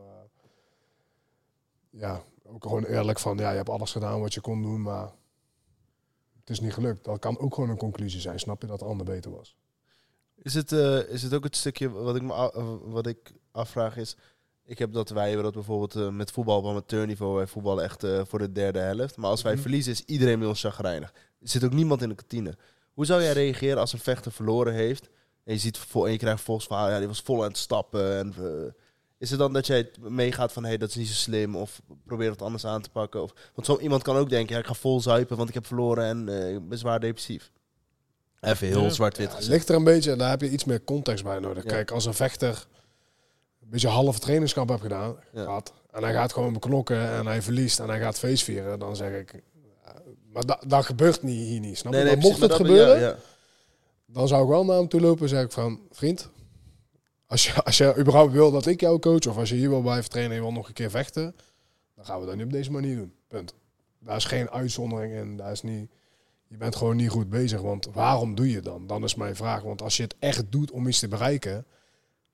ja, 1.90 2.22
ook 2.42 2.62
gewoon 2.62 2.84
eerlijk 2.84 3.18
van, 3.18 3.38
ja, 3.38 3.50
je 3.50 3.56
hebt 3.56 3.68
alles 3.68 3.92
gedaan 3.92 4.20
wat 4.20 4.34
je 4.34 4.40
kon 4.40 4.62
doen, 4.62 4.82
maar 4.82 5.12
het 6.40 6.50
is 6.50 6.60
niet 6.60 6.72
gelukt. 6.72 7.04
Dat 7.04 7.18
kan 7.18 7.38
ook 7.38 7.54
gewoon 7.54 7.70
een 7.70 7.76
conclusie 7.76 8.20
zijn. 8.20 8.40
Snap 8.40 8.60
je 8.60 8.66
dat 8.66 8.78
de 8.78 8.84
ander 8.84 9.06
beter 9.06 9.30
was? 9.30 9.56
Is 10.34 10.54
het, 10.54 10.72
eh, 10.72 11.08
is 11.08 11.22
het 11.22 11.34
ook 11.34 11.44
het 11.44 11.56
stukje 11.56 11.90
wat 11.90 12.16
ik 12.16 12.22
me 12.22 12.80
wat 12.84 13.06
ik 13.06 13.32
afvraag 13.50 13.96
is... 13.96 14.16
Ik 14.68 14.78
heb 14.78 14.92
dat 14.92 15.08
wij 15.10 15.26
hebben 15.26 15.44
dat 15.44 15.54
bijvoorbeeld 15.54 15.94
eh, 15.94 16.08
met 16.08 16.30
voetbal 16.30 16.58
op 16.58 16.66
amateurniveau. 16.66 17.36
Wij 17.36 17.46
voetballen 17.46 17.84
echt 17.84 18.04
eh, 18.04 18.20
voor 18.26 18.38
de 18.38 18.52
derde 18.52 18.78
helft. 18.78 19.16
Maar 19.16 19.30
als 19.30 19.42
wij 19.42 19.52
Mhm. 19.52 19.60
verliezen 19.62 19.92
is 19.92 20.02
iedereen 20.06 20.38
bij 20.38 20.48
ons 20.48 20.60
chagrijnig. 20.60 21.12
Er 21.40 21.48
zit 21.48 21.64
ook 21.64 21.72
niemand 21.72 22.02
in 22.02 22.08
de 22.08 22.14
kantine. 22.14 22.54
Hoe 22.94 23.06
zou 23.06 23.22
jij 23.22 23.32
reageren 23.32 23.78
als 23.78 23.92
een 23.92 23.98
vechter 23.98 24.32
verloren 24.32 24.72
heeft... 24.74 25.08
En 25.44 25.54
je, 25.54 25.60
ziet, 25.60 25.78
en 25.94 26.10
je 26.10 26.16
krijgt 26.18 26.42
volgens 26.42 26.66
van, 26.66 26.90
ja, 26.90 26.98
die 26.98 27.06
was 27.08 27.20
vol 27.20 27.42
aan 27.42 27.48
het 27.48 27.56
stappen. 27.58 28.16
En, 28.18 28.34
is 29.18 29.30
het 29.30 29.38
dan 29.38 29.52
dat 29.52 29.66
jij 29.66 29.90
meegaat 30.00 30.52
van, 30.52 30.62
hé, 30.62 30.68
hey, 30.68 30.78
dat 30.78 30.88
is 30.88 30.94
niet 30.94 31.06
zo 31.08 31.14
slim. 31.14 31.56
Of 31.56 31.80
probeer 32.04 32.30
het 32.30 32.42
anders 32.42 32.64
aan 32.66 32.82
te 32.82 32.90
pakken. 32.90 33.22
Of, 33.22 33.32
want 33.54 33.66
zo, 33.66 33.78
iemand 33.78 34.02
kan 34.02 34.16
ook 34.16 34.30
denken, 34.30 34.54
ja, 34.54 34.60
ik 34.60 34.66
ga 34.66 34.74
vol 34.74 35.00
zuipen, 35.00 35.36
want 35.36 35.48
ik 35.48 35.54
heb 35.54 35.66
verloren 35.66 36.04
en 36.04 36.28
eh, 36.28 36.54
ik 36.54 36.68
ben 36.68 36.78
zwaar 36.78 37.00
depressief. 37.00 37.50
Even 38.40 38.66
heel 38.66 38.82
Ja. 38.82 38.88
zwart-wit 38.90 39.36
Ja, 39.40 39.48
ligt 39.48 39.68
er 39.68 39.74
een 39.74 39.84
beetje, 39.84 40.16
daar 40.16 40.30
heb 40.30 40.40
je 40.40 40.50
iets 40.50 40.64
meer 40.64 40.84
context 40.84 41.24
bij 41.24 41.38
nodig. 41.38 41.62
Ja. 41.64 41.68
Kijk, 41.70 41.90
als 41.90 42.04
een 42.04 42.14
vechter 42.14 42.66
een 43.68 43.74
beetje 43.74 43.88
half 43.88 44.18
trainingskamp 44.18 44.68
heeft 44.68 44.82
gedaan, 44.82 45.16
Ja. 45.32 45.42
gehad, 45.42 45.72
en 45.90 46.02
hij 46.02 46.12
gaat 46.12 46.32
gewoon 46.32 46.52
beknokken 46.52 47.10
en 47.10 47.26
hij 47.26 47.42
verliest 47.42 47.80
en 47.80 47.88
hij 47.88 48.00
gaat 48.00 48.18
feestvieren, 48.18 48.78
dan 48.78 48.96
zeg 48.96 49.12
ik, 49.20 49.42
ja, 49.84 49.94
maar 50.32 50.46
dat, 50.46 50.64
dat 50.66 50.84
gebeurt 50.84 51.22
niet, 51.22 51.46
hier 51.46 51.60
niet, 51.60 51.78
snap 51.78 51.92
je? 51.92 52.04
maar 52.04 52.18
mocht 52.18 52.40
het 52.40 52.48
maar 52.48 52.58
gebeuren, 52.58 53.00
ja, 53.00 53.16
dan 54.06 54.28
zou 54.28 54.42
ik 54.42 54.48
wel 54.48 54.64
naar 54.64 54.76
hem 54.76 54.88
toe 54.88 55.00
lopen 55.00 55.22
en 55.22 55.28
zeg 55.28 55.44
ik 55.44 55.52
van, 55.52 55.80
vriend, 55.90 56.30
als 57.26 57.46
je, 57.46 57.62
als 57.64 57.76
je 57.78 57.94
überhaupt 57.98 58.32
wil 58.32 58.50
dat 58.50 58.66
ik 58.66 58.80
jou 58.80 58.98
coach, 58.98 59.26
of 59.26 59.36
als 59.36 59.48
je 59.48 59.54
hier 59.54 59.68
wil 59.68 59.80
blijven 59.80 60.10
trainen 60.10 60.36
en 60.36 60.42
je 60.42 60.48
wil 60.48 60.56
nog 60.56 60.68
een 60.68 60.74
keer 60.74 60.90
vechten, 60.90 61.34
dan 61.94 62.04
gaan 62.04 62.20
we 62.20 62.26
dat 62.26 62.34
niet 62.34 62.44
op 62.44 62.52
deze 62.52 62.70
manier 62.70 62.96
doen. 62.96 63.12
Punt. 63.28 63.54
Daar 63.98 64.16
is 64.16 64.24
geen 64.24 64.50
uitzondering 64.50 65.14
in. 65.14 65.36
Daar 65.36 65.52
is 65.52 65.62
niet, 65.62 65.90
je 66.46 66.56
bent 66.56 66.76
gewoon 66.76 66.96
niet 66.96 67.10
goed 67.10 67.30
bezig. 67.30 67.60
Want 67.60 67.88
waarom 67.92 68.34
doe 68.34 68.50
je 68.50 68.60
dan? 68.60 68.86
Dan 68.86 69.04
is 69.04 69.14
mijn 69.14 69.36
vraag. 69.36 69.62
Want 69.62 69.82
als 69.82 69.96
je 69.96 70.02
het 70.02 70.14
echt 70.18 70.44
doet 70.52 70.70
om 70.70 70.86
iets 70.88 70.98
te 70.98 71.08
bereiken, 71.08 71.66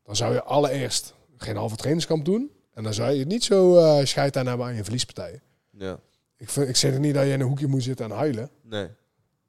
dan 0.04 0.16
zou 0.16 0.34
je 0.34 0.42
allereerst 0.42 1.14
geen 1.36 1.56
halve 1.56 1.76
trainingskamp 1.76 2.24
doen. 2.24 2.50
En 2.74 2.82
dan 2.82 2.94
zou 2.94 3.10
je 3.12 3.18
het 3.18 3.28
niet 3.28 3.44
zo 3.44 3.76
eh 3.78 4.04
scheid 4.06 4.36
aan 4.36 4.46
hebben 4.46 4.66
aan 4.66 4.74
je 4.74 4.82
verliespartijen. 4.82 5.42
ja. 5.70 5.98
Ik, 6.36 6.50
vind, 6.50 6.68
ik 6.68 6.76
zeg 6.76 6.92
er 6.92 7.00
niet 7.00 7.14
dat 7.14 7.24
je 7.24 7.32
in 7.32 7.40
een 7.40 7.46
hoekje 7.46 7.66
moet 7.66 7.82
zitten 7.82 8.04
en 8.10 8.16
huilen. 8.16 8.50
Nee, 8.62 8.88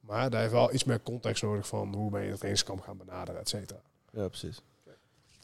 Maar 0.00 0.30
daar 0.30 0.40
heeft 0.40 0.52
wel 0.52 0.72
iets 0.74 0.84
meer 0.84 1.02
context 1.02 1.42
nodig 1.42 1.66
van 1.66 1.94
hoe 1.94 2.10
ben 2.10 2.20
je 2.20 2.26
het 2.28 2.36
trainingskamp 2.36 2.80
gaan 2.80 2.96
benaderen, 2.96 3.40
et 3.40 3.48
cetera. 3.48 3.80
ja, 4.12 4.28
precies. 4.28 4.60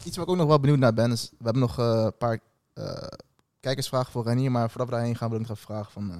Iets 0.05 0.17
waar 0.17 0.25
ik 0.25 0.31
ook 0.31 0.37
nog 0.37 0.47
wel 0.47 0.61
benieuwd 0.61 0.79
naar 0.79 0.95
ben, 0.95 1.13
is... 1.13 1.31
We 1.31 1.45
hebben 1.45 1.63
nog 1.63 1.79
eh, 1.79 2.03
een 2.05 2.17
paar 2.17 2.39
eh, 2.73 3.07
kijkersvragen 3.61 4.13
voor 4.13 4.25
Renier, 4.25 4.51
maar 4.51 4.69
voordat 4.71 4.89
we 4.89 4.95
daarheen 4.95 5.17
gaan 5.17 5.31
wil 5.31 5.41
ik 5.41 5.47
nog 5.49 5.57
even 5.57 5.69
vragen 5.69 5.93
van... 5.93 6.11
eh 6.11 6.17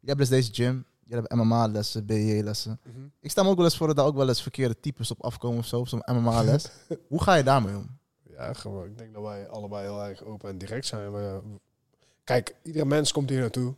je 0.00 0.06
hebt 0.06 0.18
dus 0.18 0.28
deze 0.28 0.52
gym, 0.54 0.84
je 1.04 1.14
hebt 1.14 1.34
MMA-lessen, 1.34 2.06
BJ-lessen. 2.06 2.80
Ik 3.20 3.30
stel 3.30 3.44
me 3.44 3.50
ook 3.50 3.56
wel 3.56 3.64
eens 3.64 3.76
voor 3.76 3.86
dat 3.86 3.96
daar 3.96 4.06
ook 4.06 4.16
wel 4.16 4.28
eens 4.28 4.42
verkeerde 4.42 4.80
types 4.80 5.10
op 5.10 5.22
afkomen 5.24 5.58
of 5.58 5.66
zo, 5.66 5.84
zo'n 5.84 6.02
MMA-les. 6.06 6.68
Hoe 7.08 7.22
ga 7.22 7.34
je 7.34 7.42
daarmee 7.42 7.76
om? 7.76 7.98
Ja, 8.36 8.52
gewoon. 8.52 8.86
Ik 8.86 8.98
denk 8.98 9.14
dat 9.14 9.22
wij 9.22 9.48
allebei 9.48 9.82
heel 9.82 10.04
erg 10.04 10.22
open 10.22 10.48
en 10.50 10.58
direct 10.58 10.86
zijn. 10.86 11.12
We, 11.12 11.40
kijk, 12.24 12.54
iedere 12.62 12.84
mens 12.84 13.12
komt 13.12 13.28
hier 13.30 13.40
naartoe. 13.40 13.74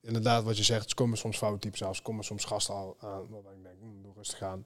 Inderdaad, 0.00 0.44
wat 0.44 0.56
je 0.56 0.62
zegt, 0.62 0.94
komen 0.94 1.18
soms 1.18 1.38
fouttypes 1.38 1.84
aan, 1.84 1.90
er 1.92 2.02
komen 2.02 2.24
soms 2.24 2.44
gasten 2.44 2.74
al 2.74 2.96
aan. 3.00 3.28
Waarbij 3.28 3.52
ik 3.52 3.62
denk, 3.62 3.76
hm, 3.80 4.02
doe 4.02 4.12
rustig 4.16 4.42
aan. 4.42 4.64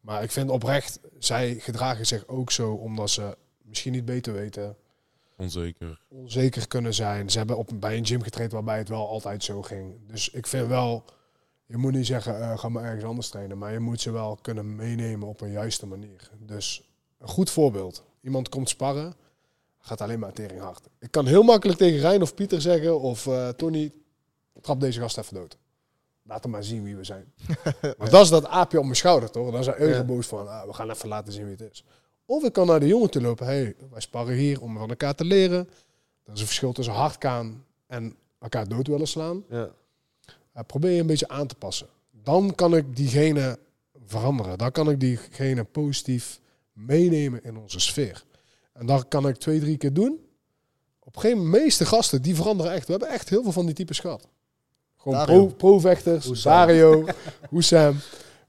Maar 0.00 0.22
ik 0.22 0.30
vind 0.30 0.50
oprecht, 0.50 1.00
zij 1.18 1.54
gedragen 1.54 2.06
zich 2.06 2.26
ook 2.26 2.50
zo 2.50 2.72
omdat 2.72 3.10
ze 3.10 3.36
misschien 3.62 3.92
niet 3.92 4.04
beter 4.04 4.32
weten, 4.32 4.76
Onzeker. 5.36 6.00
onzeker 6.08 6.68
kunnen 6.68 6.94
zijn. 6.94 7.30
Ze 7.30 7.38
hebben 7.38 7.56
op, 7.56 7.70
bij 7.74 7.96
een 7.96 8.06
gym 8.06 8.22
getraind 8.22 8.52
waarbij 8.52 8.78
het 8.78 8.88
wel 8.88 9.08
altijd 9.08 9.44
zo 9.44 9.62
ging. 9.62 9.94
Dus 10.06 10.30
ik 10.30 10.46
vind 10.46 10.68
wel, 10.68 11.04
je 11.66 11.76
moet 11.76 11.92
niet 11.92 12.06
zeggen, 12.06 12.40
eh, 12.40 12.58
ga 12.58 12.68
maar 12.68 12.84
ergens 12.84 13.04
anders 13.04 13.28
trainen. 13.28 13.58
Maar 13.58 13.72
je 13.72 13.78
moet 13.78 14.00
ze 14.00 14.10
wel 14.10 14.38
kunnen 14.42 14.76
meenemen 14.76 15.28
op 15.28 15.40
een 15.40 15.50
juiste 15.50 15.86
manier. 15.86 16.30
Dus 16.38 16.90
een 17.18 17.28
goed 17.28 17.50
voorbeeld. 17.50 18.04
Iemand 18.22 18.48
komt 18.48 18.68
sparren, 18.68 19.14
gaat 19.78 20.00
alleen 20.00 20.18
maar 20.18 20.32
tering 20.32 20.60
hard. 20.60 20.88
Ik 20.98 21.10
kan 21.10 21.26
heel 21.26 21.42
makkelijk 21.42 21.78
tegen 21.78 22.00
Rijn 22.00 22.22
of 22.22 22.34
Pieter 22.34 22.60
zeggen 22.60 23.00
of 23.00 23.26
eh, 23.26 23.48
Tony, 23.48 23.92
trap 24.60 24.80
deze 24.80 25.00
gast 25.00 25.18
even 25.18 25.34
dood. 25.34 25.56
Laat 26.22 26.42
hem 26.42 26.52
maar 26.52 26.64
zien 26.64 26.82
wie 26.84 26.96
we 26.96 27.04
zijn. 27.04 27.32
maar 27.98 28.10
dat 28.10 28.22
is 28.22 28.28
dat 28.30 28.46
aapje 28.46 28.78
op 28.78 28.84
mijn 28.84 28.96
schouder, 28.96 29.30
toch? 29.30 29.50
Dan 29.50 29.64
zijn 29.64 29.88
Ja. 29.88 30.04
boos 30.04 30.26
van, 30.26 30.48
ah, 30.48 30.66
we 30.66 30.72
gaan 30.72 30.90
even 30.90 31.08
laten 31.08 31.32
zien 31.32 31.42
wie 31.44 31.56
het 31.58 31.70
is. 31.72 31.84
Of 32.24 32.44
ik 32.44 32.52
kan 32.52 32.66
naar 32.66 32.80
de 32.80 32.86
jongen 32.86 33.10
toe 33.10 33.22
lopen. 33.22 33.46
hey, 33.46 33.74
wij 33.90 34.00
sparren 34.00 34.34
hier 34.34 34.60
om 34.62 34.76
van 34.78 34.88
elkaar 34.88 35.14
te 35.14 35.24
leren. 35.24 35.68
Er 36.24 36.32
is 36.32 36.40
een 36.40 36.46
verschil 36.46 36.72
tussen 36.72 36.94
hard 36.94 37.16
gaan 37.18 37.64
en 37.86 38.16
elkaar 38.38 38.68
dood 38.68 38.86
willen 38.86 39.08
slaan. 39.08 39.44
Ja. 39.48 39.70
Uh, 40.56 40.62
probeer 40.66 40.90
je 40.90 41.00
een 41.00 41.06
beetje 41.06 41.28
aan 41.28 41.46
te 41.46 41.54
passen. 41.54 41.86
Dan 42.10 42.54
kan 42.54 42.76
ik 42.76 42.96
diegene 42.96 43.58
veranderen. 44.06 44.58
Dan 44.58 44.72
kan 44.72 44.90
ik 44.90 45.00
diegene 45.00 45.64
positief 45.64 46.40
meenemen 46.72 47.44
in 47.44 47.56
onze 47.56 47.80
sfeer. 47.80 48.24
En 48.72 48.86
dat 48.86 49.08
kan 49.08 49.28
ik 49.28 49.36
twee, 49.36 49.60
drie 49.60 49.76
keer 49.76 49.92
doen. 49.92 50.20
Op 51.00 51.14
een 51.16 51.20
gegeven 51.20 51.44
moment, 51.44 51.62
meeste 51.62 51.86
gasten, 51.86 52.22
die 52.22 52.34
veranderen 52.34 52.72
echt. 52.72 52.84
We 52.86 52.90
hebben 52.90 53.10
echt 53.10 53.28
heel 53.28 53.42
veel 53.42 53.52
van 53.52 53.66
die 53.66 53.74
types 53.74 53.98
gehad. 53.98 54.28
Gewoon 54.96 55.24
pro- 55.24 55.46
pro-vechters, 55.46 56.26
Hoesam. 56.26 56.52
Dario. 56.52 57.04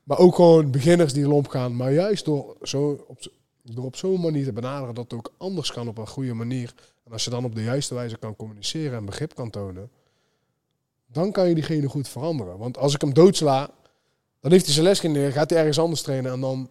Maar 0.03 0.17
ook 0.17 0.35
gewoon 0.35 0.71
beginners 0.71 1.13
die 1.13 1.27
lomp 1.27 1.47
gaan. 1.47 1.75
Maar 1.75 1.93
juist 1.93 2.25
door, 2.25 2.55
zo 2.61 3.03
op, 3.07 3.19
door 3.61 3.85
op 3.85 3.95
zo'n 3.95 4.21
manier 4.21 4.45
te 4.45 4.53
benaderen 4.53 4.95
dat 4.95 5.03
het 5.03 5.13
ook 5.13 5.33
anders 5.37 5.71
kan 5.71 5.87
op 5.87 5.97
een 5.97 6.07
goede 6.07 6.33
manier. 6.33 6.73
En 7.05 7.11
als 7.11 7.23
je 7.23 7.29
dan 7.29 7.45
op 7.45 7.55
de 7.55 7.63
juiste 7.63 7.93
wijze 7.93 8.17
kan 8.17 8.35
communiceren 8.35 8.97
en 8.97 9.05
begrip 9.05 9.35
kan 9.35 9.49
tonen, 9.49 9.89
dan 11.07 11.31
kan 11.31 11.47
je 11.47 11.55
diegene 11.55 11.87
goed 11.89 12.07
veranderen. 12.07 12.57
Want 12.57 12.77
als 12.77 12.93
ik 12.93 13.01
hem 13.01 13.13
doodsla, 13.13 13.69
dan 14.39 14.51
heeft 14.51 14.65
hij 14.65 14.73
zijn 14.73 14.85
les 14.85 14.99
geen 14.99 15.11
neer, 15.11 15.31
gaat 15.31 15.49
hij 15.49 15.59
ergens 15.59 15.79
anders 15.79 16.01
trainen 16.01 16.31
en 16.31 16.39
dan 16.39 16.69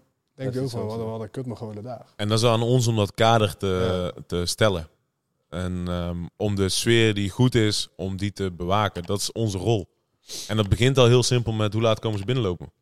denk 0.51 0.65
ook 0.65 0.71
van, 0.71 0.87
wat, 0.87 0.99
wat 0.99 1.21
een 1.21 1.31
kut 1.31 1.47
me 1.47 1.57
gewoon 1.57 1.83
daar. 1.83 2.07
En 2.17 2.29
dat 2.29 2.39
is 2.39 2.45
aan 2.45 2.63
ons 2.63 2.87
om 2.87 2.97
dat 2.97 3.15
kader 3.15 3.57
te, 3.57 4.15
te 4.27 4.47
stellen. 4.47 4.89
En 5.49 5.85
ehm, 5.89 6.27
om 6.37 6.55
de 6.55 6.69
sfeer 6.69 7.15
die 7.15 7.31
goed 7.31 7.55
is, 7.55 7.89
om 7.97 8.17
die 8.17 8.33
te 8.33 8.51
bewaken. 8.51 9.03
Dat 9.03 9.19
is 9.19 9.33
onze 9.33 9.59
rol. 9.59 9.89
En 10.49 10.57
dat 10.57 10.69
begint 10.69 10.99
al 10.99 11.07
heel 11.07 11.23
simpel 11.23 11.53
met 11.53 11.73
hoe 11.73 11.83
laat 11.83 11.99
komen 11.99 12.19
ze 12.19 12.25
binnenlopen. 12.25 12.73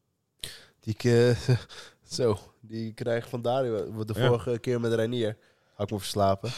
Die 0.80 0.96
eh, 0.96 1.36
zo, 2.16 2.38
die 2.60 2.92
krijg 2.92 3.28
van 3.28 3.42
Dario. 3.42 4.04
De 4.04 4.14
Ja. 4.16 4.26
vorige 4.26 4.58
keer 4.58 4.80
met 4.80 4.92
Reinier. 4.92 5.36
Had 5.80 5.88
ik 5.88 5.94
me 5.94 6.00
verslapen. 6.00 6.50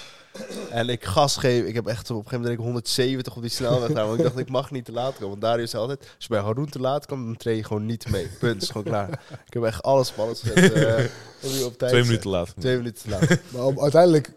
En 0.70 0.88
ik 0.88 1.04
gas 1.04 1.36
geef. 1.36 1.64
Ik 1.64 1.74
heb 1.74 1.86
echt 1.86 2.10
op 2.10 2.16
een 2.16 2.22
gegeven 2.22 2.30
moment 2.40 2.44
denk 2.44 2.58
ik 2.58 2.64
170 2.64 3.36
op 3.36 3.42
die 3.42 3.50
snelweg 3.50 3.86
gedaan. 3.86 4.06
Want 4.06 4.18
ik 4.18 4.24
dacht, 4.24 4.38
ik 4.38 4.48
mag 4.50 4.70
niet 4.70 4.84
te 4.84 4.92
laat 4.92 5.12
komen. 5.12 5.28
Want 5.28 5.40
Dario 5.40 5.66
zei 5.66 5.82
altijd, 5.82 6.00
als 6.00 6.10
je 6.18 6.28
bij 6.28 6.40
Haroon 6.40 6.68
te 6.68 6.78
laat 6.80 7.06
komt, 7.06 7.24
dan 7.24 7.36
treed 7.36 7.56
je 7.56 7.64
gewoon 7.64 7.86
niet 7.86 8.08
mee. 8.10 8.26
Punt, 8.38 8.62
is 8.62 8.68
gewoon 8.68 8.82
klaar. 8.86 9.10
Ik 9.46 9.52
heb 9.52 9.62
echt 9.62 9.82
alles 9.82 10.10
op 10.10 10.18
alles 10.18 10.40
gezet. 10.40 10.72
eh, 10.72 10.94
om 11.44 11.50
je 11.58 11.64
op 11.64 11.78
tijd 11.78 11.90
Twee 11.90 12.02
te 12.02 12.08
minuten 12.08 12.30
later. 12.30 12.46
zijn. 12.48 12.60
Twee 12.60 12.76
minuten 12.76 13.02
te 13.02 13.08
laat. 13.10 13.38
Maar 13.52 13.64
op- 13.64 13.80
uiteindelijk, 13.80 14.32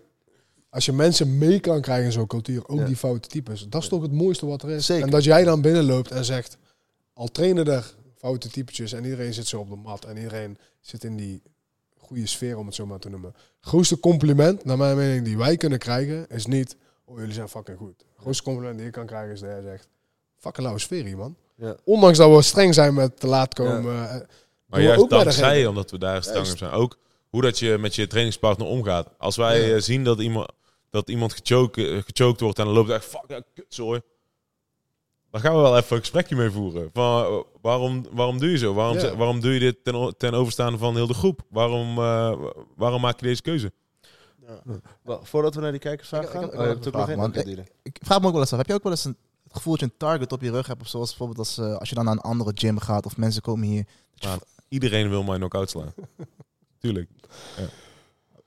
als 0.70 0.86
je 0.86 0.92
mensen 0.92 1.38
mee 1.38 1.60
kan 1.60 1.82
krijgen 1.82 2.06
in 2.06 2.12
zo'n 2.12 2.28
cultuur, 2.28 2.68
ook 2.68 2.80
Ja. 2.80 2.86
die 2.86 2.96
foute 2.98 3.28
types, 3.28 3.66
dat 3.70 3.82
is 3.84 3.90
toch 3.90 4.02
het 4.02 4.12
mooiste 4.12 4.46
wat 4.46 4.64
er 4.64 4.70
is. 4.70 4.86
Zeker. 4.86 5.04
En 5.04 5.10
dat 5.10 5.24
jij 5.24 5.44
dan 5.44 5.62
binnenloopt 5.62 6.12
en 6.12 6.26
zegt, 6.26 6.58
al 7.14 7.28
trainen 7.28 7.66
er 7.68 7.94
foute 8.18 8.50
typetjes 8.50 8.94
en 8.94 9.04
iedereen 9.04 9.34
zit 9.34 9.48
zo 9.48 9.60
op 9.60 9.70
de 9.70 9.76
mat 9.76 10.06
en 10.06 10.16
iedereen 10.18 10.58
zit 10.82 11.04
in 11.04 11.16
die 11.16 11.42
goede 12.06 12.28
sfeer, 12.28 12.58
om 12.58 12.66
het 12.66 12.76
zo 12.76 12.86
maar 12.86 13.00
te 13.00 13.10
noemen. 13.10 13.34
Grootste 13.62 14.00
compliment, 14.00 14.66
naar 14.66 14.78
mijn 14.78 14.98
mening, 14.98 15.26
die 15.26 15.38
wij 15.38 15.58
kunnen 15.58 15.80
krijgen, 15.80 16.28
is 16.30 16.46
niet, 16.46 16.76
oh 17.06 17.18
jullie 17.20 17.34
zijn 17.34 17.50
fucking 17.50 17.78
goed. 17.78 18.06
Grootste 18.18 18.44
compliment 18.44 18.76
die 18.76 18.86
je 18.86 18.92
kan 18.92 19.06
krijgen 19.06 19.32
is 19.34 19.40
dat 19.40 19.50
hij 19.50 19.62
zegt, 19.62 19.88
fucking 20.38 20.64
lauwe 20.64 20.80
sfeer 20.80 21.06
hier 21.06 21.18
man. 21.18 21.36
Ja. 21.56 21.76
Ondanks 21.84 22.18
dat 22.18 22.36
we 22.36 22.42
streng 22.42 22.74
zijn 22.74 22.94
met 22.94 23.20
te 23.20 23.28
laat 23.28 23.54
komen. 23.54 24.10
eh, 24.10 24.16
Maar 24.66 24.82
juist 24.82 25.02
ook 25.02 25.10
dankzij, 25.10 25.66
omdat 25.66 25.92
we 25.92 25.98
daar 25.98 26.24
streng 26.24 26.52
op 26.52 26.58
zijn. 26.58 26.72
Ook 26.72 26.98
hoe 27.30 27.42
dat 27.42 27.60
je 27.60 27.78
met 27.78 27.96
je 27.96 28.08
trainingspartner 28.08 28.68
omgaat. 28.68 29.10
Als 29.18 29.36
wij 29.36 29.68
Ja. 29.68 29.76
eh, 29.76 29.82
zien 29.82 30.04
dat 30.04 30.20
iemand, 30.20 30.52
dat 30.90 31.10
iemand 31.10 31.34
gechoked, 31.34 31.86
eh, 31.86 32.02
gechoked 32.06 32.40
wordt 32.40 32.60
en 32.60 32.66
dan 32.66 32.74
loopt 32.74 32.88
hij 32.88 32.98
echt, 32.98 33.06
fuck, 33.06 33.24
ja, 33.28 33.42
kutzooi. 33.54 34.02
Dan 35.36 35.44
gaan 35.44 35.56
we 35.56 35.62
wel 35.62 35.78
even 35.78 35.96
een 35.96 36.02
gesprekje 36.02 36.36
mee 36.36 36.50
voeren. 36.50 36.90
Van, 36.94 37.24
eh, 37.26 37.38
waarom, 37.62 38.06
waarom 38.12 38.40
doe 38.40 38.50
je 38.50 38.58
zo? 38.58 38.74
Waarom, 38.74 38.98
Ja. 38.98 39.16
waarom 39.16 39.40
doe 39.40 39.54
je 39.54 39.60
dit 39.60 39.84
ten, 39.84 39.96
o- 39.96 40.12
ten 40.12 40.34
overstaande 40.34 40.78
van 40.78 40.96
heel 40.96 41.08
de 41.08 41.14
groep? 41.14 41.42
Waarom, 41.50 41.98
eh, 41.98 42.42
waarom 42.76 43.02
maak 43.02 43.20
je 43.20 43.26
deze 43.26 43.42
keuze? 43.42 43.72
Wel, 45.04 45.20
voordat 45.26 45.56
we 45.56 45.62
naar 45.62 45.72
die 45.72 45.80
Ik- 45.82 45.92
ik 45.92 46.02
gaan. 46.06 46.24
ik 46.24 46.34
oh, 46.34 46.40
nog 46.42 46.50
vraag. 46.82 47.10
Ik 47.84 47.98
vraag 48.02 48.20
me 48.22 48.26
ook 48.28 48.32
wel 48.32 48.42
eens 48.42 48.52
af, 48.52 48.58
heb 48.58 48.68
je 48.68 48.74
ook 48.74 48.84
wel 48.84 48.92
eens 48.92 49.06
een, 49.06 49.18
het 49.44 49.54
gevoel 49.54 49.72
dat 49.74 49.82
je 49.82 49.86
een 49.92 49.98
target 49.98 50.32
op 50.32 50.42
je 50.42 50.52
rug 50.52 50.68
hebt. 50.68 50.82
Of 50.82 50.88
zoals 50.88 51.08
bijvoorbeeld 51.10 51.40
als, 51.40 51.58
eh, 51.58 51.76
als 51.78 51.90
je 51.90 51.96
dan 51.96 52.06
naar 52.06 52.14
een 52.14 52.22
andere 52.22 52.52
gym 52.56 52.80
gaat 52.80 53.06
of 53.06 53.18
mensen 53.18 53.42
komen 53.42 53.68
hier. 53.68 53.86
Maar 54.24 54.38
Iedereen 54.68 55.10
wil 55.10 55.24
mij 55.24 55.38
knock-out 55.38 55.70
slaan. 55.70 55.94
Tuurlijk. 56.80 57.10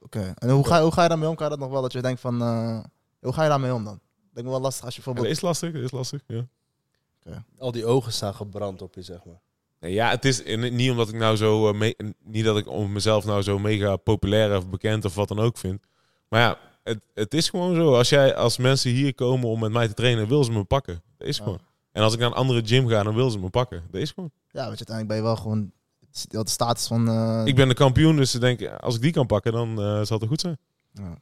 Oké. 0.01 0.32
En 0.34 0.51
hoe 0.51 0.66
ga, 0.66 0.82
hoe 0.82 0.93
ga 0.93 1.03
je 1.03 1.09
daarmee 1.09 1.28
om? 1.28 1.34
Kan 1.34 1.45
je 1.45 1.51
dat 1.53 1.61
nog 1.62 1.70
wel 1.72 1.82
dat 1.82 1.93
je 1.93 2.03
denkt 2.03 2.20
van... 2.20 2.43
eh, 2.43 2.80
hoe 3.20 3.32
ga 3.32 3.43
je 3.43 3.49
daarmee 3.49 3.74
om 3.74 3.84
dan? 3.84 4.01
Denk 4.32 4.47
me 4.47 4.53
wel 4.53 4.62
lastig 4.62 4.84
als 4.84 4.95
je 4.97 5.01
Ja, 5.01 5.07
dat 5.07 5.14
bijvoorbeeld... 5.14 5.36
is 5.36 5.43
lastig, 5.43 5.72
dat 5.72 5.82
is 5.82 5.91
lastig. 5.91 6.22
Ja. 6.26 6.47
Al 7.59 7.72
die 7.72 7.87
ogen 7.87 8.12
staan 8.12 8.35
gebrand 8.35 8.83
op 8.83 8.95
je, 8.95 9.03
zeg 9.03 9.24
maar. 9.24 9.41
Nee, 9.81 9.93
ja, 9.93 10.11
het 10.11 10.24
is 10.24 10.43
in- 10.43 10.74
niet 10.74 10.91
omdat 10.91 11.09
ik 11.09 11.14
nou 11.14 11.37
zo, 11.37 11.68
eh, 11.68 11.79
me- 11.79 12.14
niet 12.24 12.45
dat 12.45 12.57
ik 12.57 12.68
om 12.68 12.93
mezelf 12.93 13.24
nou 13.24 13.43
zo 13.43 13.59
mega 13.59 13.97
populair 13.97 14.57
of 14.57 14.68
bekend 14.68 15.05
of 15.05 15.14
wat 15.14 15.29
dan 15.29 15.39
ook 15.39 15.59
vind. 15.59 15.81
Maar 16.29 16.41
ja, 16.41 16.59
het, 16.83 17.01
het 17.14 17.35
is 17.35 17.49
gewoon 17.49 17.74
zo. 17.74 17.95
Als 17.95 18.09
jij, 18.09 18.35
als 18.37 18.57
mensen 18.57 18.91
hier 18.91 19.14
komen 19.14 19.49
om 19.49 19.61
met 19.61 19.72
mij 19.72 19.89
te 19.89 19.95
trainen, 19.95 20.29
wil 20.29 20.45
ze 20.45 20.53
me 20.53 20.64
pakken. 20.64 21.03
Dat 21.18 21.29
is 21.29 21.37
Ja. 21.37 21.43
gewoon. 21.43 21.61
En 21.93 22.03
als 22.03 22.12
ik 22.12 22.18
naar 22.18 22.29
een 22.29 22.35
andere 22.35 22.62
gym 22.66 22.89
ga, 22.89 23.03
dan 23.03 23.14
wil 23.14 23.31
ze 23.31 23.39
me 23.39 23.49
pakken. 23.51 23.83
Dat 23.91 24.01
is 24.01 24.11
gewoon. 24.11 24.31
Ja, 24.51 24.68
weet 24.68 24.79
je, 24.79 24.87
uiteindelijk 24.87 25.09
ben 25.09 25.16
je 25.16 25.22
wel 25.22 25.37
gewoon... 25.37 25.72
De 26.29 26.49
status 26.51 26.87
van... 26.87 27.09
eh, 27.09 27.43
Ik 27.45 27.55
ben 27.55 27.68
de 27.68 27.74
kampioen, 27.74 28.16
dus 28.16 28.31
ze 28.31 28.39
denken, 28.39 28.81
als 28.81 28.95
ik 28.95 29.01
die 29.01 29.12
kan 29.12 29.26
pakken, 29.26 29.53
dan 29.53 29.68
eh, 29.83 30.03
zal 30.03 30.18
het 30.18 30.29
goed 30.29 30.41
zijn. 30.41 30.59
ja. 30.93 31.16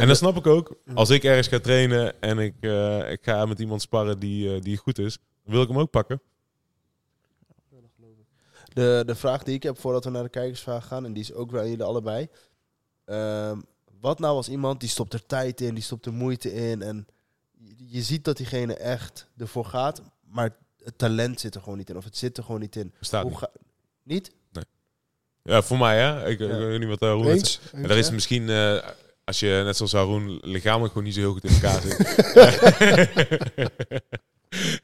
En 0.00 0.08
dat 0.08 0.16
snap 0.16 0.36
ik 0.36 0.46
ook. 0.46 0.76
Als 0.94 1.10
ik 1.10 1.24
ergens 1.24 1.48
ga 1.48 1.58
trainen 1.60 2.20
en 2.20 2.38
ik, 2.38 2.54
eh, 2.60 3.10
ik 3.10 3.18
ga 3.24 3.46
met 3.46 3.58
iemand 3.58 3.82
sparren 3.82 4.18
die, 4.18 4.54
eh, 4.54 4.60
die 4.60 4.76
goed 4.76 4.98
is, 4.98 5.18
dan 5.44 5.52
wil 5.54 5.62
ik 5.62 5.68
hem 5.68 5.78
ook 5.78 5.90
pakken. 5.90 6.20
De, 8.72 9.02
de 9.06 9.14
vraag 9.14 9.42
die 9.42 9.54
ik 9.54 9.62
heb 9.62 9.78
voordat 9.78 10.04
we 10.04 10.10
naar 10.10 10.22
de 10.22 10.28
kijkersvraag 10.28 10.86
gaan, 10.86 11.04
en 11.04 11.12
die 11.12 11.22
is 11.22 11.32
ook 11.32 11.50
wel 11.50 11.60
aan 11.62 11.68
jullie 11.68 11.84
allebei. 11.84 12.28
Ehm, 13.04 13.58
wat 14.00 14.18
nou 14.18 14.36
als 14.36 14.48
iemand 14.48 14.80
die 14.80 14.88
stopt 14.88 15.12
er 15.12 15.26
tijd 15.26 15.60
in, 15.60 15.74
die 15.74 15.82
stopt 15.82 16.06
er 16.06 16.12
moeite 16.12 16.52
in 16.54 16.82
en 16.82 17.06
je, 17.86 18.02
ziet 18.02 18.24
dat 18.24 18.36
diegene 18.36 18.74
echt 18.76 19.28
ervoor 19.36 19.64
gaat, 19.64 20.02
maar 20.30 20.56
het 20.84 20.98
talent 20.98 21.40
zit 21.40 21.54
er 21.54 21.60
gewoon 21.62 21.78
niet 21.78 21.90
in 21.90 21.96
of 21.96 22.04
het 22.04 22.16
zit 22.16 22.36
er 22.36 22.44
gewoon 22.44 22.60
niet 22.60 22.76
in. 22.76 22.92
Bestaat 22.98 23.22
Hoe 23.22 23.30
niet. 23.30 23.38
ga- 23.40 23.50
niet? 24.02 24.32
Ja, 25.42 25.62
voor 25.62 25.78
mij 25.78 25.98
hè. 26.00 26.28
Ik, 26.28 26.38
Ja. 26.38 26.44
ik 26.46 26.52
weet 26.58 26.78
niet 26.78 26.88
wat 26.88 26.98
daar 26.98 27.16
Eens? 27.16 27.60
En 27.72 27.82
daar 27.88 27.96
is 27.96 28.10
misschien, 28.10 28.48
eh, 28.48 28.88
als 29.24 29.40
je 29.40 29.60
net 29.64 29.76
zoals 29.76 29.92
Haroon 29.92 30.38
lichamelijk 30.42 30.92
gewoon 30.92 31.04
niet 31.06 31.14
zo 31.14 31.20
heel 31.20 31.32
goed 31.32 31.44
in 31.44 31.54
elkaar 31.54 31.80
zit. 31.82 31.98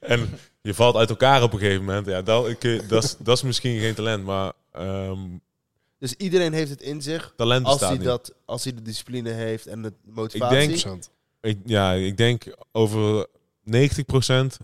en 0.01 0.28
je 0.62 0.74
valt 0.74 0.97
uit 0.97 1.11
elkaar 1.11 1.43
op 1.43 1.53
een 1.53 1.59
gegeven 1.59 1.84
moment. 1.84 2.07
Ja, 2.07 2.22
dat, 2.22 2.49
ik, 2.49 2.88
dat, 2.88 3.05
is, 3.05 3.16
dat 3.18 3.36
is 3.36 3.43
misschien 3.43 3.80
geen 3.80 3.95
talent, 3.95 4.24
maar 4.24 4.53
ehm, 4.72 5.18
Dus 5.99 6.14
iedereen 6.14 6.53
heeft 6.53 6.70
het 6.70 6.82
in 6.82 7.03
zich 7.03 7.32
talent 7.36 7.64
als 7.64 7.72
bestaat 7.72 7.88
hij, 7.88 7.99
niet. 7.99 8.07
dat, 8.09 8.34
als 8.45 8.64
hij 8.64 8.74
de 8.74 8.82
discipline 8.82 9.30
heeft 9.30 9.66
en 9.66 9.82
de 9.82 9.93
motivatie. 10.05 10.68
denk- 10.82 11.05
100%. 11.05 11.09
Ik, 11.41 11.59
ja, 11.64 11.93
ik 11.93 12.16
denk 12.16 12.45
over 12.72 13.26
90% 13.64 14.57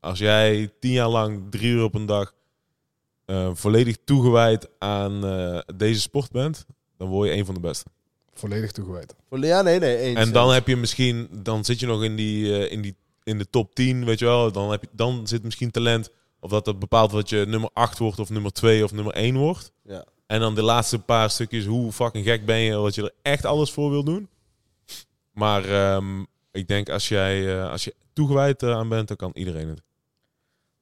als 0.00 0.18
jij 0.18 0.72
tien 0.80 0.92
jaar 0.92 1.08
lang, 1.08 1.42
drie 1.50 1.70
uur 1.70 1.82
op 1.84 1.94
een 1.94 2.06
dag, 2.06 2.34
eh, 3.24 3.50
volledig 3.52 3.96
toegewijd 4.04 4.68
aan 4.78 5.24
eh, 5.26 5.58
deze 5.76 6.00
sport 6.00 6.30
bent, 6.30 6.66
dan 6.96 7.08
word 7.08 7.28
je 7.28 7.34
een 7.34 7.44
van 7.44 7.54
de 7.54 7.60
beste. 7.60 7.84
Volledig 8.34 8.72
toegewijd. 8.72 9.14
Ja, 9.30 9.62
nee, 9.62 9.78
nee, 9.78 9.96
eens. 9.96 10.18
En 10.18 10.32
dan 10.32 10.44
eens. 10.44 10.54
heb 10.54 10.66
je 10.66 10.76
misschien, 10.76 11.28
dan 11.30 11.64
zit 11.64 11.80
je 11.80 11.86
nog 11.86 12.04
in 12.04 12.16
die, 12.16 12.58
eh, 12.58 12.72
in 12.72 12.80
die 12.80 12.96
in 13.24 13.38
de 13.38 13.50
top 13.50 13.74
10, 13.74 14.04
weet 14.04 14.18
je 14.18 14.24
wel. 14.24 14.52
Dan, 14.52 14.70
heb 14.70 14.82
je, 14.82 14.88
dan 14.92 15.26
zit 15.26 15.42
misschien 15.42 15.70
talent. 15.70 16.10
Of 16.40 16.50
dat 16.50 16.66
het 16.66 16.78
bepaalt 16.78 17.12
wat 17.12 17.28
je 17.28 17.44
nummer 17.48 17.70
8 17.72 17.98
wordt, 17.98 18.18
of 18.18 18.30
nummer 18.30 18.52
2 18.52 18.84
of 18.84 18.92
nummer 18.92 19.14
1 19.14 19.36
wordt. 19.36 19.72
Ja. 19.82 20.04
En 20.26 20.40
dan 20.40 20.54
de 20.54 20.62
laatste 20.62 20.98
paar 20.98 21.30
stukjes, 21.30 21.64
hoe 21.64 21.92
fucking 21.92 22.24
gek 22.24 22.46
ben 22.46 22.58
je, 22.58 22.76
wat 22.76 22.94
je 22.94 23.02
er 23.02 23.14
echt 23.22 23.44
alles 23.44 23.70
voor 23.70 23.90
wil 23.90 24.04
doen. 24.04 24.28
Maar 25.32 25.64
ehm, 25.64 26.20
ik 26.50 26.68
denk 26.68 26.88
als 26.88 27.08
jij 27.08 27.58
eh, 27.58 27.70
als 27.70 27.84
je 27.84 27.94
toegewijd 28.12 28.62
eh, 28.62 28.70
aan 28.76 28.88
bent, 28.88 29.08
dan 29.08 29.16
kan 29.16 29.30
iedereen 29.34 29.68
het. 29.68 29.82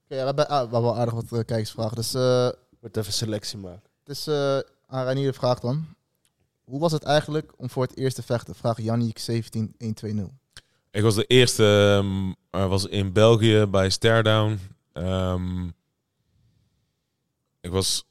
Oké, 0.05 0.15
ja, 0.15 0.21
we 0.21 0.27
hebben, 0.27 0.49
ah, 0.49 0.57
we 0.57 0.61
hebben 0.63 0.83
wel 0.83 0.97
aardig 0.97 1.15
wat 1.15 1.45
kijkersvragen. 1.45 1.97
Dus 1.97 2.15
eh, 2.15 2.49
Moet 2.81 2.97
even 2.97 3.13
selectie 3.13 3.59
maken. 3.59 3.91
het 4.05 4.17
is 4.17 4.27
eh 4.27 4.59
aan 4.87 5.05
Reinier 5.05 5.27
de 5.27 5.33
vraag 5.33 5.61
dan. 5.61 5.87
Hoe 6.71 6.81
was 6.81 6.93
het 6.93 7.03
eigenlijk 7.03 7.53
om 7.57 7.71
voor 7.71 7.83
het 7.83 7.97
eerst 7.97 8.17
te 8.17 8.23
vechten? 8.23 8.55
Vraag 8.55 8.81
Janniek 8.81 9.19
17120. 9.19 10.27
Ik 10.91 11.03
was 11.03 11.15
de 11.15 11.25
eerste, 11.25 11.65
eh, 12.51 12.69
was 12.69 12.87
in 12.87 13.13
België 13.13 13.67
bij 13.67 13.91
Stairdown. 13.91 14.59
Ehm, 14.93 15.67
ik 17.61 17.71
was 17.71 18.05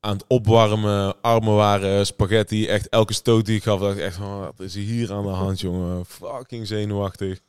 aan 0.00 0.12
het 0.12 0.24
opwarmen, 0.26 1.20
armen 1.20 1.54
waren 1.54 2.06
spaghetti. 2.06 2.66
Echt 2.66 2.88
elke 2.88 3.12
stoot 3.12 3.46
die 3.46 3.56
ik 3.56 3.62
gaf, 3.62 3.80
dacht 3.80 3.96
ik 3.96 4.02
echt 4.02 4.16
van, 4.16 4.40
wat 4.40 4.60
is 4.60 4.74
er 4.74 4.80
hier 4.80 5.12
aan 5.12 5.24
de 5.24 5.28
hand, 5.28 5.60
jongen? 5.60 6.06
Fucking 6.06 6.66
zenuwachtig. 6.66 7.40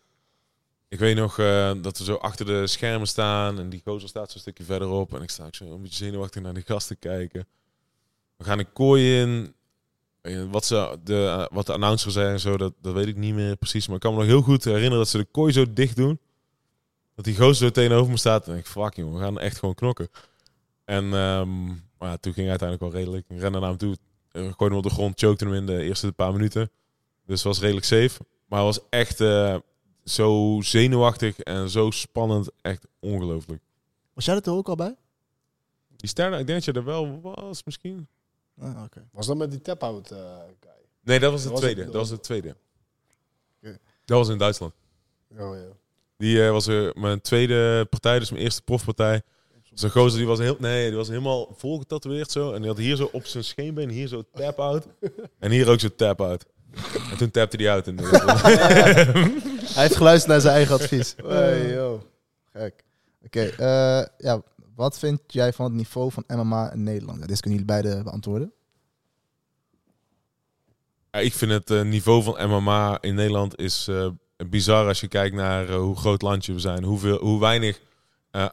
Ik 0.87 0.99
weet 0.99 1.15
nog 1.15 1.39
eh, 1.39 1.71
dat 1.81 1.97
we 1.97 2.03
zo 2.03 2.15
achter 2.15 2.45
de 2.45 2.67
schermen 2.67 3.07
staan 3.07 3.59
en 3.59 3.69
die 3.69 3.81
gozer 3.85 4.09
staat 4.09 4.31
zo'n 4.31 4.41
stukje 4.41 4.63
verderop. 4.63 5.13
En 5.13 5.21
ik 5.21 5.29
sta 5.29 5.45
ook 5.45 5.55
zo 5.55 5.73
een 5.73 5.81
beetje 5.81 6.05
zenuwachtig 6.05 6.41
naar 6.41 6.53
die 6.53 6.63
gasten 6.63 6.99
kijken. 6.99 7.47
We 8.35 8.43
gaan 8.43 8.59
een 8.59 8.73
kooi 8.73 9.21
in. 9.21 9.57
Eh, 10.21 10.43
Wat, 10.51 10.65
ze, 10.65 10.99
de, 11.03 11.25
eh, 11.25 11.45
wat 11.55 11.65
de 11.65 11.73
announcer 11.73 12.11
zei 12.11 12.31
en 12.31 12.39
zo, 12.39 12.57
dat, 12.57 12.73
dat 12.81 12.93
weet 12.93 13.07
ik 13.07 13.15
niet 13.15 13.33
meer 13.33 13.55
precies. 13.55 13.87
Maar 13.87 13.95
ik 13.95 14.01
kan 14.01 14.11
me 14.13 14.17
nog 14.19 14.27
heel 14.27 14.41
goed 14.41 14.63
herinneren 14.63 14.97
dat 14.97 15.07
ze 15.07 15.17
de 15.17 15.27
kooi 15.31 15.53
zo 15.53 15.73
dicht 15.73 15.95
doen. 15.95 16.19
Dat 17.15 17.25
die 17.25 17.35
gozer 17.35 17.55
zo 17.55 17.69
tegenover 17.69 18.11
me 18.11 18.17
staat. 18.17 18.47
En 18.47 18.57
ik 18.57 18.65
fuck 18.65 18.95
joh, 18.95 19.13
we 19.13 19.19
gaan 19.19 19.39
echt 19.39 19.57
gewoon 19.57 19.75
knokken. 19.75 20.09
En 20.85 21.03
ehm, 21.03 21.65
maar 21.67 22.09
ja, 22.09 22.17
toen 22.17 22.33
ging 22.33 22.49
uiteindelijk 22.49 22.91
wel 22.91 23.01
redelijk. 23.01 23.25
Ik 23.29 23.39
rende 23.39 23.59
naar 23.59 23.69
hem 23.69 23.77
toe, 23.77 23.97
eh, 24.31 24.41
gooide 24.41 24.65
hem 24.65 24.75
op 24.75 24.83
de 24.83 24.89
grond, 24.89 25.19
chokte 25.19 25.45
hem 25.45 25.53
in 25.53 25.65
de 25.65 25.81
eerste 25.83 26.11
paar 26.11 26.31
minuten. 26.31 26.71
Dus 27.25 27.43
het 27.43 27.47
was 27.47 27.59
redelijk 27.59 27.85
safe. 27.85 28.19
Maar 28.45 28.63
was 28.63 28.79
echt 28.89 29.23
zo 30.03 30.59
zenuwachtig 30.61 31.39
en 31.39 31.69
zo 31.69 31.91
spannend. 31.91 32.49
Echt 32.61 32.87
ongelooflijk. 32.99 33.61
Was 34.13 34.25
jij 34.25 34.35
er 34.35 34.51
ook 34.51 34.67
al 34.69 34.75
bij? 34.75 34.95
Die 35.95 36.09
sterren, 36.09 36.39
ik 36.39 36.47
denk 36.47 36.65
dat 36.65 36.75
je 36.75 36.79
er 36.79 36.85
wel 36.85 37.21
was 37.21 37.63
misschien. 37.63 38.07
Ah, 38.59 38.83
oké. 38.83 39.07
Was 39.11 39.27
dat 39.27 39.37
met 39.37 39.51
die 39.51 39.61
tap-out 39.61 40.11
eh, 40.11 40.17
guy? 40.59 40.71
Nee, 41.03 41.19
dat 41.19 41.31
was 41.31 41.43
de 41.43 41.51
tweede. 41.53 41.85
Dat 41.85 41.93
was 41.93 42.09
de 42.09 42.19
tweede. 42.19 42.55
Oké. 43.57 43.77
Dat 44.05 44.17
was 44.17 44.29
in 44.29 44.37
Duitsland. 44.37 44.73
Oh 45.37 45.55
ja. 45.55 45.67
Die 46.17 46.45
eh, 46.45 46.51
was 46.51 46.67
eh, 46.67 46.93
mijn 46.93 47.21
tweede 47.21 47.85
partij, 47.85 48.19
dus 48.19 48.31
mijn 48.31 48.43
eerste 48.43 48.61
profpartij. 48.61 49.21
Zo'n 49.73 49.89
gozer 49.89 50.17
die 50.17 50.27
was, 50.27 50.39
heel, 50.39 50.55
nee, 50.59 50.87
die 50.87 50.97
was 50.97 51.07
helemaal 51.07 51.53
vol 51.57 51.77
getatoeëerd 51.77 52.31
zo. 52.31 52.53
En 52.53 52.59
die 52.59 52.69
had 52.69 52.77
hier 52.77 52.95
zo 52.95 53.09
op 53.11 53.25
zijn 53.25 53.43
scheenbeen, 53.43 53.89
hier 53.89 54.07
zo 54.07 54.23
tap-out. 54.33 54.87
en 55.39 55.51
hier 55.51 55.69
ook 55.69 55.79
zo 55.79 55.87
tap-out. 55.95 56.45
En 57.11 57.17
toen 57.17 57.31
tapte 57.31 57.57
hij 57.57 57.69
uit. 57.69 57.87
In 57.87 57.95
de, 57.95 58.03
Hij 59.73 59.83
heeft 59.83 59.95
geluisterd 59.95 60.31
naar 60.31 60.41
zijn 60.41 60.53
eigen 60.53 60.75
advies. 60.75 61.15
Hey, 61.23 61.69
yo. 61.71 62.03
Gek. 62.53 62.83
Oké, 63.25 63.41
eh, 63.41 64.05
ja, 64.17 64.41
wat 64.79 64.99
vind 64.99 65.19
jij 65.27 65.53
van 65.53 65.65
het 65.65 65.73
niveau 65.73 66.11
van 66.11 66.23
MMA 66.27 66.71
in 66.73 66.83
Nederland? 66.83 67.19
Ja, 67.19 67.25
dit 67.25 67.39
kunnen 67.39 67.59
jullie 67.59 67.81
beide 67.81 68.03
beantwoorden. 68.03 68.53
Ja, 71.11 71.19
ik 71.19 71.33
vind 71.33 71.51
het 71.51 71.71
eh, 71.71 71.81
niveau 71.81 72.23
van 72.23 72.49
MMA 72.49 72.97
in 73.01 73.15
Nederland 73.15 73.57
is 73.57 73.87
eh, 73.87 74.07
bizar 74.49 74.87
als 74.87 74.99
je 74.99 75.07
kijkt 75.07 75.35
naar 75.35 75.69
eh, 75.69 75.75
hoe 75.75 75.95
groot 75.95 76.21
landje 76.21 76.53
we 76.53 76.59
zijn. 76.59 76.83
Hoeveel, 76.83 77.19
hoe 77.19 77.39
weinig 77.39 77.79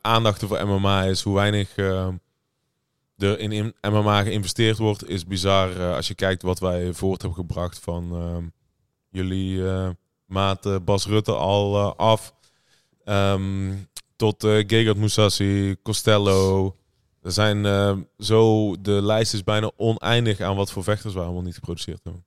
aandacht 0.00 0.42
er 0.42 0.48
voor 0.48 0.66
MMA 0.66 1.02
is. 1.02 1.22
Hoe 1.22 1.34
weinig 1.34 1.76
er 1.76 3.38
in, 3.38 3.74
MMA 3.80 4.22
geïnvesteerd 4.22 4.78
wordt, 4.78 5.08
is 5.08 5.26
bizar. 5.26 5.94
als 5.94 6.08
je 6.08 6.14
kijkt 6.14 6.42
wat 6.42 6.58
wij 6.58 6.92
voort 6.92 7.22
hebben 7.22 7.38
gebracht 7.38 7.78
van 7.78 8.10
eh, 8.12 8.36
jullie 9.10 9.62
maat 10.26 10.84
Bas 10.84 11.06
Rutte 11.06 11.32
al 11.32 11.96
af. 11.96 12.34
Ehm, 13.04 13.72
tot 14.16 14.44
eh 14.44 14.64
Gegard 14.66 14.96
Moussassi, 14.96 15.76
Costello. 15.82 16.76
Er 17.22 17.32
zijn 17.32 17.66
eh, 17.66 17.98
zo, 18.18 18.74
de 18.80 18.90
lijst 18.90 19.34
is 19.34 19.44
bijna 19.44 19.70
oneindig 19.76 20.40
aan 20.40 20.56
wat 20.56 20.70
voor 20.70 20.84
vechters 20.84 21.14
we 21.14 21.20
allemaal 21.20 21.42
niet 21.42 21.54
geproduceerd 21.54 22.00
hebben. 22.02 22.24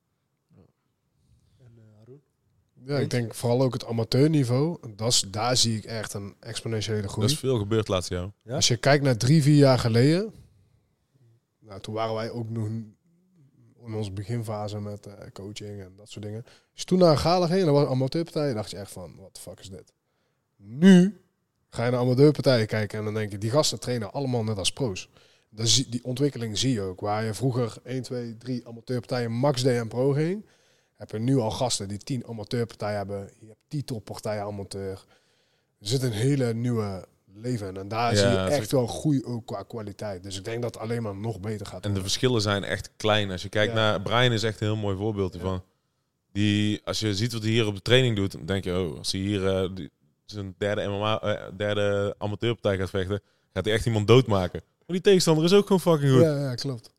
Ja, 2.84 2.98
ik 2.98 3.10
denk 3.10 3.34
vooral 3.34 3.62
ook 3.62 3.72
het 3.72 3.86
amateurniveau. 3.86 4.78
Dat 4.96 5.08
is, 5.08 5.24
daar 5.28 5.56
zie 5.56 5.76
ik 5.76 5.84
echt 5.84 6.12
een 6.12 6.34
exponentiële 6.40 7.08
groei. 7.08 7.26
Er 7.26 7.32
is 7.32 7.38
veel 7.38 7.58
gebeurd 7.58 7.88
laatste 7.88 8.14
jaar. 8.14 8.30
Ja? 8.42 8.54
Als 8.54 8.68
je 8.68 8.76
kijkt 8.76 9.04
naar 9.04 9.16
drie, 9.16 9.42
vier 9.42 9.56
jaar 9.56 9.78
geleden. 9.78 10.32
Nou, 11.58 11.80
toen 11.80 11.94
waren 11.94 12.14
wij 12.14 12.30
ook 12.30 12.50
nog 12.50 12.66
in 13.86 13.94
onze 13.94 14.12
beginfase 14.12 14.80
met 14.80 15.06
eh, 15.06 15.14
coaching 15.32 15.80
en 15.80 15.92
dat 15.96 16.10
soort 16.10 16.24
dingen. 16.24 16.44
Je 16.72 16.84
toen 16.84 16.98
naar 16.98 17.10
een 17.10 17.18
gala 17.18 17.46
ging 17.46 17.58
en 17.58 17.64
dat 17.64 17.74
was 17.74 17.84
een 17.84 17.90
amateurpartij, 17.90 18.54
dacht 18.54 18.70
je 18.70 18.76
echt 18.76 18.92
van, 18.92 19.16
wat 19.16 19.38
fuck 19.40 19.60
is 19.60 19.70
dit? 19.70 19.92
Nu 20.56 21.19
ga 21.70 21.84
je 21.84 21.90
naar 21.90 22.00
amateurpartijen 22.00 22.66
kijken 22.66 22.98
en 22.98 23.04
dan 23.04 23.14
denk 23.14 23.30
je, 23.32 23.38
die 23.38 23.50
gasten 23.50 23.80
trainen 23.80 24.12
allemaal 24.12 24.44
net 24.44 24.58
als 24.58 24.72
pro's. 24.72 25.08
Die 25.50 26.04
ontwikkeling 26.04 26.58
zie 26.58 26.72
je 26.72 26.80
ook. 26.80 27.00
Waar 27.00 27.24
je 27.24 27.34
vroeger 27.34 27.76
1, 27.84 28.02
2, 28.02 28.36
3 28.36 28.66
amateurpartijen 28.66 29.32
max 29.32 29.64
en 29.64 29.88
pro 29.88 30.10
ging, 30.12 30.46
heb 30.96 31.10
je 31.10 31.18
nu 31.18 31.36
al 31.38 31.50
gasten 31.50 31.88
die 31.88 31.98
10 31.98 32.26
amateurpartijen 32.26 32.96
hebben. 32.96 33.30
Je 33.40 33.46
hebt 33.46 33.58
titelpartijen 33.68 34.42
amateur. 34.42 35.04
Er 35.80 35.86
zit 35.88 36.02
een 36.02 36.12
hele 36.12 36.54
nieuwe 36.54 37.06
leven. 37.34 37.76
En 37.76 37.88
daar 37.88 38.14
Ja, 38.14 38.18
zie 38.18 38.28
je 38.28 38.56
echt 38.56 38.72
wel 38.72 38.86
groei 38.86 39.24
ook 39.24 39.46
qua 39.46 39.62
kwaliteit. 39.62 40.22
Dus 40.22 40.36
ik 40.38 40.44
denk 40.44 40.62
dat 40.62 40.74
het 40.74 40.82
alleen 40.82 41.02
maar 41.02 41.16
nog 41.16 41.40
beter 41.40 41.66
gaat 41.66 41.84
En 41.84 41.94
de 41.94 42.00
verschillen 42.00 42.40
zijn 42.40 42.64
echt 42.64 42.90
klein. 42.96 43.30
Als 43.30 43.42
je 43.42 43.48
kijkt 43.48 43.72
Ja. 43.72 43.78
naar... 43.78 44.00
Brian 44.02 44.32
is 44.32 44.42
echt 44.42 44.60
een 44.60 44.66
heel 44.66 44.76
mooi 44.76 44.96
voorbeeld 44.96 45.32
hiervan. 45.32 45.62
Die, 46.32 46.80
als 46.84 47.00
je 47.00 47.14
ziet 47.14 47.32
wat 47.32 47.42
hij 47.42 47.50
hier 47.50 47.66
op 47.66 47.74
de 47.74 47.82
training 47.82 48.16
doet, 48.16 48.32
dan 48.32 48.46
denk 48.46 48.64
je, 48.64 48.78
oh, 48.78 48.98
als 48.98 49.12
hij 49.12 49.20
hier... 49.20 49.46
eh, 49.62 49.68
die, 49.74 49.90
zijn 50.30 50.54
derde 50.58 50.86
MMA, 50.86 51.20
eh, 51.20 51.42
derde 51.56 52.14
amateurpartij 52.18 52.78
gaat 52.78 52.90
vechten, 52.90 53.20
gaat 53.52 53.64
hij 53.64 53.74
echt 53.74 53.86
iemand 53.86 54.06
doodmaken. 54.06 54.60
Maar 54.64 54.96
die 54.96 55.00
tegenstander 55.00 55.44
is 55.44 55.52
ook 55.52 55.66
gewoon 55.66 55.80
fucking 55.80 56.12
goed. 56.12 56.20
Ja, 56.20 56.38
ja, 56.38 56.54
klopt. 56.54 56.90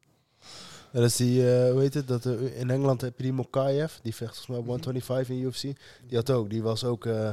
Dat 0.92 1.04
is 1.04 1.16
die, 1.16 1.52
eh, 1.54 1.72
hoe 1.72 1.82
heet 1.82 1.94
het, 1.94 2.08
dat, 2.08 2.26
eh, 2.26 2.60
in 2.60 2.70
Engeland 2.70 3.02
heb 3.02 3.18
je 3.18 3.24
die 3.24 3.34
Mokaev, 3.34 3.94
die 4.02 4.16
vecht 4.16 4.36
volgens 4.36 4.48
mij 4.48 4.58
op 4.58 4.66
125 4.66 5.36
in 5.36 5.42
UFC. 5.42 5.62
Die 6.08 6.18
had 6.18 6.30
ook, 6.30 6.50
die 6.50 6.64
was 6.64 6.84
ook 6.84 7.06
eh, 7.06 7.30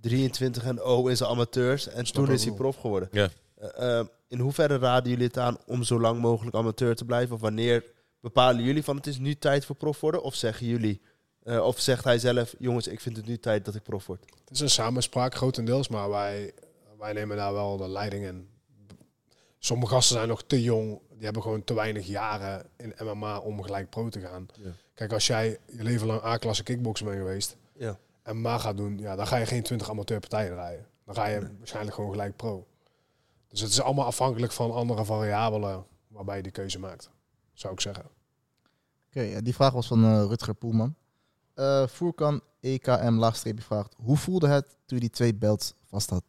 23 0.00 0.64
en 0.64 0.80
O 0.80 1.06
in 1.06 1.16
zijn 1.16 1.30
amateurs. 1.30 1.88
En 1.88 2.04
toen 2.12 2.30
is 2.30 2.44
hij 2.44 2.54
prof 2.54 2.76
geworden. 2.76 3.08
Ja. 3.12 3.28
Eh, 3.54 3.98
eh, 3.98 4.06
in 4.28 4.38
hoeverre 4.38 4.78
raden 4.78 5.10
jullie 5.10 5.26
het 5.26 5.38
aan 5.38 5.56
om 5.66 5.82
zo 5.82 6.00
lang 6.00 6.20
mogelijk 6.20 6.56
amateur 6.56 6.94
te 6.94 7.04
blijven? 7.04 7.34
Of 7.34 7.40
wanneer 7.40 7.84
bepalen 8.20 8.64
jullie 8.64 8.82
van 8.82 8.96
het 8.96 9.06
is 9.06 9.18
nu 9.18 9.34
tijd 9.34 9.64
voor 9.64 9.76
prof 9.76 10.00
worden? 10.00 10.22
Of 10.22 10.34
zeggen 10.34 10.66
jullie, 10.66 11.00
eh, 11.48 11.64
of 11.64 11.80
zegt 11.80 12.04
hij 12.04 12.18
zelf, 12.18 12.54
jongens, 12.58 12.86
ik 12.86 13.00
vind 13.00 13.16
het 13.16 13.26
nu 13.26 13.38
tijd 13.38 13.64
dat 13.64 13.74
ik 13.74 13.82
prof 13.82 14.06
word? 14.06 14.24
Het 14.40 14.50
is 14.50 14.60
een 14.60 14.70
samenspraak 14.70 15.34
grotendeels, 15.34 15.88
maar 15.88 16.08
wij, 16.10 16.52
wij 16.98 17.12
nemen 17.12 17.36
daar 17.36 17.52
wel 17.52 17.76
de 17.76 17.88
leiding 17.88 18.24
in. 18.24 18.48
Sommige 19.58 19.92
gasten 19.94 20.16
zijn 20.16 20.28
nog 20.28 20.42
te 20.46 20.62
jong. 20.62 21.00
Die 21.14 21.24
hebben 21.24 21.42
gewoon 21.42 21.64
te 21.64 21.74
weinig 21.74 22.06
jaren 22.06 22.66
in 22.76 22.94
MMA 23.02 23.38
om 23.38 23.62
gelijk 23.62 23.90
pro 23.90 24.08
te 24.08 24.20
gaan. 24.20 24.46
Ja. 24.54 24.70
Kijk, 24.94 25.12
als 25.12 25.26
jij 25.26 25.58
je 25.66 25.82
leven 25.82 26.06
lang 26.06 26.22
A-klasse 26.24 26.62
kickboksen 26.62 27.06
bent 27.06 27.18
geweest 27.18 27.56
Ja. 27.74 27.98
en 28.22 28.36
MMA 28.36 28.58
gaat 28.58 28.76
doen, 28.76 28.98
ja, 28.98 29.16
dan 29.16 29.26
ga 29.26 29.36
je 29.36 29.46
geen 29.46 29.62
20 29.62 29.90
amateurpartijen 29.90 30.54
rijden. 30.54 30.86
Dan 31.04 31.14
ga 31.14 31.26
je 31.26 31.50
waarschijnlijk 31.58 31.94
gewoon 31.94 32.10
gelijk 32.10 32.36
pro. 32.36 32.66
Dus 33.48 33.60
het 33.60 33.70
is 33.70 33.80
allemaal 33.80 34.04
afhankelijk 34.06 34.52
van 34.52 34.72
andere 34.72 35.04
variabelen 35.04 35.84
waarbij 36.08 36.36
je 36.36 36.42
die 36.42 36.52
keuze 36.52 36.78
maakt, 36.78 37.10
zou 37.52 37.72
ik 37.72 37.80
zeggen. 37.80 38.04
Oké, 39.08 39.42
die 39.42 39.54
vraag 39.54 39.72
was 39.72 39.86
van 39.86 40.04
eh, 40.04 40.24
Rutger 40.28 40.54
Poelman. 40.54 40.94
Eh 41.58 41.86
Voerkan 41.86 42.42
EKM 42.60 43.14
laagstreepje 43.14 43.64
vraagt: 43.64 43.94
Hoe 43.96 44.16
voelde 44.16 44.48
het 44.48 44.66
toen 44.66 44.98
je 44.98 45.00
die 45.00 45.10
twee 45.10 45.34
belts 45.34 45.74
vast 45.84 46.10
had? 46.10 46.24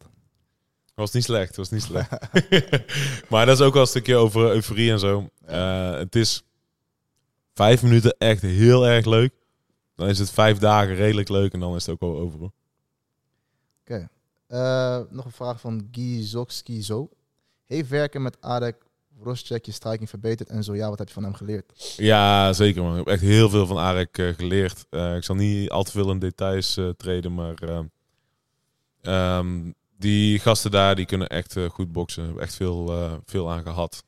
Was 0.94 1.12
niet 1.12 1.24
slecht, 1.24 1.56
was 1.56 1.70
niet 1.70 1.82
slecht. 1.82 2.10
maar 3.30 3.46
dat 3.46 3.60
is 3.60 3.66
ook 3.66 3.72
wel 3.72 3.82
een 3.82 3.88
stukje 3.88 4.16
over 4.16 4.50
euforie 4.50 4.90
en 4.90 4.98
zo. 4.98 5.28
Eh, 5.46 5.92
het 5.92 6.16
is 6.16 6.42
vijf 7.54 7.82
minuten 7.82 8.14
echt 8.18 8.42
heel 8.42 8.86
erg 8.86 9.04
leuk. 9.04 9.32
Dan 9.94 10.08
is 10.08 10.18
het 10.18 10.30
vijf 10.30 10.58
dagen 10.58 10.94
redelijk 10.94 11.28
leuk 11.28 11.52
en 11.52 11.60
dan 11.60 11.74
is 11.74 11.86
het 11.86 11.94
ook 11.94 12.00
wel 12.00 12.20
over. 12.20 12.50
Oké. 13.80 14.08
Eh, 14.46 15.00
nog 15.10 15.24
een 15.24 15.32
vraag 15.32 15.60
van 15.60 15.88
Gizokski 15.90 16.82
Zo. 16.82 17.08
Heeft 17.66 17.88
werken 17.88 18.22
met 18.22 18.36
Adek 18.40 18.84
Roscheck 19.22 19.66
je 19.66 19.72
striking 19.72 20.08
verbeterd? 20.08 20.48
En 20.48 20.64
zo 20.64 20.74
ja, 20.74 20.88
wat 20.88 20.98
heb 20.98 21.08
je 21.08 21.14
van 21.14 21.22
hem 21.22 21.34
geleerd? 21.34 21.94
Ja, 21.96 22.52
zeker 22.52 22.82
man. 22.82 22.92
Ik 22.92 22.98
heb 22.98 23.06
echt 23.06 23.22
heel 23.22 23.48
veel 23.48 23.66
van 23.66 23.78
Arek 23.78 24.18
eh, 24.18 24.28
geleerd. 24.28 24.86
Eh, 24.90 25.16
ik 25.16 25.24
zal 25.24 25.34
niet 25.34 25.70
al 25.70 25.82
te 25.82 25.90
veel 25.90 26.10
in 26.10 26.18
details 26.18 26.76
eh, 26.76 26.88
treden, 26.88 27.34
maar 27.34 27.54
eh, 27.54 27.80
ehm, 29.00 29.70
die 29.98 30.38
gasten 30.38 30.70
daar 30.70 30.94
die 30.94 31.06
kunnen 31.06 31.28
echt 31.28 31.56
goed 31.70 31.92
boksen. 31.92 32.22
Ik 32.22 32.28
heb 32.28 32.38
echt 32.38 32.54
veel, 32.54 32.92
veel 33.24 33.50
aan 33.50 33.62
gehad. 33.62 34.04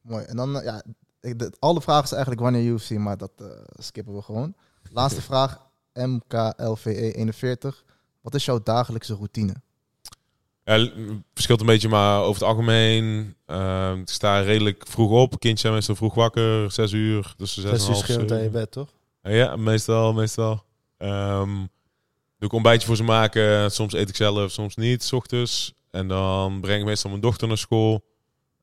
Mooi. 0.00 0.24
En 0.24 0.36
dan, 0.36 0.50
ja, 0.50 0.82
ik, 1.20 1.38
de, 1.38 1.52
alle 1.58 1.80
vragen 1.80 2.04
is 2.04 2.12
eigenlijk 2.12 2.42
wanneer 2.42 2.72
UFC, 2.72 2.90
maar 2.90 3.16
dat 3.16 3.32
skippen 3.74 4.14
we 4.14 4.22
gewoon. 4.22 4.54
Laatste 4.90 5.22
vraag, 5.22 5.68
MKLVE41. 5.98 7.84
Wat 8.20 8.34
is 8.34 8.44
jouw 8.44 8.62
dagelijkse 8.62 9.14
routine? 9.14 9.54
Ja, 10.66 10.88
verschilt 11.34 11.60
een 11.60 11.66
beetje, 11.66 11.88
maar 11.88 12.20
over 12.20 12.40
het 12.40 12.50
algemeen. 12.50 13.34
ehm, 13.46 14.00
ik 14.00 14.08
sta 14.08 14.40
redelijk 14.40 14.86
vroeg 14.88 15.10
op. 15.10 15.30
Kindjes 15.30 15.60
zijn 15.60 15.72
meestal 15.72 15.94
vroeg 15.94 16.14
wakker, 16.14 16.70
zes 16.72 16.92
uur. 16.92 17.34
Dus 17.36 17.54
zes, 17.54 17.70
Zes 17.70 17.88
uur 17.88 17.94
schreeuwend 17.94 18.32
aan 18.32 18.42
je 18.42 18.50
bed, 18.50 18.70
toch? 18.70 18.88
Ja, 19.22 19.56
meestal, 19.56 20.12
meestal. 20.12 20.64
Ehm, 20.98 21.54
doe 22.38 22.48
ik 22.48 22.52
ontbijtje 22.52 22.86
voor 22.86 22.96
ze 22.96 23.02
maken. 23.02 23.70
Soms 23.70 23.92
eet 23.92 24.08
ik 24.08 24.16
zelf, 24.16 24.50
soms 24.50 24.76
niet, 24.76 25.02
s 25.02 25.12
ochtends. 25.12 25.74
En 25.90 26.08
dan 26.08 26.60
breng 26.60 26.80
ik 26.80 26.86
meestal 26.86 27.10
mijn 27.10 27.22
dochter 27.22 27.48
naar 27.48 27.58
school. 27.58 28.04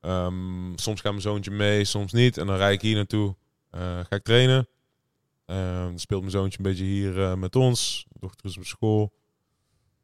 Ehm, 0.02 0.76
soms 0.76 1.02
gaat 1.02 1.12
mijn 1.12 1.22
zoontje 1.24 1.52
mee, 1.52 1.86
soms 1.86 2.12
niet. 2.12 2.38
En 2.38 2.48
dan 2.48 2.56
rijd 2.56 2.74
ik 2.74 2.82
hier 2.82 2.96
naartoe. 2.96 3.36
Eh, 3.70 3.80
ga 3.82 4.16
ik 4.16 4.24
trainen. 4.24 4.68
Dan 5.46 6.00
speelt 6.00 6.20
mijn 6.22 6.32
zoontje 6.32 6.58
een 6.58 6.64
beetje 6.70 6.84
hier 6.84 7.24
eh, 7.24 7.34
met 7.34 7.56
ons. 7.56 8.06
Mijn 8.08 8.20
dochter 8.20 8.46
is 8.50 8.58
op 8.58 8.66
school. 8.66 9.12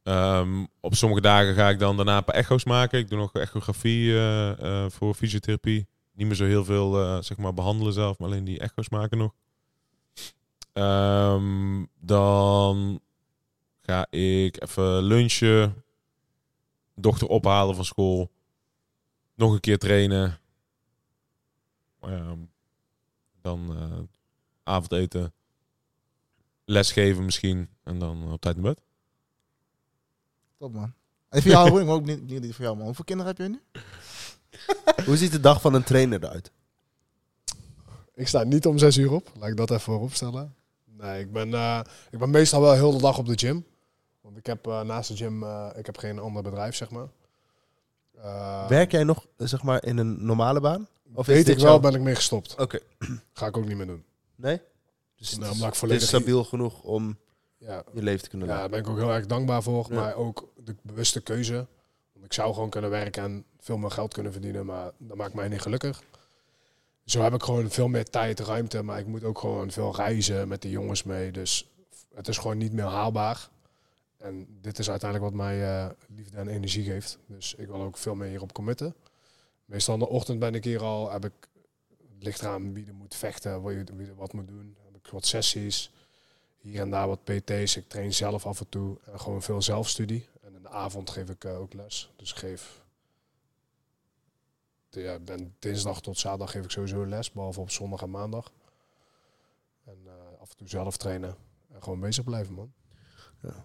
Ehm, 0.04 0.66
op 0.80 0.96
sommige 0.96 1.22
dagen 1.22 1.54
ga 1.54 1.70
ik 1.70 1.80
dan 1.80 1.96
daarna 1.96 2.18
een 2.18 2.24
paar 2.24 2.36
echo's 2.36 2.64
maken. 2.64 3.00
Ik 3.00 3.10
doe 3.10 3.20
nog 3.20 3.34
echografie 3.34 4.12
eh, 4.12 4.84
eh, 4.84 4.92
voor 4.92 5.14
fysiotherapie. 5.14 5.88
Niet 6.14 6.28
meer 6.28 6.36
zo 6.36 6.46
heel 6.46 6.66
veel 6.66 7.02
eh, 7.02 7.22
zeg 7.22 7.38
maar 7.38 7.54
behandelen 7.54 7.94
zelf, 7.94 8.18
maar 8.18 8.28
alleen 8.28 8.44
die 8.44 8.60
echo's 8.60 8.90
maken 8.90 9.18
nog. 9.18 9.34
Ehm, 10.74 11.86
dan 12.00 13.02
ga 13.82 14.08
ik 14.10 14.62
even 14.62 15.04
lunchen. 15.04 15.84
Dochter 16.96 17.28
ophalen 17.28 17.76
van 17.76 17.86
school. 17.86 18.32
Nog 19.36 19.54
een 19.54 19.60
keer 19.60 19.78
trainen. 19.78 20.40
Ehm, 22.02 22.38
dan 23.42 23.78
avondeten. 24.64 25.34
Lesgeven 26.66 27.26
misschien. 27.26 27.70
En 27.84 28.00
dan 28.00 28.32
op 28.32 28.42
tijd 28.42 28.56
naar 28.56 28.74
bed. 28.74 28.89
Top 30.60 30.74
man. 30.74 30.94
En 31.30 31.42
voor 31.42 31.52
jou, 31.52 31.84
maar 31.86 31.94
ook 31.96 32.06
niet, 32.06 32.28
niet 32.30 32.56
voor 32.56 32.64
jou 32.66 32.76
man. 32.78 32.86
Hoeveel 32.86 33.06
kinderen 33.06 33.36
heb 33.36 33.46
je 33.46 33.50
nu? 33.50 33.62
Hoe 35.06 35.18
ziet 35.18 35.32
de 35.32 35.40
dag 35.40 35.62
van 35.62 35.74
een 35.74 35.84
trainer 35.84 36.24
eruit? 36.24 36.52
Ik 38.16 38.28
sta 38.28 38.44
niet 38.44 38.66
om 38.66 38.78
zes 38.78 38.98
uur 38.98 39.12
op. 39.12 39.32
Laat 39.40 39.50
ik 39.50 39.58
dat 39.58 39.70
even 39.70 39.82
voorop 39.84 40.14
stellen. 40.14 40.56
Nee, 40.86 41.20
ik 41.22 41.32
ben, 41.32 41.54
eh, 41.54 41.80
ik 42.12 42.20
ben 42.20 42.30
meestal 42.30 42.62
wel 42.62 42.74
heel 42.74 42.92
de 42.92 43.02
dag 43.02 43.18
op 43.18 43.26
de 43.26 43.38
gym. 43.38 43.66
Want 44.22 44.38
ik 44.38 44.46
heb 44.46 44.68
eh, 44.68 44.82
naast 44.82 45.10
de 45.10 45.16
gym, 45.16 45.44
eh, 45.44 45.68
ik 45.78 45.86
heb 45.86 45.98
geen 45.98 46.20
ander 46.20 46.44
bedrijf, 46.44 46.76
zeg 46.76 46.90
maar. 46.90 47.08
Eh, 48.22 48.68
Werk 48.68 48.92
jij 48.92 49.04
nog, 49.04 49.26
zeg 49.38 49.64
maar, 49.64 49.84
in 49.86 49.98
een 49.98 50.26
normale 50.26 50.60
baan? 50.60 50.88
Of 51.14 51.28
is 51.28 51.34
weet 51.36 51.48
ik 51.48 51.58
wel, 51.60 51.80
ben 51.80 51.94
ik 51.94 52.02
mee 52.02 52.16
gestopt. 52.16 52.56
Oké, 52.58 52.80
Ga 53.34 53.46
ik 53.48 53.58
ook 53.58 53.66
niet 53.68 53.78
meer 53.78 53.88
doen. 53.88 54.04
nee? 54.36 54.62
Dus 55.16 55.38
Nou, 55.38 55.46
het 55.56 55.74
is- 55.76 55.82
ik 55.82 55.90
het 55.90 56.02
is 56.02 56.08
stabiel 56.08 56.44
genoeg 56.44 56.82
om 56.82 57.18
Ja, 57.60 57.84
je 57.94 58.04
leven 58.04 58.24
te 58.24 58.30
kunnen 58.30 58.48
ja, 58.48 58.54
leiden. 58.54 58.72
daar 58.72 58.84
ben 58.84 58.92
ik 58.92 58.98
ook 58.98 59.06
heel 59.06 59.16
erg 59.16 59.26
dankbaar 59.26 59.64
voor. 59.64 59.86
Ja. 59.90 59.96
Maar 59.96 60.16
ook 60.16 60.50
de 60.64 60.76
bewuste 60.82 61.22
keuze. 61.22 61.68
Want 62.14 62.26
ik 62.26 62.34
zou 62.34 62.54
gewoon 62.54 62.70
kunnen 62.70 62.90
werken 62.90 63.24
en 63.24 63.46
veel 63.60 63.78
meer 63.78 63.92
geld 63.92 64.14
kunnen 64.14 64.32
verdienen. 64.32 64.66
Maar 64.66 64.92
dat 64.98 65.18
maakt 65.18 65.34
mij 65.34 65.48
niet 65.48 65.62
gelukkig. 65.62 66.04
Zo 67.06 67.22
heb 67.22 67.34
ik 67.34 67.44
gewoon 67.44 67.70
veel 67.70 67.88
meer 67.88 68.10
tijd, 68.10 68.40
ruimte. 68.40 68.82
Maar 68.82 69.00
ik 69.00 69.08
moet 69.08 69.24
ook 69.24 69.40
gewoon 69.40 69.72
veel 69.72 69.96
reizen 69.96 70.48
met 70.48 70.62
de 70.62 70.70
jongens 70.70 71.04
mee. 71.04 71.32
Dus 71.32 71.70
het 72.14 72.28
is 72.28 72.38
gewoon 72.38 72.58
niet 72.58 72.74
meer 72.74 72.86
haalbaar. 72.86 73.50
En 74.18 74.48
dit 74.62 74.80
is 74.80 74.90
uiteindelijk 74.90 75.32
wat 75.32 75.42
mij 75.42 75.64
eh, 75.64 75.90
liefde 76.16 76.38
en 76.38 76.48
energie 76.48 76.84
geeft. 76.84 77.18
Dus 77.26 77.56
ik 77.56 77.68
wil 77.68 77.82
ook 77.82 77.98
veel 77.98 78.16
meer 78.16 78.30
hierop 78.30 78.54
committen. 78.54 78.96
Meestal 79.66 79.94
in 79.94 80.00
de 80.00 80.10
ochtend 80.10 80.40
ben 80.40 80.56
ik 80.56 80.64
hier 80.64 80.82
al. 80.82 81.12
Heb 81.12 81.26
ik, 81.26 81.34
het 81.88 82.24
ligt 82.24 82.42
eraan 82.42 82.74
wie 82.74 82.88
er 82.88 82.94
moet 82.94 83.16
vechten, 83.16 83.64
wie 83.64 84.08
er 84.08 84.16
wat 84.16 84.34
moet 84.34 84.48
doen. 84.48 84.76
Heb 84.86 84.96
ik 84.96 85.12
wat 85.12 85.26
sessies 85.26 85.92
hier 86.60 86.82
en 86.82 86.90
daar 86.90 87.08
wat 87.08 87.24
PT's. 87.24 87.76
Ik 87.76 87.90
train 87.90 88.14
zelf 88.14 88.46
af 88.46 88.60
en 88.60 88.70
toe. 88.70 88.98
En 89.06 89.20
gewoon 89.20 89.42
veel 89.42 89.62
zelfstudie. 89.62 90.28
En 90.42 90.56
in 90.56 90.62
de 90.62 90.70
avond 90.70 91.10
geef 91.10 91.30
ik 91.30 91.44
eh, 91.44 91.60
ook 91.60 91.74
les. 91.74 92.12
Dus 92.16 92.32
geef... 92.32 92.82
Ja, 94.90 95.20
ben 95.20 95.56
dinsdag 95.60 96.02
tot 96.02 96.18
zaterdag 96.18 96.52
geef 96.52 96.64
ik 96.64 96.72
sowieso 96.72 97.06
les. 97.06 97.32
Behalve 97.32 97.60
op 97.60 97.72
zondag 97.72 98.02
en 98.02 98.12
maandag. 98.12 98.52
En 99.86 99.98
eh, 100.06 100.42
af 100.42 100.50
en 100.50 100.58
toe 100.58 100.68
zelf 100.68 100.98
trainen. 100.98 101.36
En 101.72 101.84
gewoon 101.84 102.00
bezig 102.00 102.24
blijven, 102.24 102.54
man. 102.54 102.74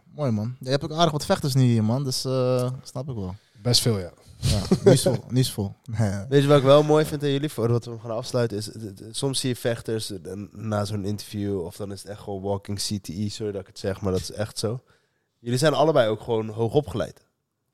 Mooi 0.05 0.31
man. 0.31 0.57
Je 0.61 0.71
hebt 0.71 0.85
ook 0.85 0.93
aardig 0.93 1.13
wat 1.13 1.25
vechters 1.25 1.55
nu 1.55 1.63
hier 1.63 1.85
man, 1.85 2.05
dus 2.05 2.25
eh, 2.25 2.73
snap 2.83 3.09
ik 3.09 3.15
wel. 3.15 3.35
Best 3.65 3.81
veel, 3.81 3.99
ja. 3.99 4.13
Ja, 4.37 4.63
nieuwsvol, 4.85 5.17
nieuwsvol. 5.29 5.75
Nee. 5.85 6.25
Weet 6.29 6.43
je 6.43 6.49
wat 6.49 6.59
ik 6.59 6.65
wel 6.65 6.83
mooi 6.83 7.05
vind 7.05 7.23
aan 7.23 7.31
jullie, 7.31 7.49
voordat 7.49 7.85
we 7.85 7.91
hem 7.91 8.01
gaan 8.01 8.11
afsluiten, 8.11 8.57
is 8.57 8.71
soms 9.11 9.41
zie 9.41 9.49
je 9.49 9.57
vechters 9.57 10.11
eh, 10.11 10.33
na 10.51 10.85
zo'n 10.85 11.05
interview, 11.05 11.61
of 11.61 11.77
dan 11.77 11.93
is 11.93 12.03
het 12.03 12.11
echt 12.11 12.21
gewoon 12.21 12.43
walking 12.43 12.79
CTE, 12.79 13.29
sorry 13.29 13.53
dat 13.53 13.61
ik 13.61 13.67
het 13.67 13.79
zeg, 13.79 14.01
maar 14.01 14.13
dat 14.13 14.21
is 14.21 14.31
echt 14.33 14.59
zo. 14.59 14.81
Jullie 15.39 15.59
zijn 15.59 15.75
allebei 15.75 16.09
ook 16.09 16.21
gewoon 16.21 16.49
hoog 16.49 16.75
opgeleid. 16.75 17.27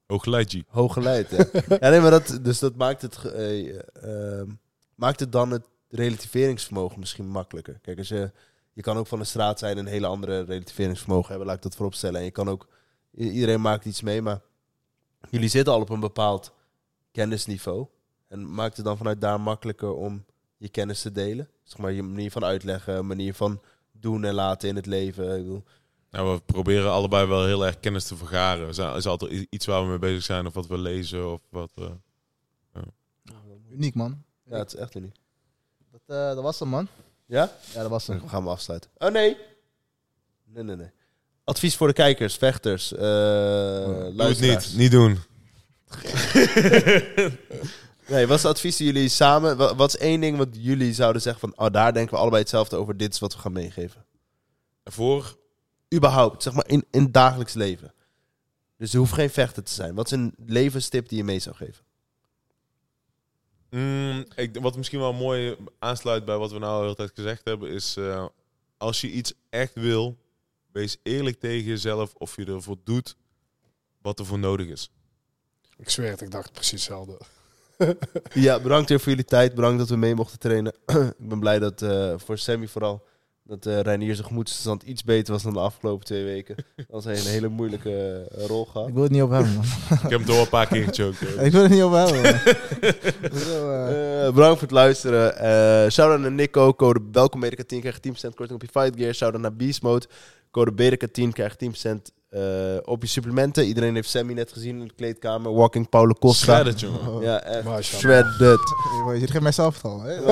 Hooggeleid, 0.07 0.53
G. 0.53 0.63
Hooggeleid, 0.69 1.31
ja. 1.31 1.45
ja 1.81 1.91
nee, 1.91 2.01
maar 2.01 2.11
dat, 2.11 2.39
dus 2.43 2.59
dat 2.59 2.77
maakt 2.77 3.03
het, 3.03 3.25
eh, 3.25 3.79
ehm, 4.03 4.49
maakt 4.95 5.21
het 5.21 5.33
dan 5.33 5.51
het 5.51 5.65
relativeringsvermogen 5.89 7.01
misschien 7.01 7.29
makkelijker. 7.29 7.79
Kijk, 7.83 7.99
als 7.99 8.09
je, 8.09 8.33
je 8.73 8.83
kan 8.83 8.97
ook 8.97 9.07
van 9.07 9.19
de 9.19 9.25
straat 9.25 9.59
zijn 9.59 9.79
en 9.79 9.87
een 9.87 9.93
hele 9.93 10.07
andere 10.07 10.45
relativeringsvermogen 10.45 11.29
hebben, 11.29 11.47
laat 11.47 11.57
ik 11.57 11.63
dat 11.63 11.77
voorop 11.77 11.95
stellen. 11.95 12.19
En 12.19 12.25
je 12.25 12.31
kan 12.31 12.49
ook, 12.49 12.69
iedereen 13.15 13.61
maakt 13.61 13.85
iets 13.85 14.03
mee, 14.03 14.23
maar 14.23 14.41
jullie 15.31 15.49
zitten 15.49 15.73
al 15.75 15.81
op 15.81 15.89
een 15.91 16.01
bepaald 16.01 16.53
kennisniveau. 17.13 17.87
En 18.29 18.55
maakt 18.55 18.77
het 18.77 18.85
dan 18.87 18.97
vanuit 18.97 19.21
daar 19.21 19.41
makkelijker 19.41 19.93
om 19.95 20.25
je 20.57 20.69
kennis 20.69 21.03
te 21.03 21.13
delen? 21.13 21.49
Zeg 21.63 21.79
maar 21.79 21.93
je 21.93 22.03
manier 22.03 22.31
van 22.31 22.45
uitleggen, 22.45 23.07
manier 23.07 23.35
van 23.35 23.61
doen 23.93 24.25
en 24.25 24.35
laten 24.35 24.69
in 24.69 24.77
het 24.77 24.87
leven. 24.87 25.37
Ik 25.37 25.43
bedoel, 25.43 25.65
Nou, 26.11 26.35
we 26.35 26.41
proberen 26.41 26.91
allebei 26.93 27.27
wel 27.27 27.45
heel 27.47 27.67
erg 27.67 27.81
kennis 27.81 28.05
te 28.07 28.17
vergaren. 28.17 28.63
Er 28.79 28.97
is 28.97 29.07
altijd 29.07 29.47
iets 29.51 29.67
waar 29.67 29.83
we 29.83 29.89
mee 29.89 29.99
bezig 29.99 30.23
zijn 30.23 30.47
of 30.47 30.55
wat 30.55 30.67
we 30.67 30.79
lezen 30.79 31.33
of 31.33 31.41
wat. 31.49 31.71
eh, 31.75 32.83
Uniek 33.71 33.95
man. 33.95 34.23
ja, 34.45 34.57
het 34.59 34.75
is 34.75 34.81
echt 34.81 34.95
uniek. 34.95 35.17
Dat, 35.91 36.01
eh, 36.07 36.35
dat 36.35 36.43
was 36.43 36.59
hem 36.59 36.69
man. 36.69 36.89
Ja? 37.27 37.53
Ja, 37.73 37.81
dat 37.81 37.91
was 37.91 38.07
hem. 38.07 38.19
Dan 38.19 38.29
gaan 38.29 38.43
we 38.45 38.51
afsluiten. 38.51 38.91
Oh 38.99 39.11
nee. 39.11 39.37
Nee, 40.45 40.63
nee, 40.65 40.77
nee. 40.77 40.91
Advies 41.51 41.77
voor 41.77 41.87
de 41.87 41.93
kijkers, 41.93 42.35
vechters, 42.35 42.93
eh 42.93 43.01
Doe 43.01 44.15
het 44.17 44.41
niet. 44.41 44.73
Niet 44.77 44.91
doen. 44.91 45.19
Nee, 48.11 48.27
wat 48.27 48.37
is 48.37 48.43
het 48.43 48.53
advies 48.53 48.77
die 48.77 48.87
jullie 48.87 49.09
samen... 49.09 49.57
Wat, 49.57 49.77
wat 49.77 49.95
is 49.95 50.01
één 50.01 50.21
ding 50.21 50.37
wat 50.37 50.49
jullie 50.53 50.95
zouden 50.95 51.23
zeggen 51.23 51.41
van... 51.41 51.67
Oh, 51.67 51.73
daar 51.73 51.93
denken 51.93 52.15
we 52.15 52.21
allebei 52.21 52.43
hetzelfde 52.43 52.77
over. 52.77 52.97
Dit 52.97 53.13
is 53.13 53.19
wat 53.19 53.35
we 53.35 53.41
gaan 53.41 53.53
meegeven. 53.53 54.05
Voor 54.85 55.37
Überhaupt, 55.95 56.43
zeg 56.43 56.53
maar 56.53 56.69
in, 56.69 56.85
in 56.91 57.03
het 57.03 57.15
dagelijks 57.15 57.55
leven. 57.55 57.95
Dus 58.77 58.93
er 58.93 58.99
hoeft 58.99 59.13
geen 59.13 59.31
vechter 59.31 59.63
te 59.63 59.73
zijn. 59.73 59.95
Wat 59.95 60.07
is 60.07 60.13
een 60.13 60.35
levenstip 60.47 61.09
die 61.09 61.19
je 61.19 61.25
mee 61.25 61.39
zou 61.39 61.57
geven? 61.57 61.85
Mm, 63.71 64.27
ik, 64.35 64.59
wat 64.61 64.77
misschien 64.77 65.01
wel 65.01 65.13
mooi 65.13 65.57
aansluit 65.79 66.25
bij 66.25 66.37
wat 66.37 66.53
we 66.53 66.59
nou 66.59 66.77
de 66.77 66.83
hele 66.83 66.95
tijd 66.95 67.13
gezegd 67.15 67.41
hebben, 67.45 67.71
is 67.71 67.97
eh, 67.97 68.25
als 68.77 69.01
je 69.01 69.11
iets 69.11 69.33
echt 69.49 69.75
wil, 69.75 70.17
wees 70.73 70.97
eerlijk 71.03 71.41
tegen 71.41 71.65
jezelf 71.67 72.15
of 72.15 72.37
je 72.37 72.45
ervoor 72.45 72.77
doet 72.85 73.17
wat 74.03 74.19
er 74.19 74.27
voor 74.27 74.39
nodig 74.39 74.67
is. 74.67 74.91
Ik 75.77 75.91
zweer 75.91 76.11
het, 76.11 76.21
ik 76.21 76.31
dacht 76.31 76.53
precies 76.53 76.71
hetzelfde. 76.71 77.19
Ja, 78.35 78.61
bedankt 78.61 78.89
weer 78.89 79.01
voor 79.01 79.09
jullie 79.09 79.25
tijd. 79.25 79.55
Bedankt 79.55 79.79
dat 79.79 79.89
we 79.89 79.97
mee 79.97 80.15
mochten 80.15 80.39
trainen. 80.39 80.75
ik 81.19 81.29
ben 81.29 81.41
blij 81.41 81.59
dat 81.59 81.83
eh, 81.83 82.15
voor 82.17 82.39
Sammy 82.39 82.67
vooral... 82.67 83.07
dat 83.45 83.67
uh, 83.67 83.81
Reinier 83.81 84.15
zijn 84.15 84.27
gemoedstoestand 84.27 84.83
iets 84.83 85.05
beter 85.05 85.33
was 85.33 85.43
dan 85.43 85.53
de 85.53 85.59
afgelopen 85.59 86.05
twee 86.07 86.25
weken. 86.25 86.57
Dat 86.89 87.05
hij 87.05 87.19
een 87.19 87.27
hele 87.27 87.49
moeilijke 87.49 88.27
eh, 88.31 88.47
rol 88.47 88.65
gehad. 88.65 88.89
Ik 88.89 88.95
wil 88.95 89.03
het 89.03 89.13
niet 89.13 89.21
hebben, 89.21 89.55
man. 89.55 89.65
Ik 90.05 90.11
heb 90.11 90.11
hem 90.11 90.25
toch 90.25 90.35
wel 90.35 90.45
een 90.45 90.49
paar 90.49 90.67
keer 90.67 90.85
gechoked. 90.85 91.21
ik 91.21 91.53
wil 91.53 91.63
het 91.63 91.71
niet. 91.71 91.81
Zo, 93.45 93.71
eh, 93.71 94.11
Eh, 94.31 94.35
bedankt 94.37 94.59
voor 94.59 94.69
het 94.69 94.77
luisteren. 94.77 95.37
Eh 95.37 95.91
shout-out 95.91 96.21
naar 96.21 96.33
Nico. 96.33 96.75
Code 96.75 97.01
welkom 97.13 97.41
Medica 97.41 97.63
10 97.67 97.81
krijg 97.81 97.95
je 97.95 98.01
10% 98.01 98.35
korting 98.35 98.51
op 98.51 98.63
je 98.63 98.81
fight 98.81 98.97
gear. 98.97 99.15
Shout-out 99.15 99.43
naar 99.43 99.57
Beast 99.57 99.83
Mode. 99.83 100.07
Code 100.51 100.73
Medica 100.77 101.07
10 101.13 101.33
krijg 101.33 101.55
je 101.59 101.71
10% 101.91 102.01
eh, 102.31 102.43
op 102.85 103.03
je 103.03 103.09
supplementen. 103.09 103.67
Iedereen 103.67 103.95
heeft 103.95 104.09
Sammy 104.09 104.33
net 104.33 104.53
gezien 104.53 104.81
in 104.81 104.87
de 104.87 104.95
kleedkamer. 104.95 105.55
Walking 105.55 105.89
Paulo 105.89 106.13
Costa. 106.13 106.53
Shredded, 106.53 106.81
jongen. 106.81 107.21
Ja, 107.29 107.41
echt. 107.43 107.85
Shredded. 107.85 108.61
Je 109.21 109.27
geeft 109.27 109.41
mij 109.41 109.53
zelf 109.53 109.85
al, 109.85 110.01
hè? 110.01 110.15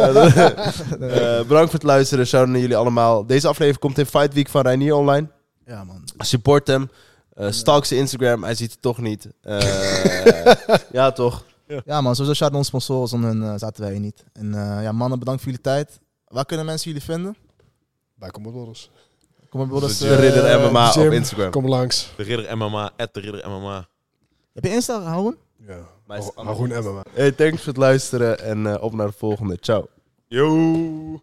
Eh, 1.09 1.47
bedankt 1.47 1.71
voor 1.71 1.79
het 1.79 1.83
luisteren. 1.83 2.27
Shout-out 2.27 2.53
naar 2.53 2.61
jullie 2.61 2.77
allemaal. 2.77 3.27
Deze 3.27 3.49
aflevering 3.49 3.79
komt 3.79 3.99
in 3.99 4.07
Fight 4.07 4.35
Week 4.35 4.49
van 4.49 4.63
Reinier 4.63 4.95
online. 4.95 5.29
Ja, 5.67 5.85
man. 5.85 6.03
Support 6.19 6.67
hem. 6.67 6.91
Eh 7.35 7.51
stalk 7.51 7.85
zijn 7.85 8.01
Instagram. 8.01 8.43
Hij 8.45 8.55
ziet 8.55 8.71
het 8.71 8.83
toch 8.83 8.99
niet. 8.99 9.29
Eh, 9.41 10.55
ja, 10.93 11.13
toch? 11.13 11.45
Ja, 11.85 12.01
man. 12.01 12.15
Sowieso 12.15 12.35
shout 12.35 12.51
aan 12.51 12.57
onze 12.57 12.69
sponsoren. 12.69 13.09
Zonder 13.09 13.31
hun 13.31 13.59
zaten 13.59 13.83
wij 13.83 13.91
hier 13.91 14.01
niet. 14.01 14.25
En 14.33 14.55
eh, 14.55 14.83
ja, 14.83 14.93
mannen, 14.93 15.19
bedankt 15.19 15.43
voor 15.43 15.51
jullie 15.51 15.65
tijd. 15.67 16.01
Waar 16.25 16.45
kunnen 16.45 16.67
mensen 16.67 16.91
jullie 16.91 17.05
vinden? 17.07 17.37
Bij 18.15 18.31
Commodores. 18.31 18.91
Kom 19.49 19.61
maar, 19.61 19.69
broeders. 19.69 19.99
De 19.99 20.15
Ridder 20.15 20.45
eh, 20.45 20.71
MMA 20.71 20.93
op 20.93 21.13
Instagram. 21.13 21.51
Kom 21.51 21.69
langs. 21.69 22.13
De 22.17 22.23
Ridder 22.23 22.57
MMA, 22.57 22.91
at 22.97 23.15
de 23.15 23.21
Ridder 23.21 23.51
MMA. 23.51 23.89
Heb 24.53 24.65
je 24.65 24.71
Insta, 24.71 25.03
Haroon? 25.03 25.37
Ja. 25.67 25.79
Haroon 26.35 26.73
Emma. 26.73 27.03
Hey, 27.13 27.33
thanks 27.33 27.63
voor 27.63 27.73
het 27.73 27.77
luisteren 27.77 28.41
en 28.41 28.67
eh, 28.67 28.83
op 28.83 28.93
naar 28.95 29.07
de 29.07 29.13
volgende. 29.13 29.57
Ciao. 29.61 29.87
Yo! 30.27 31.17